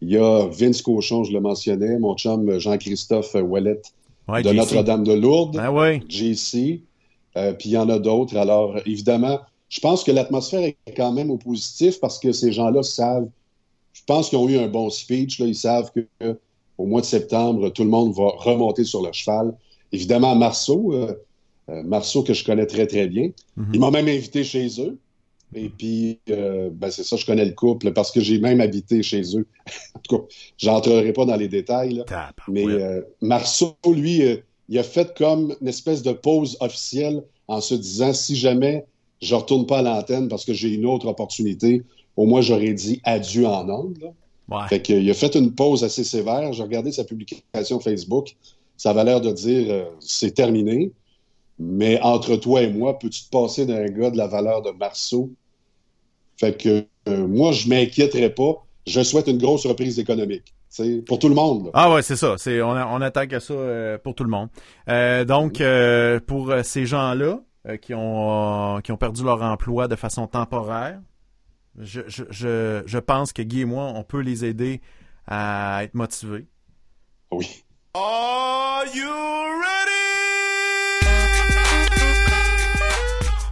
Il 0.00 0.10
y 0.10 0.16
a 0.16 0.46
Vince 0.48 0.82
Cochon, 0.82 1.22
je 1.24 1.32
le 1.32 1.40
mentionnais, 1.40 1.98
mon 1.98 2.16
chum 2.16 2.58
Jean-Christophe 2.58 3.34
Wallet 3.34 3.80
Ouais, 4.28 4.42
de. 4.42 4.50
Notre-Dame 4.52 5.04
de 5.04 5.12
Lourdes. 5.12 5.56
Ben 5.56 5.70
oui. 5.70 6.00
JC, 6.08 6.80
euh, 7.36 7.52
puis 7.52 7.70
il 7.70 7.72
y 7.72 7.78
en 7.78 7.88
a 7.88 7.98
d'autres. 7.98 8.36
Alors, 8.36 8.76
évidemment, 8.86 9.40
je 9.68 9.80
pense 9.80 10.04
que 10.04 10.10
l'atmosphère 10.10 10.62
est 10.62 10.76
quand 10.96 11.12
même 11.12 11.30
au 11.30 11.38
positif 11.38 11.98
parce 12.00 12.18
que 12.18 12.32
ces 12.32 12.52
gens-là 12.52 12.82
savent 12.82 13.28
je 13.94 14.00
pense 14.06 14.30
qu'ils 14.30 14.38
ont 14.38 14.48
eu 14.48 14.56
un 14.56 14.68
bon 14.68 14.88
speech. 14.88 15.38
Là. 15.38 15.46
Ils 15.46 15.54
savent 15.54 15.92
que 15.92 16.06
au 16.78 16.86
mois 16.86 17.02
de 17.02 17.06
septembre, 17.06 17.68
tout 17.68 17.84
le 17.84 17.90
monde 17.90 18.14
va 18.14 18.30
remonter 18.38 18.84
sur 18.84 19.02
le 19.02 19.12
cheval. 19.12 19.54
Évidemment, 19.92 20.34
Marceau, 20.34 20.94
euh, 20.94 21.14
euh, 21.68 21.82
Marceau 21.82 22.22
que 22.22 22.32
je 22.32 22.42
connais 22.42 22.64
très, 22.64 22.86
très 22.86 23.06
bien. 23.06 23.30
Mhm. 23.56 23.70
Ils 23.74 23.80
m'ont 23.80 23.90
même 23.90 24.08
invité 24.08 24.44
chez 24.44 24.68
eux. 24.80 24.98
Et 25.54 25.68
puis, 25.68 26.18
ben 26.26 26.90
c'est 26.90 27.04
ça, 27.04 27.16
je 27.16 27.26
connais 27.26 27.44
le 27.44 27.52
couple 27.52 27.92
parce 27.92 28.10
que 28.10 28.20
j'ai 28.20 28.38
même 28.38 28.62
habité 28.62 29.02
chez 29.02 29.36
eux. 29.36 29.46
en 29.94 29.98
tout 29.98 30.16
cas, 30.16 30.24
j'entrerai 30.56 31.12
pas 31.12 31.26
dans 31.26 31.36
les 31.36 31.48
détails. 31.48 31.92
Là. 31.92 32.32
Mais 32.48 32.64
Marceau, 33.20 33.76
lui, 33.86 34.22
il 34.72 34.78
a 34.78 34.82
fait 34.82 35.14
comme 35.14 35.54
une 35.60 35.68
espèce 35.68 36.02
de 36.02 36.12
pause 36.12 36.56
officielle 36.60 37.22
en 37.46 37.60
se 37.60 37.74
disant 37.74 38.14
si 38.14 38.34
jamais 38.36 38.86
je 39.20 39.34
retourne 39.34 39.66
pas 39.66 39.80
à 39.80 39.82
l'antenne 39.82 40.28
parce 40.28 40.46
que 40.46 40.54
j'ai 40.54 40.70
une 40.70 40.86
autre 40.86 41.08
opportunité, 41.08 41.82
au 42.16 42.24
moins 42.24 42.40
j'aurais 42.40 42.72
dit 42.72 42.98
adieu 43.04 43.46
en 43.46 43.68
ondes. 43.68 44.14
Ouais. 44.48 44.66
Fait 44.70 44.80
qu'il 44.80 45.10
a 45.10 45.12
fait 45.12 45.34
une 45.34 45.54
pause 45.54 45.84
assez 45.84 46.04
sévère. 46.04 46.54
J'ai 46.54 46.62
regardé 46.62 46.90
sa 46.90 47.04
publication 47.04 47.80
Facebook. 47.80 48.34
Ça 48.78 48.92
avait 48.92 49.04
l'air 49.04 49.20
de 49.20 49.30
dire 49.30 49.66
euh, 49.68 49.84
c'est 50.00 50.32
terminé. 50.32 50.90
Mais 51.58 52.00
entre 52.00 52.36
toi 52.36 52.62
et 52.62 52.72
moi, 52.72 52.98
peux-tu 52.98 53.24
te 53.24 53.28
passer 53.28 53.66
d'un 53.66 53.84
gars 53.88 54.10
de 54.10 54.16
la 54.16 54.26
valeur 54.26 54.62
de 54.62 54.70
Marceau? 54.70 55.28
Fait 56.38 56.56
que 56.56 56.86
euh, 57.08 57.26
moi, 57.26 57.52
je 57.52 57.68
m'inquiéterais 57.68 58.34
pas. 58.34 58.64
Je 58.86 59.02
souhaite 59.02 59.28
une 59.28 59.36
grosse 59.36 59.66
reprise 59.66 59.98
économique. 59.98 60.54
C'est 60.74 61.04
pour 61.06 61.18
tout 61.18 61.28
le 61.28 61.34
monde. 61.34 61.66
là. 61.66 61.70
Ah 61.74 61.92
ouais, 61.92 62.00
c'est 62.00 62.16
ça. 62.16 62.36
C'est 62.38 62.62
on, 62.62 63.00
attaque 63.02 63.34
à 63.34 63.40
ça 63.40 63.52
euh, 63.52 63.98
pour 63.98 64.14
tout 64.14 64.24
le 64.24 64.30
monde. 64.30 64.48
Euh, 64.88 65.26
donc 65.26 65.60
euh, 65.60 66.18
pour 66.18 66.50
ces 66.62 66.86
gens-là 66.86 67.40
euh, 67.68 67.76
qui 67.76 67.92
ont 67.92 68.76
euh, 68.76 68.80
qui 68.80 68.90
ont 68.90 68.96
perdu 68.96 69.22
leur 69.22 69.42
emploi 69.42 69.86
de 69.86 69.96
façon 69.96 70.26
temporaire, 70.26 70.98
je, 71.78 72.00
je, 72.06 72.24
je, 72.30 72.82
je 72.86 72.98
pense 72.98 73.34
que 73.34 73.42
Guy 73.42 73.60
et 73.60 73.64
moi, 73.66 73.92
on 73.94 74.02
peut 74.02 74.20
les 74.20 74.46
aider 74.46 74.80
à 75.26 75.80
être 75.84 75.94
motivés. 75.94 76.46
Oui. 77.30 77.64
Are 77.94 78.84
you 78.94 79.10
ready? 79.60 81.06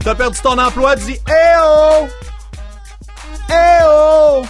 T'as 0.02 0.14
perdu 0.14 0.40
ton 0.40 0.56
emploi, 0.58 0.96
dis 0.96 1.18
Eh 1.28 1.58
oh! 1.62 2.06
Eh 3.50 3.84
oh! 3.84 4.42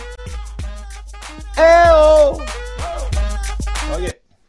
Eh 1.59 1.91
oh! 1.93 2.39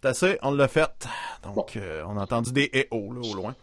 Assez, 0.03 0.39
on 0.41 0.51
l'a 0.51 0.67
fait. 0.67 0.89
Donc, 1.43 1.55
Bon. 1.55 1.65
euh, 1.77 2.03
on 2.07 2.17
a 2.17 2.23
entendu 2.23 2.51
des 2.51 2.69
eh 2.73 2.87
oh, 2.91 3.13
là, 3.13 3.21
au 3.21 3.35
loin. 3.35 3.55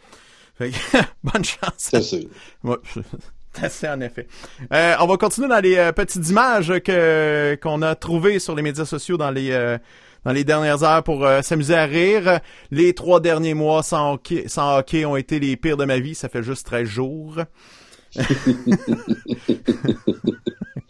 Fait 0.57 0.71
que, 0.71 0.77
bonne 1.25 1.45
chance. 1.45 1.73
C'est 1.79 2.01
ça. 2.03 2.17
Ouais, 2.65 2.77
assez 3.63 3.89
en 3.89 4.01
effet. 4.01 4.27
Euh, 4.73 4.95
on 5.01 5.07
va 5.07 5.17
continuer 5.17 5.49
dans 5.49 5.61
les 5.61 5.77
euh, 5.77 5.91
petites 5.93 6.29
images 6.29 6.79
que 6.81 7.59
qu'on 7.61 7.83
a 7.83 7.95
trouvées 7.97 8.39
sur 8.39 8.55
les 8.55 8.63
médias 8.63 8.85
sociaux 8.85 9.17
dans 9.17 9.31
les 9.33 9.51
euh, 9.51 9.79
dans 10.25 10.33
les 10.33 10.45
dernières 10.45 10.83
heures 10.85 11.03
pour 11.03 11.25
euh, 11.27 11.43
s'amuser 11.43 11.75
à 11.75 11.85
rire. 11.87 12.39
Les 12.71 12.93
trois 12.95 13.19
derniers 13.21 13.55
mois 13.55 13.83
sans 13.83 14.15
hockey, 14.15 14.45
sans 14.47 14.79
hockey 14.79 15.05
ont 15.05 15.17
été 15.17 15.41
les 15.41 15.57
pires 15.57 15.77
de 15.77 15.85
ma 15.87 15.99
vie. 15.99 16.15
Ça 16.15 16.29
fait 16.29 16.43
juste 16.43 16.67
13 16.67 16.87
jours. 16.89 17.37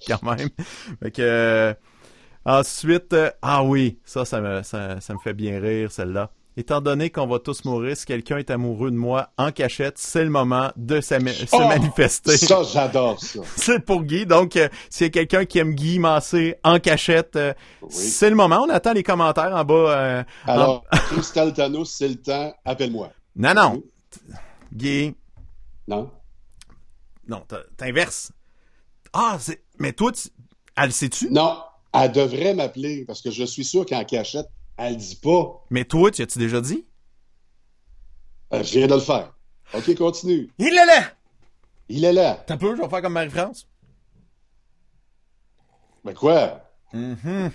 Quand 0.06 0.22
même. 0.22 0.48
Fait 1.02 1.10
que, 1.10 1.22
euh, 1.22 1.74
ensuite, 2.48 3.12
euh, 3.12 3.30
ah 3.42 3.62
oui, 3.62 3.98
ça, 4.04 4.24
ça 4.24 4.40
me, 4.40 4.62
ça, 4.62 5.00
ça 5.00 5.14
me 5.14 5.18
fait 5.18 5.34
bien 5.34 5.60
rire, 5.60 5.92
celle-là. 5.92 6.30
Étant 6.56 6.80
donné 6.80 7.10
qu'on 7.10 7.28
va 7.28 7.38
tous 7.38 7.64
mourir, 7.64 7.96
si 7.96 8.04
quelqu'un 8.04 8.38
est 8.38 8.50
amoureux 8.50 8.90
de 8.90 8.96
moi 8.96 9.28
en 9.38 9.52
cachette, 9.52 9.96
c'est 9.96 10.24
le 10.24 10.30
moment 10.30 10.72
de 10.74 11.00
se, 11.00 11.14
Oh! 11.52 11.58
manifester. 11.68 12.36
Ça, 12.36 12.64
j'adore 12.64 13.20
ça. 13.22 13.38
C'est 13.56 13.78
pour 13.84 14.02
Guy. 14.02 14.26
Donc, 14.26 14.56
euh, 14.56 14.68
s'il 14.90 15.04
y 15.06 15.06
a 15.06 15.10
quelqu'un 15.10 15.44
qui 15.44 15.60
aime 15.60 15.74
Guy 15.74 16.00
Massé 16.00 16.56
en 16.64 16.80
cachette, 16.80 17.36
euh, 17.36 17.54
c'est 17.88 18.28
le 18.28 18.34
moment. 18.34 18.64
On 18.66 18.70
attend 18.70 18.92
les 18.92 19.04
commentaires 19.04 19.54
en 19.54 19.62
bas. 19.64 19.74
euh, 19.74 20.24
en- 20.48 20.50
Alors, 20.52 20.84
Crystal 21.12 21.52
Thanos, 21.54 21.92
c'est 21.96 22.08
le 22.08 22.16
temps. 22.16 22.52
Appelle-moi. 22.64 23.10
Non, 23.36 23.54
non. 23.54 23.80
Guy, 24.72 25.14
Non? 25.86 26.10
non, 27.28 27.44
t'inverses. 27.76 28.32
Ah, 29.12 29.36
c'est... 29.38 29.62
Mais 29.78 29.92
toi, 29.92 30.10
tu... 30.10 30.28
elle 30.76 30.86
le 30.86 30.90
sait-tu? 30.90 31.30
Non, 31.30 31.56
elle 31.92 32.12
devrait 32.12 32.54
m'appeler 32.54 33.04
parce 33.04 33.20
que 33.22 33.30
je 33.30 33.44
suis 33.44 33.64
sûr 33.64 33.86
qu'en 33.86 34.04
cachette, 34.04 34.48
elle 34.76 34.96
dit 34.96 35.16
pas. 35.16 35.64
Mais 35.70 35.84
toi, 35.84 36.10
tu 36.10 36.22
as-tu 36.22 36.38
déjà 36.38 36.60
dit? 36.60 36.84
Euh, 38.52 38.62
je 38.62 38.78
viens 38.78 38.86
de 38.86 38.94
le 38.94 39.00
faire. 39.00 39.34
OK, 39.74 39.94
continue. 39.96 40.50
Il 40.58 40.68
est 40.68 40.86
là! 40.86 41.12
Il 41.88 42.04
est 42.04 42.12
là. 42.12 42.42
T'as 42.46 42.56
peu, 42.56 42.76
je 42.76 42.82
vais 42.82 42.88
faire 42.88 43.02
comme 43.02 43.12
Marie-France. 43.14 43.66
Mais 46.04 46.14
quoi? 46.14 46.62
Mhm. 46.92 47.50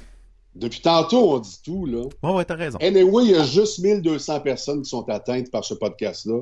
Depuis 0.56 0.82
tantôt, 0.82 1.34
on 1.34 1.40
dit 1.40 1.60
tout, 1.64 1.86
là. 1.86 2.04
Ouais, 2.22 2.36
ouais, 2.36 2.46
t'as 2.46 2.56
raison. 2.56 2.78
Anyway, 2.80 3.26
il 3.26 3.32
y 3.32 3.36
a 3.36 3.44
juste 3.44 3.80
1200 3.80 4.42
personnes 4.42 4.82
qui 4.84 4.90
sont 4.90 5.08
atteintes 5.10 5.50
par 5.50 5.66
ce 5.66 5.74
podcast-là. 5.74 6.42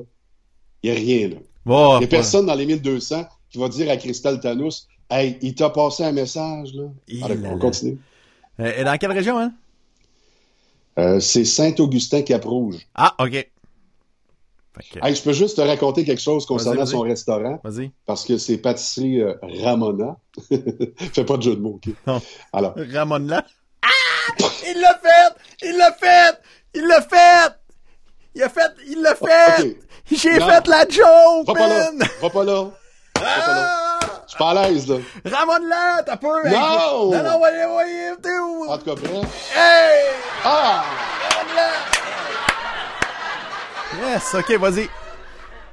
Il 0.82 0.90
n'y 0.90 0.96
a 0.96 1.00
rien, 1.00 1.28
là. 1.28 1.36
Il 1.64 1.98
n'y 2.00 2.04
a 2.04 2.08
personne 2.08 2.46
dans 2.46 2.54
les 2.54 2.66
1200 2.66 3.24
qui 3.50 3.58
va 3.58 3.68
dire 3.68 3.90
à 3.90 3.96
Crystal 3.96 4.40
Thanos 4.40 4.88
Hey, 5.12 5.38
il 5.42 5.54
t'a 5.54 5.68
passé 5.70 6.04
un 6.04 6.12
message, 6.12 6.72
là. 6.74 6.84
Allez, 7.24 7.38
on 7.46 7.58
continue. 7.58 7.98
Euh, 8.60 8.72
et 8.78 8.84
dans 8.84 8.96
quelle 8.96 9.12
région, 9.12 9.38
hein? 9.38 9.52
Euh, 10.98 11.20
c'est 11.20 11.44
Saint-Augustin-Cap-Rouge. 11.44 12.76
Ah, 12.94 13.14
OK. 13.18 13.30
Fait 13.32 13.50
que, 15.00 15.06
Hey, 15.06 15.14
je 15.14 15.22
peux 15.22 15.32
juste 15.34 15.56
te 15.56 15.60
raconter 15.60 16.04
quelque 16.04 16.20
chose 16.20 16.46
concernant 16.46 16.86
son 16.86 17.00
restaurant, 17.00 17.60
vas-y. 17.62 17.90
parce 18.06 18.24
que 18.24 18.38
c'est 18.38 18.56
pâtisserie 18.58 19.20
euh, 19.20 19.34
Ramona. 19.62 20.16
Fais 21.12 21.24
pas 21.24 21.36
de 21.36 21.42
jeu 21.42 21.56
de 21.56 21.60
mots, 21.60 21.78
OK? 21.84 21.92
Non. 22.06 22.22
Alors, 22.52 22.74
Ramon 22.92 23.26
là. 23.26 23.44
Ah! 23.82 23.88
Il 24.66 24.80
l'a 24.80 24.98
fait! 24.98 25.66
Il 25.68 25.76
l'a 25.76 25.92
fait! 25.92 26.38
Il 26.74 26.86
l'a 26.86 27.02
fait! 27.02 27.54
Il 28.34 28.42
a 28.42 28.48
fait, 28.48 28.72
il 28.88 29.02
l'a 29.02 29.14
fait! 29.14 29.62
OK. 29.62 29.76
J'ai 30.10 30.40
fait 30.40 30.66
la 30.68 30.88
joke, 30.88 31.46
Va 31.46 31.52
pas 31.52 31.68
là. 31.68 31.92
man! 31.92 32.08
Va 32.22 32.30
pas 32.30 32.44
là. 32.44 32.62
Va 33.16 33.20
pas 33.20 33.46
là. 33.54 33.81
Je 34.32 34.36
suis 34.38 34.44
pas 34.44 34.50
à 34.58 34.70
l'aise, 34.70 34.88
là. 34.88 34.96
Ramon 35.26 35.66
là, 35.68 36.02
t'as 36.04 36.16
peur? 36.16 36.40
Non! 36.46 37.10
Non, 37.12 37.22
non, 37.22 37.38
voyez, 37.38 37.66
voyez, 37.66 38.10
t'es 38.22 38.30
où? 38.38 38.64
En 38.66 38.78
tout 38.78 38.84
cas, 38.86 38.94
bref. 38.94 39.52
Hey! 39.54 40.08
Ah! 40.42 40.84
Ramon 41.28 41.54
là! 41.54 41.70
Yes, 44.14 44.34
ok, 44.34 44.52
vas-y. 44.58 44.88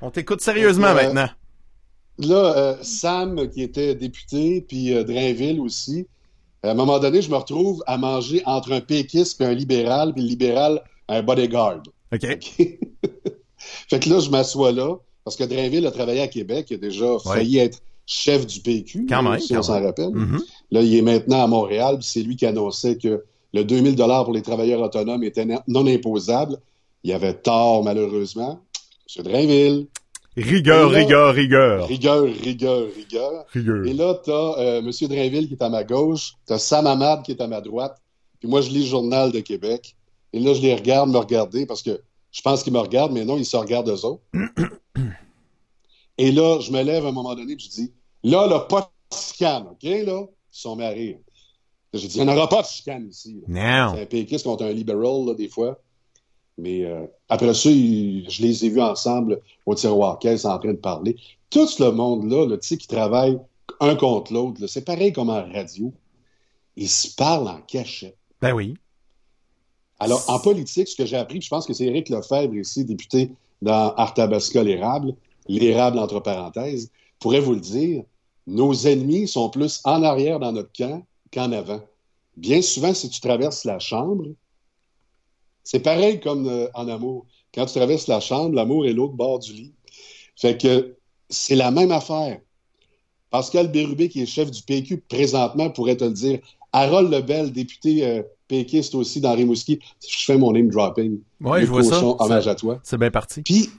On 0.02 0.12
t'écoute 0.12 0.42
sérieusement 0.42 0.88
Euh, 0.88 0.94
maintenant. 0.94 1.30
Là, 2.18 2.36
euh, 2.58 2.76
Sam, 2.82 3.50
qui 3.50 3.64
était 3.64 3.96
député, 3.96 4.66
puis 4.68 4.94
euh, 4.94 5.06
Drainville 5.06 5.62
aussi, 5.62 6.06
à 6.62 6.72
un 6.72 6.74
moment 6.74 7.00
donné, 7.00 7.22
je 7.22 7.30
me 7.32 7.38
retrouve 7.38 7.82
à 7.88 7.98
manger 7.98 8.44
entre 8.46 8.74
un 8.74 8.82
péquiste 8.82 9.40
et 9.40 9.46
un 9.46 9.54
libéral, 9.54 10.12
puis 10.14 10.22
le 10.22 10.28
libéral, 10.28 10.84
un 11.08 11.24
bodyguard. 11.24 11.84
Ok. 12.14 12.26
fait 13.88 14.00
que 14.02 14.10
là, 14.10 14.20
je 14.20 14.30
m'assois 14.30 14.74
là, 14.74 14.96
parce 15.24 15.38
que 15.38 15.46
Drainville 15.46 15.88
a 15.88 15.92
travaillé 15.92 16.20
à 16.20 16.28
Québec, 16.28 16.68
il 16.72 16.74
a 16.74 16.78
déjà 16.78 17.06
failli 17.24 17.60
être 17.60 17.80
chef 18.12 18.48
du 18.48 18.60
PQ, 18.62 19.06
Quand 19.08 19.22
même, 19.22 19.40
si 19.40 19.54
quand 19.54 19.60
on 19.60 19.64
s'en 19.64 19.82
rappelle. 19.84 20.10
Mhm. 20.10 20.42
Là, 20.72 20.82
il 20.82 20.96
est 20.96 21.02
maintenant 21.04 21.44
à 21.44 21.48
Montréal, 21.48 22.00
c'est 22.02 22.22
lui 22.24 22.36
qui 22.36 22.46
annonçait 22.48 22.98
que 22.98 23.24
le 23.54 23.64
2000 23.64 23.96
dollars 23.96 24.24
pour 24.26 24.34
les 24.34 24.42
travailleurs 24.42 24.82
autonomes 24.82 25.24
était 25.24 25.46
non 25.68 25.86
imposable. 25.86 26.58
Il 27.04 27.14
avait 27.14 27.36
tort, 27.36 27.84
malheureusement. 27.84 28.62
M. 29.16 29.24
Drainville, 29.24 29.88
Rigueur, 30.38 30.90
Et 30.92 30.94
là- 30.94 31.00
rigueur, 31.00 31.34
rigueur. 31.36 31.88
rigueur, 31.88 32.24
rigueur, 32.24 32.88
rigueur. 32.96 33.46
Rigueur. 33.54 33.86
Et 33.86 33.94
là, 33.94 34.14
t'as 34.24 34.58
euh, 34.60 34.80
M. 34.80 34.90
Drainville 35.08 35.48
qui 35.48 35.54
est 35.54 35.62
à 35.64 35.70
ma 35.70 35.84
gauche, 35.84 36.34
t'as 36.46 36.58
Sam 36.58 36.88
Hamad 36.88 37.24
qui 37.24 37.32
est 37.32 37.42
à 37.42 37.48
ma 37.48 37.62
droite, 37.62 37.98
puis 38.40 38.48
moi, 38.50 38.62
je 38.62 38.70
lis 38.70 38.80
le 38.82 38.86
Journal 38.86 39.32
de 39.32 39.40
Québec. 39.42 39.96
Et 40.34 40.40
là, 40.40 40.54
je 40.54 40.62
les 40.62 40.74
regarde 40.74 41.10
me 41.12 41.18
regarder 41.18 41.66
parce 41.66 41.82
que 41.84 42.00
je 42.32 42.42
pense 42.42 42.64
qu'ils 42.64 42.74
me 42.74 42.80
regardent, 42.80 43.12
mais 43.12 43.26
non, 43.26 43.38
ils 43.38 43.46
se 43.46 43.58
regardent 43.58 43.90
eux 43.90 44.06
autres. 44.06 44.22
Et 46.18 46.32
là, 46.32 46.60
je 46.60 46.72
me 46.72 46.82
lève 46.84 47.06
à 47.06 47.10
un 47.10 47.14
moment 47.14 47.34
donné, 47.36 47.56
puis 47.56 47.66
je 47.70 47.82
dis, 47.82 47.92
là, 48.24 48.48
là, 48.48 48.60
pas 48.62 48.92
de 49.12 49.16
chicane, 49.18 49.68
OK, 49.72 49.84
là? 49.84 50.22
Ils 50.22 50.28
sont 50.52 50.76
rire. 50.76 51.18
J'ai 51.94 52.08
dit, 52.08 52.18
il 52.20 52.24
n'y 52.26 52.30
en 52.30 52.36
aura 52.38 52.48
pas 52.48 52.62
de 52.62 52.68
chicane 52.68 53.08
ici. 53.10 53.42
C'est 53.96 54.02
un 54.02 54.06
péquiste 54.06 54.46
contre 54.46 54.64
un 54.66 54.72
libéral, 54.72 55.26
là, 55.26 55.34
des 55.34 55.48
fois. 55.48 55.80
Mais 56.58 56.84
euh, 56.86 57.06
après 57.30 57.54
ça, 57.54 57.70
ils- 57.70 58.30
je 58.30 58.42
les 58.42 58.66
ai 58.66 58.70
vus 58.70 58.82
ensemble 58.82 59.42
au 59.66 59.74
tiroir 59.76 60.20
caisse 60.20 60.46
en 60.46 60.60
train 60.60 60.74
de 60.74 60.78
parler. 60.78 61.16
Tout 61.50 61.68
le 61.80 61.92
monde-là, 61.92 62.46
là, 62.46 62.58
tu 62.58 62.68
sais, 62.68 62.78
qui 62.78 62.88
travaille 62.88 63.40
un 63.80 63.96
contre 63.96 64.34
l'autre, 64.34 64.68
c'est 64.68 64.84
pareil 64.84 65.14
comme 65.14 65.30
en 65.30 65.44
radio. 65.52 65.94
Ils 66.76 66.90
se 66.90 67.16
parlent 67.16 67.48
en 67.48 67.62
cachette. 67.62 68.18
Ben 68.42 68.54
oui. 68.54 68.76
Alors, 70.00 70.24
en 70.30 70.40
politique, 70.40 70.88
ce 70.88 70.96
que 70.96 71.06
j'ai 71.06 71.18
appris, 71.18 71.42
je 71.42 71.50
pense 71.50 71.66
que 71.66 71.74
c'est 71.74 71.86
Éric 71.86 72.10
Lefebvre 72.10 72.54
ici, 72.56 72.86
député 72.86 73.32
dans 73.62 73.94
Arthabasca, 73.96 74.64
l'érable, 74.64 75.14
l'érable 75.48 76.00
entre 76.00 76.20
parenthèses, 76.20 76.92
pourrait 77.20 77.40
vous 77.40 77.54
le 77.54 77.60
dire, 77.60 78.04
nos 78.48 78.74
ennemis 78.74 79.28
sont 79.28 79.50
plus 79.50 79.82
en 79.84 80.04
arrière 80.04 80.40
dans 80.40 80.52
notre 80.52 80.72
camp 80.76 81.06
qu'en 81.32 81.52
avant. 81.52 81.82
Bien 82.38 82.62
souvent, 82.62 82.94
si 82.94 83.10
tu 83.10 83.22
traverses 83.22 83.66
la 83.66 83.80
chambre, 83.80 84.26
c'est 85.64 85.82
pareil 85.82 86.20
comme 86.20 86.48
euh, 86.48 86.68
en 86.74 86.88
amour. 86.88 87.26
Quand 87.54 87.66
tu 87.66 87.74
traverses 87.74 88.08
la 88.08 88.20
chambre, 88.20 88.56
l'amour 88.56 88.86
est 88.86 88.94
l'autre 88.94 89.14
bord 89.14 89.40
du 89.40 89.54
lit. 89.54 89.74
Fait 90.36 90.58
que 90.58 90.96
c'est 91.30 91.56
la 91.56 91.70
même 91.70 91.92
affaire. 91.92 92.40
Pascal 93.30 93.72
Bérubé, 93.72 94.10
qui 94.10 94.22
est 94.22 94.26
chef 94.26 94.50
du 94.50 94.64
PQ 94.64 95.04
présentement, 95.08 95.70
pourrait 95.70 95.98
te 95.98 96.06
le 96.06 96.12
dire 96.12 96.40
Harold 96.72 97.12
Lebel, 97.12 97.52
député 97.52 98.06
euh, 98.06 98.24
péquiste 98.48 98.96
aussi 98.96 99.22
dans 99.22 99.36
Rimouski. 99.36 99.80
Je 100.08 100.26
fais 100.26 100.38
mon 100.38 100.52
name 100.52 100.70
dropping. 100.70 101.20
Le 101.40 101.62
je 101.62 101.66
vois 101.66 101.84
ça. 101.84 102.04
hommage 102.04 102.48
à 102.48 102.56
toi. 102.56 102.80
C'est 102.84 102.98
bien 102.98 103.12
parti. 103.12 103.42
Puis, 103.42 103.70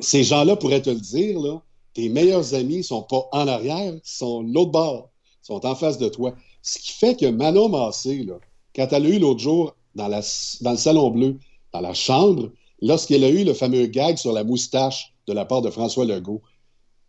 ces 0.00 0.24
gens-là 0.24 0.56
pourraient 0.56 0.82
te 0.82 0.90
le 0.90 1.00
dire, 1.00 1.38
là, 1.40 1.62
tes 1.96 2.10
meilleurs 2.10 2.52
amis 2.52 2.84
sont 2.84 3.02
pas 3.02 3.26
en 3.32 3.48
arrière, 3.48 3.94
ils 3.94 4.00
sont 4.04 4.42
l'autre 4.42 4.70
bord, 4.70 5.10
ils 5.42 5.46
sont 5.46 5.64
en 5.64 5.74
face 5.74 5.96
de 5.96 6.10
toi. 6.10 6.34
Ce 6.60 6.78
qui 6.78 6.92
fait 6.92 7.18
que 7.18 7.24
Manon 7.24 7.70
Massé, 7.70 8.22
là, 8.22 8.34
quand 8.74 8.88
elle 8.92 9.06
a 9.06 9.08
eu 9.08 9.18
l'autre 9.18 9.40
jour 9.40 9.74
dans, 9.94 10.06
la, 10.06 10.20
dans 10.60 10.72
le 10.72 10.76
Salon 10.76 11.10
Bleu, 11.10 11.38
dans 11.72 11.80
la 11.80 11.94
chambre, 11.94 12.50
lorsqu'elle 12.82 13.24
a 13.24 13.30
eu 13.30 13.44
le 13.44 13.54
fameux 13.54 13.86
gag 13.86 14.18
sur 14.18 14.34
la 14.34 14.44
moustache 14.44 15.14
de 15.26 15.32
la 15.32 15.46
part 15.46 15.62
de 15.62 15.70
François 15.70 16.04
Legault, 16.04 16.42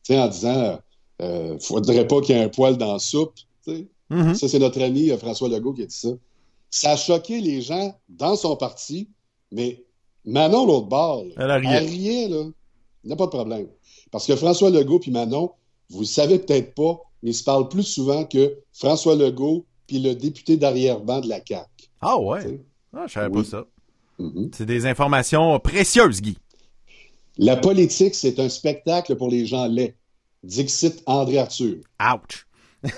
tu 0.06 0.14
sais, 0.14 0.20
en 0.22 0.30
disant 0.30 0.80
euh, 1.22 1.60
faudrait 1.60 2.08
pas 2.08 2.22
qu'il 2.22 2.38
y 2.38 2.40
ait 2.40 2.44
un 2.44 2.50
poil 2.50 2.78
dans 2.78 2.94
la 2.94 3.00
soupe. 3.00 3.36
tu 3.66 3.76
sais. 3.76 3.88
Mhm. 4.10 4.36
Ça, 4.36 4.48
c'est 4.48 4.60
notre 4.60 4.82
ami 4.82 5.12
euh, 5.12 5.18
François 5.18 5.50
Legault 5.50 5.74
qui 5.74 5.82
a 5.82 5.86
dit 5.86 5.98
ça. 5.98 6.12
Ça 6.70 6.92
a 6.92 6.96
choqué 6.96 7.42
les 7.42 7.62
gens 7.62 7.94
dans 8.08 8.38
son 8.38 8.56
parti, 8.56 9.10
mais 9.52 9.84
Manon, 10.24 10.66
l'autre 10.66 10.88
bord, 10.88 11.26
là, 11.26 11.34
Elle 11.36 11.52
a 11.52 11.58
elle 11.58 11.90
riait, 11.90 12.30
là. 12.30 12.46
Il 13.04 13.08
n'y 13.08 13.14
a 13.14 13.18
pas 13.18 13.26
de 13.26 13.32
problème. 13.32 13.68
Parce 14.12 14.26
que 14.28 14.36
François 14.36 14.70
Legault 14.70 15.00
puis 15.00 15.12
Manon, 15.12 15.52
vous 15.90 16.02
le 16.02 16.06
savez 16.06 16.40
peut-être 16.40 16.74
pas, 16.76 17.00
mais 17.24 17.32
ils 17.32 17.34
se 17.36 17.44
parlent 17.44 17.68
plus 17.70 17.84
souvent 17.84 18.26
que 18.26 18.58
François 18.74 19.16
Legault 19.16 19.66
puis 19.88 20.00
le 20.00 20.16
député 20.16 20.58
d'arrière-ban 20.58 21.22
de 21.22 21.30
la 21.30 21.40
CAQ. 21.46 21.68
Ah 22.02 22.18
ouais? 22.20 22.60
Ah, 22.96 23.06
je 23.08 23.14
savais 23.14 23.28
Oui. 23.36 23.44
pas 23.44 23.50
ça. 23.50 23.66
Mhm. 24.20 24.50
C'est 24.54 24.66
des 24.66 24.86
informations 24.86 25.60
précieuses, 25.60 26.22
Guy. 26.22 26.38
La 27.38 27.56
politique, 27.56 28.16
c'est 28.16 28.40
un 28.40 28.50
spectacle 28.50 29.16
pour 29.16 29.30
les 29.30 29.46
gens 29.46 29.68
laids. 29.68 29.96
Dixit 30.44 31.04
André 31.06 31.38
Arthur. 31.38 31.76
Ouch. 32.02 32.48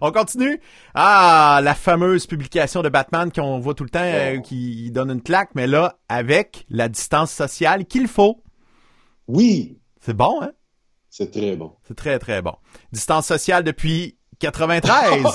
On 0.00 0.12
continue. 0.12 0.60
Ah, 0.94 1.60
la 1.62 1.74
fameuse 1.74 2.26
publication 2.26 2.82
de 2.82 2.88
Batman 2.88 3.30
qu'on 3.32 3.58
voit 3.58 3.74
tout 3.74 3.84
le 3.84 3.90
temps, 3.90 4.00
euh, 4.02 4.36
Oh. 4.38 4.42
qui 4.42 4.90
donne 4.90 5.10
une 5.10 5.22
claque, 5.22 5.50
mais 5.54 5.66
là, 5.66 5.98
avec 6.08 6.66
la 6.68 6.88
distance 6.88 7.32
sociale 7.32 7.84
qu'il 7.86 8.06
faut. 8.08 8.42
Oui, 9.28 9.78
C'est 10.00 10.14
bon, 10.14 10.40
hein? 10.42 10.52
c'est 11.08 11.30
très 11.30 11.56
bon. 11.56 11.72
C'est 11.86 11.94
très, 11.96 12.18
très 12.18 12.40
bon. 12.42 12.54
Distance 12.92 13.26
sociale 13.26 13.64
depuis 13.64 14.16
93. 14.38 15.24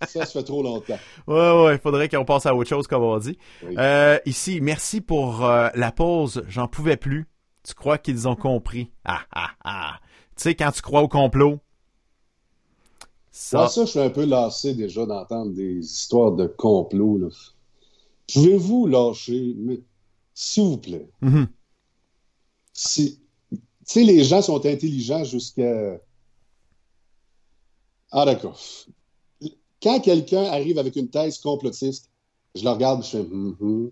Ça, 0.00 0.06
ça 0.06 0.26
fait 0.26 0.42
trop 0.42 0.64
longtemps. 0.64 0.98
ouais, 1.28 1.64
ouais, 1.64 1.78
faudrait 1.78 2.08
qu'on 2.08 2.24
passe 2.24 2.44
à 2.46 2.54
autre 2.56 2.68
chose, 2.68 2.88
comme 2.88 3.04
on 3.04 3.18
dit. 3.18 3.38
Oui. 3.64 3.76
Euh, 3.78 4.18
ici, 4.26 4.60
merci 4.60 5.00
pour 5.00 5.44
euh, 5.44 5.68
la 5.76 5.92
pause. 5.92 6.42
J'en 6.48 6.66
pouvais 6.66 6.96
plus. 6.96 7.28
Tu 7.62 7.72
crois 7.74 7.98
qu'ils 7.98 8.26
ont 8.26 8.34
compris? 8.34 8.90
Ah, 9.04 9.20
ah, 9.32 9.50
ah. 9.64 10.00
Tu 10.36 10.42
sais, 10.42 10.54
quand 10.56 10.72
tu 10.72 10.82
crois 10.82 11.02
au 11.02 11.08
complot, 11.08 11.60
ça... 13.30 13.68
Ça, 13.68 13.84
je 13.84 13.90
suis 13.90 14.00
un 14.00 14.10
peu 14.10 14.24
lassé 14.24 14.74
déjà 14.74 15.06
d'entendre 15.06 15.52
des 15.52 15.78
histoires 15.78 16.32
de 16.32 16.46
complot. 16.48 17.18
là. 17.18 17.28
Pouvez-vous 18.32 18.88
lâcher, 18.88 19.54
mais 19.58 19.80
s'il 20.34 20.64
vous 20.64 20.78
plaît, 20.78 21.08
Mhm. 21.20 21.46
si, 21.46 21.48
tu 22.74 23.18
sais, 23.84 24.02
les 24.04 24.24
gens 24.24 24.42
sont 24.42 24.64
intelligents 24.64 25.24
jusqu'à. 25.24 26.00
Ah, 28.10 28.24
d'accord. 28.24 28.60
Quand 29.82 30.00
quelqu'un 30.00 30.44
arrive 30.44 30.78
avec 30.78 30.96
une 30.96 31.08
thèse 31.08 31.38
complotiste, 31.38 32.10
je 32.54 32.62
le 32.62 32.70
regarde, 32.70 33.02
je 33.04 33.10
fais. 33.10 33.22
Mhm, 33.22 33.90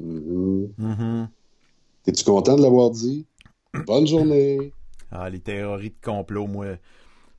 mhm. 0.00 0.74
Mhm. 0.78 1.28
T'es-tu 2.04 2.24
content 2.24 2.56
de 2.56 2.62
l'avoir 2.62 2.90
dit? 2.90 3.26
Bonne 3.86 4.06
journée. 4.06 4.72
Ah, 5.10 5.28
les 5.30 5.40
théories 5.40 5.90
de 5.90 6.00
complot, 6.02 6.46
moi. 6.46 6.76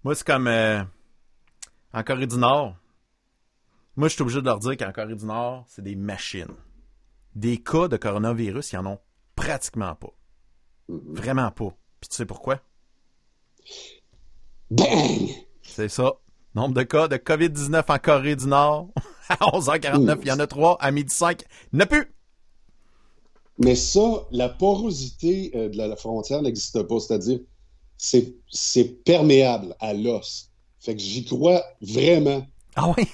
Moi, 0.03 0.15
c'est 0.15 0.25
comme 0.25 0.47
euh, 0.47 0.83
en 1.93 2.03
Corée 2.03 2.27
du 2.27 2.37
Nord. 2.37 2.75
Moi, 3.95 4.07
je 4.07 4.13
suis 4.13 4.21
obligé 4.21 4.41
de 4.41 4.45
leur 4.45 4.59
dire 4.59 4.77
qu'en 4.77 4.91
Corée 4.91 5.15
du 5.15 5.25
Nord, 5.25 5.65
c'est 5.67 5.81
des 5.81 5.95
machines. 5.95 6.55
Des 7.33 7.57
cas 7.57 7.87
de 7.87 7.97
coronavirus, 7.97 8.73
ils 8.73 8.77
en 8.77 8.85
ont 8.85 8.99
pratiquement 9.35 9.95
pas. 9.95 10.14
Vraiment 10.87 11.51
pas. 11.51 11.75
Puis 11.99 12.09
tu 12.09 12.15
sais 12.15 12.25
pourquoi? 12.25 12.59
Bang! 14.69 15.29
C'est 15.61 15.89
ça. 15.89 16.13
Nombre 16.53 16.73
de 16.73 16.83
cas 16.83 17.07
de 17.07 17.17
COVID-19 17.17 17.83
en 17.87 17.99
Corée 17.99 18.35
du 18.35 18.47
Nord. 18.47 18.89
À 19.27 19.37
11h49, 19.37 20.19
il 20.21 20.27
y 20.27 20.31
en 20.31 20.39
a 20.39 20.45
3. 20.45 20.77
À 20.79 20.91
midi 20.91 21.11
5, 21.11 21.41
il 21.41 21.77
n'y 21.77 21.81
en 21.81 21.85
a 21.85 21.87
plus. 21.87 22.13
Mais 23.57 23.75
ça, 23.75 24.27
la 24.31 24.49
porosité 24.49 25.51
euh, 25.55 25.69
de 25.69 25.77
la, 25.77 25.87
la 25.87 25.95
frontière 25.95 26.43
n'existe 26.43 26.83
pas. 26.83 26.99
C'est-à-dire, 26.99 27.39
c'est 27.97 28.35
c'est 28.51 29.03
perméable 29.03 29.75
à 29.79 29.93
l'os. 29.93 30.51
Fait 30.79 30.95
que 30.95 31.01
j'y 31.01 31.25
crois 31.25 31.63
vraiment. 31.81 32.45
Ah 32.75 32.93
oui? 32.95 33.07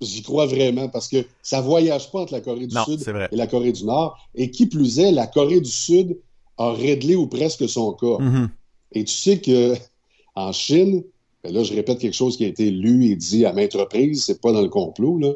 J'y 0.00 0.22
crois 0.22 0.46
vraiment 0.46 0.88
parce 0.88 1.08
que 1.08 1.26
ça 1.42 1.60
voyage 1.60 2.10
pas 2.10 2.20
entre 2.20 2.32
la 2.32 2.40
Corée 2.40 2.66
du 2.66 2.74
Non, 2.74 2.84
Sud 2.84 3.06
et 3.30 3.36
la 3.36 3.46
Corée 3.46 3.72
du 3.72 3.84
Nord. 3.84 4.18
Et 4.34 4.50
qui 4.50 4.66
plus 4.66 4.98
est, 4.98 5.12
la 5.12 5.26
Corée 5.26 5.60
du 5.60 5.70
Sud 5.70 6.18
a 6.60 6.72
réglé 6.72 7.16
ou 7.16 7.26
presque 7.26 7.68
son 7.68 7.92
cas. 7.94 8.18
Mhm. 8.18 8.50
Et 8.92 9.04
tu 9.04 9.14
sais 9.14 9.40
que 9.40 9.74
en 10.34 10.52
Chine, 10.52 11.02
ben 11.42 11.52
là, 11.54 11.62
je 11.64 11.72
répète 11.74 11.98
quelque 11.98 12.14
chose 12.14 12.36
qui 12.36 12.44
a 12.44 12.48
été 12.48 12.70
lu 12.70 13.06
et 13.06 13.16
dit 13.16 13.46
à 13.46 13.52
maintes 13.52 13.72
reprises, 13.74 14.24
c'est 14.24 14.40
pas 14.40 14.52
dans 14.52 14.62
le 14.62 14.68
complot, 14.68 15.18
là. 15.18 15.32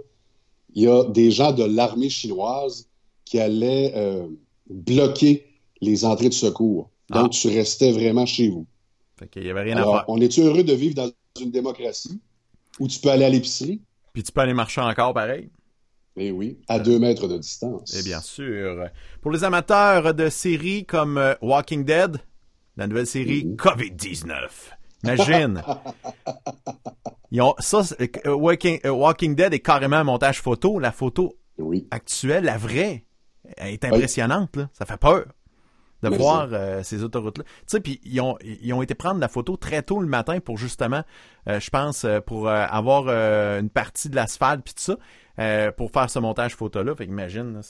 Il 0.74 0.82
y 0.82 0.88
a 0.88 1.04
des 1.04 1.30
gens 1.30 1.52
de 1.52 1.64
l'armée 1.64 2.10
chinoise 2.10 2.88
qui 3.24 3.38
allaient 3.38 3.92
euh, 3.96 4.26
bloquer 4.68 5.46
les 5.80 6.04
entrées 6.04 6.28
de 6.28 6.34
secours. 6.34 6.90
Donc, 7.10 7.26
Ah. 7.26 7.28
tu 7.30 7.48
restais 7.48 7.92
vraiment 7.92 8.26
chez 8.26 8.48
vous. 8.48 8.66
Fait 9.18 9.28
qu'il 9.28 9.44
y 9.44 9.50
avait 9.50 9.62
rien 9.62 9.76
à 9.76 9.82
faire. 9.84 10.04
on 10.08 10.20
est-tu 10.20 10.40
heureux 10.42 10.64
de 10.64 10.72
vivre 10.72 10.94
dans 10.96 11.10
une 11.40 11.50
démocratie 11.52 12.18
où 12.80 12.88
tu 12.88 12.98
peux 12.98 13.10
aller 13.10 13.24
à 13.24 13.28
l'épicerie? 13.30 13.80
Puis 14.12 14.22
tu 14.24 14.32
peux 14.32 14.40
aller 14.40 14.54
marcher 14.54 14.80
encore 14.80 15.14
pareil. 15.14 15.48
Eh 16.16 16.30
oui, 16.30 16.58
à 16.68 16.78
deux 16.78 16.98
mètres 16.98 17.26
de 17.26 17.38
distance. 17.38 17.94
Eh 17.98 18.02
bien 18.04 18.20
sûr. 18.20 18.86
Pour 19.20 19.32
les 19.32 19.42
amateurs 19.42 20.14
de 20.14 20.28
séries 20.28 20.84
comme 20.86 21.18
euh, 21.18 21.34
Walking 21.42 21.84
Dead, 21.84 22.18
la 22.76 22.86
nouvelle 22.86 23.06
série 23.06 23.44
Mhm. 23.44 23.56
COVID-19. 23.56 24.48
Imagine. 25.02 25.62
Ils 27.32 27.42
ont, 27.42 27.54
ça, 27.58 27.82
euh, 28.26 28.32
Walking, 28.32 28.78
euh, 28.86 28.90
Walking 28.90 29.34
Dead 29.34 29.52
est 29.52 29.58
carrément 29.60 29.96
un 29.96 30.04
montage 30.04 30.40
photo. 30.40 30.78
La 30.78 30.92
photo 30.92 31.36
Oui. 31.58 31.86
actuelle, 31.90 32.44
la 32.44 32.56
vraie, 32.58 33.04
elle 33.56 33.72
est 33.74 33.84
impressionnante. 33.84 34.56
Là. 34.56 34.68
Ça 34.72 34.86
fait 34.86 34.96
peur 34.96 35.24
de 36.02 36.10
Mais 36.10 36.16
voir 36.16 36.48
euh, 36.52 36.82
ces 36.82 37.02
autoroutes-là. 37.02 37.44
Tu 37.44 37.50
sais, 37.66 37.80
puis 37.80 38.00
ils 38.04 38.20
ont, 38.20 38.36
ils 38.42 38.72
ont 38.72 38.82
été 38.82 38.94
prendre 38.94 39.18
la 39.20 39.28
photo 39.28 39.56
très 39.56 39.82
tôt 39.82 40.00
le 40.00 40.06
matin 40.06 40.38
pour 40.38 40.58
justement, 40.58 41.02
euh, 41.48 41.58
je 41.60 41.70
pense, 41.70 42.06
pour 42.26 42.46
euh, 42.48 42.66
avoir 42.68 43.06
euh, 43.08 43.58
une 43.60 43.70
partie 43.70 44.10
de 44.10 44.14
l'asphalte 44.16 44.62
puis 44.64 44.74
tout 44.74 44.82
ça, 44.82 44.96
euh, 45.38 45.72
pour 45.72 45.90
faire 45.90 46.08
ce 46.10 46.18
montage 46.18 46.54
photo-là. 46.54 46.94
Fait 46.94 47.06
qu'imagine, 47.06 47.54
là, 47.54 47.62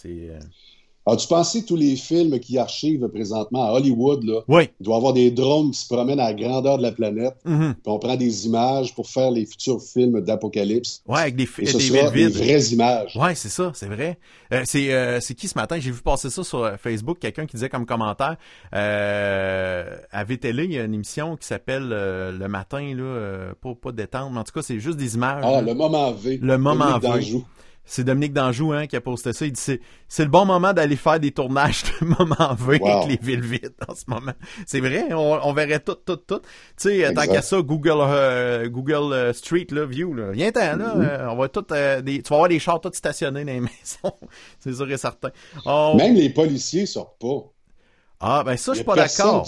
euh, 1.06 1.12
As-tu 1.12 1.28
pensé 1.28 1.64
tous 1.64 1.76
les 1.76 1.96
films 1.96 2.38
qui 2.40 2.58
archivent 2.58 3.08
présentement 3.08 3.64
à 3.64 3.72
Hollywood, 3.72 4.24
là? 4.24 4.40
Oui. 4.48 4.70
Il 4.80 4.84
doit 4.84 4.94
y 4.94 4.98
avoir 4.98 5.12
des 5.12 5.30
drones 5.30 5.70
qui 5.70 5.78
se 5.80 5.86
promènent 5.86 6.20
à 6.20 6.24
la 6.32 6.34
grandeur 6.34 6.78
de 6.78 6.82
la 6.82 6.92
planète, 6.92 7.34
Mhm. 7.44 7.74
puis 7.74 7.82
on 7.92 7.98
prend 7.98 8.16
des 8.16 8.46
images 8.46 8.94
pour 8.94 9.08
faire 9.08 9.30
les 9.30 9.46
futurs 9.46 9.82
films 9.82 10.20
d'apocalypse. 10.20 11.02
Ouais, 11.06 11.20
avec 11.20 11.36
des, 11.36 11.48
Et 11.58 11.66
ce 11.66 11.76
des 11.76 11.82
sera 11.82 12.10
des 12.10 12.28
vraies 12.28 12.62
images. 12.72 13.16
Ouais, 13.16 13.34
c'est 13.34 13.48
ça, 13.48 13.72
c'est 13.74 13.86
vrai. 13.88 14.18
Euh, 14.52 14.62
c'est 14.64 14.92
euh, 14.92 15.20
c'est 15.20 15.34
qui 15.34 15.48
ce 15.48 15.58
matin? 15.58 15.78
J'ai 15.78 15.90
vu 15.90 16.00
passer 16.02 16.30
ça 16.30 16.42
sur 16.44 16.62
euh, 16.64 16.76
Facebook, 16.82 17.18
quelqu'un 17.18 17.46
qui 17.46 17.56
disait 17.56 17.68
comme 17.68 17.86
commentaire 17.86 18.36
euh, 18.74 19.96
à 20.12 20.24
VTL, 20.24 20.60
il 20.64 20.72
y 20.72 20.78
a 20.78 20.84
une 20.84 20.94
émission 20.94 21.36
qui 21.36 21.46
s'appelle 21.46 21.90
euh, 21.92 22.32
Le 22.32 22.48
matin, 22.48 22.80
là, 22.94 23.02
euh, 23.02 23.52
pas, 23.60 23.74
pas 23.74 23.92
détendre, 23.92 24.30
mais 24.32 24.38
en 24.40 24.44
tout 24.44 24.52
cas, 24.52 24.62
c'est 24.62 24.78
juste 24.80 24.96
des 24.98 25.14
images. 25.14 25.42
Ah, 25.46 25.52
là. 25.52 25.62
le 25.62 25.74
moment 25.74 26.12
V. 26.12 26.38
Le 26.40 26.58
moment 26.58 26.98
V. 26.98 27.42
C'est 27.86 28.02
Dominique 28.04 28.32
Danjou 28.32 28.72
hein, 28.72 28.86
qui 28.86 28.96
a 28.96 29.00
posté 29.02 29.32
ça. 29.34 29.44
Il 29.44 29.52
dit 29.52 29.60
c'est 29.60 29.80
c'est 30.08 30.24
le 30.24 30.30
bon 30.30 30.46
moment 30.46 30.72
d'aller 30.72 30.96
faire 30.96 31.20
des 31.20 31.32
tournages 31.32 31.82
de 32.00 32.06
moment 32.18 32.54
V 32.58 32.78
Wow. 32.80 32.88
avec 32.88 33.08
les 33.10 33.26
villes 33.26 33.42
vides 33.44 33.74
en 33.86 33.94
ce 33.94 34.04
moment. 34.08 34.32
C'est 34.66 34.80
vrai, 34.80 35.12
on, 35.12 35.38
on 35.42 35.52
verrait 35.52 35.80
tout, 35.80 35.94
tout, 35.96 36.16
tout. 36.16 36.38
Tu 36.40 36.44
sais, 36.78 37.04
euh, 37.04 37.12
tant 37.12 37.26
qu'à 37.26 37.42
ça, 37.42 37.60
Google 37.60 37.92
euh, 38.00 38.68
Google 38.70 39.12
euh, 39.12 39.32
Street 39.34 39.66
là, 39.70 39.84
View, 39.84 40.14
là. 40.14 40.30
Viens-t'en, 40.32 40.76
là. 40.76 40.94
Mm-hmm. 40.94 41.08
euh, 41.10 41.28
on 41.30 41.36
va 41.36 41.48
tout 41.48 41.66
euh, 41.72 42.00
des, 42.00 42.22
tu 42.22 42.28
vas 42.30 42.36
avoir 42.36 42.48
des 42.48 42.58
chars 42.58 42.80
tous 42.80 42.92
stationnés 42.94 43.44
dans 43.44 43.52
les 43.52 43.60
maisons. 43.60 44.14
c'est 44.60 44.72
sûr 44.74 44.90
et 44.90 44.96
certain. 44.96 45.30
On- 45.66 45.94
Même 45.96 46.14
les 46.14 46.30
policiers 46.30 46.86
sortent 46.86 47.18
pas. 47.20 47.50
Ah 48.20 48.42
ben 48.46 48.56
ça, 48.56 48.72
je 48.72 48.76
Il 48.76 48.78
suis 48.78 48.84
pas 48.84 48.94
d'accord. 48.94 49.46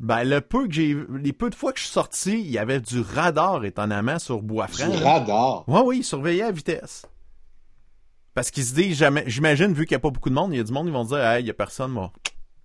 Ben 0.00 0.24
le 0.24 0.40
peu 0.40 0.66
que 0.66 0.72
j'ai 0.74 0.96
les 1.22 1.32
peu 1.32 1.50
de 1.50 1.54
fois 1.54 1.72
que 1.72 1.78
je 1.78 1.84
suis 1.84 1.92
sorti, 1.92 2.40
il 2.40 2.50
y 2.50 2.58
avait 2.58 2.80
du 2.80 3.00
radar 3.00 3.64
étonnamment 3.64 4.18
sur 4.18 4.38
Du 4.40 4.46
Boisfranc. 4.46 4.88
là. 4.88 5.12
radar. 5.12 5.64
Oui, 5.68 5.80
oui, 5.84 5.96
ils 5.98 6.04
surveillaient 6.04 6.42
à 6.42 6.50
vitesse. 6.50 7.02
Parce 8.38 8.52
qu'ils 8.52 8.62
se 8.66 8.72
disent, 8.72 8.96
jamais- 8.96 9.24
j'imagine, 9.26 9.72
vu 9.72 9.84
qu'il 9.84 9.96
n'y 9.96 9.96
a 9.96 9.98
pas 9.98 10.10
beaucoup 10.10 10.28
de 10.30 10.34
monde, 10.36 10.52
il 10.54 10.58
y 10.58 10.60
a 10.60 10.62
du 10.62 10.70
monde, 10.70 10.86
ils 10.86 10.92
vont 10.92 11.02
dire, 11.02 11.18
hey, 11.18 11.40
il 11.42 11.44
n'y 11.46 11.50
a 11.50 11.54
personne, 11.54 11.92
va, 11.92 12.12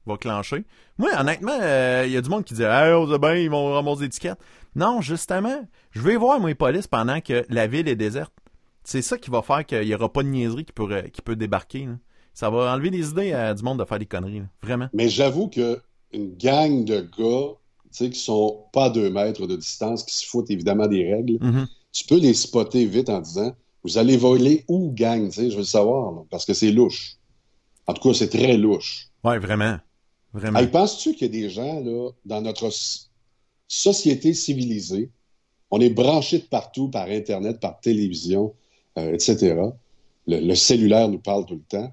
va 0.05 0.17
clencher. 0.17 0.65
Moi, 0.99 1.09
honnêtement, 1.19 1.57
euh, 1.59 2.03
il 2.05 2.11
y 2.13 2.17
a 2.17 2.21
du 2.21 2.29
monde 2.29 2.43
qui 2.43 2.53
dit, 2.53 2.61
hey, 2.61 2.93
on 2.93 3.11
sait 3.11 3.17
bien, 3.17 3.33
ils 3.33 3.49
vont 3.49 3.73
ramasser 3.73 4.03
l'étiquette. 4.03 4.37
Non, 4.75 5.01
justement, 5.01 5.67
je 5.89 6.01
vais 6.01 6.15
voir, 6.15 6.39
moi, 6.39 6.49
les 6.49 6.53
polices 6.53 6.85
pendant 6.85 7.19
que 7.21 7.43
la 7.49 7.65
ville 7.65 7.87
est 7.87 7.95
déserte. 7.95 8.31
C'est 8.83 9.01
ça 9.01 9.17
qui 9.17 9.31
va 9.31 9.41
faire 9.41 9.65
qu'il 9.65 9.81
n'y 9.81 9.95
aura 9.95 10.13
pas 10.13 10.21
de 10.21 10.27
niaiserie 10.27 10.63
qui 10.63 10.73
peut, 10.73 10.87
qui 11.11 11.23
peut 11.23 11.35
débarquer. 11.35 11.87
là. 11.87 11.93
Ça 12.35 12.51
va 12.51 12.71
enlever 12.71 12.91
les 12.91 13.09
idées 13.09 13.33
à 13.33 13.51
du 13.55 13.63
monde 13.63 13.79
de 13.79 13.85
faire 13.85 13.97
des 13.97 14.05
conneries. 14.05 14.41
là. 14.41 14.45
Vraiment. 14.61 14.89
Mais 14.93 15.09
j'avoue 15.09 15.47
que 15.47 15.81
une 16.11 16.35
gang 16.37 16.85
de 16.85 16.99
gars 17.01 17.55
tu 17.91 18.05
sais, 18.05 18.09
qui 18.11 18.19
sont 18.19 18.65
pas 18.73 18.85
à 18.85 18.89
deux 18.91 19.09
mètres 19.09 19.47
de 19.47 19.55
distance, 19.55 20.03
qui 20.03 20.13
se 20.15 20.27
foutent 20.27 20.51
évidemment 20.51 20.85
des 20.85 21.11
règles, 21.11 21.37
Mhm. 21.41 21.67
tu 21.91 22.05
peux 22.05 22.19
les 22.19 22.35
spotter 22.35 22.85
vite 22.85 23.09
en 23.09 23.21
disant 23.21 23.55
Vous 23.83 23.97
allez 23.97 24.17
voler 24.17 24.63
où, 24.67 24.91
gang? 24.93 25.29
Tu 25.29 25.33
sais, 25.33 25.49
je 25.49 25.55
veux 25.55 25.61
le 25.61 25.65
savoir, 25.65 26.11
là, 26.13 26.21
parce 26.29 26.45
que 26.45 26.53
c'est 26.53 26.71
louche. 26.71 27.17
En 27.85 27.93
tout 27.93 28.09
cas, 28.09 28.13
c'est 28.13 28.29
très 28.29 28.57
louche. 28.57 29.09
Ouais, 29.23 29.39
vraiment. 29.39 29.77
Vraiment. 30.33 30.59
Hey, 30.59 30.67
penses-tu 30.67 31.13
qu'il 31.13 31.23
y 31.23 31.25
a 31.25 31.41
des 31.41 31.49
gens, 31.49 31.81
là, 31.81 32.09
dans 32.25 32.41
notre 32.41 32.69
société 33.67 34.33
civilisée, 34.33 35.09
on 35.69 35.79
est 35.79 35.89
branché 35.89 36.39
de 36.39 36.43
partout 36.43 36.89
par 36.89 37.07
Internet, 37.07 37.59
par 37.59 37.79
télévision, 37.79 38.53
euh, 38.97 39.13
etc. 39.13 39.55
Le, 40.27 40.39
le 40.39 40.55
cellulaire 40.55 41.09
nous 41.09 41.19
parle 41.19 41.45
tout 41.45 41.55
le 41.55 41.61
temps. 41.67 41.91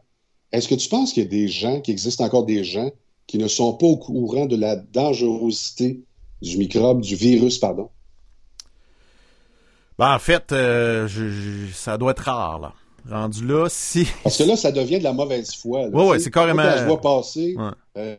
Est-ce 0.52 0.68
que 0.68 0.74
tu 0.74 0.88
penses 0.88 1.12
qu'il 1.12 1.22
y 1.22 1.26
a 1.26 1.28
des 1.28 1.48
gens, 1.48 1.80
qu'il 1.80 1.92
existe 1.92 2.20
encore 2.20 2.44
des 2.44 2.64
gens 2.64 2.90
qui 3.26 3.38
ne 3.38 3.48
sont 3.48 3.74
pas 3.74 3.86
au 3.86 3.96
courant 3.96 4.46
de 4.46 4.56
la 4.56 4.76
dangerosité 4.76 6.00
du 6.42 6.58
microbe, 6.58 7.00
du 7.00 7.14
virus, 7.14 7.58
pardon? 7.58 7.88
Ben, 10.00 10.14
en 10.14 10.18
fait, 10.18 10.50
euh, 10.52 11.06
je- 11.06 11.28
je- 11.28 11.72
ça 11.74 11.98
doit 11.98 12.12
être 12.12 12.20
rare, 12.24 12.58
là. 12.58 12.72
Rendu 13.08 13.46
là, 13.46 13.66
si... 13.68 14.06
Parce 14.24 14.38
que 14.38 14.44
là, 14.44 14.56
ça 14.56 14.72
devient 14.72 14.98
de 14.98 15.04
la 15.04 15.12
mauvaise 15.12 15.54
foi. 15.54 15.88
tu 15.90 15.94
ouais, 15.94 16.18
sais. 16.18 16.24
c'est 16.24 16.30
carrément- 16.30 16.62
Quand 16.62 16.78
je 16.78 16.84
vois 16.86 17.00
passer, 17.00 17.54
Ouais. 17.56 17.70
euh, 17.98 18.16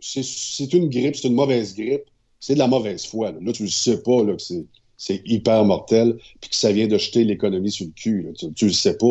c'est 0.00 0.72
une 0.74 0.88
grippe, 0.90 1.16
c'est 1.16 1.28
une 1.28 1.34
mauvaise 1.34 1.74
grippe, 1.74 2.04
c'est 2.40 2.54
de 2.54 2.58
la 2.58 2.66
mauvaise 2.68 3.06
foi. 3.06 3.32
Là, 3.32 3.38
Là, 3.40 3.52
tu 3.52 3.62
ne 3.64 3.68
sais 3.68 4.02
pas 4.02 4.22
là, 4.22 4.34
que 4.36 4.42
c'est 4.42 4.64
c'est 5.00 5.22
hyper 5.24 5.64
mortel, 5.64 6.18
puis 6.40 6.50
que 6.50 6.56
ça 6.56 6.72
vient 6.72 6.88
de 6.88 6.98
jeter 6.98 7.22
l'économie 7.24 7.70
sur 7.70 7.86
le 7.86 7.92
cul. 7.92 8.22
là. 8.24 8.30
Tu, 8.36 8.52
tu 8.52 8.66
le 8.66 8.72
sais 8.72 8.96
pas. 8.98 9.06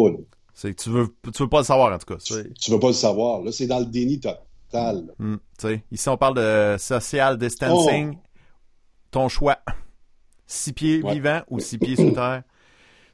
C'est 0.54 0.74
que 0.76 0.84
tu 0.84 0.90
veux, 0.90 1.08
tu 1.34 1.42
veux 1.44 1.48
pas 1.50 1.60
le 1.60 1.64
savoir, 1.66 1.94
en 1.94 1.98
tout 1.98 2.14
cas. 2.14 2.20
C'est- 2.20 2.54
Tu 2.60 2.72
veux 2.72 2.80
pas 2.80 2.88
le 2.90 2.94
savoir. 2.94 3.42
Là, 3.42 3.52
c'est 3.54 3.68
dans 3.68 3.80
le 3.80 3.86
déni 3.86 4.20
total. 4.20 5.14
tu 5.18 5.38
sais, 5.58 5.84
ici, 5.92 6.10
on 6.10 6.18
parle 6.18 6.36
de 6.36 6.76
social 6.78 7.38
distancing. 7.38 8.18
Ton 9.12 9.30
choix. 9.30 9.58
Six 10.48 10.74
pieds 10.74 11.02
Ouais. 11.04 11.14
vivants 11.14 11.42
ou 11.50 11.60
six 11.60 11.78
pieds 11.78 11.96
sous 11.96 12.12
terre. 12.12 12.44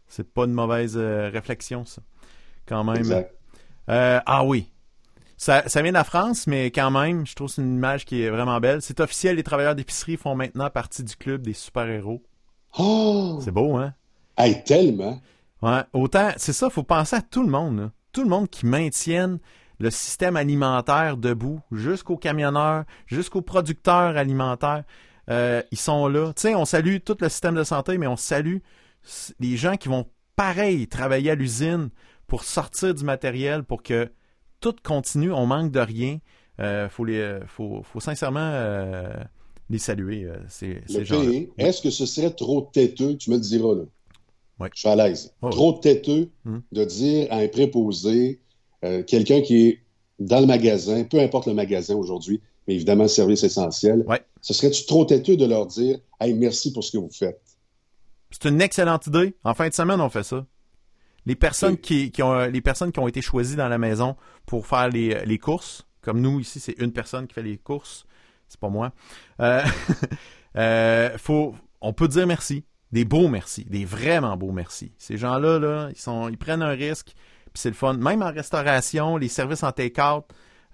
C'est 0.07 0.31
pas 0.31 0.45
une 0.45 0.53
mauvaise 0.53 0.93
euh, 0.95 1.29
réflexion, 1.34 1.84
ça. 1.86 2.01
Quand 2.67 2.84
même. 2.84 2.97
Exact. 2.97 3.34
Euh, 3.89 4.19
ah 4.25 4.45
oui. 4.45 4.69
Ça, 5.36 5.67
ça 5.67 5.81
vient 5.81 5.91
de 5.91 5.97
la 5.97 6.03
France, 6.03 6.47
mais 6.47 6.67
quand 6.71 6.91
même, 6.91 7.25
je 7.25 7.34
trouve 7.36 7.47
que 7.47 7.55
c'est 7.55 7.61
une 7.61 7.75
image 7.75 8.05
qui 8.05 8.21
est 8.21 8.29
vraiment 8.29 8.59
belle. 8.59 8.81
C'est 8.81 8.99
officiel, 8.99 9.36
les 9.36 9.43
travailleurs 9.43 9.75
d'épicerie 9.75 10.15
font 10.15 10.36
maintenant 10.36 10.69
partie 10.69 11.03
du 11.03 11.15
club 11.15 11.41
des 11.41 11.53
super-héros. 11.53 12.23
Oh! 12.77 13.39
C'est 13.43 13.51
beau, 13.51 13.75
hein? 13.75 13.93
Hey, 14.38 14.63
tellement. 14.63 15.19
Ouais, 15.61 15.81
autant, 15.91 16.29
c'est 16.38 16.53
ça, 16.53 16.69
faut 16.69 16.84
penser 16.84 17.15
à 17.15 17.21
tout 17.21 17.41
le 17.43 17.49
monde, 17.49 17.77
là. 17.79 17.91
Tout 18.13 18.23
le 18.23 18.29
monde 18.29 18.47
qui 18.49 18.65
maintienne 18.67 19.39
le 19.79 19.89
système 19.89 20.38
alimentaire 20.38 21.17
debout, 21.17 21.59
jusqu'aux 21.71 22.17
camionneurs, 22.17 22.86
jusqu'aux 23.07 23.41
producteurs 23.41 24.15
alimentaires. 24.15 24.84
Euh, 25.30 25.61
ils 25.71 25.78
sont 25.78 26.07
là. 26.07 26.34
Tu 26.36 26.41
sais, 26.41 26.55
on 26.55 26.65
salue 26.65 26.97
tout 27.03 27.17
le 27.19 27.30
système 27.30 27.55
de 27.55 27.63
santé, 27.63 27.97
mais 27.97 28.07
on 28.07 28.17
salue 28.17 28.57
les 29.39 29.57
gens 29.57 29.76
qui 29.78 29.88
vont 29.89 30.05
pareil 30.36 30.88
travailler 30.88 31.32
à 31.32 31.36
l'usine 31.36 31.89
pour 32.28 32.43
sortir 32.43 32.93
du 32.93 33.03
matériel, 33.03 33.63
pour 33.63 33.84
que 33.84 34.11
tout 34.59 34.76
continue. 34.84 35.32
On 35.32 35.45
manque 35.45 35.71
de 35.71 35.80
rien. 35.80 36.19
Euh, 36.59 36.88
faut 36.89 37.05
les, 37.05 37.19
euh, 37.19 37.45
faut, 37.47 37.84
faut 37.84 37.99
sincèrement 37.99 38.39
euh, 38.53 39.13
les 39.69 39.80
saluer, 39.80 40.28
ces, 40.49 40.82
ces 40.88 41.01
est-ce 41.57 41.82
que 41.82 41.89
ce 41.89 42.05
serait 42.05 42.32
trop 42.32 42.69
têteux? 42.74 43.17
Tu 43.17 43.30
me 43.32 43.36
le 43.36 43.41
diras, 43.41 43.76
là? 43.76 43.84
Ouais. 44.59 44.69
Je 44.74 44.80
suis 44.80 44.89
à 44.89 44.95
l'aise. 44.95 45.34
Trop 45.41 45.74
têteux 45.74 46.30
Hmm. 46.45 46.59
de 46.71 46.84
dire 46.86 47.28
à 47.32 47.38
un 47.38 47.47
préposé, 47.47 48.39
quelqu'un 49.07 49.41
qui 49.41 49.67
est 49.67 49.80
dans 50.19 50.39
le 50.41 50.45
magasin, 50.45 51.03
peu 51.05 51.19
importe 51.19 51.47
le 51.47 51.53
magasin 51.53 51.95
aujourd'hui, 51.95 52.41
mais 52.68 52.76
évidemment 52.76 53.07
service 53.07 53.43
essentiel, 53.43 54.03
Ouais. 54.07 54.24
ce 54.41 54.53
serait-tu 54.53 54.86
trop 54.86 55.05
têteux 55.05 55.38
de 55.38 55.45
leur 55.45 55.66
dire 55.68 55.99
Hey, 56.20 56.34
merci 56.34 56.72
pour 56.72 56.84
ce 56.84 56.91
que 56.91 56.97
vous 56.97 57.09
faites? 57.11 57.41
C'est 58.32 58.49
une 58.49 58.61
excellente 58.61 59.07
idée. 59.07 59.36
En 59.43 59.53
fin 59.53 59.68
de 59.70 59.74
semaine, 59.74 59.99
on 60.01 60.09
fait 60.09 60.24
ça. 60.24 60.45
Les 61.26 61.36
personnes 61.36 61.74
Oui. 61.74 61.82
qui, 61.82 62.11
qui 62.11 62.24
ont 62.24 62.38
les 62.47 62.61
personnes 62.61 62.91
qui 62.91 62.99
ont 62.99 63.07
été 63.07 63.22
choisies 63.22 63.55
dans 63.55 63.68
la 63.70 63.78
maison 63.78 64.16
pour 64.45 64.66
faire 64.68 64.89
les, 64.89 65.24
les 65.26 65.38
courses, 65.38 65.86
comme 66.01 66.20
nous 66.20 66.39
ici, 66.39 66.59
c'est 66.59 66.78
une 66.80 66.91
personne 66.91 67.28
qui 67.28 67.34
fait 67.34 67.43
les 67.43 67.57
courses, 67.57 68.05
c'est 68.49 68.59
pas 68.59 68.70
moi. 68.70 68.91
Euh, 69.39 69.61
euh, 70.57 71.18
faut, 71.18 71.55
on 71.82 71.93
peut 71.93 72.07
dire 72.07 72.28
merci, 72.28 72.66
des 72.91 73.05
beaux 73.05 73.28
merci, 73.28 73.66
des 73.66 73.86
vraiment 73.86 74.36
beaux 74.38 74.51
merci. 74.51 74.91
Ces 74.97 75.18
gens-là, 75.18 75.59
là, 75.59 75.89
ils 75.91 75.97
sont, 75.99 76.28
ils 76.30 76.38
prennent 76.38 76.61
un 76.61 76.70
risque, 76.72 77.14
puis 77.53 77.61
c'est 77.61 77.70
le 77.70 77.76
fun. 77.76 77.93
Même 77.93 78.22
en 78.22 78.32
restauration, 78.32 79.18
les 79.18 79.28
services 79.30 79.64
en 79.64 79.72
take-out, 79.72 80.26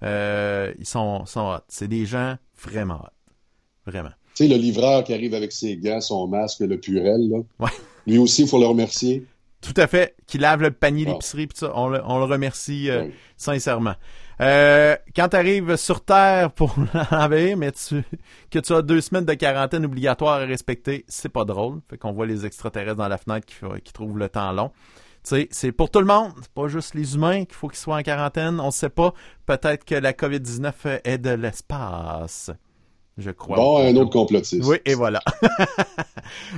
euh, 0.02 0.72
ils 0.78 0.86
sont, 0.86 1.24
sont 1.26 1.52
hot. 1.54 1.64
C'est 1.68 1.88
des 1.88 2.06
gens 2.06 2.36
vraiment 2.62 2.96
hot, 3.04 3.32
vraiment. 3.86 4.10
Tu 4.34 4.46
sais, 4.46 4.48
le 4.48 4.56
livreur 4.60 5.04
qui 5.04 5.12
arrive 5.12 5.34
avec 5.34 5.52
ses 5.52 5.76
gants, 5.76 6.00
son 6.00 6.26
masque, 6.28 6.60
le 6.60 6.78
purel, 6.78 7.28
là. 7.30 7.38
Ouais. 7.58 7.70
Lui 8.06 8.18
aussi, 8.18 8.42
il 8.42 8.48
faut 8.48 8.58
le 8.60 8.66
remercier. 8.66 9.26
Tout 9.60 9.74
à 9.76 9.86
fait. 9.86 10.14
Qui 10.26 10.38
lave 10.38 10.62
le 10.62 10.70
panier 10.70 11.04
Ah. 11.08 11.12
d'épicerie, 11.12 11.46
pis 11.46 11.58
ça, 11.58 11.72
on 11.74 11.88
le, 11.88 12.00
on 12.04 12.18
le 12.18 12.24
remercie 12.24 12.88
euh, 12.88 13.04
Oui. 13.04 13.12
sincèrement. 13.36 13.94
Euh, 14.40 14.96
quand 15.14 15.28
tu 15.28 15.36
arrives 15.36 15.76
sur 15.76 16.02
Terre 16.02 16.50
pour 16.52 16.74
l'envahir, 17.12 17.58
mais 17.58 17.72
tu, 17.72 18.02
que 18.50 18.58
tu 18.58 18.72
as 18.72 18.80
deux 18.80 19.02
semaines 19.02 19.26
de 19.26 19.34
quarantaine 19.34 19.84
obligatoire 19.84 20.36
à 20.40 20.46
respecter, 20.46 21.04
c'est 21.08 21.28
pas 21.28 21.44
drôle. 21.44 21.80
Fait 21.90 21.98
qu'on 21.98 22.12
voit 22.12 22.24
les 22.24 22.46
extraterrestres 22.46 22.96
dans 22.96 23.08
la 23.08 23.18
fenêtre 23.18 23.46
qui, 23.46 23.56
qui 23.84 23.92
trouvent 23.92 24.16
le 24.16 24.30
temps 24.30 24.50
long. 24.52 24.70
C'est 25.22 25.72
pour 25.72 25.90
tout 25.90 26.00
le 26.00 26.06
monde. 26.06 26.32
C'est 26.40 26.52
pas 26.52 26.68
juste 26.68 26.94
les 26.94 27.14
humains 27.14 27.44
qu'il 27.44 27.54
faut 27.54 27.68
qu'ils 27.68 27.78
soient 27.78 27.96
en 27.96 28.02
quarantaine. 28.02 28.58
On 28.60 28.70
sait 28.70 28.88
pas. 28.88 29.12
Peut-être 29.46 29.84
que 29.84 29.94
la 29.94 30.12
COVID-19 30.12 31.00
est 31.04 31.18
de 31.18 31.30
l'espace. 31.30 32.50
Je 33.18 33.30
crois. 33.30 33.56
Bon, 33.56 33.78
un 33.78 33.94
autre 33.96 34.10
complotiste. 34.10 34.64
Oui, 34.66 34.78
et 34.84 34.94
voilà. 34.94 35.20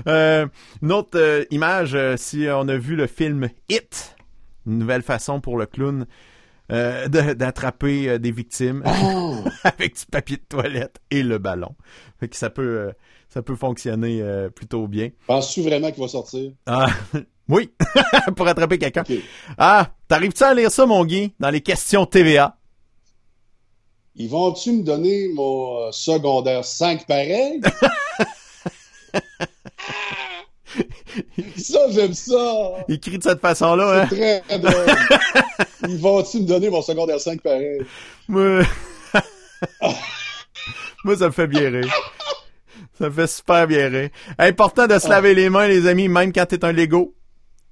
Euh, 0.06 0.46
une 0.82 0.92
autre 0.92 1.18
euh, 1.18 1.44
image, 1.50 1.94
euh, 1.94 2.16
si 2.16 2.46
on 2.50 2.68
a 2.68 2.76
vu 2.76 2.94
le 2.96 3.06
film 3.06 3.48
Hit, 3.68 4.16
une 4.66 4.78
nouvelle 4.78 5.02
façon 5.02 5.40
pour 5.40 5.56
le 5.56 5.64
clown 5.66 6.06
euh, 6.70 7.08
de- 7.08 7.32
d'attraper 7.32 8.08
euh, 8.10 8.18
des 8.18 8.32
victimes 8.32 8.82
Oh! 8.86 9.36
avec 9.64 9.96
du 9.98 10.06
papier 10.06 10.36
de 10.36 10.42
toilette 10.48 10.96
et 11.10 11.22
le 11.22 11.38
ballon. 11.38 11.74
Fait 12.20 12.28
que 12.28 12.36
ça 12.36 12.50
peut, 12.50 12.62
euh, 12.62 12.92
ça 13.28 13.42
peut 13.42 13.56
fonctionner 13.56 14.22
plutôt 14.54 14.86
bien. 14.88 15.08
Penses-tu 15.26 15.62
vraiment 15.62 15.90
qu'il 15.90 16.02
va 16.02 16.08
sortir? 16.08 16.52
Ah, 16.66 16.86
oui, 17.49 17.70
pour 18.36 18.47
attraper 18.47 18.78
quelqu'un. 18.78 19.05
Ah, 19.59 19.90
t'arrives-tu 20.09 20.43
à 20.45 20.55
lire 20.55 20.70
ça, 20.70 20.86
mon 20.86 21.05
Guy, 21.05 21.34
dans 21.40 21.51
les 21.51 21.61
questions 21.61 22.07
TVA? 22.07 22.57
Ils 24.14 24.28
vont-tu 24.28 24.72
me 24.72 24.82
donner 24.82 25.28
mon 25.34 25.86
euh, 25.86 25.93
secondaire 25.93 26.64
5 26.64 27.07
pareil? 27.07 27.61
ça, 31.57 31.90
j'aime 31.90 32.12
ça! 32.12 32.84
Écrit 32.88 33.18
de 33.18 33.22
cette 33.22 33.40
façon-là, 33.40 34.03
hein? 34.03 34.07
Très 34.07 34.43
drôle. 34.59 34.86
Ils 35.88 35.99
vont-tu 35.99 36.40
me 36.40 36.47
donner 36.47 36.68
mon 36.68 36.82
secondaire 36.82 37.20
5 37.20 37.40
pareil? 37.40 37.80
Moi... 38.28 38.62
Moi, 41.05 41.16
ça 41.16 41.26
me 41.26 41.32
fait 41.32 41.47
bien 41.49 41.70
rire. 41.70 41.93
Ça 42.99 43.09
me 43.09 43.11
fait 43.11 43.26
super 43.26 43.66
bien 43.66 43.88
rire. 43.88 44.11
Important 44.38 44.86
de 44.86 44.99
se 44.99 45.09
laver 45.09 45.34
les 45.34 45.51
mains, 45.51 45.66
les 45.66 45.86
amis, 45.86 46.09
même 46.09 46.32
quand 46.32 46.47
t'es 46.47 46.64
un 46.64 46.72
Lego. 46.72 47.14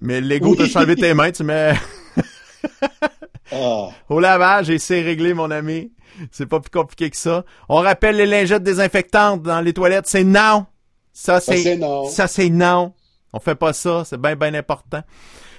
Mais 0.01 0.21
le 0.21 0.29
Lego, 0.29 0.51
Oui. 0.51 0.57
t'as 0.59 0.67
changé 0.69 0.97
tes 0.97 1.13
mains, 1.15 1.31
tu 1.31 1.45
mets 1.45 1.75
Ah, 3.53 3.89
au 4.09 4.21
lavage 4.21 4.71
et 4.71 4.79
c'est 4.79 5.03
réglé, 5.03 5.35
mon 5.35 5.51
ami. 5.51 5.93
C'est 6.31 6.47
pas 6.47 6.61
plus 6.61 6.71
compliqué 6.71 7.11
que 7.11 7.17
ça. 7.17 7.45
On 7.69 7.77
rappelle 7.77 8.17
les 8.17 8.27
lingettes 8.27 8.63
désinfectantes 8.63 9.43
dans 9.43 9.61
les 9.61 9.73
toilettes, 9.73 10.07
c'est 10.07 10.25
non. 10.25 10.67
Ça, 11.13 11.41
ça, 11.41 11.53
c'est 11.53 11.63
c'est 11.63 11.77
non. 11.77 12.07
ça, 12.09 12.27
c'est 12.29 12.49
non. 12.49 12.93
On 13.33 13.41
fait 13.41 13.55
pas 13.57 13.73
ça, 13.73 14.05
c'est 14.05 14.21
bien, 14.21 14.37
bien 14.37 14.55
important. 14.55 15.03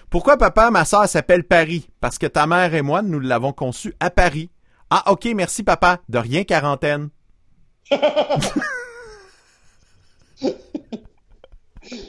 Pourquoi 0.10 0.38
papa, 0.38 0.72
ma 0.72 0.86
soeur 0.86 1.08
s'appelle 1.08 1.44
Paris? 1.44 1.90
Parce 2.00 2.18
que 2.18 2.28
ta 2.28 2.48
mère 2.48 2.74
et 2.74 2.82
moi, 2.82 3.02
nous 3.02 3.20
l'avons 3.20 3.54
conçue 3.54 3.94
à 4.00 4.10
Paris. 4.10 4.50
Ah, 4.90 5.12
ok, 5.12 5.26
merci 5.36 5.64
papa. 5.64 6.00
De 6.10 6.18
rien, 6.18 6.44
quarantaine. 6.44 7.10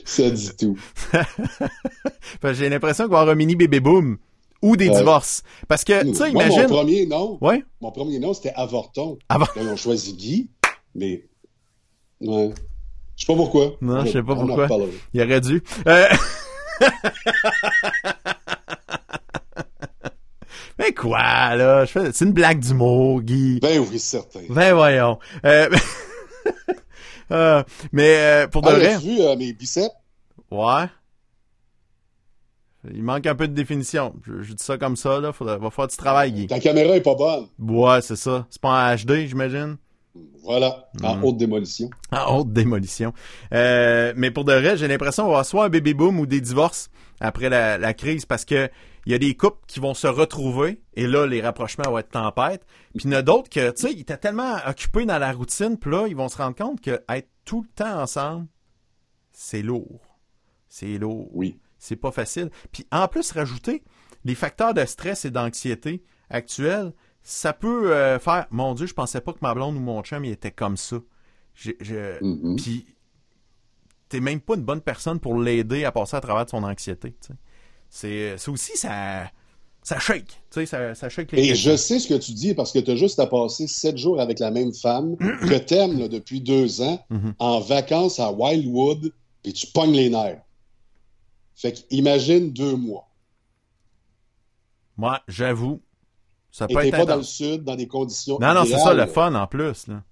Ça 0.05 0.31
dit 0.31 0.51
tout. 0.59 0.79
J'ai 2.53 2.69
l'impression 2.69 3.05
qu'il 3.05 3.13
va 3.13 3.19
y 3.19 3.21
avoir 3.23 3.33
un 3.35 3.37
mini 3.37 3.57
bébé 3.57 3.81
boom. 3.81 4.19
Ou 4.63 4.77
des 4.77 4.89
Ouais. 4.89 4.97
divorces. 4.99 5.43
Parce 5.67 5.83
que, 5.83 6.05
tu 6.05 6.15
sais, 6.15 6.31
imagine. 6.31 6.63
mon 6.63 6.69
premier 6.69 7.07
nom, 7.07 7.37
Ouais. 7.41 7.65
mon 7.81 7.91
premier 7.91 8.21
nom, 8.21 8.33
c'était 8.33 8.53
Avorton. 8.55 9.19
Avant. 9.29 9.47
Là, 9.57 9.63
ils 9.63 9.69
ont 9.69 9.77
choisi 9.77 10.15
Guy, 10.15 10.51
mais... 10.95 11.25
Ouais. 12.21 12.51
Je 13.17 13.25
sais 13.25 13.27
pas 13.27 13.35
pourquoi. 13.37 13.73
Non, 13.81 14.05
je 14.05 14.13
sais 14.13 14.23
pas 14.23 14.35
On 14.35 14.47
pourquoi. 14.47 14.69
Il 15.15 15.21
aurait 15.23 15.41
dû. 15.41 15.63
Euh... 15.89 16.07
Mais 20.79 20.93
quoi, 20.93 21.55
là? 21.57 21.85
C'est 21.87 22.21
une 22.25 22.33
blague 22.33 22.61
d'humour, 22.61 23.21
Guy. 23.23 23.59
Ben 23.61 23.79
oui, 23.81 23.99
certain. 23.99 24.41
Ben 24.49 24.75
voyons. 24.75 25.19
Euh... 25.45 25.69
euh, 27.33 27.63
mais 27.93 28.17
euh, 28.19 28.47
pour 28.49 28.63
de 28.63 28.69
Ah, 28.69 28.75
vrai... 28.75 28.99
vu 28.99 29.21
euh, 29.21 29.35
mes 29.37 29.53
biceps? 29.53 29.91
Ouais. 30.51 30.87
Il 32.93 33.03
manque 33.03 33.27
un 33.27 33.35
peu 33.37 33.47
de 33.47 33.55
définition. 33.55 34.13
Je, 34.27 34.43
je 34.43 34.55
dis 34.55 34.63
ça 34.63 34.77
comme 34.77 34.97
ça, 34.97 35.21
là. 35.21 35.33
Faudra, 35.33 35.57
va 35.57 35.71
faire 35.71 35.87
du 35.87 35.97
travail, 35.97 36.33
Guy. 36.33 36.47
Ta 36.49 36.59
caméra 36.59 36.97
est 36.97 37.01
pas 37.01 37.15
bonne. 37.15 37.47
Ouais, 37.59 38.03
c'est 38.03 38.17
ça. 38.17 38.47
C'est 38.51 38.61
pas 38.61 38.93
en 38.93 38.97
HD, 38.97 39.27
j'imagine? 39.29 39.77
Voilà, 40.43 40.89
en 41.03 41.17
Mm. 41.17 41.25
haute 41.25 41.37
démolition. 41.37 41.89
En 42.13 42.39
haute 42.39 42.53
démolition. 42.53 43.13
Euh, 43.55 44.13
mais 44.17 44.31
pour 44.33 44.45
de 44.45 44.53
vrai, 44.53 44.77
j'ai 44.77 44.89
l'impression 44.89 45.23
qu'on 45.23 45.29
va 45.29 45.35
avoir 45.37 45.47
soit 45.47 45.65
un 45.67 45.69
baby 45.69 45.95
boom 45.95 46.19
ou 46.19 46.27
des 46.27 46.41
divorces 46.41 46.91
après 47.21 47.49
la, 47.49 47.79
la 47.79 47.95
crise 47.95 48.27
parce 48.27 48.45
que 48.45 48.69
il 49.07 49.13
y 49.13 49.15
a 49.15 49.19
des 49.19 49.35
couples 49.37 49.59
qui 49.67 49.81
vont 49.81 49.95
se 49.95 50.07
retrouver 50.07 50.81
et 50.95 51.07
là 51.07 51.27
les 51.27 51.41
rapprochements 51.41 51.91
vont 51.91 51.99
être 51.99 52.11
tempête. 52.11 52.65
Puis 52.97 53.05
il 53.05 53.11
y 53.11 53.15
en 53.15 53.19
a 53.19 53.23
d'autres 53.23 53.49
que 53.51 53.71
tu 53.71 53.83
sais, 53.83 53.93
ils 53.93 54.01
étaient 54.01 54.17
tellement 54.17 54.57
occupés 54.67 55.05
dans 55.07 55.19
la 55.19 55.33
routine, 55.33 55.77
puis 55.79 55.91
là 55.91 56.07
ils 56.09 56.17
vont 56.17 56.29
se 56.29 56.37
rendre 56.37 56.57
compte 56.57 56.81
que 56.81 57.03
être 57.09 57.29
tout 57.45 57.63
le 57.63 57.69
temps 57.75 58.01
ensemble, 58.03 58.47
c'est 59.33 59.63
lourd. 59.63 60.01
C'est 60.69 60.99
lourd. 60.99 61.29
Oui. 61.33 61.59
C'est 61.79 61.97
pas 61.97 62.13
facile. 62.13 62.51
Puis 62.71 62.87
en 62.93 63.09
plus 63.09 63.33
rajouter 63.33 63.83
les 64.25 64.35
facteurs 64.37 64.73
de 64.73 64.85
stress 64.85 65.25
et 65.25 65.31
d'anxiété 65.31 66.05
actuels, 66.31 66.93
ça 67.23 67.53
peut 67.53 67.93
euh, 67.93 68.19
faire 68.21 68.47
mon 68.51 68.75
dieu, 68.75 68.87
je 68.87 68.95
pensais 68.95 69.21
pas 69.21 69.33
que 69.33 69.39
ma 69.43 69.53
blonde 69.55 69.77
ou 69.77 69.81
mon 69.81 70.03
chum 70.03 70.25
il 70.25 70.31
était 70.33 70.53
comme 70.53 70.77
ça. 70.77 70.97
Je, 71.55 71.73
je- 71.81 72.19
puis 72.57 72.87
t'es 74.09 74.21
même 74.21 74.41
pas 74.41 74.55
une 74.55 74.63
bonne 74.63 74.81
personne 74.81 75.19
pour 75.21 75.39
l'aider 75.41 75.85
à 75.85 75.93
passer 75.93 76.17
à 76.17 76.21
travers 76.21 76.45
de 76.45 76.51
son 76.51 76.63
anxiété. 76.63 77.15
C'est 77.95 78.39
ça 78.39 78.51
aussi 78.51 78.75
ça 78.77 79.31
ça 79.83 79.99
shake, 79.99 80.27
tu 80.29 80.35
sais, 80.53 80.67
ça, 80.67 80.95
ça 80.95 81.09
shake 81.09 81.33
les 81.33 81.43
Et 81.51 81.55
je 81.57 81.77
sais 81.77 81.99
ce 81.99 82.07
que 82.09 82.15
tu 82.15 82.33
dis 82.33 82.55
parce 82.55 82.71
que 82.73 82.79
tu 82.79 82.93
as 82.93 82.97
juste 82.97 83.19
à 83.19 83.27
passer 83.27 83.67
sept 83.67 83.99
jours 83.99 84.19
avec 84.21 84.39
la 84.39 84.51
même 84.53 84.73
femme 84.73 85.17
que 85.19 85.59
t'aimes 85.59 85.99
là, 85.99 86.09
depuis 86.09 86.41
deux 86.41 86.81
ans 86.81 87.05
Mhm. 87.11 87.35
en 87.41 87.59
vacances 87.61 88.19
à 88.21 88.31
Wildwood, 88.33 89.13
puis 89.43 89.53
tu 89.53 89.67
pognes 89.67 89.93
les 89.93 90.09
nerfs. 90.09 90.41
Fait 91.57 91.73
qu'imagine 91.73 92.53
deux 92.53 92.77
mois. 92.77 93.09
Moi, 94.97 95.21
j'avoue, 95.29 95.81
ça 96.51 96.67
Et 96.69 96.75
peut 96.75 96.81
t'es 96.83 96.89
être 96.89 96.97
pas 96.99 97.05
dans 97.05 97.17
le 97.17 97.23
sud, 97.23 97.65
dans 97.65 97.75
des 97.77 97.89
conditions 97.89 98.39
Non, 98.41 98.55
non, 98.55 98.65
c'est 98.65 98.79
ça 98.79 98.93
le 98.93 98.99
là. 98.99 99.07
fun 99.09 99.35
en 99.35 99.47
plus. 99.49 99.89
Là. 99.89 100.03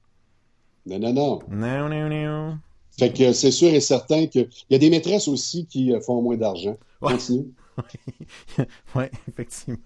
Non, 0.87 0.99
non, 0.99 1.13
non. 1.13 1.39
Non, 1.49 1.89
non, 1.89 2.09
non. 2.09 2.59
Fait 2.99 3.13
que 3.13 3.33
c'est 3.33 3.53
sûr 3.53 3.69
et 3.73 3.81
certain 3.81 4.27
que 4.27 4.41
il 4.41 4.49
y 4.71 4.75
a 4.75 4.79
des 4.79 4.91
maîtresses 4.91 5.29
aussi 5.29 5.67
qui 5.67 5.93
euh, 5.93 6.01
font 6.01 6.21
moins 6.21 6.37
d'argent. 6.37 6.77
Ouais. 7.01 7.13
Continue. 7.13 7.47
Oui, 8.95 9.05
effectivement. 9.29 9.79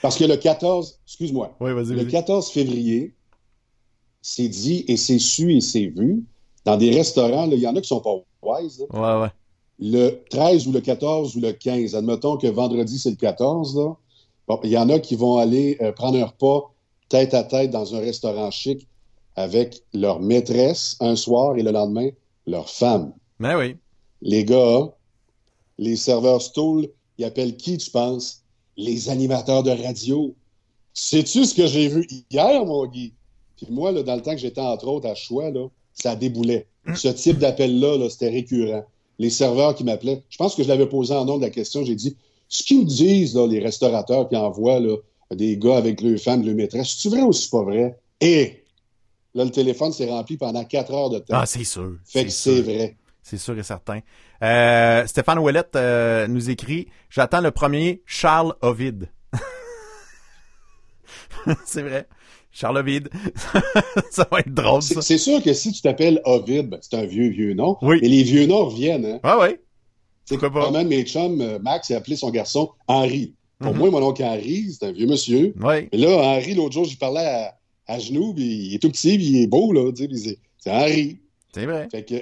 Parce 0.00 0.16
que 0.16 0.24
le 0.24 0.36
14, 0.36 1.00
excuse-moi, 1.06 1.54
Oui, 1.60 1.72
vas-y, 1.72 1.86
le 1.88 1.96
vas-y. 2.02 2.08
14 2.08 2.50
février, 2.50 3.14
c'est 4.20 4.48
dit 4.48 4.84
et 4.88 4.96
c'est 4.96 5.18
su 5.18 5.52
et 5.54 5.60
c'est 5.60 5.86
vu. 5.86 6.24
Dans 6.64 6.76
des 6.76 6.90
restaurants, 6.90 7.50
il 7.50 7.58
y 7.58 7.66
en 7.66 7.74
a 7.74 7.80
qui 7.80 7.88
sont 7.88 8.00
pas 8.00 8.14
wise. 8.42 8.84
là. 8.92 9.16
Ouais, 9.18 9.22
ouais. 9.24 9.30
Le 9.80 10.22
13 10.30 10.68
ou 10.68 10.72
le 10.72 10.80
14 10.80 11.36
ou 11.36 11.40
le 11.40 11.52
15, 11.52 11.96
admettons 11.96 12.36
que 12.36 12.46
vendredi, 12.46 12.98
c'est 13.00 13.10
le 13.10 13.16
14, 13.16 13.76
là. 13.76 13.94
Bon, 14.46 14.60
il 14.62 14.70
y 14.70 14.78
en 14.78 14.88
a 14.90 14.98
qui 15.00 15.16
vont 15.16 15.38
aller 15.38 15.76
euh, 15.80 15.90
prendre 15.92 16.18
un 16.18 16.24
repas 16.26 16.72
tête 17.08 17.34
à 17.34 17.42
tête 17.42 17.70
dans 17.70 17.94
un 17.94 18.00
restaurant 18.00 18.50
chic 18.50 18.86
avec 19.34 19.82
leur 19.92 20.20
maîtresse 20.20 20.96
un 21.00 21.16
soir 21.16 21.56
et 21.56 21.62
le 21.62 21.72
lendemain, 21.72 22.10
leur 22.46 22.68
femme. 22.68 23.12
Mais 23.38 23.54
oui. 23.56 23.76
Les 24.20 24.44
gars, 24.44 24.92
les 25.82 25.96
serveurs 25.96 26.40
stool, 26.40 26.88
ils 27.18 27.24
appellent 27.24 27.56
qui, 27.56 27.76
tu 27.76 27.90
penses? 27.90 28.42
Les 28.76 29.10
animateurs 29.10 29.62
de 29.62 29.70
radio. 29.70 30.34
Sais-tu 30.94 31.44
ce 31.44 31.54
que 31.54 31.66
j'ai 31.66 31.88
vu 31.88 32.06
hier, 32.30 32.64
mon 32.64 32.86
Guy? 32.86 33.12
Puis 33.56 33.66
moi, 33.70 33.92
là, 33.92 34.02
dans 34.02 34.14
le 34.14 34.22
temps 34.22 34.32
que 34.32 34.40
j'étais 34.40 34.60
entre 34.60 34.86
autres 34.88 35.08
à 35.08 35.14
Choix, 35.14 35.50
là, 35.50 35.66
ça 35.92 36.16
déboulait. 36.16 36.66
Ce 36.94 37.08
type 37.08 37.38
d'appel-là, 37.38 37.98
là, 37.98 38.08
c'était 38.10 38.30
récurrent. 38.30 38.84
Les 39.18 39.30
serveurs 39.30 39.74
qui 39.74 39.84
m'appelaient, 39.84 40.22
je 40.30 40.36
pense 40.36 40.54
que 40.54 40.62
je 40.62 40.68
l'avais 40.68 40.88
posé 40.88 41.14
en 41.14 41.24
nom 41.24 41.36
de 41.36 41.42
la 41.42 41.50
question, 41.50 41.84
j'ai 41.84 41.94
dit, 41.94 42.16
ce 42.48 42.62
qu'ils 42.62 42.80
me 42.80 42.84
disent, 42.84 43.34
là, 43.34 43.46
les 43.46 43.60
restaurateurs 43.60 44.28
qui 44.28 44.36
envoient 44.36 44.80
là, 44.80 44.96
des 45.34 45.56
gars 45.56 45.76
avec 45.76 46.00
leurs 46.00 46.18
femmes, 46.18 46.44
leurs 46.44 46.54
maîtresses, 46.54 46.96
c'est 46.98 47.08
vrai 47.08 47.22
ou 47.22 47.32
c'est 47.32 47.50
pas 47.50 47.62
vrai? 47.62 47.98
Et 48.20 48.64
là, 49.34 49.44
le 49.44 49.50
téléphone 49.50 49.92
s'est 49.92 50.10
rempli 50.10 50.36
pendant 50.36 50.64
quatre 50.64 50.92
heures 50.92 51.10
de 51.10 51.18
temps. 51.18 51.34
Ah, 51.34 51.46
c'est 51.46 51.64
sûr. 51.64 51.96
fait 52.04 52.24
que 52.24 52.30
c'est 52.30 52.60
vrai. 52.62 52.96
C'est 53.22 53.38
sûr 53.38 53.56
et 53.58 53.62
certain. 53.62 54.00
Euh, 54.42 55.06
Stéphane 55.06 55.38
Ouellette 55.38 55.76
euh, 55.76 56.26
nous 56.26 56.50
écrit 56.50 56.88
J'attends 57.08 57.40
le 57.40 57.50
premier 57.52 58.02
Charles 58.06 58.54
Ovid. 58.62 59.08
c'est 61.64 61.82
vrai. 61.82 62.06
Charles 62.50 62.78
Ovid. 62.78 63.08
ça 64.10 64.26
va 64.30 64.40
être 64.40 64.52
drôle, 64.52 64.82
ça. 64.82 65.00
C'est 65.02 65.18
sûr 65.18 65.42
que 65.42 65.52
si 65.52 65.72
tu 65.72 65.80
t'appelles 65.82 66.20
Ovid, 66.24 66.68
ben, 66.68 66.78
c'est 66.82 66.96
un 66.96 67.04
vieux, 67.06 67.28
vieux 67.28 67.54
nom. 67.54 67.76
Oui. 67.82 67.98
Et 68.02 68.08
les 68.08 68.22
vieux 68.22 68.46
noms 68.46 68.66
reviennent. 68.66 69.06
Hein? 69.06 69.20
Ah 69.22 69.38
ouais. 69.38 69.60
C'est 70.24 70.36
comme 70.38 70.56
un 70.56 70.84
de 70.84 70.88
mes 70.88 71.04
chums, 71.04 71.40
euh, 71.40 71.58
Max, 71.58 71.90
il 71.90 71.94
a 71.94 71.98
appelé 71.98 72.16
son 72.16 72.30
garçon 72.30 72.70
Henri. 72.86 73.34
Pour 73.58 73.72
Mhm. 73.72 73.78
moi, 73.78 73.90
mon 73.90 74.02
oncle 74.02 74.22
Henri, 74.22 74.72
c'est 74.72 74.86
un 74.86 74.92
vieux 74.92 75.06
monsieur. 75.06 75.54
Ouais. 75.60 75.88
Mais 75.92 75.98
là, 75.98 76.16
Henri, 76.16 76.54
l'autre 76.54 76.74
jour, 76.74 76.84
j'y 76.84 76.96
parlais 76.96 77.24
à, 77.24 77.54
à 77.86 77.98
genoux, 77.98 78.32
puis 78.34 78.44
il 78.44 78.74
est 78.74 78.78
tout 78.78 78.90
petit, 78.90 79.16
puis 79.16 79.26
il 79.26 79.42
est 79.42 79.46
beau, 79.46 79.72
là. 79.72 79.90
tu 79.92 80.02
sais, 80.02 80.08
puis 80.08 80.18
C'est 80.18 80.38
c'est 80.58 80.70
Henri. 80.70 81.18
C'est 81.54 81.66
vrai. 81.66 81.88
Fait 81.90 82.04
que 82.04 82.14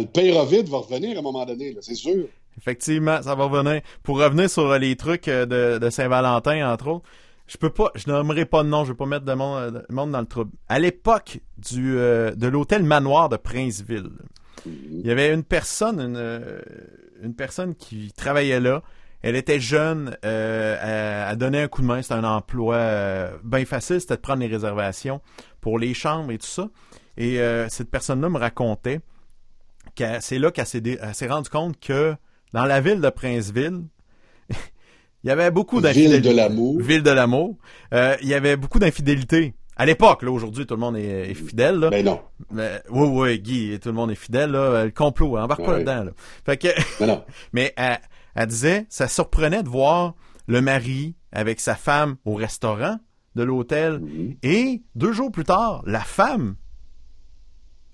le 0.00 0.06
père 0.06 0.36
Ovid 0.36 0.68
va 0.68 0.78
revenir 0.78 1.16
à 1.16 1.20
un 1.20 1.22
moment 1.22 1.44
donné, 1.44 1.76
c'est 1.80 1.94
sûr. 1.94 2.26
Effectivement, 2.58 3.20
ça 3.22 3.34
va 3.34 3.44
revenir. 3.44 3.82
Pour 4.02 4.18
revenir 4.18 4.48
sur 4.48 4.70
euh, 4.70 4.78
les 4.78 4.94
trucs 4.96 5.26
euh, 5.28 5.44
de, 5.44 5.78
de 5.78 5.90
Saint-Valentin, 5.90 6.72
entre 6.72 6.86
autres, 6.88 7.04
je 7.46 7.56
peux 7.58 7.70
pas, 7.70 7.90
je 7.94 8.08
nommerai 8.08 8.46
pas 8.46 8.62
de 8.62 8.68
nom, 8.68 8.84
je 8.84 8.92
vais 8.92 8.96
pas 8.96 9.06
mettre 9.06 9.24
de 9.24 9.34
monde, 9.34 9.58
euh, 9.58 9.70
de 9.70 9.94
monde 9.94 10.12
dans 10.12 10.20
le 10.20 10.26
trouble. 10.26 10.52
À 10.68 10.78
l'époque 10.78 11.40
du 11.58 11.98
euh, 11.98 12.30
de 12.34 12.46
l'hôtel 12.46 12.84
Manoir 12.84 13.28
de 13.28 13.36
Princeville, 13.36 14.10
il 14.66 15.04
y 15.04 15.10
avait 15.10 15.34
une 15.34 15.42
personne, 15.42 16.00
une, 16.00 16.62
une 17.22 17.34
personne 17.34 17.74
qui 17.74 18.12
travaillait 18.16 18.60
là. 18.60 18.82
Elle 19.20 19.36
était 19.36 19.60
jeune, 19.60 20.16
euh, 20.24 20.76
elle, 20.80 21.32
elle 21.32 21.38
donnait 21.38 21.62
un 21.62 21.68
coup 21.68 21.82
de 21.82 21.86
main. 21.86 22.02
C'était 22.02 22.14
un 22.14 22.24
emploi 22.24 22.76
euh, 22.76 23.36
bien 23.42 23.64
facile, 23.64 24.00
c'était 24.00 24.16
de 24.16 24.20
prendre 24.20 24.40
les 24.40 24.46
réservations 24.46 25.20
pour 25.60 25.78
les 25.78 25.92
chambres 25.92 26.30
et 26.30 26.38
tout 26.38 26.46
ça. 26.46 26.68
Et 27.16 27.38
cette 27.68 27.90
personne-là 27.90 28.28
me 28.28 28.38
racontait 28.38 29.00
c'est 30.20 30.38
là 30.38 30.50
qu'elle 30.50 30.66
s'est 30.66 30.80
dé- 30.80 30.98
elle 31.00 31.14
s'est 31.14 31.28
rendue 31.28 31.50
compte 31.50 31.78
que 31.80 32.14
dans 32.52 32.64
la 32.64 32.80
ville 32.80 33.00
de 33.00 33.10
Princeville, 33.10 33.82
il 34.50 35.28
y 35.28 35.30
avait 35.30 35.50
beaucoup 35.50 35.76
Ville 35.76 35.84
d'infidélité. 35.84 36.28
de 36.30 36.34
l'amour. 36.36 36.80
Ville 36.80 37.02
de 37.02 37.10
l'amour. 37.10 37.56
Euh, 37.92 38.16
il 38.22 38.28
y 38.28 38.34
avait 38.34 38.56
beaucoup 38.56 38.78
d'infidélité. 38.78 39.54
À 39.76 39.86
l'époque, 39.86 40.22
là, 40.22 40.30
aujourd'hui, 40.30 40.66
tout 40.66 40.74
le 40.74 40.80
monde 40.80 40.96
est, 40.96 41.30
est 41.30 41.34
fidèle, 41.34 41.76
là. 41.80 41.90
Ben 41.90 42.04
non. 42.04 42.20
Mais, 42.52 42.80
oui, 42.90 43.08
oui, 43.08 43.40
Guy, 43.40 43.80
tout 43.80 43.88
le 43.88 43.94
monde 43.96 44.12
est 44.12 44.14
fidèle, 44.16 44.52
là. 44.52 44.84
Le 44.84 44.90
complot, 44.92 45.36
embarque 45.36 45.64
pas 45.64 45.72
Ouais. 45.72 45.84
là-dedans, 45.84 46.04
là. 46.04 46.10
Fait 46.46 46.56
que, 46.56 46.68
Ben 47.00 47.06
non. 47.06 47.24
mais 47.52 47.72
elle, 47.76 47.98
elle 48.36 48.46
disait, 48.46 48.86
ça 48.88 49.08
surprenait 49.08 49.64
de 49.64 49.68
voir 49.68 50.14
le 50.46 50.60
mari 50.60 51.16
avec 51.32 51.58
sa 51.58 51.74
femme 51.74 52.16
au 52.24 52.34
restaurant 52.34 52.98
de 53.34 53.42
l'hôtel. 53.42 53.98
Mhm. 53.98 54.36
Et 54.44 54.82
deux 54.94 55.12
jours 55.12 55.32
plus 55.32 55.42
tard, 55.44 55.82
la 55.86 56.00
femme 56.02 56.54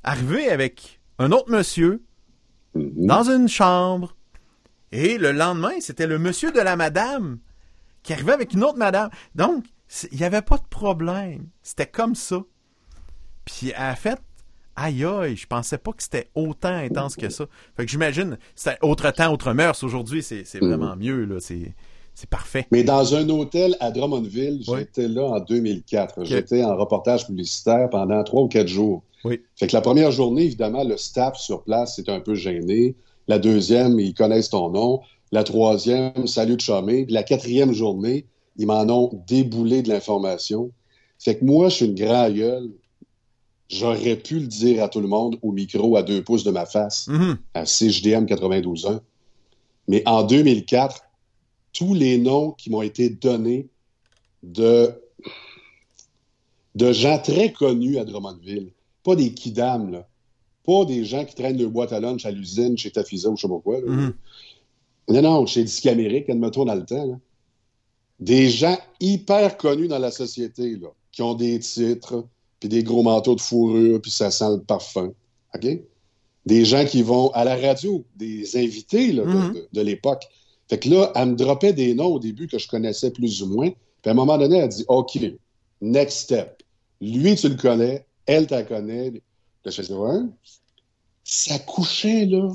arrivait 0.02 0.50
avec 0.50 0.99
un 1.20 1.30
autre 1.32 1.50
monsieur 1.50 2.02
Mhm. 2.74 3.06
dans 3.06 3.30
une 3.30 3.48
chambre. 3.48 4.16
Et 4.92 5.18
le 5.18 5.30
lendemain, 5.32 5.78
c'était 5.80 6.06
le 6.08 6.18
monsieur 6.18 6.50
de 6.50 6.60
la 6.60 6.74
madame 6.76 7.38
qui 8.02 8.12
arrivait 8.12 8.32
avec 8.32 8.54
une 8.54 8.64
autre 8.64 8.78
madame. 8.78 9.10
Donc, 9.34 9.64
c'est- 9.86 10.08
il 10.12 10.18
n'y 10.18 10.24
avait 10.24 10.42
pas 10.42 10.56
de 10.56 10.64
problème. 10.68 11.46
C'était 11.62 11.86
comme 11.86 12.14
ça. 12.14 12.40
Puis, 13.44 13.72
a 13.74 13.94
fait, 13.96 14.18
aïe 14.76 15.04
aïe, 15.04 15.36
je 15.36 15.46
pensais 15.46 15.78
pas 15.78 15.92
que 15.92 16.02
c'était 16.02 16.30
autant 16.34 16.74
intense 16.74 17.16
que 17.16 17.28
ça. 17.28 17.46
Fait 17.76 17.84
que 17.84 17.90
j'imagine, 17.90 18.38
c'était 18.54 18.78
autre 18.82 19.10
temps, 19.10 19.32
autre 19.32 19.52
mœurs. 19.52 19.82
Aujourd'hui, 19.84 20.22
c'est 20.22 20.44
c'est 20.44 20.60
vraiment 20.60 20.96
mieux, 20.96 21.24
là. 21.24 21.38
C'est 21.40 21.74
c'est 22.14 22.28
parfait. 22.28 22.66
Mais 22.70 22.82
dans 22.84 23.14
un 23.14 23.28
hôtel 23.30 23.76
à 23.80 23.90
Drummondville, 23.90 24.62
Oui. 24.68 24.78
j'étais 24.80 25.08
là 25.08 25.24
en 25.24 25.40
2004. 25.40 26.24
J'étais 26.24 26.62
en 26.64 26.76
reportage 26.76 27.26
publicitaire 27.26 27.88
pendant 27.90 28.22
trois 28.24 28.42
ou 28.42 28.48
quatre 28.48 28.68
jours. 28.68 29.02
Oui. 29.24 29.40
Fait 29.56 29.66
que 29.66 29.74
la 29.74 29.80
première 29.80 30.10
journée, 30.10 30.42
évidemment, 30.44 30.84
le 30.84 30.96
staff 30.96 31.38
sur 31.38 31.62
place 31.62 31.98
est 31.98 32.08
un 32.08 32.20
peu 32.20 32.34
gêné. 32.34 32.94
La 33.28 33.38
deuxième, 33.38 33.98
ils 34.00 34.14
connaissent 34.14 34.50
ton 34.50 34.70
nom. 34.70 35.00
La 35.32 35.44
troisième, 35.44 36.26
salut 36.26 36.56
de 36.56 36.60
chômé. 36.60 37.06
La 37.08 37.22
quatrième 37.22 37.72
journée, 37.72 38.26
ils 38.56 38.66
m'en 38.66 38.82
ont 38.88 39.10
déboulé 39.28 39.82
de 39.82 39.88
l'information. 39.88 40.70
Fait 41.18 41.36
que 41.38 41.44
moi, 41.44 41.68
je 41.68 41.74
suis 41.76 41.86
une 41.86 41.94
grand 41.94 42.30
gueule. 42.30 42.70
J'aurais 43.68 44.16
pu 44.16 44.40
le 44.40 44.46
dire 44.46 44.82
à 44.82 44.88
tout 44.88 45.00
le 45.00 45.06
monde 45.06 45.38
au 45.42 45.52
micro 45.52 45.96
à 45.96 46.02
deux 46.02 46.22
pouces 46.24 46.42
de 46.42 46.50
ma 46.50 46.66
face 46.66 47.06
Mhm. 47.08 47.38
à 47.54 47.64
CJDM 47.66 48.24
92.1. 48.26 49.00
Mais 49.86 50.02
en 50.06 50.24
2004, 50.24 51.02
tous 51.72 51.94
les 51.94 52.18
noms 52.18 52.52
qui 52.52 52.70
m'ont 52.70 52.82
été 52.82 53.08
donnés 53.10 53.68
de, 54.42 54.92
de 56.74 56.92
gens 56.92 57.18
très 57.18 57.52
connus 57.52 57.98
à 57.98 58.04
Drummondville, 58.04 58.70
pas 59.02 59.16
des 59.16 59.32
kidams, 59.32 59.90
là. 59.90 60.06
pas 60.64 60.84
des 60.84 61.04
gens 61.04 61.24
qui 61.24 61.34
traînent 61.34 61.58
leur 61.60 61.70
boîte 61.70 61.92
à 61.92 62.00
lunch 62.00 62.24
à 62.26 62.30
l'usine 62.30 62.76
chez 62.78 62.90
Tafisa 62.90 63.28
ou 63.30 63.36
je 63.36 63.42
sais 63.42 63.48
pas 63.48 63.58
quoi. 63.60 63.80
là. 63.80 63.86
Mhm. 63.86 64.14
Non, 65.08 65.22
non, 65.22 65.46
chez 65.46 65.64
Discamérique, 65.64 66.30
admettons 66.30 66.64
dans 66.64 66.74
le 66.74 66.84
temps. 66.84 67.04
là. 67.06 67.18
Des 68.20 68.48
gens 68.50 68.78
hyper 69.00 69.56
connus 69.56 69.88
dans 69.88 69.98
la 69.98 70.10
société, 70.10 70.76
là, 70.76 70.88
qui 71.10 71.22
ont 71.22 71.34
des 71.34 71.58
titres, 71.58 72.26
puis 72.60 72.68
des 72.68 72.84
gros 72.84 73.02
manteaux 73.02 73.34
de 73.34 73.40
fourrure, 73.40 74.00
puis 74.00 74.10
ça 74.10 74.30
sent 74.30 74.50
le 74.50 74.60
parfum. 74.60 75.12
OK? 75.54 75.66
Des 76.46 76.64
gens 76.64 76.84
qui 76.84 77.02
vont 77.02 77.30
à 77.30 77.44
la 77.44 77.56
radio, 77.56 78.04
des 78.16 78.56
invités 78.56 79.12
là, 79.12 79.24
de, 79.24 79.28
Mhm. 79.30 79.52
de- 79.54 79.68
de 79.72 79.80
l'époque. 79.80 80.24
Fait 80.70 80.78
que 80.78 80.88
là, 80.88 81.10
elle 81.16 81.30
me 81.30 81.34
droppait 81.34 81.72
des 81.72 81.94
noms 81.94 82.14
au 82.14 82.20
début 82.20 82.46
que 82.46 82.56
je 82.56 82.68
connaissais 82.68 83.10
plus 83.10 83.42
ou 83.42 83.46
moins. 83.48 83.70
Puis 83.70 84.08
à 84.08 84.10
un 84.12 84.14
moment 84.14 84.38
donné, 84.38 84.58
elle 84.58 84.68
dit 84.68 84.84
OK, 84.86 85.18
next 85.80 86.20
step. 86.20 86.62
Lui, 87.00 87.34
tu 87.34 87.48
le 87.48 87.56
connais. 87.56 88.06
Elle, 88.24 88.46
connaît. 88.46 89.10
Là, 89.10 89.18
je 89.66 89.70
faisais, 89.72 89.92
ouais. 89.92 90.20
Ça 91.24 91.58
couchait, 91.58 92.24
là. 92.24 92.52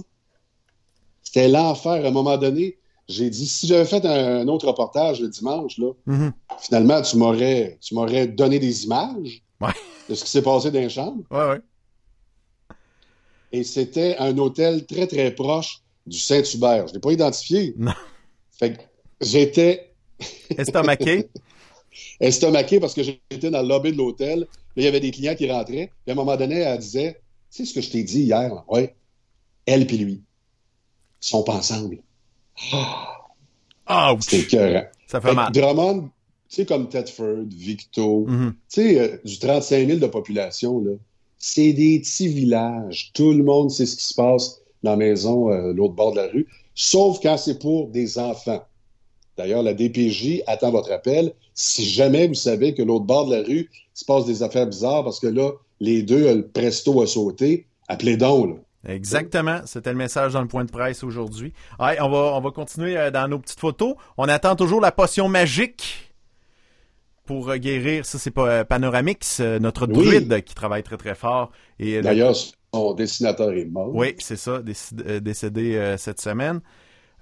C'était 1.24 1.50
l'enfer. 1.50 2.06
À 2.06 2.08
un 2.08 2.12
moment 2.12 2.38
donné, 2.38 2.78
j'ai 3.10 3.30
dit, 3.30 3.46
si 3.48 3.68
j'avais 3.68 3.84
fait 3.84 4.06
un, 4.06 4.48
autre 4.48 4.68
reportage 4.68 5.20
le 5.20 5.28
dimanche, 5.28 5.78
là, 5.78 5.92
Mhm. 6.06 6.32
finalement, 6.60 7.02
tu 7.02 7.18
m'aurais, 7.18 7.78
tu 7.82 7.96
m'aurais 7.96 8.28
donné 8.28 8.60
des 8.60 8.86
images 8.86 9.44
Ouais. 9.60 9.74
de 10.08 10.16
ce 10.16 10.24
qui 10.24 10.30
s'est 10.30 10.42
passé 10.42 10.72
dans 10.72 10.80
les 10.80 10.88
chambres. 10.90 11.24
Ouais, 11.30 11.50
ouais. 11.50 11.62
Et 13.52 13.66
c'était 13.66 14.16
un 14.20 14.38
hôtel 14.38 14.86
très, 14.86 15.06
très 15.06 15.36
proche 15.36 15.82
du 16.06 16.18
Saint-Hubert. 16.20 16.88
Je 16.88 16.94
l'ai 16.94 17.00
pas 17.00 17.12
identifié. 17.12 17.74
Non. 17.78 17.94
Fait 18.52 18.74
que 18.74 18.82
j'étais 19.22 19.92
Estomaqué? 20.58 21.28
estomaqué 22.20 22.80
parce 22.80 22.94
que 22.94 23.04
j'étais 23.04 23.50
dans 23.50 23.62
le 23.62 23.68
lobby 23.68 23.92
de 23.92 23.98
l'hôtel. 23.98 24.40
Là, 24.42 24.46
il 24.78 24.84
y 24.84 24.88
avait 24.88 25.00
des 25.00 25.12
clients 25.12 25.36
qui 25.36 25.50
rentraient. 25.52 25.92
Puis 26.04 26.10
à 26.10 26.12
un 26.12 26.16
moment 26.16 26.36
donné, 26.38 26.60
elle 26.60 26.78
disait 26.80 27.20
Tu 27.52 27.58
sais 27.58 27.66
ce 27.66 27.74
que 27.74 27.82
je 27.82 27.90
t'ai 27.92 28.04
dit 28.04 28.22
hier? 28.24 28.54
Là? 28.54 28.64
Ouais. 28.68 28.96
Elle 29.66 29.88
puis 29.88 29.98
lui. 29.98 30.14
Ils 31.22 31.28
sont 31.28 31.44
pas 31.44 31.54
ensemble. 31.56 31.98
Ah, 33.86 34.16
C'était 34.20 34.40
écœurant. 34.40 34.86
ça 35.08 35.22
Fait 35.22 35.34
mal. 35.34 35.52
Drummond, 35.52 36.02
tu 36.50 36.56
sais, 36.56 36.66
comme 36.66 36.90
Tedford, 36.90 37.46
Victo, 37.50 38.26
Mhm. 38.28 38.54
tu 38.54 38.82
sais, 38.82 39.00
euh, 39.00 39.18
du 39.24 39.38
35 39.40 39.88
000 39.88 40.00
de 40.00 40.08
population, 40.08 40.80
là, 40.80 40.92
c'est 41.38 41.74
des 41.74 42.00
petits 42.00 42.28
villages. 42.28 43.12
Tout 43.14 43.32
le 43.32 43.44
monde 43.44 43.70
sait 43.70 43.86
ce 43.86 43.96
qui 43.96 44.04
se 44.04 44.14
passe 44.16 44.62
dans 44.86 44.92
la 44.92 44.98
maison, 44.98 45.52
euh, 45.52 45.74
l'autre 45.74 45.94
bord 45.96 46.12
de 46.14 46.18
la 46.18 46.28
rue, 46.28 46.48
sauf 46.74 47.20
quand 47.22 47.38
c'est 47.38 47.60
pour 47.60 47.90
des 47.90 48.18
enfants. 48.18 48.64
D'ailleurs, 49.38 49.64
la 49.64 49.74
DPJ 49.74 50.44
attend 50.48 50.72
votre 50.72 50.92
appel. 50.94 51.34
Si 51.54 51.84
jamais 51.84 52.28
vous 52.28 52.34
savez 52.36 52.74
que 52.74 52.82
l'autre 52.82 53.04
bord 53.06 53.28
de 53.28 53.36
la 53.36 53.42
rue 53.42 53.70
se 53.94 54.06
passe 54.06 54.26
des 54.26 54.44
affaires 54.44 54.68
bizarres 54.68 55.04
parce 55.04 55.20
que 55.20 55.28
là, 55.28 55.52
les 55.82 56.04
deux, 56.04 56.34
le 56.34 56.48
presto 56.48 57.02
a 57.02 57.08
sauté, 57.08 57.66
appelez 57.90 58.16
donc. 58.16 58.58
Là. 58.86 58.94
Exactement. 58.94 59.60
C'était 59.66 59.92
le 59.92 59.98
message 59.98 60.34
dans 60.34 60.42
le 60.42 60.48
point 60.48 60.64
de 60.64 60.72
presse 60.72 61.04
aujourd'hui. 61.04 61.52
Ouais, 61.80 62.00
on 62.00 62.10
va, 62.10 62.34
on 62.36 62.40
va 62.40 62.52
continuer 62.52 62.96
euh, 62.98 63.12
dans 63.12 63.28
nos 63.28 63.40
petites 63.40 63.60
photos. 63.60 63.96
On 64.18 64.30
attend 64.30 64.56
toujours 64.56 64.80
la 64.80 64.92
potion 64.92 65.28
magique 65.28 66.14
pour 67.26 67.54
guérir. 67.56 68.06
Ça, 68.06 68.20
c'est 68.20 68.32
pas 68.32 68.48
euh, 68.48 68.64
Panoramix, 68.64 69.40
notre 69.40 69.88
Oui. 69.88 69.94
druide 69.94 70.44
qui 70.44 70.54
travaille 70.54 70.84
très 70.84 70.98
très 70.98 71.16
fort. 71.16 71.52
Et 71.80 72.02
D'ailleurs, 72.02 72.36
son 72.76 72.94
dessinateur 72.94 73.52
est 73.54 73.66
mort. 73.66 73.90
Oui, 73.94 74.16
c'est 74.20 74.36
ça, 74.36 74.60
euh, 74.62 75.20
décédé 75.20 75.76
euh, 75.76 75.98
cette 75.98 76.20
semaine. 76.20 76.60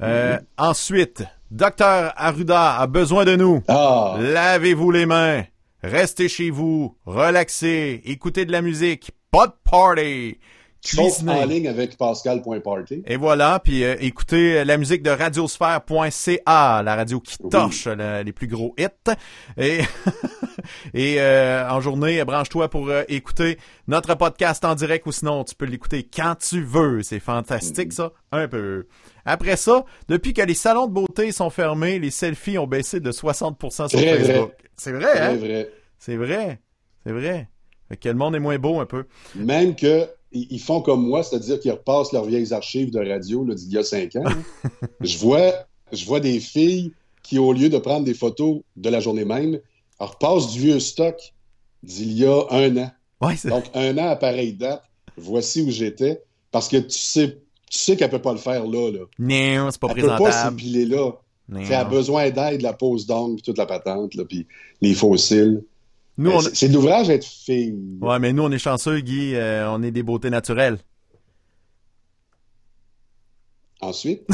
Euh, 0.01 0.39
Ensuite, 0.57 1.23
Docteur 1.51 2.13
Arruda 2.17 2.77
a 2.79 2.87
besoin 2.87 3.25
de 3.25 3.35
nous. 3.35 3.61
Ah, 3.67 4.17
Lavez-vous 4.19 4.89
les 4.91 5.05
mains. 5.05 5.43
Restez 5.83 6.27
chez 6.27 6.49
vous. 6.49 6.97
Relaxez. 7.05 8.01
Écoutez 8.05 8.45
de 8.45 8.51
la 8.51 8.61
musique. 8.61 9.11
Pas 9.31 9.47
de 9.47 9.53
party. 9.69 10.39
Sauf 10.83 11.21
en 11.27 11.45
ligne 11.45 11.67
avec 11.67 11.97
Pascal.party. 11.97 13.03
Et 13.05 13.15
voilà, 13.17 13.59
puis 13.63 13.83
euh, 13.83 13.95
écoutez 13.99 14.63
la 14.65 14.77
musique 14.77 15.01
de 15.03 15.09
radiosphère.ca, 15.09 16.81
la 16.83 16.95
radio 16.95 17.19
qui 17.19 17.35
Oui. 17.41 17.49
torche 17.49 17.87
le- 17.87 18.21
les 18.23 18.31
plus 18.33 18.47
gros 18.47 18.73
hits. 18.77 19.13
Et, 19.57 19.79
et 20.93 21.15
euh, 21.19 21.67
en 21.69 21.81
journée, 21.81 22.23
branche-toi 22.23 22.69
pour 22.69 22.89
euh, 22.89 23.03
écouter 23.07 23.57
notre 23.87 24.15
podcast 24.15 24.63
en 24.65 24.75
direct 24.75 25.05
ou 25.07 25.11
sinon 25.11 25.43
tu 25.43 25.55
peux 25.55 25.65
l'écouter 25.65 26.03
quand 26.13 26.35
tu 26.35 26.63
veux. 26.63 27.01
C'est 27.03 27.19
fantastique 27.19 27.91
Mm-hmm. 27.91 27.91
ça, 27.95 28.11
un 28.31 28.47
peu. 28.47 28.87
Après 29.25 29.55
ça, 29.57 29.85
depuis 30.09 30.33
que 30.33 30.41
les 30.41 30.53
salons 30.53 30.87
de 30.87 30.91
beauté 30.93 31.31
sont 31.31 31.49
fermés, 31.49 31.97
les 31.99 32.11
selfies 32.11 32.57
ont 32.57 32.67
baissé 32.67 32.99
de 32.99 33.11
60% 33.11 33.89
sur 33.89 33.99
Très. 33.99 34.17
Facebook. 34.19 34.51
C'est 34.75 34.91
vrai, 34.91 35.07
C'est 35.13 35.19
hein? 35.21 35.35
vrai. 35.35 35.69
C'est 35.97 36.15
vrai. 36.17 36.59
C'est 37.05 37.11
vrai. 37.11 37.49
Fait 37.89 37.97
que 37.97 38.09
le 38.09 38.15
monde 38.15 38.35
est 38.35 38.39
moins 38.39 38.57
beau 38.57 38.79
un 38.79 38.85
peu. 38.85 39.05
Même 39.35 39.75
que 39.75 40.07
ils 40.33 40.59
font 40.59 40.81
comme 40.81 41.05
moi, 41.07 41.23
c'est-à-dire 41.23 41.59
qu'ils 41.59 41.71
repassent 41.71 42.11
leurs 42.11 42.25
vieilles 42.25 42.53
archives 42.53 42.91
de 42.91 42.99
radio 42.99 43.45
d'il 43.45 43.71
y 43.71 43.77
a 43.77 43.83
cinq 43.83 44.15
ans. 44.15 44.23
je 45.01 45.17
vois, 45.17 45.53
je 45.91 46.05
vois 46.05 46.19
des 46.19 46.39
filles 46.39 46.91
qui, 47.21 47.39
au 47.39 47.53
lieu 47.53 47.69
de 47.69 47.77
prendre 47.77 48.05
des 48.05 48.13
photos 48.13 48.61
de 48.75 48.89
la 48.89 48.99
journée 48.99 49.25
même, 49.25 49.59
repassent 49.99 50.51
du 50.51 50.59
vieux 50.59 50.79
stock 50.79 51.15
d'il 51.83 52.13
y 52.13 52.25
a 52.25 52.43
un 52.49 52.75
an. 52.77 52.91
Ouais, 53.21 53.35
Donc, 53.45 53.63
un 53.73 53.97
an 53.97 54.07
à 54.09 54.15
pareille 54.15 54.53
date, 54.53 54.83
voici 55.17 55.61
où 55.61 55.69
j'étais. 55.71 56.21
Parce 56.51 56.67
que 56.67 56.77
tu 56.77 56.97
sais, 56.97 57.37
tu 57.69 57.77
sais 57.79 57.95
qu'elle 57.95 58.09
peut 58.09 58.21
pas 58.21 58.33
le 58.33 58.37
faire 58.39 58.65
là. 58.67 58.91
là. 58.91 58.99
Non, 59.19 59.69
c'est 59.71 59.79
pas 59.79 59.87
Elle 59.95 60.01
peut 60.01 60.07
pas 60.07 60.15
présentable. 60.17 60.59
s'épiler 60.59 60.85
là. 60.85 61.11
Elle 61.55 61.73
a 61.73 61.83
besoin 61.83 62.29
d'aide, 62.29 62.61
la 62.61 62.73
pose 62.73 63.05
d'ongles, 63.05 63.41
toute 63.41 63.57
la 63.57 63.65
patente, 63.65 64.15
là, 64.15 64.23
puis 64.25 64.47
les 64.81 64.93
fossiles. 64.93 65.63
Nous, 66.17 66.31
on... 66.31 66.39
C'est 66.41 66.67
l'ouvrage 66.67 67.07
d'être 67.07 67.25
fille. 67.25 67.75
Ouais, 68.01 68.19
mais 68.19 68.33
nous, 68.33 68.43
on 68.43 68.51
est 68.51 68.59
chanceux, 68.59 68.99
Guy. 68.99 69.35
euh, 69.35 69.67
on 69.69 69.81
est 69.81 69.91
des 69.91 70.03
beautés 70.03 70.29
naturelles. 70.29 70.77
Ensuite, 73.81 74.25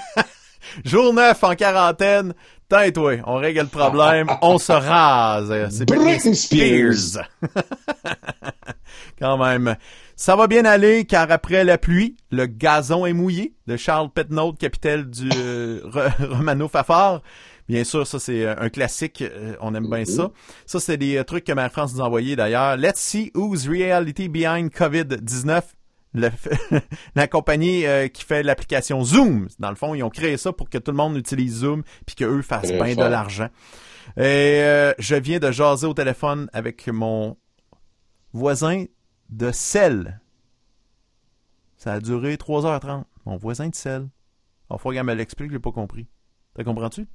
Jour 0.84 1.12
9 1.12 1.42
en 1.42 1.54
quarantaine. 1.56 2.34
Tais-toi, 2.68 3.18
on 3.26 3.36
règle 3.36 3.60
le 3.60 3.66
problème, 3.66 4.28
on 4.42 4.58
se 4.58 4.72
rase. 4.72 5.52
C'est 5.70 5.86
Britney 5.86 6.34
Spears. 6.34 6.94
Spears. 6.94 7.24
Quand 9.18 9.38
même. 9.38 9.76
Ça 10.16 10.34
va 10.36 10.46
bien 10.46 10.64
aller 10.64 11.04
car 11.04 11.30
après 11.30 11.64
la 11.64 11.78
pluie, 11.78 12.16
le 12.30 12.46
gazon 12.46 13.06
est 13.06 13.12
mouillé 13.12 13.54
de 13.66 13.76
Charles 13.76 14.10
Petnaud, 14.10 14.52
capitaine 14.52 15.02
du 15.02 15.28
euh, 15.36 15.80
Romano 16.20 16.68
Fafard. 16.68 17.22
Bien 17.68 17.82
sûr, 17.84 18.06
ça 18.06 18.18
c'est 18.20 18.44
euh, 18.44 18.54
un 18.58 18.68
classique, 18.68 19.22
euh, 19.22 19.56
on 19.60 19.74
aime 19.74 19.88
bien 19.90 20.04
ça. 20.04 20.30
Ça 20.66 20.78
c'est 20.78 20.96
des 20.96 21.16
euh, 21.16 21.24
trucs 21.24 21.44
que 21.44 21.52
Marie-France 21.52 21.94
nous 21.94 22.00
a 22.00 22.04
envoyés 22.04 22.36
d'ailleurs. 22.36 22.76
Let's 22.76 23.00
see 23.00 23.32
who's 23.34 23.66
reality 23.68 24.28
behind 24.28 24.70
COVID-19. 24.70 25.62
Le- 26.14 26.30
la 27.16 27.26
compagnie 27.26 27.84
euh, 27.84 28.06
qui 28.08 28.24
fait 28.24 28.42
l'application 28.44 29.02
Zoom. 29.04 29.48
Dans 29.58 29.70
le 29.70 29.74
fond, 29.76 29.94
ils 29.94 30.02
ont 30.04 30.10
créé 30.10 30.36
ça 30.36 30.52
pour 30.52 30.70
que 30.70 30.78
tout 30.78 30.92
le 30.92 30.96
monde 30.96 31.16
utilise 31.16 31.56
Zoom 31.58 31.82
puis 32.06 32.14
qu'eux 32.14 32.40
fassent 32.42 32.70
bien 32.84 32.94
de 32.94 33.10
l'argent. 33.10 33.48
Et 34.16 34.60
euh, 34.62 34.92
je 35.00 35.16
viens 35.16 35.40
de 35.40 35.50
jaser 35.50 35.86
au 35.88 35.92
téléphone 35.94 36.48
avec 36.52 36.86
mon 36.86 37.36
voisin 38.32 38.84
de 39.28 39.50
sel. 39.50 40.20
Ça 41.76 41.94
a 41.94 42.00
duré 42.00 42.36
3h30. 42.36 43.04
Mon 43.26 43.36
voisin 43.36 43.68
de 43.68 43.74
sel. 43.74 44.08
Il 44.70 44.78
faut 44.78 44.92
qu'elle 44.92 45.04
me 45.04 45.14
l'explique, 45.14 45.50
j'ai 45.50 45.58
pas 45.58 45.72
compris. 45.72 46.06
T'as 46.54 46.64
comprends-tu? 46.64 47.06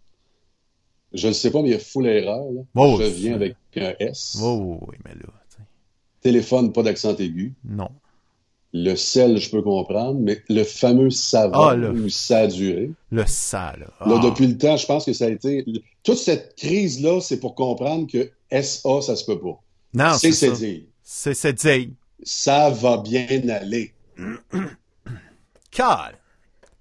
Je 1.14 1.28
ne 1.28 1.34
sais 1.34 1.52
pas, 1.52 1.62
mais 1.62 1.70
il 1.70 1.72
y 1.74 1.76
a 1.76 1.80
full 1.80 2.08
erreur. 2.08 2.46
Là. 2.52 2.62
Oh, 2.76 2.98
je 3.00 3.06
viens 3.08 3.34
avec 3.36 3.56
un 3.78 3.94
S. 4.00 4.38
Oh, 4.42 4.80
oui, 4.88 4.96
mais 5.06 5.12
là, 5.16 5.30
Téléphone, 6.22 6.72
pas 6.72 6.84
d'accent 6.84 7.16
aigu. 7.18 7.54
non. 7.66 7.90
Le 8.74 8.96
sel, 8.96 9.36
je 9.38 9.50
peux 9.50 9.62
comprendre, 9.62 10.18
mais 10.22 10.42
le 10.48 10.64
fameux 10.64 11.10
savon, 11.10 11.60
Ah, 11.60 11.76
là. 11.76 11.90
où 11.92 12.08
ça 12.08 12.38
a 12.40 12.48
duré. 12.48 12.90
Le 13.12 13.26
ça, 13.28 13.74
là. 13.78 13.88
Là, 14.06 14.16
Ah. 14.18 14.22
depuis 14.24 14.48
le 14.48 14.58
temps, 14.58 14.78
je 14.78 14.86
pense 14.86 15.04
que 15.04 15.12
ça 15.12 15.26
a 15.26 15.30
été. 15.30 15.66
Toute 16.04 16.18
cette 16.18 16.56
crise-là, 16.56 17.20
c'est 17.20 17.42
pour 17.42 17.54
comprendre 17.54 18.08
que 18.10 18.32
SA, 18.50 19.02
ça 19.02 19.18
se 19.18 19.26
peut 19.26 19.38
pas. 19.42 19.60
Non, 19.94 20.14
c'est 20.18 20.32
c'est 20.32 20.48
c'est 20.48 20.56
ça. 20.56 20.66
dire. 20.66 20.82
C'est 21.04 21.34
c'est 21.34 21.52
dire. 21.54 21.90
Ça 22.24 22.70
va 22.70 22.96
bien 23.00 23.28
aller. 23.50 23.92
Cal. 25.70 26.16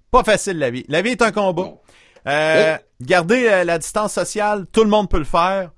Pas 0.09 0.23
facile 0.23 0.59
la 0.59 0.69
vie. 0.71 0.85
La 0.87 1.01
vie 1.01 1.09
est 1.11 1.21
un 1.21 1.31
combat. 1.33 1.63
Non. 1.63 1.77
Euh, 2.27 2.77
euh, 3.09 3.63
la 3.63 3.77
distance 3.77 4.13
sociale, 4.13 4.67
tout 4.71 4.83
le 4.83 4.89
monde 4.89 5.09
peut 5.09 5.17
le 5.17 5.23
faire. 5.23 5.71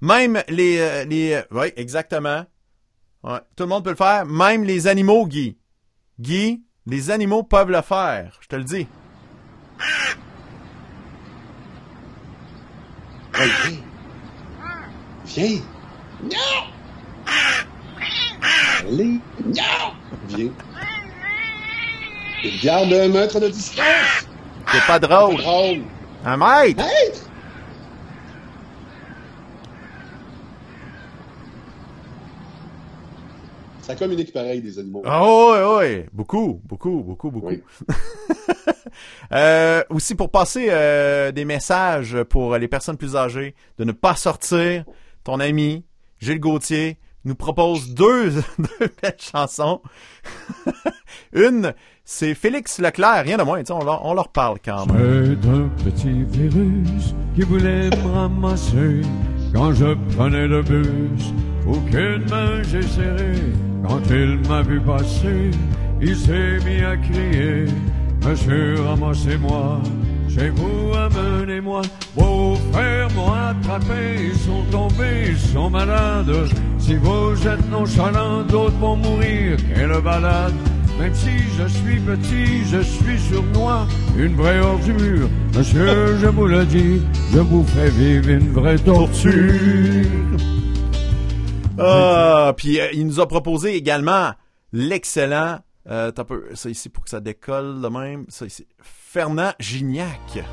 Même 0.00 0.42
les... 0.48 0.78
euh, 0.78 1.04
euh, 1.10 1.42
oui, 1.50 1.72
exactement. 1.76 2.44
Tout 3.22 3.64
le 3.64 3.66
monde 3.66 3.84
peut 3.84 3.90
le 3.90 3.96
faire. 3.96 4.26
Même 4.26 4.64
les 4.64 4.86
animaux, 4.86 5.26
Guy. 5.26 5.58
Guy, 6.20 6.62
les 6.86 7.10
animaux 7.10 7.42
peuvent 7.42 7.70
le 7.70 7.82
faire. 7.82 8.38
Je 8.40 8.48
te 8.48 8.56
le 8.56 8.64
dis. 8.64 8.86
Hey, 13.34 13.50
viens. 13.64 13.82
Viens. 15.26 15.60
Non! 16.22 16.64
Allez. 18.80 19.20
Non! 19.44 19.92
Viens. 20.28 20.52
Garde 22.62 22.92
un 22.92 23.08
mètre 23.08 23.40
de 23.40 23.48
distance. 23.48 24.27
C'est 24.72 24.86
pas 24.86 24.98
drôle. 24.98 25.36
Drôle. 25.36 25.82
Un 26.24 26.36
mètre. 26.36 26.84
Maître! 26.84 27.28
Ça 33.88 33.94
communique 33.94 34.34
pareil, 34.34 34.60
des 34.60 34.78
animaux. 34.78 35.02
Oh, 35.06 35.54
oui, 35.54 35.78
oui. 35.78 36.04
Beaucoup, 36.12 36.60
beaucoup, 36.64 37.02
beaucoup, 37.02 37.30
beaucoup. 37.30 37.48
Oui. 37.48 37.62
Euh, 39.32 39.84
aussi 39.90 40.14
pour 40.14 40.30
passer 40.30 40.68
euh, 40.70 41.30
des 41.30 41.44
messages 41.44 42.22
pour 42.24 42.56
les 42.56 42.68
personnes 42.68 42.96
plus 42.96 43.16
âgées 43.16 43.54
de 43.76 43.84
ne 43.84 43.92
pas 43.92 44.16
sortir. 44.16 44.84
Ton 45.24 45.40
ami 45.40 45.84
Gilles 46.20 46.40
Gauthier 46.40 46.98
nous 47.24 47.34
propose 47.34 47.94
deux, 47.94 48.30
deux 48.58 48.88
belles 49.02 49.16
chansons. 49.18 49.82
Une, 51.32 51.74
c'est 52.10 52.34
Félix 52.34 52.78
Leclerc, 52.78 53.24
rien 53.24 53.36
de 53.36 53.42
moins. 53.42 53.60
On 53.68 53.84
leur, 53.84 54.06
on 54.06 54.14
leur 54.14 54.28
parle 54.28 54.56
quand 54.64 54.86
même. 54.86 55.36
C'est 55.42 55.48
un 55.50 55.68
petit 55.84 56.24
virus 56.24 57.14
qui 57.34 57.42
voulait 57.42 57.90
me 57.90 58.12
ramasser 58.14 59.02
quand 59.54 59.74
je 59.74 59.94
prenais 60.16 60.48
le 60.48 60.62
bus 60.62 61.34
aucune 61.66 62.24
main 62.30 62.62
j'ai 62.62 62.80
serré. 62.80 63.34
Quand 63.86 64.00
il 64.08 64.40
m'a 64.48 64.62
vu 64.62 64.80
passer, 64.80 65.50
il 66.00 66.16
s'est 66.16 66.58
mis 66.64 66.82
à 66.82 66.96
crier. 66.96 67.66
Monsieur, 68.24 68.76
ramassez-moi, 68.86 69.82
chez 70.38 70.50
vous, 70.50 70.92
amenez-moi. 70.94 71.82
Vos 72.14 72.56
frères 72.72 73.10
m'ont 73.14 73.32
attrapé, 73.32 74.30
ils 74.30 74.38
sont 74.38 74.64
tombés, 74.70 75.30
ils 75.30 75.38
sont 75.38 75.70
malades. 75.70 76.32
Si 76.78 76.96
vous 76.96 77.46
êtes 77.46 77.68
nonchalant, 77.70 78.42
d'autres 78.42 78.78
vont 78.78 78.96
mourir. 78.96 79.56
Quelle 79.74 80.00
balade! 80.00 80.54
Même 80.98 81.14
si 81.14 81.38
je 81.56 81.66
suis 81.68 82.00
petit, 82.00 82.64
je 82.64 82.80
suis 82.80 83.18
sournois, 83.20 83.86
une 84.16 84.34
vraie 84.34 84.58
ordure. 84.58 85.28
Monsieur, 85.56 86.16
je 86.16 86.26
vous 86.26 86.46
le 86.46 86.64
dis, 86.64 87.00
je 87.32 87.38
vous 87.38 87.64
fais 87.64 87.88
vivre 87.90 88.30
une 88.30 88.52
vraie 88.52 88.78
torture. 88.78 89.32
Ah, 91.78 92.52
puis 92.56 92.80
euh, 92.80 92.88
il 92.92 93.06
nous 93.06 93.20
a 93.20 93.28
proposé 93.28 93.76
également 93.76 94.32
l'excellent, 94.72 95.60
euh, 95.88 96.10
t'as 96.10 96.24
peu, 96.24 96.46
ça 96.54 96.68
ici 96.68 96.88
pour 96.88 97.04
que 97.04 97.10
ça 97.10 97.20
décolle 97.20 97.80
de 97.80 97.86
même, 97.86 98.24
ça 98.28 98.46
ici, 98.46 98.66
Fernand 99.18 99.52
Gignac. 99.58 100.44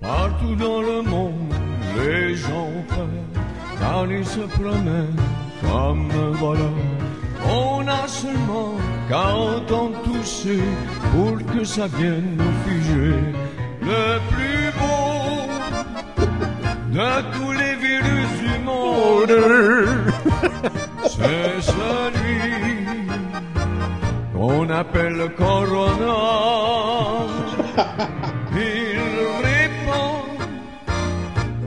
Partout 0.00 0.56
dans 0.56 0.80
le 0.82 1.02
monde, 1.02 1.54
les 1.96 2.34
gens 2.34 2.72
prennent, 2.88 3.32
car 3.78 4.10
ils 4.10 4.26
se 4.26 4.40
promènent 4.40 5.14
comme 5.60 6.10
voilà. 6.40 6.70
On 7.48 7.86
a 7.86 8.08
seulement 8.08 8.74
qu'à 9.08 9.36
entendre 9.36 10.02
tousser 10.02 10.58
pour 11.12 11.38
que 11.54 11.62
ça 11.62 11.86
vienne 11.86 12.36
nous 12.36 12.54
figer. 12.64 13.14
Le 13.80 14.18
plus 14.32 14.72
beau 14.80 15.12
de 16.98 17.10
tous 17.32 17.52
les 17.52 17.74
virus 17.76 18.30
du 18.42 18.58
monde, 18.64 19.34
c'est 21.16 21.60
celui 21.60 22.86
qu'on 24.34 24.68
appelle 24.70 25.14
le 25.14 25.28
corona. 25.28 26.16
Il 28.54 29.00
répand 29.48 30.24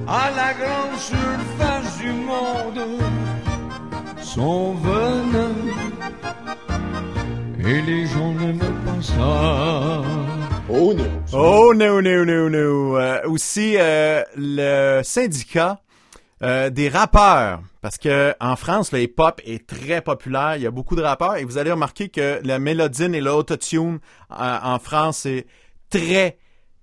à 0.08 0.32
la 0.40 0.54
grande 0.54 0.98
surface 0.98 1.98
du 2.00 2.12
monde 2.12 2.82
son 4.36 4.74
venin. 4.74 5.56
Et 7.60 7.82
les 7.82 8.06
gens 8.06 8.34
n'aiment 8.34 8.60
pas 8.60 9.02
ça. 9.02 10.02
Oh 10.70 10.94
non. 10.94 11.12
Oh 11.34 11.74
no 11.74 12.02
no 12.02 12.26
no 12.26 12.50
no. 12.50 12.98
Euh, 12.98 13.22
aussi 13.26 13.76
euh, 13.78 14.24
le 14.36 15.02
syndicat 15.04 15.80
euh, 16.46 16.70
des 16.70 16.90
rappeurs 16.90 17.62
parce 17.82 17.98
que 17.98 18.36
en 18.40 18.56
France 18.56 18.92
le 18.92 19.02
hip-hop 19.02 19.42
est 19.46 19.66
très 19.66 20.02
populaire, 20.02 20.56
il 20.58 20.62
y 20.62 20.68
a 20.68 20.72
beaucoup 20.72 20.96
de 20.96 21.02
rappeurs 21.02 21.38
et 21.38 21.44
vous 21.44 21.58
allez 21.58 21.72
remarquer 21.72 22.10
que 22.10 22.40
la 22.44 22.60
mélodine 22.60 23.16
et 23.16 23.22
l'autotune 23.22 24.00
euh, 24.32 24.58
en 24.62 24.78
France 24.78 25.26
est 25.26 25.48
très 25.90 26.38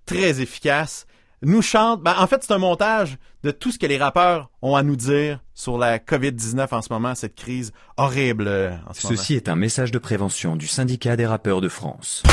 très 0.04 0.40
efficace. 0.40 1.06
Nous 1.42 1.62
chante, 1.62 2.02
ben, 2.02 2.14
en 2.18 2.26
fait 2.26 2.42
c'est 2.42 2.52
un 2.52 2.58
montage 2.58 3.18
de 3.44 3.52
tout 3.52 3.70
ce 3.70 3.78
que 3.78 3.86
les 3.86 3.98
rappeurs 3.98 4.50
ont 4.62 4.74
à 4.74 4.82
nous 4.82 4.96
dire 4.96 5.40
sur 5.62 5.78
la 5.78 6.00
COVID-19 6.00 6.66
en 6.72 6.82
ce 6.82 6.92
moment, 6.92 7.14
cette 7.14 7.36
crise 7.36 7.72
horrible 7.96 8.48
euh, 8.48 8.72
en 8.88 8.94
ce 8.94 9.06
moment. 9.06 9.16
Ceci 9.16 9.34
est 9.34 9.48
un 9.48 9.54
message 9.54 9.92
de 9.92 9.98
prévention 9.98 10.56
du 10.56 10.66
syndicat 10.66 11.14
des 11.14 11.24
rappeurs 11.24 11.60
de 11.60 11.68
France. 11.68 12.24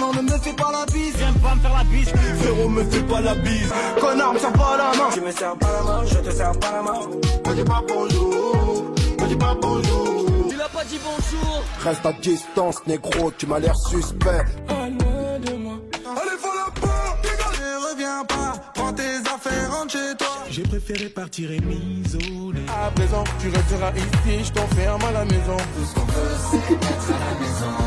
Non, 0.00 0.14
ne 0.14 0.22
me 0.22 0.38
fais 0.38 0.54
pas 0.54 0.72
la 0.72 0.86
bise, 0.90 1.14
viens 1.18 1.32
pas 1.34 1.54
me 1.54 1.60
faire 1.60 1.76
la 1.76 1.84
bise. 1.84 2.08
Frérot, 2.08 2.68
me 2.70 2.82
fais 2.84 3.02
pas 3.02 3.20
la 3.20 3.34
bise. 3.34 3.72
Connard, 4.00 4.32
me 4.32 4.38
serre 4.38 4.52
pas 4.54 4.76
la 4.78 4.98
main. 4.98 5.10
Tu 5.12 5.20
me 5.20 5.30
serres 5.30 5.58
pas 5.58 5.70
la 5.70 5.82
main, 5.82 6.04
je 6.06 6.16
te 6.16 6.30
serre 6.30 6.58
pas 6.58 6.72
la 6.72 6.82
main. 6.82 7.00
Me 7.46 7.54
dis 7.54 7.64
pas 7.64 7.84
bonjour, 7.86 8.94
me 9.20 9.28
dis 9.28 9.36
pas 9.36 9.56
bonjour. 9.60 10.46
Tu 10.48 10.56
l'as 10.56 10.68
pas 10.68 10.84
dit 10.84 11.00
bonjour. 11.04 11.62
Reste 11.84 12.06
à 12.06 12.12
distance, 12.14 12.86
négro, 12.86 13.32
tu 13.36 13.46
m'as 13.46 13.58
l'air 13.58 13.76
suspect. 13.76 14.44
Pas 14.66 14.88
loin 14.88 15.38
de 15.44 15.54
moi. 15.56 15.74
Allez, 16.06 16.38
rentre 19.70 19.92
chez 19.92 20.16
toi. 20.18 20.28
J'ai 20.50 20.62
préféré 20.62 21.08
partir 21.08 21.50
et 21.52 21.60
m'isoler. 21.60 22.60
À 22.68 22.90
présent, 22.90 23.24
tu 23.40 23.48
resteras 23.48 23.92
ici, 23.96 24.44
je 24.44 24.52
t'enferme 24.52 25.02
à 25.04 25.12
la 25.12 25.24
maison. 25.24 25.56
Tout 25.56 25.84
ce 25.86 25.94
qu'on 25.94 26.06
veut, 26.06 26.36
c'est 26.50 26.74
être 26.74 27.12
à 27.12 27.34
la 27.34 27.40
maison. 27.40 27.86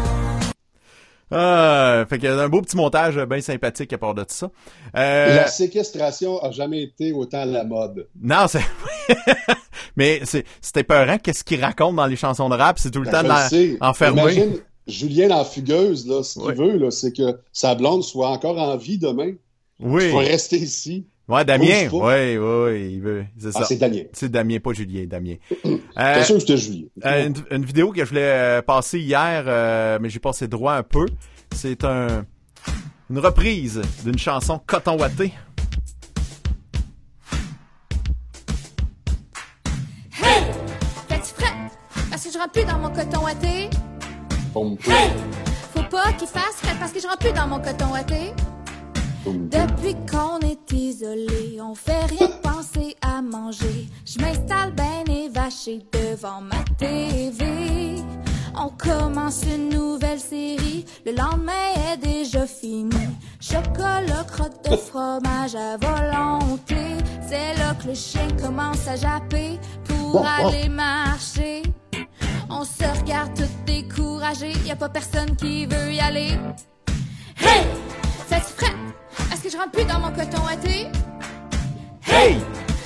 Ah, 1.35 2.05
fait 2.09 2.19
qu'il 2.19 2.29
y 2.29 2.31
a 2.31 2.39
un 2.39 2.47
beau 2.49 2.61
petit 2.61 2.77
montage 2.77 3.17
bien 3.17 3.41
sympathique 3.41 3.91
à 3.91 3.97
part 3.97 4.13
de 4.13 4.21
tout 4.21 4.27
ça. 4.35 4.51
Euh, 4.95 5.35
La 5.35 5.47
séquestration 5.47 6.39
a 6.43 6.51
jamais 6.51 6.83
été 6.83 7.11
autant 7.11 7.39
à 7.41 7.45
la 7.45 7.63
mode. 7.63 8.07
Non, 8.21 8.45
c'est. 8.47 8.61
Mais 9.95 10.21
c'est 10.25 10.45
c'était 10.61 10.83
peurant. 10.83 11.17
Qu'est-ce 11.17 11.43
qu'il 11.43 11.63
raconte 11.63 11.95
dans 11.95 12.05
les 12.05 12.15
chansons 12.15 12.49
de 12.49 12.55
rap? 12.55 12.77
C'est 12.79 12.91
tout 12.91 12.99
le 13.01 13.09
Ben, 13.09 13.21
temps 13.23 13.27
la- 13.27 13.49
enfermé. 13.81 14.21
Imagine 14.21 14.57
Julien 14.87 15.27
la 15.29 15.43
fugueuse, 15.45 16.05
là, 16.07 16.21
ce 16.23 16.39
qu'il 16.39 16.53
veut, 16.55 16.77
là, 16.77 16.91
c'est 16.91 17.13
que 17.15 17.39
sa 17.51 17.73
blonde 17.73 18.03
soit 18.03 18.29
encore 18.29 18.59
en 18.59 18.75
vie 18.77 18.97
demain. 18.99 19.33
Oui. 19.79 20.05
Il 20.05 20.11
faut 20.11 20.17
rester 20.17 20.57
ici. 20.57 21.07
Ouais, 21.29 21.45
Damien. 21.45 21.87
Ouais, 21.91 22.33
il 22.91 22.99
veut. 23.01 23.25
C'est 23.39 23.47
Ah, 23.55 23.59
ça. 23.59 23.65
c'est 23.65 23.77
Damien. 23.77 24.01
C'est 24.11 24.29
Damien, 24.29 24.59
pas 24.59 24.73
Julien, 24.73 25.05
Damien. 25.07 25.35
Euh, 25.97 26.23
sûr 26.23 26.35
que 26.35 26.39
c'était 26.41 26.57
Julien. 26.57 26.85
euh, 27.05 27.27
une, 27.27 27.35
une 27.51 27.65
vidéo 27.65 27.91
que 27.91 28.03
je 28.03 28.09
voulais 28.09 28.21
euh, 28.23 28.61
passer 28.63 28.99
hier, 28.99 29.43
euh, 29.47 29.99
mais 30.01 30.09
j'ai 30.09 30.19
passé 30.19 30.47
droit 30.47 30.73
un 30.73 30.83
peu. 30.83 31.05
C'est 31.55 31.83
un 31.85 32.25
une 33.09 33.19
reprise 33.19 33.79
d'une 34.03 34.17
chanson 34.17 34.59
Coton 34.65 34.97
Watté. 34.97 35.31
Hey! 40.21 40.43
Fais-tu 41.07 41.33
frais? 41.41 41.53
Parce 42.09 42.23
que 42.25 42.31
je 42.33 42.37
rentre 42.37 42.51
plus 42.51 42.65
dans 42.65 42.79
mon 42.79 42.89
coton 42.89 43.21
watté. 43.23 43.47
Hey! 43.47 43.69
Faut 45.73 45.83
pas 45.89 46.11
qu'il 46.13 46.27
fasse 46.27 46.55
frais 46.57 46.75
parce 46.79 46.91
que 46.91 46.99
je 46.99 47.07
rentre 47.07 47.19
plus 47.19 47.33
dans 47.33 47.47
mon 47.47 47.59
coton 47.59 47.91
watté. 47.91 48.31
Depuis 49.25 49.95
qu'on 50.11 50.39
est 50.39 50.71
isolé, 50.73 51.59
on 51.61 51.75
fait 51.75 52.05
rien 52.05 52.27
penser 52.41 52.95
à 53.01 53.21
manger. 53.21 53.87
Je 54.05 54.19
m'installe 54.19 54.73
ben 54.73 55.09
évaché 55.09 55.79
devant 55.93 56.41
ma 56.41 56.61
TV. 56.77 57.95
On 58.55 58.69
commence 58.69 59.43
une 59.43 59.69
nouvelle 59.69 60.19
série, 60.19 60.85
le 61.05 61.13
lendemain 61.13 61.53
est 61.91 61.97
déjà 61.97 62.45
fini. 62.45 62.95
Chocolat, 63.39 64.25
crotte 64.27 64.69
de 64.69 64.75
fromage 64.75 65.55
à 65.55 65.77
volonté. 65.77 66.75
C'est 67.27 67.57
là 67.57 67.73
que 67.81 67.87
le 67.87 67.95
chien 67.95 68.27
commence 68.41 68.87
à 68.87 68.97
japper 68.97 69.57
pour 69.85 70.25
aller 70.25 70.67
marcher. 70.69 71.63
On 72.49 72.63
se 72.65 72.99
regarde 72.99 73.33
tout 73.35 73.49
découragé, 73.65 74.51
y 74.65 74.71
a 74.71 74.75
pas 74.75 74.89
personne 74.89 75.35
qui 75.37 75.65
veut 75.65 75.93
y 75.93 75.99
aller. 75.99 76.37
Hey! 77.37 77.65
Fais-tu 78.33 78.53
prêt? 78.55 78.73
Est-ce 79.31 79.43
que 79.43 79.49
je 79.51 79.57
rentre 79.57 79.71
plus 79.71 79.85
dans 79.85 79.99
mon 79.99 80.11
coton 80.11 80.41
watté? 80.43 80.87
Hey! 82.07 82.37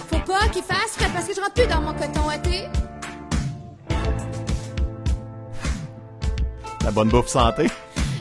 Faut 0.10 0.20
pas 0.20 0.48
qu'il 0.50 0.62
fasse 0.64 0.92
frais 0.98 1.10
parce 1.14 1.26
que 1.26 1.34
je 1.34 1.40
rentre 1.40 1.54
plus 1.54 1.68
dans 1.68 1.82
mon 1.82 1.94
coton 1.94 2.28
watté. 2.28 2.68
La 6.84 6.92
bonne 6.92 7.08
bouffe 7.10 7.28
santé. 7.28 7.68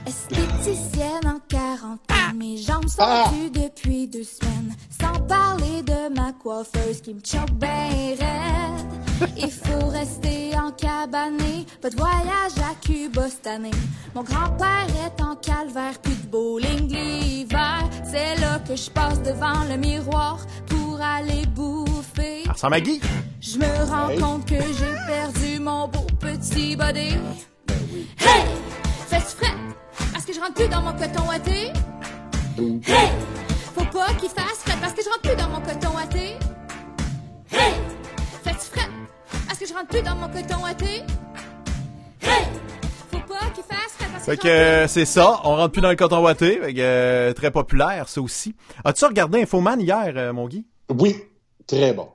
Esthéticienne 0.07 1.27
en 1.27 1.39
quarantaine, 1.49 2.37
mes 2.39 2.57
jambes 2.59 2.89
sont 2.89 3.01
Ah! 3.03 3.31
depuis 3.53 4.07
deux 4.07 4.23
semaines. 4.25 4.75
Sans 5.01 5.19
parler 5.27 5.66
de 6.09 6.15
ma 6.15 6.33
coiffeuse 6.33 7.01
qui 7.01 7.15
me 7.15 7.21
choque 7.25 7.51
ben 7.53 7.91
raide. 8.19 9.31
Il 9.37 9.51
faut 9.51 9.87
rester 9.89 10.51
en 10.57 10.71
cabané, 10.73 11.67
pas 11.81 11.91
de 11.91 11.97
voyage 11.97 12.53
à 12.59 12.75
Cuba 12.87 13.29
cette 13.29 13.47
année. 13.47 13.71
Mon 14.15 14.23
grand-père 14.23 14.87
est 15.07 15.23
en 15.23 15.35
calvaire, 15.37 15.99
plus 16.03 16.15
de 16.15 16.27
bowling 16.27 16.89
l'hiver. 16.89 17.89
C'est 18.05 18.37
là 18.41 18.59
que 18.67 18.77
je 18.77 18.91
passe 18.91 19.23
devant 19.23 19.65
le 19.69 19.77
miroir 19.77 20.39
pour 20.67 21.01
aller 21.01 21.47
bouffer. 21.47 22.43
Elle 22.45 22.51
ressemble 22.53 22.75
à 22.75 22.81
Guy. 22.81 23.01
Je 23.41 23.59
me 23.59 23.91
rends 23.91 24.11
Hey. 24.11 24.19
compte 24.21 24.47
que 24.47 24.61
j'ai 24.61 24.95
perdu 25.07 25.61
mon 25.61 25.89
beau 25.89 26.07
petit 26.21 26.77
body. 26.77 27.17
Hey! 28.19 28.43
Fais-tu 29.09 29.37
frais? 29.45 29.55
Parce 30.13 30.25
que 30.25 30.33
je 30.35 30.41
rentre 30.41 30.55
plus 30.55 30.69
dans 30.69 30.83
mon 30.83 30.93
coton 30.93 31.27
watté. 31.29 31.73
Hey! 32.59 33.11
Faut 33.75 33.85
pas 33.99 34.13
qu'il 34.15 34.31
fasse 34.31 34.56
parce 34.87 34.95
que 34.99 35.03
je 35.03 35.09
rentre 35.09 35.23
plus 35.23 35.35
dans 35.35 35.49
mon 35.49 35.61
coton 35.61 35.97
watté. 35.97 36.37
Hey! 37.51 37.75
Fais-tu 38.45 38.67
frais? 38.71 38.89
Parce 39.49 39.59
que 39.59 39.67
je 39.67 39.75
rentre 39.75 39.89
plus 39.89 40.03
dans 40.03 40.15
mon 40.15 40.29
coton 40.29 40.63
watté. 40.63 41.03
Hey! 42.23 42.47
Faut 43.11 43.19
pas 43.19 43.51
qu'il 43.53 43.65
fasse 43.65 43.95
frais 43.99 44.07
parce 44.13 44.25
que 44.25 44.31
Fait 44.31 44.37
que 44.37 44.87
c'est 44.87 45.05
ça, 45.05 45.41
on 45.43 45.57
rentre 45.57 45.73
plus 45.73 45.81
dans 45.83 45.91
le 45.91 45.97
coton 45.97 46.23
watté, 46.23 46.61
fait 46.61 46.73
que, 46.73 46.81
euh, 46.81 47.33
très 47.33 47.51
populaire 47.51 48.09
ça 48.09 48.23
aussi. 48.23 48.55
As-tu 48.85 49.07
regardé 49.07 49.43
Infoman 49.43 49.81
hier, 49.81 50.13
euh, 50.15 50.33
mon 50.33 50.47
Guy? 50.47 50.65
Oui, 50.89 51.17
très 51.67 51.93
bon. 51.93 52.09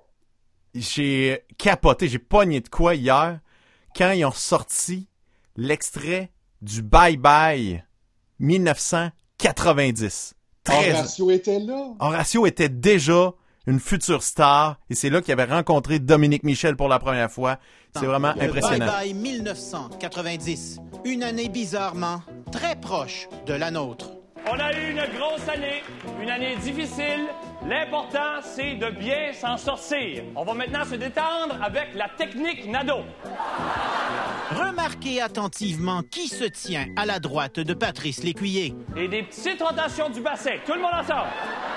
J'ai 0.74 1.44
capoté, 1.58 2.08
j'ai 2.08 2.20
pogné 2.20 2.62
de 2.62 2.70
quoi 2.70 2.96
hier 2.96 3.42
quand 3.94 4.12
ils 4.12 4.24
ont 4.24 4.32
sorti 4.32 5.10
l'extrait 5.58 6.32
du 6.62 6.82
Bye 6.82 7.18
Bye 7.18 7.84
1990. 8.40 10.36
Très... 10.64 10.92
Horatio 10.92 11.32
était 11.32 11.60
là. 11.60 11.94
Horatio 12.00 12.46
était 12.46 12.70
déjà 12.70 13.34
une 13.68 13.80
future 13.80 14.24
star 14.24 14.80
et 14.90 14.96
c'est 14.96 15.10
là 15.10 15.22
qu'il 15.22 15.32
avait 15.34 15.52
rencontré 15.52 16.00
Dominique 16.00 16.44
Michel 16.44 16.76
pour 16.76 16.88
la 16.88 17.00
première 17.00 17.30
fois. 17.32 17.58
C'est 17.96 18.06
vraiment 18.06 18.34
Le 18.36 18.44
impressionnant. 18.44 18.86
Bye 18.86 19.14
Bye 19.14 19.34
1990, 19.34 20.80
une 21.06 21.24
année 21.24 21.50
bizarrement 21.50 22.22
très 22.52 22.76
proche 22.76 23.28
de 23.46 23.54
la 23.54 23.70
nôtre. 23.72 24.12
On 24.50 24.60
a 24.60 24.74
eu 24.74 24.92
une 24.92 25.06
grosse 25.18 25.48
année, 25.48 25.84
une 26.22 26.30
année 26.30 26.56
difficile. 26.58 27.28
L'important, 27.68 28.42
c'est 28.42 28.74
de 28.76 28.90
bien 28.90 29.34
s'en 29.34 29.56
sortir. 29.56 30.24
On 30.36 30.44
va 30.44 30.54
maintenant 30.56 30.84
se 30.84 30.96
détendre 30.96 31.62
avec 31.62 31.90
la 31.94 32.10
technique 32.10 32.66
Nado. 32.68 33.02
Remarquez 34.50 35.22
attentivement 35.22 36.02
qui 36.02 36.28
se 36.28 36.44
tient 36.44 36.88
à 36.98 37.06
la 37.06 37.20
droite 37.20 37.60
de 37.60 37.74
Patrice 37.76 38.24
Lécuyer. 38.24 38.74
Et 38.98 39.08
des 39.08 39.24
petites 39.24 39.62
rotations 39.62 40.10
du 40.10 40.22
bassin. 40.22 40.56
Tout 40.66 40.74
le 40.74 40.82
monde 40.82 40.92
ensemble. 40.94 41.30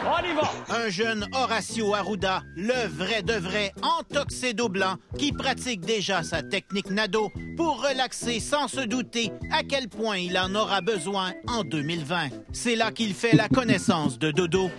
On 0.06 0.24
y 0.24 0.32
va. 0.32 0.85
Un 0.85 0.89
jeune 0.89 1.27
Horacio 1.35 1.94
Arruda, 1.94 2.43
le 2.56 2.89
vrai 2.89 3.23
de 3.23 3.35
vrai 3.35 3.73
antoxédo 3.82 4.70
blanc, 4.70 4.97
qui 5.19 5.32
pratique 5.32 5.82
déjà 5.82 6.23
sa 6.23 6.43
technique 6.43 6.90
Nado 6.90 7.31
pour 7.59 7.86
relaxer 7.86 8.40
sans 8.40 8.69
se 8.69 8.81
douter 8.81 9.31
à 9.52 9.62
quel 9.62 9.89
point 9.89 10.16
il 10.16 10.39
en 10.39 10.55
aura 10.55 10.81
besoin 10.81 11.32
en 11.47 11.62
2020. 11.62 12.28
C'est 12.52 12.74
là 12.74 12.90
qu'il 12.90 13.15
fait 13.15 13.36
la 13.36 13.48
connaissance 13.48 14.19
de 14.19 14.31
Dodo. 14.31 14.70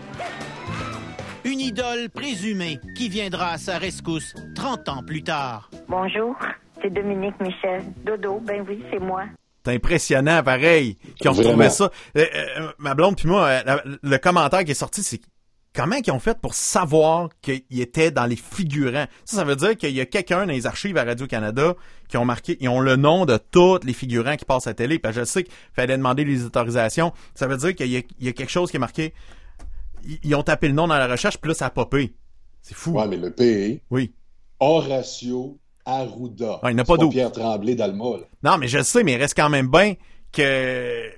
Une 1.45 1.59
idole 1.59 2.09
présumée 2.09 2.79
qui 2.95 3.07
viendra 3.07 3.51
à 3.51 3.57
sa 3.57 3.77
rescousse 3.77 4.33
30 4.55 4.89
ans 4.89 5.03
plus 5.05 5.21
tard. 5.23 5.69
Bonjour, 5.87 6.35
c'est 6.81 6.91
Dominique 6.91 7.39
Michel. 7.39 7.83
Dodo, 8.03 8.39
ben 8.39 8.65
oui, 8.67 8.83
c'est 8.91 8.99
moi. 8.99 9.23
C'est 9.63 9.75
impressionnant, 9.75 10.41
pareil, 10.43 10.97
qu'ils 11.19 11.29
ont 11.29 11.33
retrouvé 11.33 11.69
ça. 11.69 11.91
Euh, 12.17 12.25
euh, 12.35 12.71
ma 12.79 12.93
blonde 12.95 13.15
puis 13.15 13.27
moi, 13.27 13.45
euh, 13.45 13.61
la- 13.65 13.83
le 14.01 14.17
commentaire 14.17 14.63
qui 14.63 14.71
est 14.71 14.75
sorti, 14.75 15.03
c'est 15.03 15.21
comment 15.73 15.95
ils 16.03 16.11
ont 16.11 16.19
fait 16.19 16.39
pour 16.39 16.53
savoir 16.55 17.29
qu'il 17.41 17.61
était 17.79 18.09
dans 18.11 18.25
les 18.25 18.35
figurants. 18.35 19.05
Ça, 19.25 19.37
ça 19.37 19.43
veut 19.43 19.55
dire 19.55 19.75
qu'il 19.77 19.91
y 19.95 20.01
a 20.01 20.05
quelqu'un 20.07 20.45
dans 20.47 20.51
les 20.51 20.65
archives 20.65 20.97
à 20.97 21.03
Radio-Canada 21.03 21.75
qui 22.07 22.17
ont 22.17 22.25
marqué, 22.25 22.57
ils 22.59 22.69
ont 22.69 22.79
le 22.79 22.95
nom 22.95 23.25
de 23.25 23.37
tous 23.37 23.79
les 23.83 23.93
figurants 23.93 24.35
qui 24.35 24.45
passent 24.45 24.67
à 24.67 24.71
la 24.71 24.75
télé. 24.75 24.97
Parce 24.99 25.13
que 25.15 25.21
je 25.21 25.25
sais 25.25 25.43
qu'il 25.43 25.53
fallait 25.73 25.97
demander 25.97 26.25
les 26.25 26.43
autorisations. 26.45 27.11
Ça 27.35 27.45
veut 27.47 27.57
dire 27.57 27.75
qu'il 27.75 27.91
y 27.91 27.97
a 28.27 28.31
quelque 28.33 28.51
chose 28.51 28.71
qui 28.71 28.77
est 28.77 28.79
marqué. 28.79 29.13
Ils, 30.23 30.35
ont 30.35 30.43
tapé 30.43 30.67
le 30.67 30.73
nom 30.73 30.87
dans 30.87 30.97
la 30.97 31.07
recherche, 31.07 31.37
puis 31.37 31.49
là, 31.49 31.55
ça 31.55 31.67
a 31.67 31.69
popé. 31.69 32.13
C'est 32.61 32.75
fou. 32.75 32.91
Ouais, 32.91 33.07
mais 33.07 33.17
le 33.17 33.31
pays, 33.31 33.81
Oui. 33.89 34.13
Horatio 34.59 35.57
Arruda. 35.85 36.59
Ouais, 36.63 36.71
il 36.71 36.75
n'a 36.75 36.83
pas 36.83 36.97
d'eau. 36.97 37.09
Pierre 37.09 37.31
Tremblay 37.31 37.75
d'Alma. 37.75 38.05
Non, 38.43 38.57
mais 38.57 38.67
je 38.67 38.77
le 38.77 38.83
sais, 38.83 39.03
mais 39.03 39.13
il 39.13 39.17
reste 39.17 39.35
quand 39.35 39.49
même 39.49 39.67
bien 39.67 39.95
que 40.31 41.09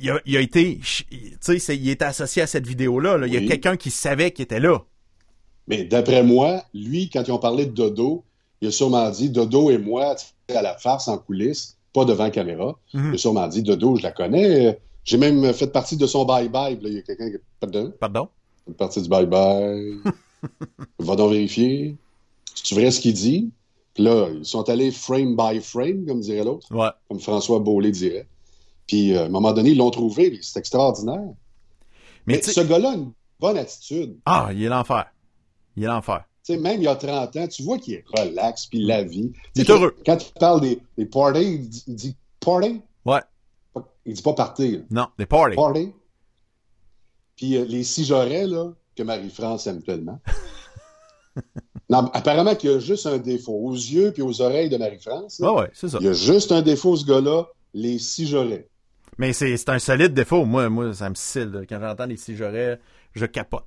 il 0.00 0.10
a, 0.10 0.20
il 0.26 0.36
a 0.36 0.40
été, 0.40 0.78
tu 0.78 1.58
sais, 1.58 1.76
il 1.76 1.88
était 1.88 2.04
associé 2.04 2.42
à 2.42 2.46
cette 2.46 2.66
vidéo-là. 2.66 3.18
là. 3.18 3.26
Il 3.26 3.34
y 3.34 3.36
a 3.36 3.40
quelqu'un 3.40 3.76
qui 3.76 3.90
savait 3.90 4.30
qu'il 4.30 4.44
était 4.44 4.60
là. 4.60 4.82
Mais 5.66 5.84
d'après 5.84 6.22
moi, 6.22 6.64
lui, 6.74 7.08
quand 7.10 7.22
ils 7.26 7.32
ont 7.32 7.38
parlé 7.38 7.66
de 7.66 7.72
Dodo, 7.72 8.24
il 8.60 8.68
a 8.68 8.70
sûrement 8.70 9.10
dit 9.10 9.30
Dodo 9.30 9.70
et 9.70 9.78
moi, 9.78 10.14
à 10.54 10.62
la 10.62 10.76
farce 10.76 11.08
en 11.08 11.18
coulisses, 11.18 11.76
pas 11.92 12.04
devant 12.04 12.30
caméra. 12.30 12.78
Mhm. 12.94 13.10
Il 13.10 13.14
a 13.14 13.18
sûrement 13.18 13.48
dit 13.48 13.62
Dodo, 13.62 13.96
je 13.96 14.02
la 14.02 14.12
connais. 14.12 14.78
J'ai 15.04 15.18
même 15.18 15.52
fait 15.52 15.66
partie 15.68 15.96
de 15.96 16.06
son 16.06 16.24
bye-bye. 16.24 16.78
Il 16.82 16.92
y 16.94 16.98
a 16.98 17.02
quelqu'un 17.02 17.30
qui. 17.30 17.36
Pardon? 17.60 17.92
Pardon? 17.98 18.28
Fait 18.66 18.72
partie 18.74 19.02
du 19.02 19.08
bye-bye. 19.08 19.98
Va 20.98 21.16
donc 21.16 21.30
vérifier. 21.32 21.96
C'est 22.54 22.74
vrai 22.74 22.90
ce 22.90 23.00
qu'il 23.00 23.14
dit? 23.14 23.50
Puis 23.94 24.04
là, 24.04 24.28
ils 24.32 24.44
sont 24.44 24.68
allés 24.70 24.90
frame 24.90 25.36
by 25.36 25.60
frame, 25.60 26.06
comme 26.06 26.20
dirait 26.20 26.44
l'autre, 26.44 26.66
Ouais. 26.74 26.88
comme 27.08 27.20
François 27.20 27.58
Beaulé 27.58 27.90
dirait. 27.90 28.26
Puis 28.86 29.14
euh, 29.14 29.22
à 29.22 29.26
un 29.26 29.28
moment 29.28 29.52
donné, 29.52 29.70
ils 29.70 29.76
l'ont 29.78 29.90
trouvé. 29.90 30.38
C'est 30.42 30.58
extraordinaire. 30.58 31.28
Mais 32.26 32.40
ce 32.40 32.60
gars-là 32.60 32.90
a 32.90 32.94
une 32.94 33.12
bonne 33.40 33.58
attitude. 33.58 34.16
Ah, 34.24 34.50
il 34.52 34.62
est 34.62 34.68
l'enfer. 34.68 35.06
Il 35.76 35.84
est 35.84 35.86
l'enfer. 35.88 36.24
Tu 36.44 36.54
sais, 36.54 36.58
même 36.58 36.80
il 36.80 36.84
y 36.84 36.88
a 36.88 36.96
30 36.96 37.36
ans, 37.36 37.48
tu 37.48 37.62
vois 37.62 37.78
qu'il 37.78 37.94
est 37.94 38.04
relax, 38.16 38.66
puis 38.66 38.80
la 38.84 39.02
vie. 39.04 39.32
Il 39.54 39.62
est 39.62 39.70
heureux. 39.70 39.96
Quand 40.04 40.18
il 40.20 40.32
parle 40.38 40.60
des, 40.60 40.80
des 40.98 41.06
parties, 41.06 41.42
il 41.54 41.68
dit, 41.68 41.84
il 41.86 41.94
dit 41.94 42.16
party? 42.40 42.80
Ouais. 43.04 43.20
Il 44.04 44.14
dit 44.14 44.22
pas 44.22 44.32
party. 44.34 44.72
là. 44.72 44.78
Non, 44.90 45.08
des 45.18 45.26
parties. 45.26 45.56
Party. 45.56 45.92
Puis 47.36 47.56
euh, 47.56 47.64
les 47.64 47.84
Sigerais, 47.84 48.46
là, 48.46 48.72
que 48.96 49.02
Marie-France 49.02 49.66
aime 49.66 49.82
tellement. 49.82 50.20
non, 51.88 52.10
apparemment 52.12 52.54
qu'il 52.54 52.70
y 52.70 52.74
a 52.74 52.78
juste 52.78 53.06
un 53.06 53.18
défaut. 53.18 53.52
Aux 53.54 53.74
yeux 53.74 54.12
puis 54.12 54.22
aux 54.22 54.40
oreilles 54.42 54.68
de 54.68 54.76
Marie-France, 54.76 55.40
là, 55.40 55.52
Ouais, 55.52 55.70
c'est 55.72 55.88
ça. 55.88 55.98
il 56.00 56.06
y 56.06 56.08
a 56.08 56.12
juste 56.12 56.52
un 56.52 56.62
défaut, 56.62 56.96
ce 56.96 57.06
gars-là, 57.06 57.46
les 57.74 57.98
Sigerais. 57.98 58.68
Mais 59.18 59.32
c'est 59.32 59.68
un 59.68 59.78
solide 59.78 60.14
défaut. 60.14 60.44
Moi, 60.44 60.68
moi 60.68 60.92
ça 60.94 61.08
me 61.10 61.14
scille. 61.14 61.50
là. 61.52 61.60
Quand 61.68 61.80
j'entends 61.80 62.06
les 62.06 62.16
j'aurais, 62.34 62.80
je 63.14 63.26
capote. 63.26 63.64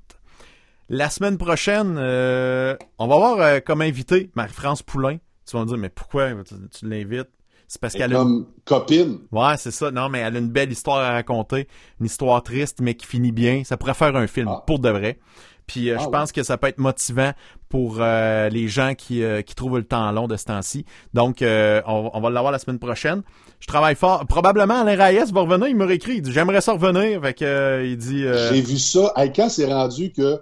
La 0.90 1.10
semaine 1.10 1.38
prochaine, 1.38 1.96
euh, 1.98 2.76
on 3.00 3.08
va 3.08 3.16
avoir 3.16 3.40
euh, 3.40 3.60
comme 3.60 3.82
invité 3.82 4.30
Marie-France 4.36 4.84
Poulain. 4.84 5.18
Tu 5.48 5.56
vas 5.56 5.64
me 5.64 5.68
dire, 5.68 5.78
mais 5.78 5.90
pourquoi 5.90 6.32
tu, 6.44 6.56
tu 6.70 6.88
l'invites? 6.88 7.30
C'est 7.68 7.82
parce 7.82 7.94
qu'elle 7.94 8.14
a... 8.16 8.20
une- 8.22 8.24
Comme 8.24 8.46
copine. 8.66 9.18
Ouais, 9.32 9.58
c'est 9.58 9.72
ça. 9.72 9.92
Non, 9.92 10.10
mais 10.10 10.20
elle 10.20 10.36
a 10.36 10.40
une 10.40 10.50
belle 10.50 10.72
histoire 10.72 10.98
à 11.00 11.12
raconter. 11.12 11.68
Une 12.00 12.06
histoire 12.06 12.42
triste, 12.44 12.80
mais 12.82 12.94
qui 12.96 13.06
finit 13.06 13.32
bien. 13.32 13.64
Ça 13.66 13.78
pourrait 13.78 13.94
faire 13.94 14.16
un 14.16 14.28
film, 14.28 14.48
Ah. 14.50 14.64
pour 14.66 14.80
de 14.80 14.90
vrai. 14.90 15.20
Puis 15.68 15.90
euh, 15.90 15.96
Ah 15.98 16.02
je 16.02 16.06
ouais. 16.06 16.12
pense 16.12 16.32
que 16.32 16.44
ça 16.44 16.58
peut 16.58 16.68
être 16.68 16.78
motivant 16.78 17.32
pour 17.70 17.98
euh, 18.00 18.50
les 18.50 18.68
gens 18.68 18.94
qui, 18.96 19.24
euh, 19.24 19.42
qui 19.42 19.56
trouvent 19.56 19.78
le 19.78 19.84
temps 19.84 20.12
long 20.12 20.28
de 20.28 20.38
ce 20.38 20.46
temps-ci. 20.46 20.86
Donc, 21.16 21.38
on, 21.42 22.10
on 22.14 22.22
va 22.22 22.30
l'avoir 22.30 22.52
la 22.52 22.60
semaine 22.60 22.78
prochaine. 22.80 23.24
Je 23.60 23.68
travaille 23.68 23.96
fort. 23.96 24.26
Probablement, 24.28 24.82
Alain 24.82 25.04
Reyes 25.04 25.32
va 25.34 25.42
revenir. 25.42 25.68
Il 25.68 25.76
m'a 25.76 25.86
réécrit. 25.86 26.18
Il 26.18 26.22
dit, 26.22 26.32
j'aimerais 26.32 26.62
ça 26.62 26.74
revenir. 26.74 27.20
Fait 27.22 27.34
que, 27.34 27.84
il 27.84 27.98
dit... 27.98 28.22
J'ai 28.52 28.62
vu 28.62 28.78
ça. 28.78 29.12
Hey, 29.16 29.32
quand 29.34 29.50
c'est 29.50 29.66
rendu 29.66 30.12
que 30.12 30.40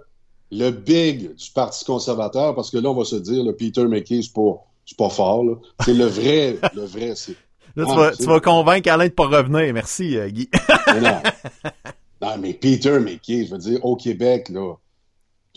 le 0.52 0.70
big 0.70 1.34
du 1.34 1.50
Parti 1.54 1.86
conservateur, 1.86 2.54
parce 2.54 2.70
que 2.70 2.76
là, 2.76 2.90
on 2.90 2.94
va 2.94 3.04
se 3.04 3.16
dire, 3.16 3.42
le 3.42 3.56
Peter 3.56 3.84
McKay, 3.86 4.20
c'est 4.22 4.32
pas, 4.34 4.62
c'est 4.86 4.96
pas 4.98 5.08
fort. 5.10 5.44
là. 5.44 5.54
C'est 5.84 5.94
le 5.94 6.04
vrai, 6.06 6.56
le 6.74 6.82
vrai, 6.84 7.12
c'est. 7.16 7.36
Là, 7.76 7.84
tu, 7.86 7.90
Ah, 7.92 7.96
vas, 7.96 8.10
tu 8.12 8.40
convaincre 8.40 8.90
Alain 8.90 9.06
de 9.06 9.12
pas 9.12 9.26
revenir. 9.26 9.74
Merci, 9.74 10.16
euh, 10.16 10.28
Guy. 10.28 10.48
Mais 10.94 11.00
non. 11.00 11.20
non, 12.22 12.38
mais 12.40 12.54
Peter 12.54 13.00
McKay, 13.00 13.46
je 13.46 13.50
veux 13.50 13.58
dire, 13.58 13.84
au 13.84 13.96
Québec, 13.96 14.48
là, 14.50 14.74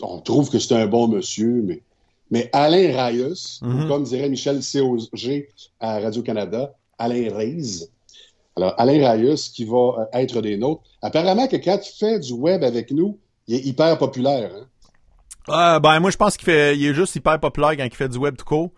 on 0.02 0.18
trouve 0.20 0.50
que 0.50 0.58
c'est 0.58 0.74
un 0.74 0.86
bon 0.86 1.06
monsieur, 1.08 1.62
mais, 1.64 1.80
mais 2.30 2.50
Alain 2.52 3.04
Reyes, 3.06 3.58
Mhm. 3.62 3.84
ou 3.84 3.88
comme 3.88 4.02
dirait 4.04 4.28
Michel 4.28 4.60
COG 4.62 5.46
à 5.78 6.00
Radio-Canada, 6.00 6.74
Alain 6.98 7.28
Reyes. 7.36 7.88
Alors, 8.56 8.74
Alain 8.78 9.08
Reyes, 9.12 9.50
qui 9.54 9.64
va 9.64 9.76
euh, 9.76 10.04
être 10.18 10.40
des 10.40 10.56
nôtres. 10.56 10.82
Apparemment 11.00 11.46
que 11.46 11.56
quand 11.56 11.78
il 11.80 11.96
fait 11.96 12.18
du 12.18 12.32
web 12.32 12.64
avec 12.64 12.90
nous, 12.90 13.16
il 13.46 13.54
est 13.54 13.64
hyper 13.64 13.96
populaire. 13.96 14.50
Hein? 14.52 15.76
Euh, 15.76 15.78
ben, 15.80 16.00
moi, 16.00 16.10
je 16.10 16.16
pense 16.16 16.36
qu'il 16.36 16.44
fait, 16.46 16.76
il 16.76 16.84
est 16.86 16.94
juste 16.94 17.14
hyper 17.14 17.38
populaire 17.38 17.76
quand 17.76 17.84
il 17.84 17.94
fait 17.94 18.08
du 18.08 18.18
web 18.18 18.36
tout 18.36 18.44
court. 18.44 18.70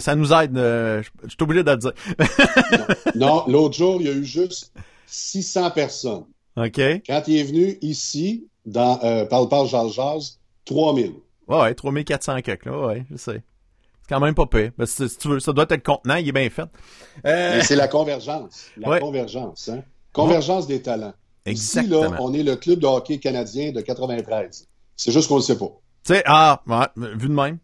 Ça 0.00 0.14
nous 0.16 0.32
aide. 0.32 0.56
euh, 0.58 1.02
je 1.22 1.28
suis 1.28 1.36
obligé 1.40 1.62
de 1.62 1.70
le 1.70 1.76
dire. 1.76 1.92
Non, 3.14 3.44
l'autre 3.46 3.76
jour, 3.76 4.00
il 4.00 4.06
y 4.06 4.10
a 4.10 4.12
eu 4.12 4.24
juste 4.24 4.72
600 5.06 5.70
personnes. 5.72 6.24
OK? 6.56 6.80
Quand 7.06 7.22
il 7.26 7.36
est 7.38 7.44
venu 7.44 7.78
ici, 7.80 8.48
dans 8.66 8.98
euh, 9.04 9.24
Parle 9.26 9.48
Parle 9.48 9.68
Jazz 9.68 9.92
Jazz, 9.92 10.38
3000. 10.64 11.12
Ouais, 11.46 11.60
ouais, 11.60 11.74
3400 11.74 12.40
quelques, 12.42 12.66
là. 12.66 12.86
Ouais, 12.86 13.06
je 13.10 13.16
sais. 13.16 13.42
C'est 14.02 14.14
quand 14.14 14.20
même 14.20 14.34
pas 14.34 14.46
pire. 14.46 14.70
Ben, 14.76 14.86
si, 14.86 15.08
tu 15.16 15.28
veux, 15.28 15.40
ça 15.40 15.52
doit 15.52 15.66
être 15.68 15.82
contenant, 15.84 16.16
il 16.16 16.28
est 16.28 16.32
bien 16.32 16.50
fait. 16.50 16.62
Euh, 17.24 17.56
Mais 17.56 17.62
c'est 17.62 17.76
la 17.76 17.88
convergence. 17.88 18.66
La 18.76 18.88
Ouais. 18.90 19.00
convergence. 19.00 19.68
Hein? 19.68 19.82
Convergence 20.12 20.66
des 20.66 20.82
talents. 20.82 21.14
Ici, 21.46 21.78
Exactement. 21.78 22.10
là, 22.10 22.16
on 22.20 22.34
est 22.34 22.42
le 22.42 22.56
club 22.56 22.80
de 22.80 22.86
hockey 22.86 23.18
canadien 23.18 23.72
de 23.72 23.80
93. 23.80 24.66
C'est 24.96 25.12
juste 25.12 25.28
qu'on 25.28 25.36
ne 25.36 25.40
le 25.40 25.44
sait 25.44 25.56
pas. 25.58 25.70
Tu 26.04 26.14
sais, 26.14 26.22
ah, 26.26 26.62
ouais, 26.66 26.86
vu 27.16 27.28
de 27.28 27.32
même. 27.34 27.58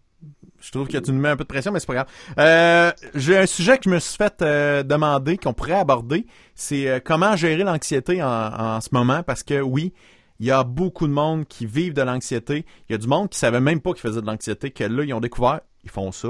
Je 0.65 0.71
trouve 0.71 0.89
que 0.89 0.97
tu 0.97 1.13
nous 1.13 1.21
mets 1.21 1.29
un 1.29 1.37
peu 1.37 1.45
de 1.45 1.49
pression, 1.49 1.73
mais 1.73 1.81
c'est 1.81 1.87
pas 1.87 1.95
grave. 1.95 2.07
Euh, 2.39 2.91
J'ai 3.15 3.37
un 3.37 3.45
sujet 3.47 3.77
que 3.77 3.85
je 3.85 3.91
me 3.91 3.99
suis 3.99 4.17
fait 4.17 4.41
euh, 4.41 4.83
demander, 4.83 5.37
qu'on 5.37 5.53
pourrait 5.53 5.73
aborder, 5.73 6.27
c'est 6.55 6.89
euh, 6.89 7.01
comment 7.05 7.37
gérer 7.37 7.65
l'anxiété 7.65 8.23
en, 8.23 8.81
ce 8.81 8.89
moment, 8.93 9.23
parce 9.23 9.43
que 9.43 9.61
oui, 9.61 9.93
il 10.41 10.47
y 10.47 10.51
a 10.51 10.65
beaucoup 10.65 11.07
de 11.07 11.13
monde 11.13 11.47
qui 11.47 11.67
vivent 11.67 11.93
de 11.93 12.01
l'anxiété. 12.01 12.65
Il 12.89 12.93
y 12.93 12.95
a 12.95 12.99
du 12.99 13.07
monde 13.07 13.29
qui 13.29 13.39
savait 13.39 13.61
même 13.61 13.81
pas 13.81 13.93
qu'ils 13.93 14.01
faisaient 14.01 14.23
de 14.23 14.27
l'anxiété, 14.27 14.71
que 14.71 14.85
là, 14.85 15.05
ils 15.05 15.13
ont 15.13 15.21
découvert, 15.21 15.61
ils 15.85 15.91
font 15.91 16.11
ça. 16.13 16.29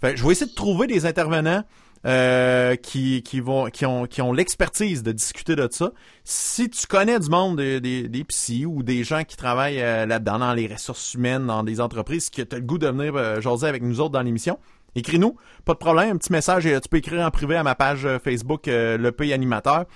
Fait, 0.00 0.16
je 0.16 0.24
vais 0.24 0.32
essayer 0.32 0.50
de 0.50 0.56
trouver 0.56 0.88
des 0.88 1.06
intervenants 1.06 1.62
euh, 2.06 2.76
qui, 2.76 3.22
vont 3.40 3.66
qui 3.70 3.84
ont 3.86 4.06
qui 4.06 4.22
ont 4.22 4.32
l'expertise 4.32 5.02
de 5.02 5.12
discuter 5.12 5.56
de 5.56 5.68
ça. 5.70 5.92
Si 6.24 6.70
tu 6.70 6.86
connais 6.86 7.18
du 7.18 7.28
monde 7.28 7.56
des, 7.56 7.80
des, 7.80 8.66
ou 8.66 8.82
des 8.82 9.04
gens 9.04 9.24
qui 9.24 9.36
travaillent 9.36 9.82
euh, 9.82 10.06
là-dedans 10.06 10.38
dans 10.38 10.54
les 10.54 10.66
ressources 10.66 11.14
humaines 11.14 11.46
dans 11.46 11.62
des 11.64 11.80
entreprises 11.80 12.30
que 12.30 12.42
tu 12.42 12.54
as 12.54 12.58
le 12.58 12.64
goût 12.64 12.78
de 12.78 12.86
venir 12.86 13.16
euh, 13.16 13.40
jaser 13.40 13.66
avec 13.66 13.82
nous 13.82 14.00
autres 14.00 14.12
dans 14.12 14.22
l'émission, 14.22 14.58
écris-nous, 14.94 15.36
pas 15.64 15.74
de 15.74 15.78
problème, 15.78 16.14
un 16.14 16.16
petit 16.18 16.32
message 16.32 16.66
et 16.66 16.74
euh, 16.74 16.80
tu 16.80 16.88
peux 16.88 16.98
écrire 16.98 17.26
en 17.26 17.30
privé 17.30 17.56
à 17.56 17.62
ma 17.62 17.74
page 17.74 18.06
Facebook 18.22 18.64
le 18.66 19.10
Pays 19.10 19.32
animateur 19.32 19.86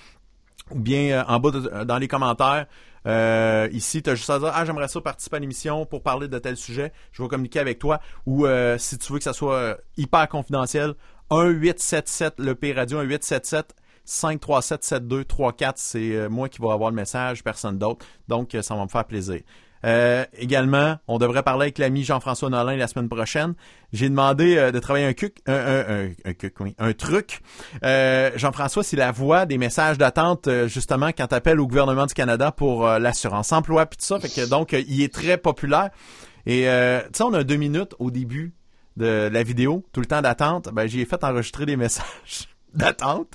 ou 0.71 0.79
bien 0.79 1.23
en 1.27 1.39
bas 1.39 1.51
dans 1.85 1.97
les 1.97 2.07
commentaires 2.07 2.65
ici, 3.71 4.01
tu 4.01 4.09
as 4.09 4.15
juste 4.15 4.29
à 4.29 4.39
dire 4.39 4.51
Ah, 4.53 4.65
j'aimerais 4.65 4.87
ça 4.87 5.01
participer 5.01 5.37
à 5.37 5.39
l'émission 5.39 5.85
pour 5.85 6.03
parler 6.03 6.27
de 6.27 6.39
tel 6.39 6.55
sujet. 6.55 6.93
Je 7.11 7.21
vais 7.21 7.27
communiquer 7.27 7.59
avec 7.59 7.79
toi. 7.79 7.99
Ou 8.25 8.47
si 8.77 8.97
tu 8.97 9.11
veux 9.11 9.17
que 9.17 9.25
ça 9.25 9.33
soit 9.33 9.77
hyper 9.97 10.29
confidentiel, 10.29 10.95
1-877 11.31 12.33
le 12.39 12.55
P 12.55 12.73
Radio, 12.73 13.03
1-877 13.03 13.63
537-7234, 14.05 15.73
c'est 15.77 15.99
euh, 15.99 16.29
moi 16.29 16.49
qui 16.49 16.61
vais 16.61 16.69
avoir 16.69 16.89
le 16.89 16.95
message, 16.95 17.41
personne 17.41 17.77
d'autre. 17.77 18.05
Donc, 18.27 18.53
euh, 18.53 18.61
ça 18.61 18.75
va 18.75 18.83
me 18.83 18.89
faire 18.89 19.05
plaisir. 19.05 19.39
Euh, 19.85 20.25
également, 20.37 20.97
on 21.07 21.17
devrait 21.17 21.43
parler 21.43 21.63
avec 21.63 21.77
l'ami 21.77 22.03
Jean-François 22.03 22.49
Nolin 22.49 22.75
la 22.77 22.87
semaine 22.87 23.09
prochaine. 23.09 23.53
J'ai 23.91 24.09
demandé 24.09 24.57
euh, 24.57 24.71
de 24.71 24.79
travailler 24.79 25.05
un, 25.05 25.13
cuc, 25.13 25.41
un, 25.45 25.53
un, 25.53 26.09
un, 26.25 26.33
cuc, 26.33 26.55
oui, 26.59 26.75
un 26.79 26.93
truc. 26.93 27.41
Euh, 27.83 28.31
Jean-François, 28.35 28.83
c'est 28.83 28.95
la 28.95 29.11
voix 29.11 29.45
des 29.45 29.57
messages 29.57 29.97
d'attente, 29.97 30.47
euh, 30.47 30.67
justement, 30.67 31.07
quand 31.07 31.27
tu 31.27 31.35
appelles 31.35 31.59
au 31.59 31.67
gouvernement 31.67 32.05
du 32.05 32.13
Canada 32.13 32.51
pour 32.51 32.87
l'assurance 32.87 33.51
emploi 33.51 33.85
puis 33.85 33.97
tout 33.97 34.05
ça. 34.05 34.19
Fait 34.19 34.29
que 34.29 34.47
donc, 34.47 34.73
il 34.73 35.01
est 35.01 35.13
très 35.13 35.37
populaire. 35.37 35.89
Et 36.45 36.63
tu 36.63 37.17
sais, 37.17 37.23
on 37.23 37.33
a 37.33 37.43
deux 37.43 37.55
minutes 37.55 37.95
au 37.99 38.11
début 38.11 38.53
de 38.97 39.29
la 39.31 39.43
vidéo, 39.43 39.83
tout 39.91 39.99
le 40.01 40.05
temps 40.05 40.21
d'attente. 40.21 40.69
Ben, 40.73 40.87
j'ai 40.87 41.05
fait 41.05 41.23
enregistrer 41.23 41.65
des 41.65 41.75
messages 41.77 42.47
d'attente 42.73 43.27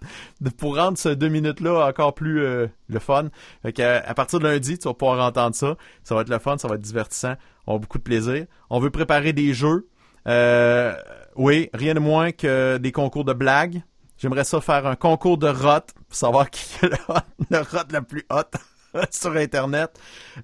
pour 0.56 0.76
rendre 0.76 0.98
ce 0.98 1.10
deux 1.10 1.28
minutes-là 1.28 1.86
encore 1.88 2.14
plus 2.14 2.40
euh, 2.42 2.66
le 2.88 2.98
fun. 2.98 3.28
Fait 3.62 3.80
à 3.80 4.12
partir 4.14 4.40
de 4.40 4.44
lundi, 4.48 4.78
tu 4.78 4.88
vas 4.88 4.94
pouvoir 4.94 5.24
entendre 5.26 5.54
ça. 5.54 5.76
Ça 6.02 6.14
va 6.14 6.22
être 6.22 6.28
le 6.30 6.38
fun, 6.38 6.58
ça 6.58 6.66
va 6.68 6.74
être 6.74 6.80
divertissant. 6.80 7.34
On 7.66 7.76
a 7.76 7.78
beaucoup 7.78 7.98
de 7.98 8.02
plaisir. 8.02 8.46
On 8.70 8.80
veut 8.80 8.90
préparer 8.90 9.32
des 9.32 9.54
jeux. 9.54 9.86
Euh, 10.26 10.94
oui, 11.36 11.70
rien 11.72 11.94
de 11.94 12.00
moins 12.00 12.32
que 12.32 12.78
des 12.78 12.90
concours 12.92 13.24
de 13.24 13.32
blagues. 13.32 13.82
J'aimerais 14.18 14.42
ça 14.44 14.60
faire 14.60 14.86
un 14.86 14.96
concours 14.96 15.38
de 15.38 15.46
rot 15.48 15.80
pour 16.08 16.16
savoir 16.16 16.50
qui 16.50 16.64
est 16.84 16.88
le, 16.88 16.96
hot- 17.08 17.20
le 17.50 17.58
rot 17.58 17.84
le 17.92 18.02
plus 18.02 18.24
hot 18.30 18.42
sur 19.12 19.36
Internet. 19.36 19.90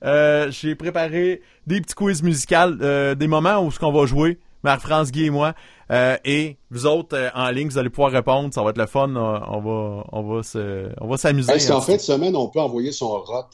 Euh, 0.04 0.50
J'ai 0.52 0.76
préparé 0.76 1.42
des 1.66 1.80
petits 1.80 1.94
quiz 1.96 2.22
musicaux, 2.22 2.54
euh, 2.80 3.16
des 3.16 3.26
moments 3.26 3.64
où 3.64 3.72
ce 3.72 3.80
qu'on 3.80 3.90
va 3.92 4.06
jouer, 4.06 4.38
Marc-France 4.64 5.12
Guy 5.12 5.26
et 5.26 5.30
moi. 5.30 5.54
Euh, 5.90 6.16
et 6.24 6.56
vous 6.70 6.86
autres 6.86 7.16
euh, 7.16 7.28
en 7.34 7.50
ligne, 7.50 7.68
vous 7.68 7.78
allez 7.78 7.90
pouvoir 7.90 8.10
répondre. 8.10 8.52
Ça 8.52 8.62
va 8.62 8.70
être 8.70 8.78
le 8.78 8.86
fun. 8.86 9.14
On, 9.14 9.18
on 9.18 9.60
va, 9.60 10.04
on 10.12 10.22
va 10.22 10.42
se, 10.42 10.88
on 11.00 11.06
va 11.06 11.16
s'amuser. 11.16 11.52
Est-ce 11.52 11.68
qu'en 11.68 11.76
un 11.76 11.80
petit 11.80 11.86
fin 11.92 11.96
de 11.96 12.00
semaine, 12.02 12.34
on 12.36 12.48
peut 12.48 12.60
envoyer 12.60 12.90
son 12.90 13.08
rot 13.08 13.44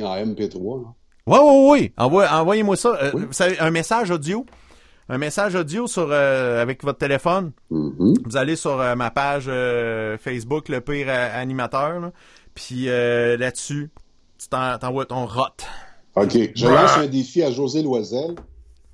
en 0.00 0.16
MP3? 0.16 0.82
là? 0.82 0.88
Ouais, 1.26 1.38
ouais, 1.38 1.70
ouais. 1.70 1.92
Envoie- 1.98 2.28
Envoyez-moi 2.32 2.76
ça. 2.76 2.96
Euh, 3.02 3.10
vous 3.12 3.32
savez, 3.32 3.58
un 3.60 3.70
message 3.70 4.10
audio. 4.10 4.46
Un 5.08 5.18
message 5.18 5.54
audio 5.56 5.86
sur 5.88 6.08
euh, 6.10 6.62
avec 6.62 6.82
votre 6.84 6.98
téléphone. 6.98 7.52
Vous 8.24 8.36
allez 8.36 8.56
sur 8.56 8.80
euh, 8.80 8.94
ma 8.94 9.10
page 9.10 9.44
euh, 9.48 10.16
Facebook, 10.16 10.68
le 10.68 10.80
pire 10.80 11.06
euh, 11.08 11.28
animateur. 11.40 12.00
là. 12.00 12.12
Puis 12.54 12.84
euh, 12.88 13.36
là-dessus, 13.36 13.90
tu 14.38 14.48
t'en- 14.48 14.78
t'envoies 14.78 15.06
ton 15.06 15.26
rot. 15.26 15.42
OK. 16.16 16.38
Je 16.54 16.66
lance 16.66 16.96
un 16.98 17.06
défi 17.06 17.42
à 17.42 17.50
José 17.50 17.82
Loisel. 17.82 18.36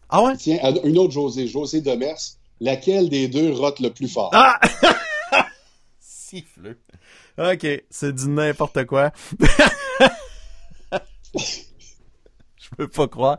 Ah 0.08 0.22
ouais? 0.22 0.36
Tiens, 0.36 0.58
une 0.84 0.98
autre 0.98 1.12
José, 1.12 1.46
José 1.46 1.80
Demers. 1.80 2.18
Laquelle 2.60 3.08
des 3.08 3.28
deux 3.28 3.52
rote 3.52 3.80
le 3.80 3.90
plus 3.90 4.08
fort? 4.08 4.30
Ah! 4.32 4.58
Siffleux. 6.00 6.78
OK, 7.38 7.66
c'est 7.88 8.12
du 8.12 8.28
n'importe 8.28 8.84
quoi. 8.84 9.12
Je 12.78 12.84
peux 12.84 12.88
pas 12.88 13.08
croire. 13.08 13.38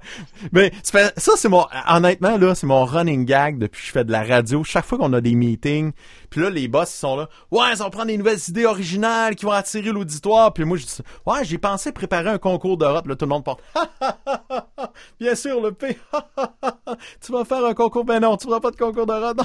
Mais 0.51 0.71
ça, 0.83 1.11
c'est 1.35 1.49
mon 1.49 1.65
honnêtement 1.87 2.37
là, 2.37 2.55
c'est 2.55 2.65
mon 2.65 2.83
running 2.85 3.25
gag 3.25 3.57
depuis 3.59 3.79
que 3.81 3.87
je 3.87 3.91
fais 3.91 4.03
de 4.03 4.11
la 4.11 4.23
radio. 4.23 4.63
Chaque 4.63 4.85
fois 4.85 4.97
qu'on 4.97 5.13
a 5.13 5.21
des 5.21 5.35
meetings, 5.35 5.91
puis 6.29 6.41
là 6.41 6.49
les 6.49 6.67
boss 6.67 6.93
ils 6.93 6.97
sont 6.97 7.15
là, 7.15 7.29
ouais, 7.51 7.75
ça 7.75 7.83
va 7.83 7.89
prendre 7.91 8.07
des 8.07 8.17
nouvelles 8.17 8.39
idées 8.47 8.65
originales 8.65 9.35
qui 9.35 9.45
vont 9.45 9.51
attirer 9.51 9.91
l'auditoire. 9.91 10.51
Puis 10.53 10.65
moi 10.65 10.77
je 10.77 10.85
dis, 10.85 10.97
ouais, 11.25 11.43
j'ai 11.43 11.57
pensé 11.57 11.91
préparer 11.91 12.29
un 12.29 12.37
concours 12.39 12.77
de 12.77 12.85
rap. 12.85 13.05
Là 13.07 13.15
tout 13.15 13.25
le 13.25 13.29
monde 13.29 13.43
porte. 13.43 13.61
Bien 15.19 15.35
sûr 15.35 15.61
le 15.61 15.71
P. 15.73 15.97
tu 17.21 17.31
vas 17.31 17.45
faire 17.45 17.63
un 17.65 17.73
concours, 17.73 18.05
ben 18.05 18.19
non, 18.19 18.35
tu 18.37 18.47
feras 18.47 18.59
pas 18.59 18.71
de 18.71 18.77
concours 18.77 19.05
de 19.05 19.13
rap. 19.13 19.37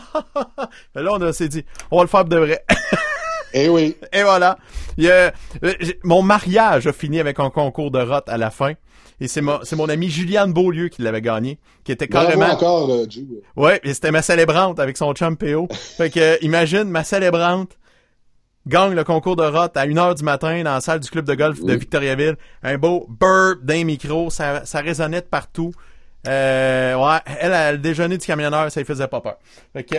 Mais 0.94 1.02
là 1.02 1.11
on 1.12 1.20
a- 1.20 1.32
s'est 1.32 1.48
dit, 1.48 1.65
on 1.90 1.98
va 1.98 2.02
le 2.05 2.09
faire 2.09 2.24
de 2.24 2.36
vrai. 2.36 2.65
Eh 3.52 3.69
oui. 3.69 3.97
Et 4.12 4.23
voilà. 4.24 4.59
Euh, 4.98 5.31
mon 6.02 6.23
mariage 6.23 6.86
a 6.89 6.93
fini 6.93 7.20
avec 7.20 7.39
un 7.39 7.51
concours 7.51 7.90
de 7.93 8.01
rot 8.01 8.20
à 8.27 8.36
la 8.36 8.51
fin. 8.51 8.73
Et 9.20 9.28
c'est 9.28 9.40
mon, 9.40 9.60
c'est 9.62 9.76
mon 9.76 9.88
ami 9.88 10.08
Juliane 10.08 10.52
Beaulieu 10.52 10.88
qui 10.88 11.02
l'avait 11.02 11.22
gagné, 11.22 11.58
qui 11.84 11.92
était 11.92 12.08
carrément... 12.08 12.46
encore, 12.46 12.90
euh, 12.90 13.06
Ju. 13.08 13.26
Ouais, 13.56 13.80
et 13.84 13.94
c'était 13.94 14.10
ma 14.10 14.22
célébrante 14.22 14.80
avec 14.80 14.96
son 14.96 15.12
chum 15.12 15.36
PO. 15.36 15.68
fait 15.72 16.10
que, 16.10 16.44
imagine, 16.44 16.84
ma 16.84 17.04
célébrante 17.04 17.78
gagne 18.66 18.94
le 18.94 19.04
concours 19.04 19.36
de 19.36 19.44
rot 19.44 19.68
à 19.74 19.86
1h 19.86 20.16
du 20.16 20.24
matin 20.24 20.62
dans 20.62 20.74
la 20.74 20.80
salle 20.80 21.00
du 21.00 21.10
club 21.10 21.26
de 21.26 21.34
golf 21.34 21.62
de 21.62 21.74
Victoriaville. 21.74 22.36
Un 22.62 22.78
beau 22.78 23.06
burp 23.08 23.62
d'un 23.62 23.84
micro, 23.84 24.30
ça, 24.30 24.64
ça 24.64 24.80
résonnait 24.80 25.20
de 25.20 25.26
partout. 25.26 25.72
Euh, 26.26 26.94
ouais, 26.94 27.18
elle, 27.40 27.52
a 27.52 27.72
le 27.72 27.78
déjeuner 27.78 28.16
du 28.16 28.26
camionneur, 28.26 28.70
ça 28.70 28.80
lui 28.80 28.86
faisait 28.86 29.09
pas 29.09 29.20
peur. 29.20 29.36
Fait 29.74 29.84
que... 29.84 29.94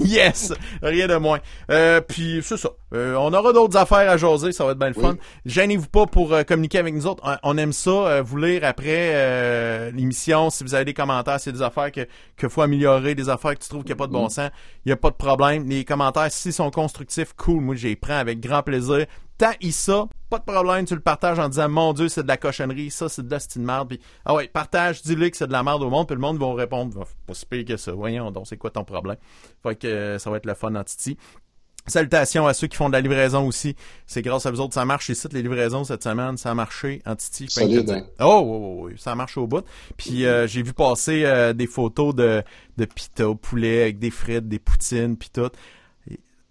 Yes! 0.00 0.52
Rien 0.82 1.08
de 1.08 1.16
moins. 1.16 1.40
Euh, 1.70 2.00
puis 2.00 2.40
c'est 2.42 2.56
ça. 2.56 2.70
Euh, 2.94 3.14
on 3.16 3.32
aura 3.32 3.52
d'autres 3.52 3.76
affaires 3.76 4.10
à 4.10 4.16
jaser, 4.16 4.52
ça 4.52 4.64
va 4.64 4.72
être 4.72 4.78
bien 4.78 4.88
le 4.88 4.94
fun. 4.94 5.16
Gênez-vous 5.46 5.88
pas 5.88 6.06
pour 6.06 6.32
euh, 6.32 6.42
communiquer 6.42 6.78
avec 6.78 6.94
nous 6.94 7.06
autres. 7.06 7.22
On, 7.24 7.54
on 7.54 7.58
aime 7.58 7.72
ça, 7.72 7.90
euh, 7.90 8.22
vous 8.22 8.36
lire 8.36 8.64
après 8.64 9.12
euh, 9.14 9.90
l'émission. 9.90 10.50
Si 10.50 10.64
vous 10.64 10.74
avez 10.74 10.84
des 10.84 10.94
commentaires, 10.94 11.38
c'est 11.40 11.52
des 11.52 11.62
affaires 11.62 11.92
que 11.92 12.06
que 12.36 12.48
faut 12.48 12.62
améliorer, 12.62 13.14
des 13.14 13.28
affaires 13.28 13.54
que 13.54 13.62
tu 13.62 13.68
trouves 13.68 13.82
qu'il 13.82 13.90
n'y 13.90 13.98
a 13.98 14.02
pas 14.02 14.06
de 14.06 14.12
bon 14.12 14.28
sens, 14.28 14.50
il 14.84 14.88
n'y 14.88 14.92
a 14.92 14.96
pas 14.96 15.10
de 15.10 15.16
problème. 15.16 15.68
Les 15.68 15.84
commentaires, 15.84 16.30
s'ils 16.30 16.52
sont 16.52 16.70
constructifs, 16.70 17.34
cool. 17.36 17.60
Moi, 17.60 17.74
j'y 17.74 17.96
prends 17.96 18.18
avec 18.18 18.40
grand 18.40 18.62
plaisir. 18.62 19.06
T'as 19.38 19.52
ça, 19.70 20.06
pas 20.30 20.38
de 20.38 20.44
problème, 20.44 20.86
tu 20.86 20.94
le 20.94 21.00
partages 21.00 21.38
en 21.38 21.48
disant 21.48 21.68
mon 21.68 21.92
Dieu, 21.92 22.08
c'est 22.08 22.22
de 22.22 22.28
la 22.28 22.36
cochonnerie, 22.36 22.90
ça 22.90 23.08
c'est 23.08 23.26
de 23.26 23.30
la 23.30 23.40
style 23.40 23.62
merde. 23.62 23.88
Puis, 23.88 24.00
ah 24.24 24.34
ouais, 24.34 24.48
partage, 24.48 25.02
dis-le 25.02 25.28
que 25.28 25.36
c'est 25.36 25.48
de 25.48 25.52
la 25.52 25.62
merde 25.62 25.82
au 25.82 25.90
monde, 25.90 26.06
puis 26.06 26.14
le 26.14 26.20
monde 26.20 26.38
va 26.38 26.54
répondre, 26.54 26.96
Va, 26.96 27.04
pas 27.26 27.34
si 27.34 27.44
pire 27.44 27.64
que 27.64 27.76
ça. 27.76 27.92
Voyons 27.92 28.30
donc, 28.30 28.46
c'est 28.46 28.56
quoi 28.56 28.70
ton 28.70 28.84
problème? 28.84 29.16
Fait 29.62 29.74
que 29.74 29.86
euh, 29.86 30.18
ça 30.18 30.30
va 30.30 30.36
être 30.36 30.46
le 30.46 30.54
fun 30.54 30.74
en 30.74 30.84
titi. 30.84 31.18
Salutations 31.86 32.46
à 32.46 32.54
ceux 32.54 32.66
qui 32.66 32.76
font 32.76 32.88
de 32.88 32.92
la 32.92 33.00
livraison 33.00 33.46
aussi. 33.46 33.74
C'est 34.06 34.22
grâce 34.22 34.46
à 34.46 34.50
vous 34.50 34.60
autres, 34.60 34.74
ça 34.74 34.84
marche 34.84 35.08
ici, 35.08 35.26
les 35.32 35.42
livraisons 35.42 35.82
cette 35.82 36.04
semaine. 36.04 36.36
Ça 36.36 36.50
a 36.50 36.54
marché 36.54 37.02
en 37.06 37.16
titi. 37.16 37.46
Solide, 37.48 37.90
hein? 37.90 38.04
Oh, 38.20 38.42
oui, 38.44 38.58
oui, 38.60 38.92
oui, 38.92 38.98
ça 38.98 39.14
marche 39.14 39.36
au 39.38 39.46
bout. 39.46 39.64
Puis 39.96 40.26
euh, 40.26 40.46
j'ai 40.46 40.62
vu 40.62 40.72
passer 40.72 41.24
euh, 41.24 41.52
des 41.52 41.66
photos 41.66 42.14
de, 42.14 42.42
de 42.76 42.84
pita 42.84 43.28
au 43.28 43.34
poulet 43.34 43.82
avec 43.82 43.98
des 43.98 44.10
frites, 44.10 44.46
des 44.46 44.58
poutines, 44.58 45.16
puis 45.16 45.30
tout. 45.32 45.50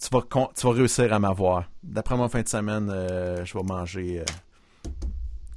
Tu 0.02 0.08
vas, 0.12 0.22
tu 0.56 0.66
vas 0.68 0.74
réussir 0.74 1.12
à 1.14 1.20
m'avoir. 1.20 1.66
D'après 1.84 2.16
moi, 2.16 2.30
fin 2.30 2.42
de 2.42 2.48
semaine, 2.48 2.90
euh, 2.94 3.44
je 3.44 3.54
vais 3.58 3.64
manger 3.64 4.20
euh, 4.22 4.90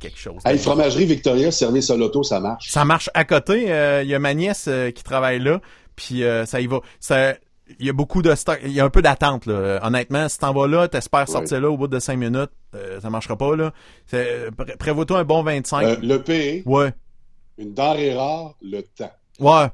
quelque 0.00 0.18
chose. 0.18 0.42
Hey, 0.44 0.58
fromagerie 0.58 1.04
Victoria, 1.06 1.50
service 1.52 1.90
à 1.90 1.96
l'auto, 1.96 2.22
ça 2.22 2.40
marche. 2.40 2.70
Ça 2.70 2.84
marche 2.84 3.08
à 3.14 3.24
côté. 3.24 3.72
euh, 3.72 4.02
Il 4.02 4.08
y 4.10 4.14
a 4.14 4.18
ma 4.18 4.34
nièce 4.34 4.66
euh, 4.68 4.90
qui 4.90 5.04
travaille 5.04 5.38
là, 5.38 5.60
puis 5.94 6.24
euh, 6.24 6.44
ça 6.44 6.60
y 6.60 6.66
va. 6.66 6.80
Ça, 6.98 7.34
il 7.78 7.86
y 7.86 7.88
a 7.88 7.92
beaucoup 7.92 8.20
de 8.20 8.34
stock. 8.34 8.58
Il 8.64 8.72
y 8.72 8.80
a 8.80 8.84
un 8.84 8.90
peu 8.90 9.00
d'attente 9.00 9.46
là. 9.46 9.54
Euh, 9.54 9.78
Honnêtement, 9.82 10.28
si 10.28 10.38
t'en 10.38 10.52
vas 10.52 10.66
là, 10.66 10.88
t'espères 10.88 11.28
sortir 11.28 11.60
là 11.60 11.70
au 11.70 11.76
bout 11.76 11.86
de 11.88 12.00
5 12.00 12.16
minutes, 12.16 12.50
euh, 12.74 13.00
ça 13.00 13.10
marchera 13.10 13.36
pas 13.36 13.54
là. 13.54 13.72
Euh, 14.14 14.50
pré- 14.50 14.76
Prévois-toi 14.76 15.20
un 15.20 15.24
bon 15.24 15.42
25. 15.44 15.84
Euh, 15.84 15.96
le 16.02 16.20
PE, 16.22 16.68
Ouais. 16.68 16.92
une 17.58 17.72
denrée 17.74 18.12
rare, 18.14 18.54
le 18.60 18.82
temps. 18.82 19.12
Ouais. 19.38 19.66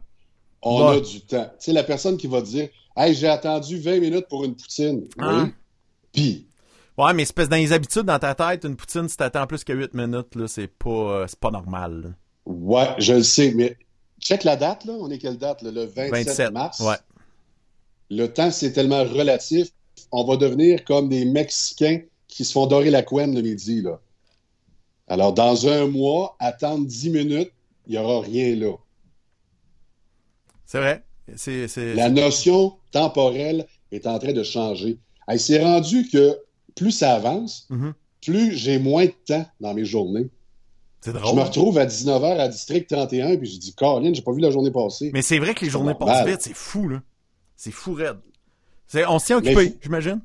On 0.60 0.90
Ouais. 0.90 0.96
a 0.98 1.00
du 1.00 1.22
temps. 1.22 1.46
Tu 1.58 1.64
sais, 1.66 1.72
la 1.72 1.84
personne 1.84 2.18
qui 2.18 2.26
va 2.26 2.42
dire 2.42 2.68
Hey, 3.00 3.14
j'ai 3.14 3.28
attendu 3.28 3.78
20 3.78 4.00
minutes 4.00 4.26
pour 4.28 4.44
une 4.44 4.56
poutine. 4.56 5.08
Ah. 5.18 5.44
Oui. 5.44 5.50
Puis, 6.12 6.48
Ouais, 6.98 7.14
mais 7.14 7.22
espèce 7.22 7.48
dans 7.48 7.54
les 7.54 7.72
habitudes 7.72 8.02
dans 8.02 8.18
ta 8.18 8.34
tête, 8.34 8.64
une 8.64 8.74
poutine, 8.74 9.08
si 9.08 9.16
t'attends 9.16 9.46
plus 9.46 9.62
que 9.62 9.72
8 9.72 9.94
minutes, 9.94 10.34
là, 10.34 10.48
c'est 10.48 10.66
pas, 10.66 10.90
euh, 10.90 11.26
c'est 11.28 11.38
pas 11.38 11.52
normal. 11.52 12.02
là. 12.02 12.08
ouais, 12.46 12.88
je 12.98 13.12
le 13.14 13.22
sais, 13.22 13.52
mais 13.54 13.76
check 14.20 14.42
la 14.42 14.56
date, 14.56 14.84
là. 14.84 14.94
On 14.94 15.08
est 15.08 15.18
quelle 15.18 15.38
date, 15.38 15.62
là? 15.62 15.70
Le 15.70 15.84
27, 15.84 16.10
27. 16.10 16.50
mars? 16.50 16.80
Ouais. 16.80 16.96
Le 18.10 18.26
temps, 18.26 18.50
c'est 18.50 18.72
tellement 18.72 19.04
relatif. 19.04 19.68
On 20.10 20.24
va 20.24 20.36
devenir 20.36 20.84
comme 20.84 21.08
des 21.08 21.24
Mexicains 21.24 22.00
qui 22.26 22.44
se 22.44 22.50
font 22.52 22.66
dorer 22.66 22.90
la 22.90 23.04
couenne 23.04 23.32
le 23.32 23.42
midi, 23.42 23.80
là. 23.80 24.00
Alors, 25.06 25.32
dans 25.32 25.68
un 25.68 25.86
mois, 25.86 26.34
attendre 26.40 26.84
10 26.84 27.10
minutes, 27.10 27.52
il 27.86 27.92
n'y 27.92 27.98
aura 27.98 28.22
rien 28.26 28.56
là. 28.56 28.72
C'est 30.66 30.80
vrai. 30.80 31.04
La 31.94 32.10
notion 32.10 32.74
temporelle 32.90 33.66
est 33.92 34.06
en 34.06 34.18
train 34.18 34.32
de 34.32 34.42
changer. 34.42 34.98
Hey, 35.28 35.38
c'est 35.38 35.62
rendu 35.62 36.08
que 36.08 36.38
plus 36.74 36.90
ça 36.92 37.14
avance, 37.14 37.66
Mhm. 37.70 37.92
plus 38.24 38.52
j'ai 38.56 38.78
moins 38.78 39.06
de 39.06 39.12
temps 39.26 39.46
dans 39.60 39.74
mes 39.74 39.84
journées. 39.84 40.28
C'est 41.00 41.12
Je 41.12 41.18
drôle. 41.18 41.36
me 41.36 41.42
retrouve 41.42 41.78
à 41.78 41.86
19h 41.86 42.40
à 42.40 42.48
District 42.48 42.88
31, 42.88 43.36
puis 43.36 43.48
je 43.48 43.58
dis, 43.58 43.72
Caroline, 43.74 44.14
j'ai 44.14 44.22
pas 44.22 44.32
vu 44.32 44.40
la 44.40 44.50
journée 44.50 44.70
passer. 44.70 45.10
Mais 45.12 45.22
c'est 45.22 45.38
vrai 45.38 45.54
que 45.54 45.64
les 45.64 45.70
journées 45.70 45.94
passent 45.94 46.26
vite, 46.26 46.40
c'est 46.40 46.54
fou, 46.54 46.88
là. 46.88 47.02
C'est 47.56 47.70
fou 47.70 47.92
raide. 47.94 48.16
C'est, 48.86 49.06
on 49.06 49.18
s'y 49.18 49.32
occupé, 49.34 49.74
j'imagine? 49.82 50.20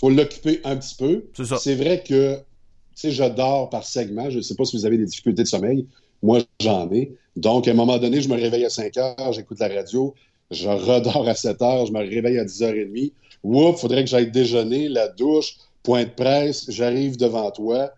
faut 0.00 0.10
l'occuper 0.10 0.60
un 0.64 0.76
petit 0.76 0.96
peu. 0.96 1.26
C'est 1.36 1.44
ça. 1.44 1.58
C'est 1.58 1.76
vrai 1.76 2.02
que, 2.02 2.36
tu 2.36 2.42
sais, 2.94 3.10
je 3.12 3.22
dors 3.24 3.70
par 3.70 3.84
segment. 3.84 4.30
Je 4.30 4.38
ne 4.38 4.42
sais 4.42 4.56
pas 4.56 4.64
si 4.64 4.76
vous 4.76 4.84
avez 4.86 4.98
des 4.98 5.04
difficultés 5.04 5.42
de 5.44 5.48
sommeil. 5.48 5.86
Moi, 6.22 6.40
j'en 6.60 6.90
ai. 6.90 7.14
Donc, 7.36 7.66
à 7.66 7.70
un 7.70 7.74
moment 7.74 7.98
donné, 7.98 8.20
je 8.20 8.28
me 8.28 8.34
réveille 8.34 8.64
à 8.64 8.70
5 8.70 8.96
heures, 8.98 9.32
j'écoute 9.32 9.58
la 9.58 9.68
radio, 9.68 10.14
je 10.50 10.68
redors 10.68 11.28
à 11.28 11.34
7 11.34 11.62
heures, 11.62 11.86
je 11.86 11.92
me 11.92 12.00
réveille 12.00 12.38
à 12.38 12.44
10h30. 12.44 13.12
Oups, 13.44 13.80
faudrait 13.80 14.04
que 14.04 14.10
j'aille 14.10 14.30
déjeuner, 14.30 14.88
la 14.88 15.08
douche, 15.08 15.56
point 15.82 16.04
de 16.04 16.10
presse, 16.10 16.70
j'arrive 16.70 17.16
devant 17.16 17.50
toi. 17.50 17.90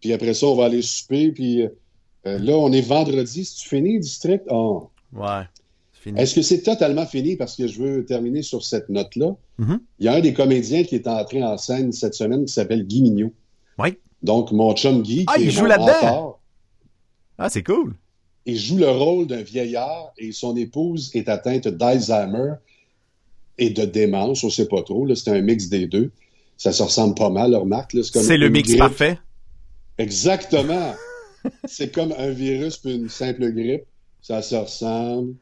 Puis 0.00 0.12
après 0.12 0.32
ça, 0.34 0.46
on 0.46 0.54
va 0.54 0.66
aller 0.66 0.82
souper. 0.82 1.32
Puis 1.32 1.62
euh, 1.62 1.68
là, 2.38 2.54
on 2.56 2.72
est 2.72 2.80
vendredi. 2.80 3.44
Si 3.44 3.56
tu 3.62 3.68
finis, 3.68 3.98
district, 3.98 4.44
oh, 4.50 4.90
Ouais. 5.12 5.42
Est-ce 6.16 6.34
que 6.34 6.42
c'est 6.42 6.62
totalement 6.62 7.04
fini? 7.04 7.36
Parce 7.36 7.56
que 7.56 7.66
je 7.66 7.82
veux 7.82 8.04
terminer 8.04 8.42
sur 8.42 8.64
cette 8.64 8.88
note-là? 8.88 9.34
Mhm. 9.58 9.80
Il 9.98 10.06
y 10.06 10.08
a 10.08 10.14
un 10.14 10.20
des 10.20 10.32
comédiens 10.32 10.84
qui 10.84 10.94
est 10.94 11.06
entré 11.06 11.42
en 11.42 11.58
scène 11.58 11.92
cette 11.92 12.14
semaine 12.14 12.44
qui 12.46 12.52
s'appelle 12.52 12.86
Guy 12.86 13.02
Mignot. 13.02 13.32
Oui. 13.78 13.98
Donc, 14.22 14.52
mon 14.52 14.74
chum 14.74 15.02
Guy, 15.02 15.24
Ah, 15.26 15.34
qui 15.36 15.42
il 15.42 15.48
est 15.48 15.50
joue 15.50 15.66
là-dedans? 15.66 16.38
Ah, 17.36 17.50
c'est 17.50 17.62
cool. 17.62 17.94
Il 18.48 18.58
joue 18.58 18.78
le 18.78 18.90
rôle 18.90 19.26
d'un 19.26 19.42
vieillard 19.42 20.10
et 20.16 20.32
son 20.32 20.56
épouse 20.56 21.10
est 21.14 21.28
atteinte 21.28 21.68
d'Alzheimer 21.68 22.54
et 23.58 23.68
de 23.68 23.84
démence, 23.84 24.42
on 24.42 24.48
sait 24.48 24.68
pas 24.68 24.82
trop. 24.82 25.06
C'est 25.14 25.30
un 25.30 25.42
mix 25.42 25.68
des 25.68 25.86
deux. 25.86 26.10
Ça 26.56 26.72
se 26.72 26.82
ressemble 26.82 27.14
pas 27.14 27.28
mal, 27.28 27.54
remarque. 27.54 27.94
C'est 28.02 28.38
le 28.38 28.48
mix 28.48 28.68
grippe. 28.68 28.78
parfait. 28.78 29.18
Exactement. 29.98 30.94
c'est 31.66 31.92
comme 31.92 32.14
un 32.16 32.30
virus 32.30 32.78
puis 32.78 32.94
une 32.94 33.10
simple 33.10 33.52
grippe. 33.52 33.84
Ça 34.22 34.40
se 34.40 34.54
ressemble. 34.54 35.34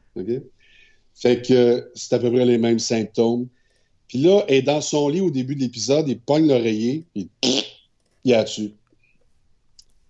Fait 1.14 1.46
que 1.46 1.88
c'est 1.94 2.12
à 2.12 2.18
peu 2.18 2.32
près 2.32 2.44
les 2.44 2.58
mêmes 2.58 2.80
symptômes. 2.80 3.46
Puis 4.08 4.18
là, 4.18 4.44
elle 4.48 4.56
est 4.56 4.62
dans 4.62 4.80
son 4.80 5.08
lit 5.08 5.20
au 5.20 5.30
début 5.30 5.54
de 5.54 5.60
l'épisode, 5.60 6.08
il 6.08 6.18
pogne 6.18 6.48
l'oreiller, 6.48 7.04
puis 7.14 7.30
il 8.24 8.34
a 8.34 8.42
tué. 8.42 8.74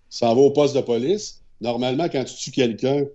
Ça 0.09 0.33
va 0.33 0.41
au 0.41 0.49
poste 0.49 0.75
de 0.75 0.81
police. 0.81 1.36
Normalement, 1.61 2.07
quand 2.09 2.23
tu 2.23 2.35
tues 2.35 2.51
quelqu'un, 2.51 3.05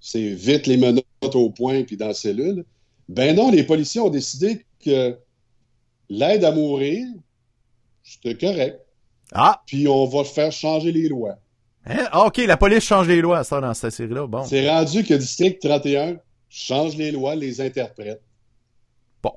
c'est 0.00 0.28
vite 0.28 0.66
les 0.66 0.76
menottes 0.76 1.04
au 1.34 1.50
point 1.50 1.82
puis 1.84 1.96
dans 1.96 2.08
la 2.08 2.14
cellule. 2.14 2.64
Ben 3.08 3.36
non, 3.36 3.50
les 3.50 3.64
policiers 3.64 4.00
ont 4.00 4.10
décidé 4.10 4.64
que 4.84 5.16
l'aide 6.08 6.44
à 6.44 6.52
mourir, 6.52 7.06
c'était 8.02 8.36
correct. 8.36 8.80
Ah! 9.32 9.62
Puis 9.66 9.88
on 9.88 10.06
va 10.06 10.24
faire 10.24 10.52
changer 10.52 10.92
les 10.92 11.08
lois. 11.08 11.38
Hein? 11.86 12.06
Ah, 12.10 12.26
OK, 12.26 12.38
la 12.38 12.56
police 12.56 12.84
change 12.84 13.08
les 13.08 13.20
lois, 13.20 13.44
ça, 13.44 13.60
dans 13.60 13.74
cette 13.74 13.92
série-là. 13.92 14.26
Bon. 14.26 14.44
C'est 14.44 14.68
rendu 14.68 15.04
que 15.04 15.14
District 15.14 15.60
31 15.60 16.16
change 16.48 16.96
les 16.96 17.12
lois, 17.12 17.34
les 17.34 17.60
interprète. 17.60 18.22
Bon. 19.22 19.32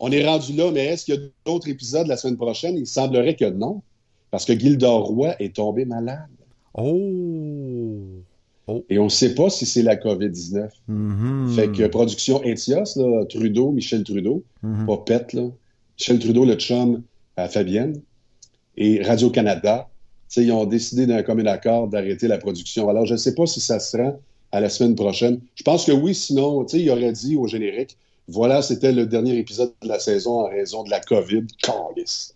On 0.00 0.10
est 0.10 0.24
rendu 0.26 0.52
là, 0.54 0.70
mais 0.72 0.86
est-ce 0.86 1.04
qu'il 1.04 1.14
y 1.14 1.18
a 1.18 1.20
d'autres 1.44 1.68
épisodes 1.68 2.06
la 2.06 2.16
semaine 2.16 2.36
prochaine? 2.36 2.76
Il 2.76 2.86
semblerait 2.86 3.36
que 3.36 3.44
non, 3.44 3.82
parce 4.30 4.44
que 4.44 4.58
Gildor 4.58 5.04
Roy 5.06 5.34
est 5.40 5.56
tombé 5.56 5.84
malade. 5.84 6.28
Oh! 6.80 8.82
Et 8.90 8.98
on 8.98 9.04
ne 9.04 9.08
sait 9.08 9.34
pas 9.34 9.48
si 9.48 9.64
c'est 9.64 9.82
la 9.82 9.96
COVID-19. 9.96 10.68
Mhm. 10.88 11.52
Fait 11.54 11.72
que 11.72 11.86
production 11.86 12.42
Etios, 12.44 12.96
là, 12.96 13.24
Trudeau, 13.24 13.70
Michel 13.70 14.04
Trudeau, 14.04 14.42
Mhm. 14.62 14.86
pas 14.86 14.96
Pet, 14.98 15.32
là. 15.32 15.44
Michel 15.98 16.18
Trudeau, 16.18 16.44
le 16.44 16.54
chum 16.54 17.02
à 17.36 17.48
Fabienne, 17.48 18.00
et 18.76 19.02
Radio-Canada, 19.02 19.88
ils 20.36 20.52
ont 20.52 20.66
décidé 20.66 21.06
d'un 21.06 21.22
commun 21.22 21.46
accord 21.46 21.88
d'arrêter 21.88 22.28
la 22.28 22.36
production. 22.38 22.88
Alors, 22.90 23.06
je 23.06 23.14
ne 23.14 23.18
sais 23.18 23.34
pas 23.34 23.46
si 23.46 23.60
ça 23.60 23.80
se 23.80 23.96
rend 23.96 24.20
à 24.52 24.60
la 24.60 24.68
semaine 24.68 24.94
prochaine. 24.94 25.40
Je 25.54 25.62
pense 25.62 25.86
que 25.86 25.92
oui, 25.92 26.14
sinon, 26.14 26.66
il 26.66 26.90
aurait 26.90 27.12
dit 27.12 27.36
au 27.36 27.46
générique, 27.46 27.96
voilà, 28.28 28.60
c'était 28.60 28.92
le 28.92 29.06
dernier 29.06 29.36
épisode 29.38 29.72
de 29.82 29.88
la 29.88 29.98
saison 29.98 30.40
en 30.40 30.48
raison 30.48 30.84
de 30.84 30.90
la 30.90 31.00
COVID. 31.00 31.46
Calice. 31.62 32.34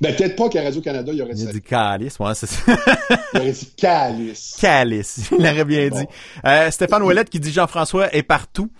Ben, 0.00 0.14
peut-être 0.14 0.36
pas 0.36 0.48
qu'à 0.48 0.62
Radio-Canada, 0.62 1.12
il 1.12 1.22
aurait 1.22 1.34
dit 1.34 1.42
Il 1.42 1.48
a 1.48 1.52
dit 1.52 1.62
calice, 1.62 2.18
ouais, 2.18 2.34
c'est 2.34 2.46
ça. 2.46 2.62
Il 3.34 3.40
aurait 3.40 3.52
dit 3.52 3.72
calice. 3.76 4.56
Calice, 4.60 5.30
il 5.32 5.38
l'aurait 5.38 5.64
bien 5.64 5.88
dit. 5.88 6.06
Euh, 6.44 6.70
Stéphane 6.70 7.02
Ouellette 7.02 7.30
qui 7.30 7.40
dit 7.40 7.52
Jean-François 7.52 8.14
est 8.14 8.22
partout. 8.22 8.70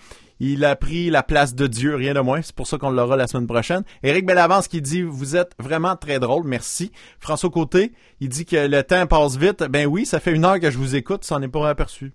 Il 0.40 0.64
a 0.64 0.76
pris 0.76 1.10
la 1.10 1.24
place 1.24 1.54
de 1.54 1.66
Dieu, 1.66 1.96
rien 1.96 2.14
de 2.14 2.20
moins. 2.20 2.42
C'est 2.42 2.54
pour 2.54 2.68
ça 2.68 2.78
qu'on 2.78 2.90
l'aura 2.90 3.16
la 3.16 3.26
semaine 3.26 3.48
prochaine. 3.48 3.82
Éric 4.04 4.24
Bellavance 4.24 4.68
qui 4.68 4.80
dit 4.80 5.02
Vous 5.02 5.34
êtes 5.34 5.52
vraiment 5.58 5.96
très 5.96 6.20
drôle, 6.20 6.44
merci. 6.46 6.92
François 7.18 7.50
Côté, 7.50 7.92
il 8.20 8.28
dit 8.28 8.44
que 8.44 8.68
le 8.68 8.82
temps 8.84 9.06
passe 9.06 9.36
vite. 9.36 9.64
Ben 9.64 9.86
oui, 9.86 10.06
ça 10.06 10.20
fait 10.20 10.32
une 10.32 10.44
heure 10.44 10.60
que 10.60 10.70
je 10.70 10.78
vous 10.78 10.94
écoute, 10.94 11.24
ça 11.24 11.36
n'en 11.36 11.42
est 11.42 11.48
pas 11.48 11.68
aperçu. 11.68 12.12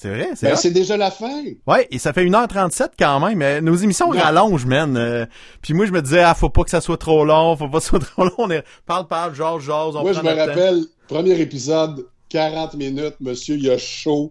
C'est 0.00 0.10
vrai, 0.10 0.28
c'est 0.36 0.48
Ben, 0.48 0.56
c'est 0.56 0.70
déjà 0.70 0.96
la 0.96 1.10
fin. 1.10 1.42
Ouais, 1.66 1.88
et 1.90 1.98
ça 1.98 2.12
fait 2.12 2.24
1h37 2.24 2.90
quand 2.96 3.18
même. 3.18 3.36
mais 3.36 3.60
nos 3.60 3.74
émissions 3.74 4.10
rallongent, 4.10 4.64
man. 4.64 4.96
Euh, 4.96 5.26
puis 5.60 5.74
moi, 5.74 5.86
je 5.86 5.92
me 5.92 6.00
disais, 6.00 6.20
ah, 6.20 6.34
faut 6.34 6.50
pas 6.50 6.62
que 6.62 6.70
ça 6.70 6.80
soit 6.80 6.96
trop 6.98 7.24
long, 7.24 7.56
faut 7.56 7.68
pas 7.68 7.78
que 7.78 7.84
ça 7.84 7.90
soit 7.90 7.98
trop 7.98 8.24
long. 8.24 8.34
On 8.38 8.50
est... 8.50 8.62
Parle, 8.86 9.08
parle, 9.08 9.34
jase, 9.34 9.62
jase, 9.62 9.96
on 9.96 10.02
Moi, 10.02 10.12
je 10.12 10.20
me 10.20 10.24
notre 10.24 10.36
temps. 10.36 10.46
rappelle, 10.46 10.84
premier 11.08 11.40
épisode, 11.40 12.06
40 12.28 12.74
minutes, 12.74 13.16
monsieur, 13.18 13.56
il 13.56 13.68
a 13.70 13.78
chaud. 13.78 14.30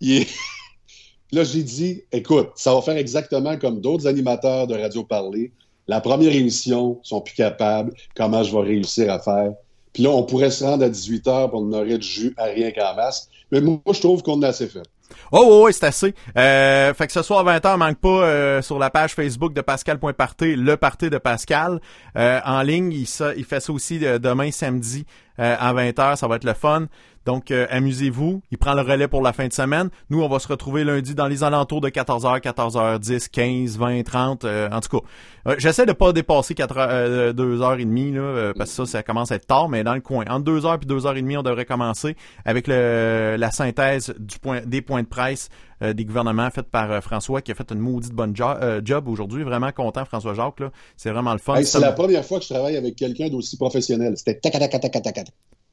Il 0.00 0.22
est... 0.22 0.28
Là, 1.32 1.44
j'ai 1.44 1.62
dit, 1.62 2.02
écoute, 2.10 2.50
ça 2.56 2.74
va 2.74 2.80
faire 2.82 2.96
exactement 2.96 3.58
comme 3.58 3.80
d'autres 3.80 4.06
animateurs 4.06 4.66
de 4.66 4.74
radio 4.74 5.02
parler. 5.04 5.52
La 5.88 6.00
première 6.00 6.34
émission, 6.34 7.00
ils 7.04 7.08
sont 7.08 7.20
plus 7.20 7.34
capables. 7.34 7.92
Comment 8.14 8.42
je 8.42 8.52
vais 8.54 8.62
réussir 8.62 9.10
à 9.10 9.18
faire? 9.18 9.52
Puis 9.92 10.02
là, 10.02 10.10
on 10.10 10.22
pourrait 10.24 10.50
se 10.50 10.64
rendre 10.64 10.84
à 10.84 10.88
18 10.88 11.28
heures 11.28 11.50
pour 11.50 11.60
on 11.60 11.72
aurait 11.72 11.98
de 11.98 12.02
jus 12.02 12.34
à 12.36 12.44
rien 12.44 12.70
qu'en 12.70 12.94
masse. 12.94 13.28
Mais 13.50 13.60
moi, 13.60 13.80
je 13.92 14.00
trouve 14.00 14.22
qu'on 14.22 14.40
a 14.42 14.48
assez 14.48 14.66
fait. 14.68 14.82
Oh, 15.30 15.44
oh, 15.44 15.66
oui, 15.66 15.72
c'est 15.72 15.86
assez. 15.86 16.14
Euh, 16.36 16.94
fait 16.94 17.06
que 17.06 17.12
ce 17.12 17.22
soir 17.22 17.44
20h, 17.44 17.76
manque 17.76 17.98
pas 17.98 18.08
euh, 18.08 18.62
sur 18.62 18.78
la 18.78 18.90
page 18.90 19.14
Facebook 19.14 19.52
de 19.52 19.60
Pascal.party, 19.60 20.56
le 20.56 20.76
party 20.76 21.10
de 21.10 21.18
Pascal. 21.18 21.80
Euh, 22.16 22.40
en 22.44 22.62
ligne, 22.62 22.92
il, 22.92 23.06
ça, 23.06 23.34
il 23.34 23.44
fait 23.44 23.60
ça 23.60 23.72
aussi 23.72 24.04
euh, 24.04 24.18
demain, 24.18 24.50
samedi, 24.50 25.06
à 25.38 25.72
20h. 25.72 26.16
Ça 26.16 26.28
va 26.28 26.36
être 26.36 26.44
le 26.44 26.52
fun. 26.52 26.86
Donc, 27.24 27.50
euh, 27.50 27.66
amusez-vous. 27.70 28.42
Il 28.50 28.58
prend 28.58 28.74
le 28.74 28.82
relais 28.82 29.08
pour 29.08 29.22
la 29.22 29.32
fin 29.32 29.46
de 29.46 29.52
semaine. 29.52 29.90
Nous, 30.10 30.22
on 30.22 30.28
va 30.28 30.38
se 30.38 30.48
retrouver 30.48 30.82
lundi 30.84 31.14
dans 31.14 31.28
les 31.28 31.44
alentours 31.44 31.80
de 31.80 31.88
14h, 31.88 32.40
14h10, 32.40 33.28
15, 33.30 33.78
20, 33.78 34.02
30. 34.02 34.44
euh, 34.44 34.68
en 34.70 34.80
tout 34.80 34.98
cas, 34.98 35.06
euh, 35.48 35.54
j'essaie 35.58 35.86
de 35.86 35.92
pas 35.92 36.12
dépasser 36.12 36.54
4 36.54 36.78
heures, 36.78 36.88
euh, 36.90 37.32
2h30, 37.32 38.14
là, 38.14 38.52
parce 38.56 38.70
que 38.70 38.76
ça, 38.76 38.86
ça 38.86 39.02
commence 39.02 39.30
à 39.32 39.36
être 39.36 39.46
tard, 39.46 39.68
mais 39.68 39.84
dans 39.84 39.94
le 39.94 40.00
coin. 40.00 40.24
Entre 40.28 40.44
2h 40.44 40.82
et 40.82 40.86
2h30, 40.86 41.38
on 41.38 41.42
devrait 41.42 41.64
commencer 41.64 42.16
avec 42.44 42.66
le, 42.66 43.36
la 43.38 43.50
synthèse 43.50 44.14
du 44.18 44.38
point, 44.38 44.60
des 44.66 44.82
points 44.82 45.02
de 45.02 45.08
presse 45.08 45.48
des 45.80 46.04
gouvernements 46.04 46.48
faits 46.50 46.70
par 46.70 47.02
François, 47.02 47.42
qui 47.42 47.50
a 47.50 47.56
fait 47.56 47.68
une 47.72 47.80
maudite 47.80 48.12
bonne 48.12 48.36
jo- 48.36 48.44
job 48.84 49.08
aujourd'hui. 49.08 49.42
Vraiment 49.42 49.72
content, 49.72 50.04
François 50.04 50.32
Jacques. 50.32 50.62
C'est 50.96 51.10
vraiment 51.10 51.32
le 51.32 51.38
fun. 51.38 51.56
Hey, 51.56 51.66
c'est 51.66 51.80
la 51.80 51.90
première 51.90 52.24
fois 52.24 52.38
que 52.38 52.44
je 52.44 52.50
travaille 52.54 52.76
avec 52.76 52.94
quelqu'un 52.94 53.28
d'aussi 53.28 53.56
professionnel. 53.56 54.14
C'était 54.16 54.38
tac, 54.38 54.52
tac, 54.52 54.70
tac, 54.70 54.80
tac, 54.92 55.02
tac. 55.02 55.26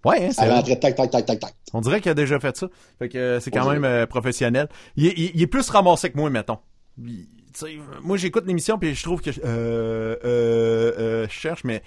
Ouais, 0.05 0.25
hein, 0.27 0.29
c'est 0.31 0.41
Elle 0.43 0.47
vrai. 0.49 0.57
rentrait 0.59 0.79
tac, 0.79 0.95
tac, 0.95 1.11
tac, 1.11 1.25
tac, 1.25 1.39
tac. 1.39 1.53
On 1.73 1.81
dirait 1.81 1.99
qu'il 2.01 2.11
a 2.11 2.15
déjà 2.15 2.39
fait 2.39 2.55
ça. 2.55 2.67
Fait 2.99 3.09
que 3.09 3.17
euh, 3.17 3.39
c'est 3.39 3.51
quand 3.51 3.69
même 3.69 3.83
euh, 3.83 4.05
professionnel. 4.05 4.67
Il, 4.95 5.07
est- 5.07 5.13
il- 5.17 5.31
il 5.35 5.41
est 5.41 5.47
plus 5.47 5.69
ramassé 5.69 6.09
que 6.11 6.17
moi, 6.17 6.29
mettons. 6.29 6.59
Il- 6.97 7.27
moi, 8.03 8.15
j'écoute 8.15 8.45
l'émission 8.47 8.77
puis 8.77 8.95
je 8.95 9.03
trouve 9.03 9.21
que 9.21 9.31
je- 9.31 9.41
euh, 9.43 10.15
euh, 10.23 10.91
euh, 10.97 11.25
je 11.27 11.33
cherche, 11.33 11.63
mais 11.65 11.81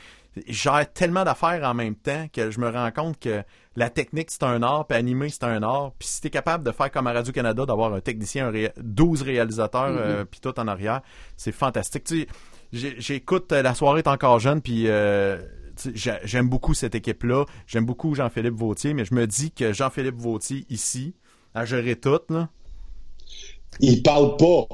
gère 0.46 0.90
tellement 0.92 1.24
d'affaires 1.24 1.62
en 1.64 1.72
même 1.74 1.94
temps 1.94 2.26
que 2.32 2.50
je 2.50 2.58
me 2.60 2.68
rends 2.68 2.90
compte 2.90 3.18
que 3.18 3.42
la 3.76 3.88
technique, 3.90 4.30
c'est 4.30 4.42
un 4.42 4.62
art, 4.62 4.86
puis 4.86 4.98
animer, 4.98 5.28
c'est 5.30 5.44
un 5.44 5.62
art. 5.62 5.92
Puis 5.98 6.08
si 6.08 6.20
t'es 6.20 6.30
capable 6.30 6.64
de 6.64 6.72
faire 6.72 6.90
comme 6.90 7.06
à 7.06 7.12
Radio-Canada, 7.12 7.64
d'avoir 7.64 7.94
un 7.94 8.00
technicien, 8.00 8.48
un 8.48 8.50
ré- 8.50 8.72
12 8.78 9.22
réalisateurs, 9.22 9.88
euh, 9.88 10.24
puis 10.24 10.40
tout 10.40 10.58
en 10.60 10.68
arrière, 10.68 11.00
c'est 11.36 11.52
fantastique. 11.52 12.28
J'ai- 12.72 12.94
j'écoute 12.98 13.52
La 13.52 13.74
soirée 13.74 14.00
est 14.00 14.08
encore 14.08 14.38
jeune, 14.40 14.60
puis 14.62 14.86
j'aime 16.24 16.48
beaucoup 16.48 16.74
cette 16.74 16.94
équipe-là. 16.94 17.44
J'aime 17.66 17.84
beaucoup 17.84 18.14
Jean-Philippe 18.14 18.54
Vautier, 18.54 18.94
mais 18.94 19.04
je 19.04 19.14
me 19.14 19.26
dis 19.26 19.50
que 19.50 19.72
Jean-Philippe 19.72 20.16
Vautier, 20.16 20.64
ici, 20.70 21.14
à 21.54 21.64
gérer 21.64 21.96
tout, 21.96 22.20
là, 22.30 22.48
Il 23.80 24.02
parle 24.02 24.36
pas. 24.36 24.66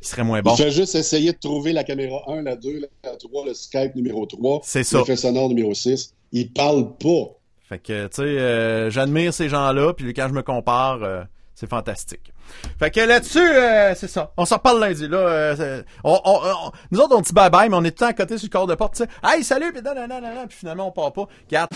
il 0.00 0.06
serait 0.06 0.24
moins 0.24 0.42
bon. 0.42 0.54
Il 0.54 0.62
fait 0.62 0.70
juste 0.70 0.94
essayer 0.94 1.32
de 1.32 1.38
trouver 1.38 1.72
la 1.72 1.84
caméra 1.84 2.22
1, 2.28 2.42
la 2.42 2.56
2, 2.56 2.88
la 3.04 3.16
3, 3.16 3.46
le 3.46 3.54
Skype 3.54 3.94
numéro 3.94 4.26
3. 4.26 4.60
C'est 4.64 4.84
ça. 4.84 4.98
L'effet 4.98 5.16
sonore 5.16 5.48
numéro 5.48 5.74
6. 5.74 6.14
Il 6.32 6.52
parle 6.52 6.96
pas. 6.96 7.36
Fait 7.68 7.78
que, 7.78 8.06
tu 8.06 8.16
sais, 8.16 8.22
euh, 8.22 8.90
j'admire 8.90 9.32
ces 9.32 9.48
gens-là, 9.48 9.94
puis 9.94 10.12
quand 10.12 10.28
je 10.28 10.34
me 10.34 10.42
compare, 10.42 11.02
euh, 11.02 11.22
c'est 11.54 11.68
fantastique. 11.68 12.32
Fait 12.78 12.90
que 12.90 13.00
là-dessus, 13.00 13.38
euh, 13.40 13.94
c'est 13.94 14.08
ça. 14.08 14.32
On 14.36 14.44
s'en 14.44 14.56
reparle 14.56 14.80
lundi. 14.80 15.06
Là, 15.08 15.18
euh, 15.18 15.82
on, 16.04 16.20
on- 16.24 16.40
on- 16.44 16.70
nous 16.90 17.00
autres, 17.00 17.16
on 17.16 17.20
dit 17.20 17.32
bye-bye, 17.32 17.68
mais 17.70 17.76
on 17.76 17.84
est 17.84 17.96
tout 17.96 18.04
à 18.04 18.12
côté 18.12 18.36
sur 18.38 18.46
le 18.46 18.52
corps 18.52 18.66
de 18.66 18.74
porte. 18.74 18.94
tu 18.94 19.04
sais. 19.04 19.08
Hey, 19.24 19.42
salut, 19.44 19.72
puis 19.72 19.82
puis 19.82 20.56
finalement, 20.58 20.88
on 20.88 20.90
part 20.92 21.12
pas. 21.12 21.26
Regarde. 21.48 21.68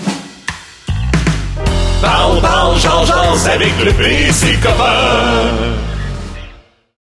Parle, 2.02 2.40
parle, 2.40 2.78
change 2.78 3.10
avec 3.46 3.72
le 3.84 3.92
PC 3.92 4.54
copain. 4.62 5.95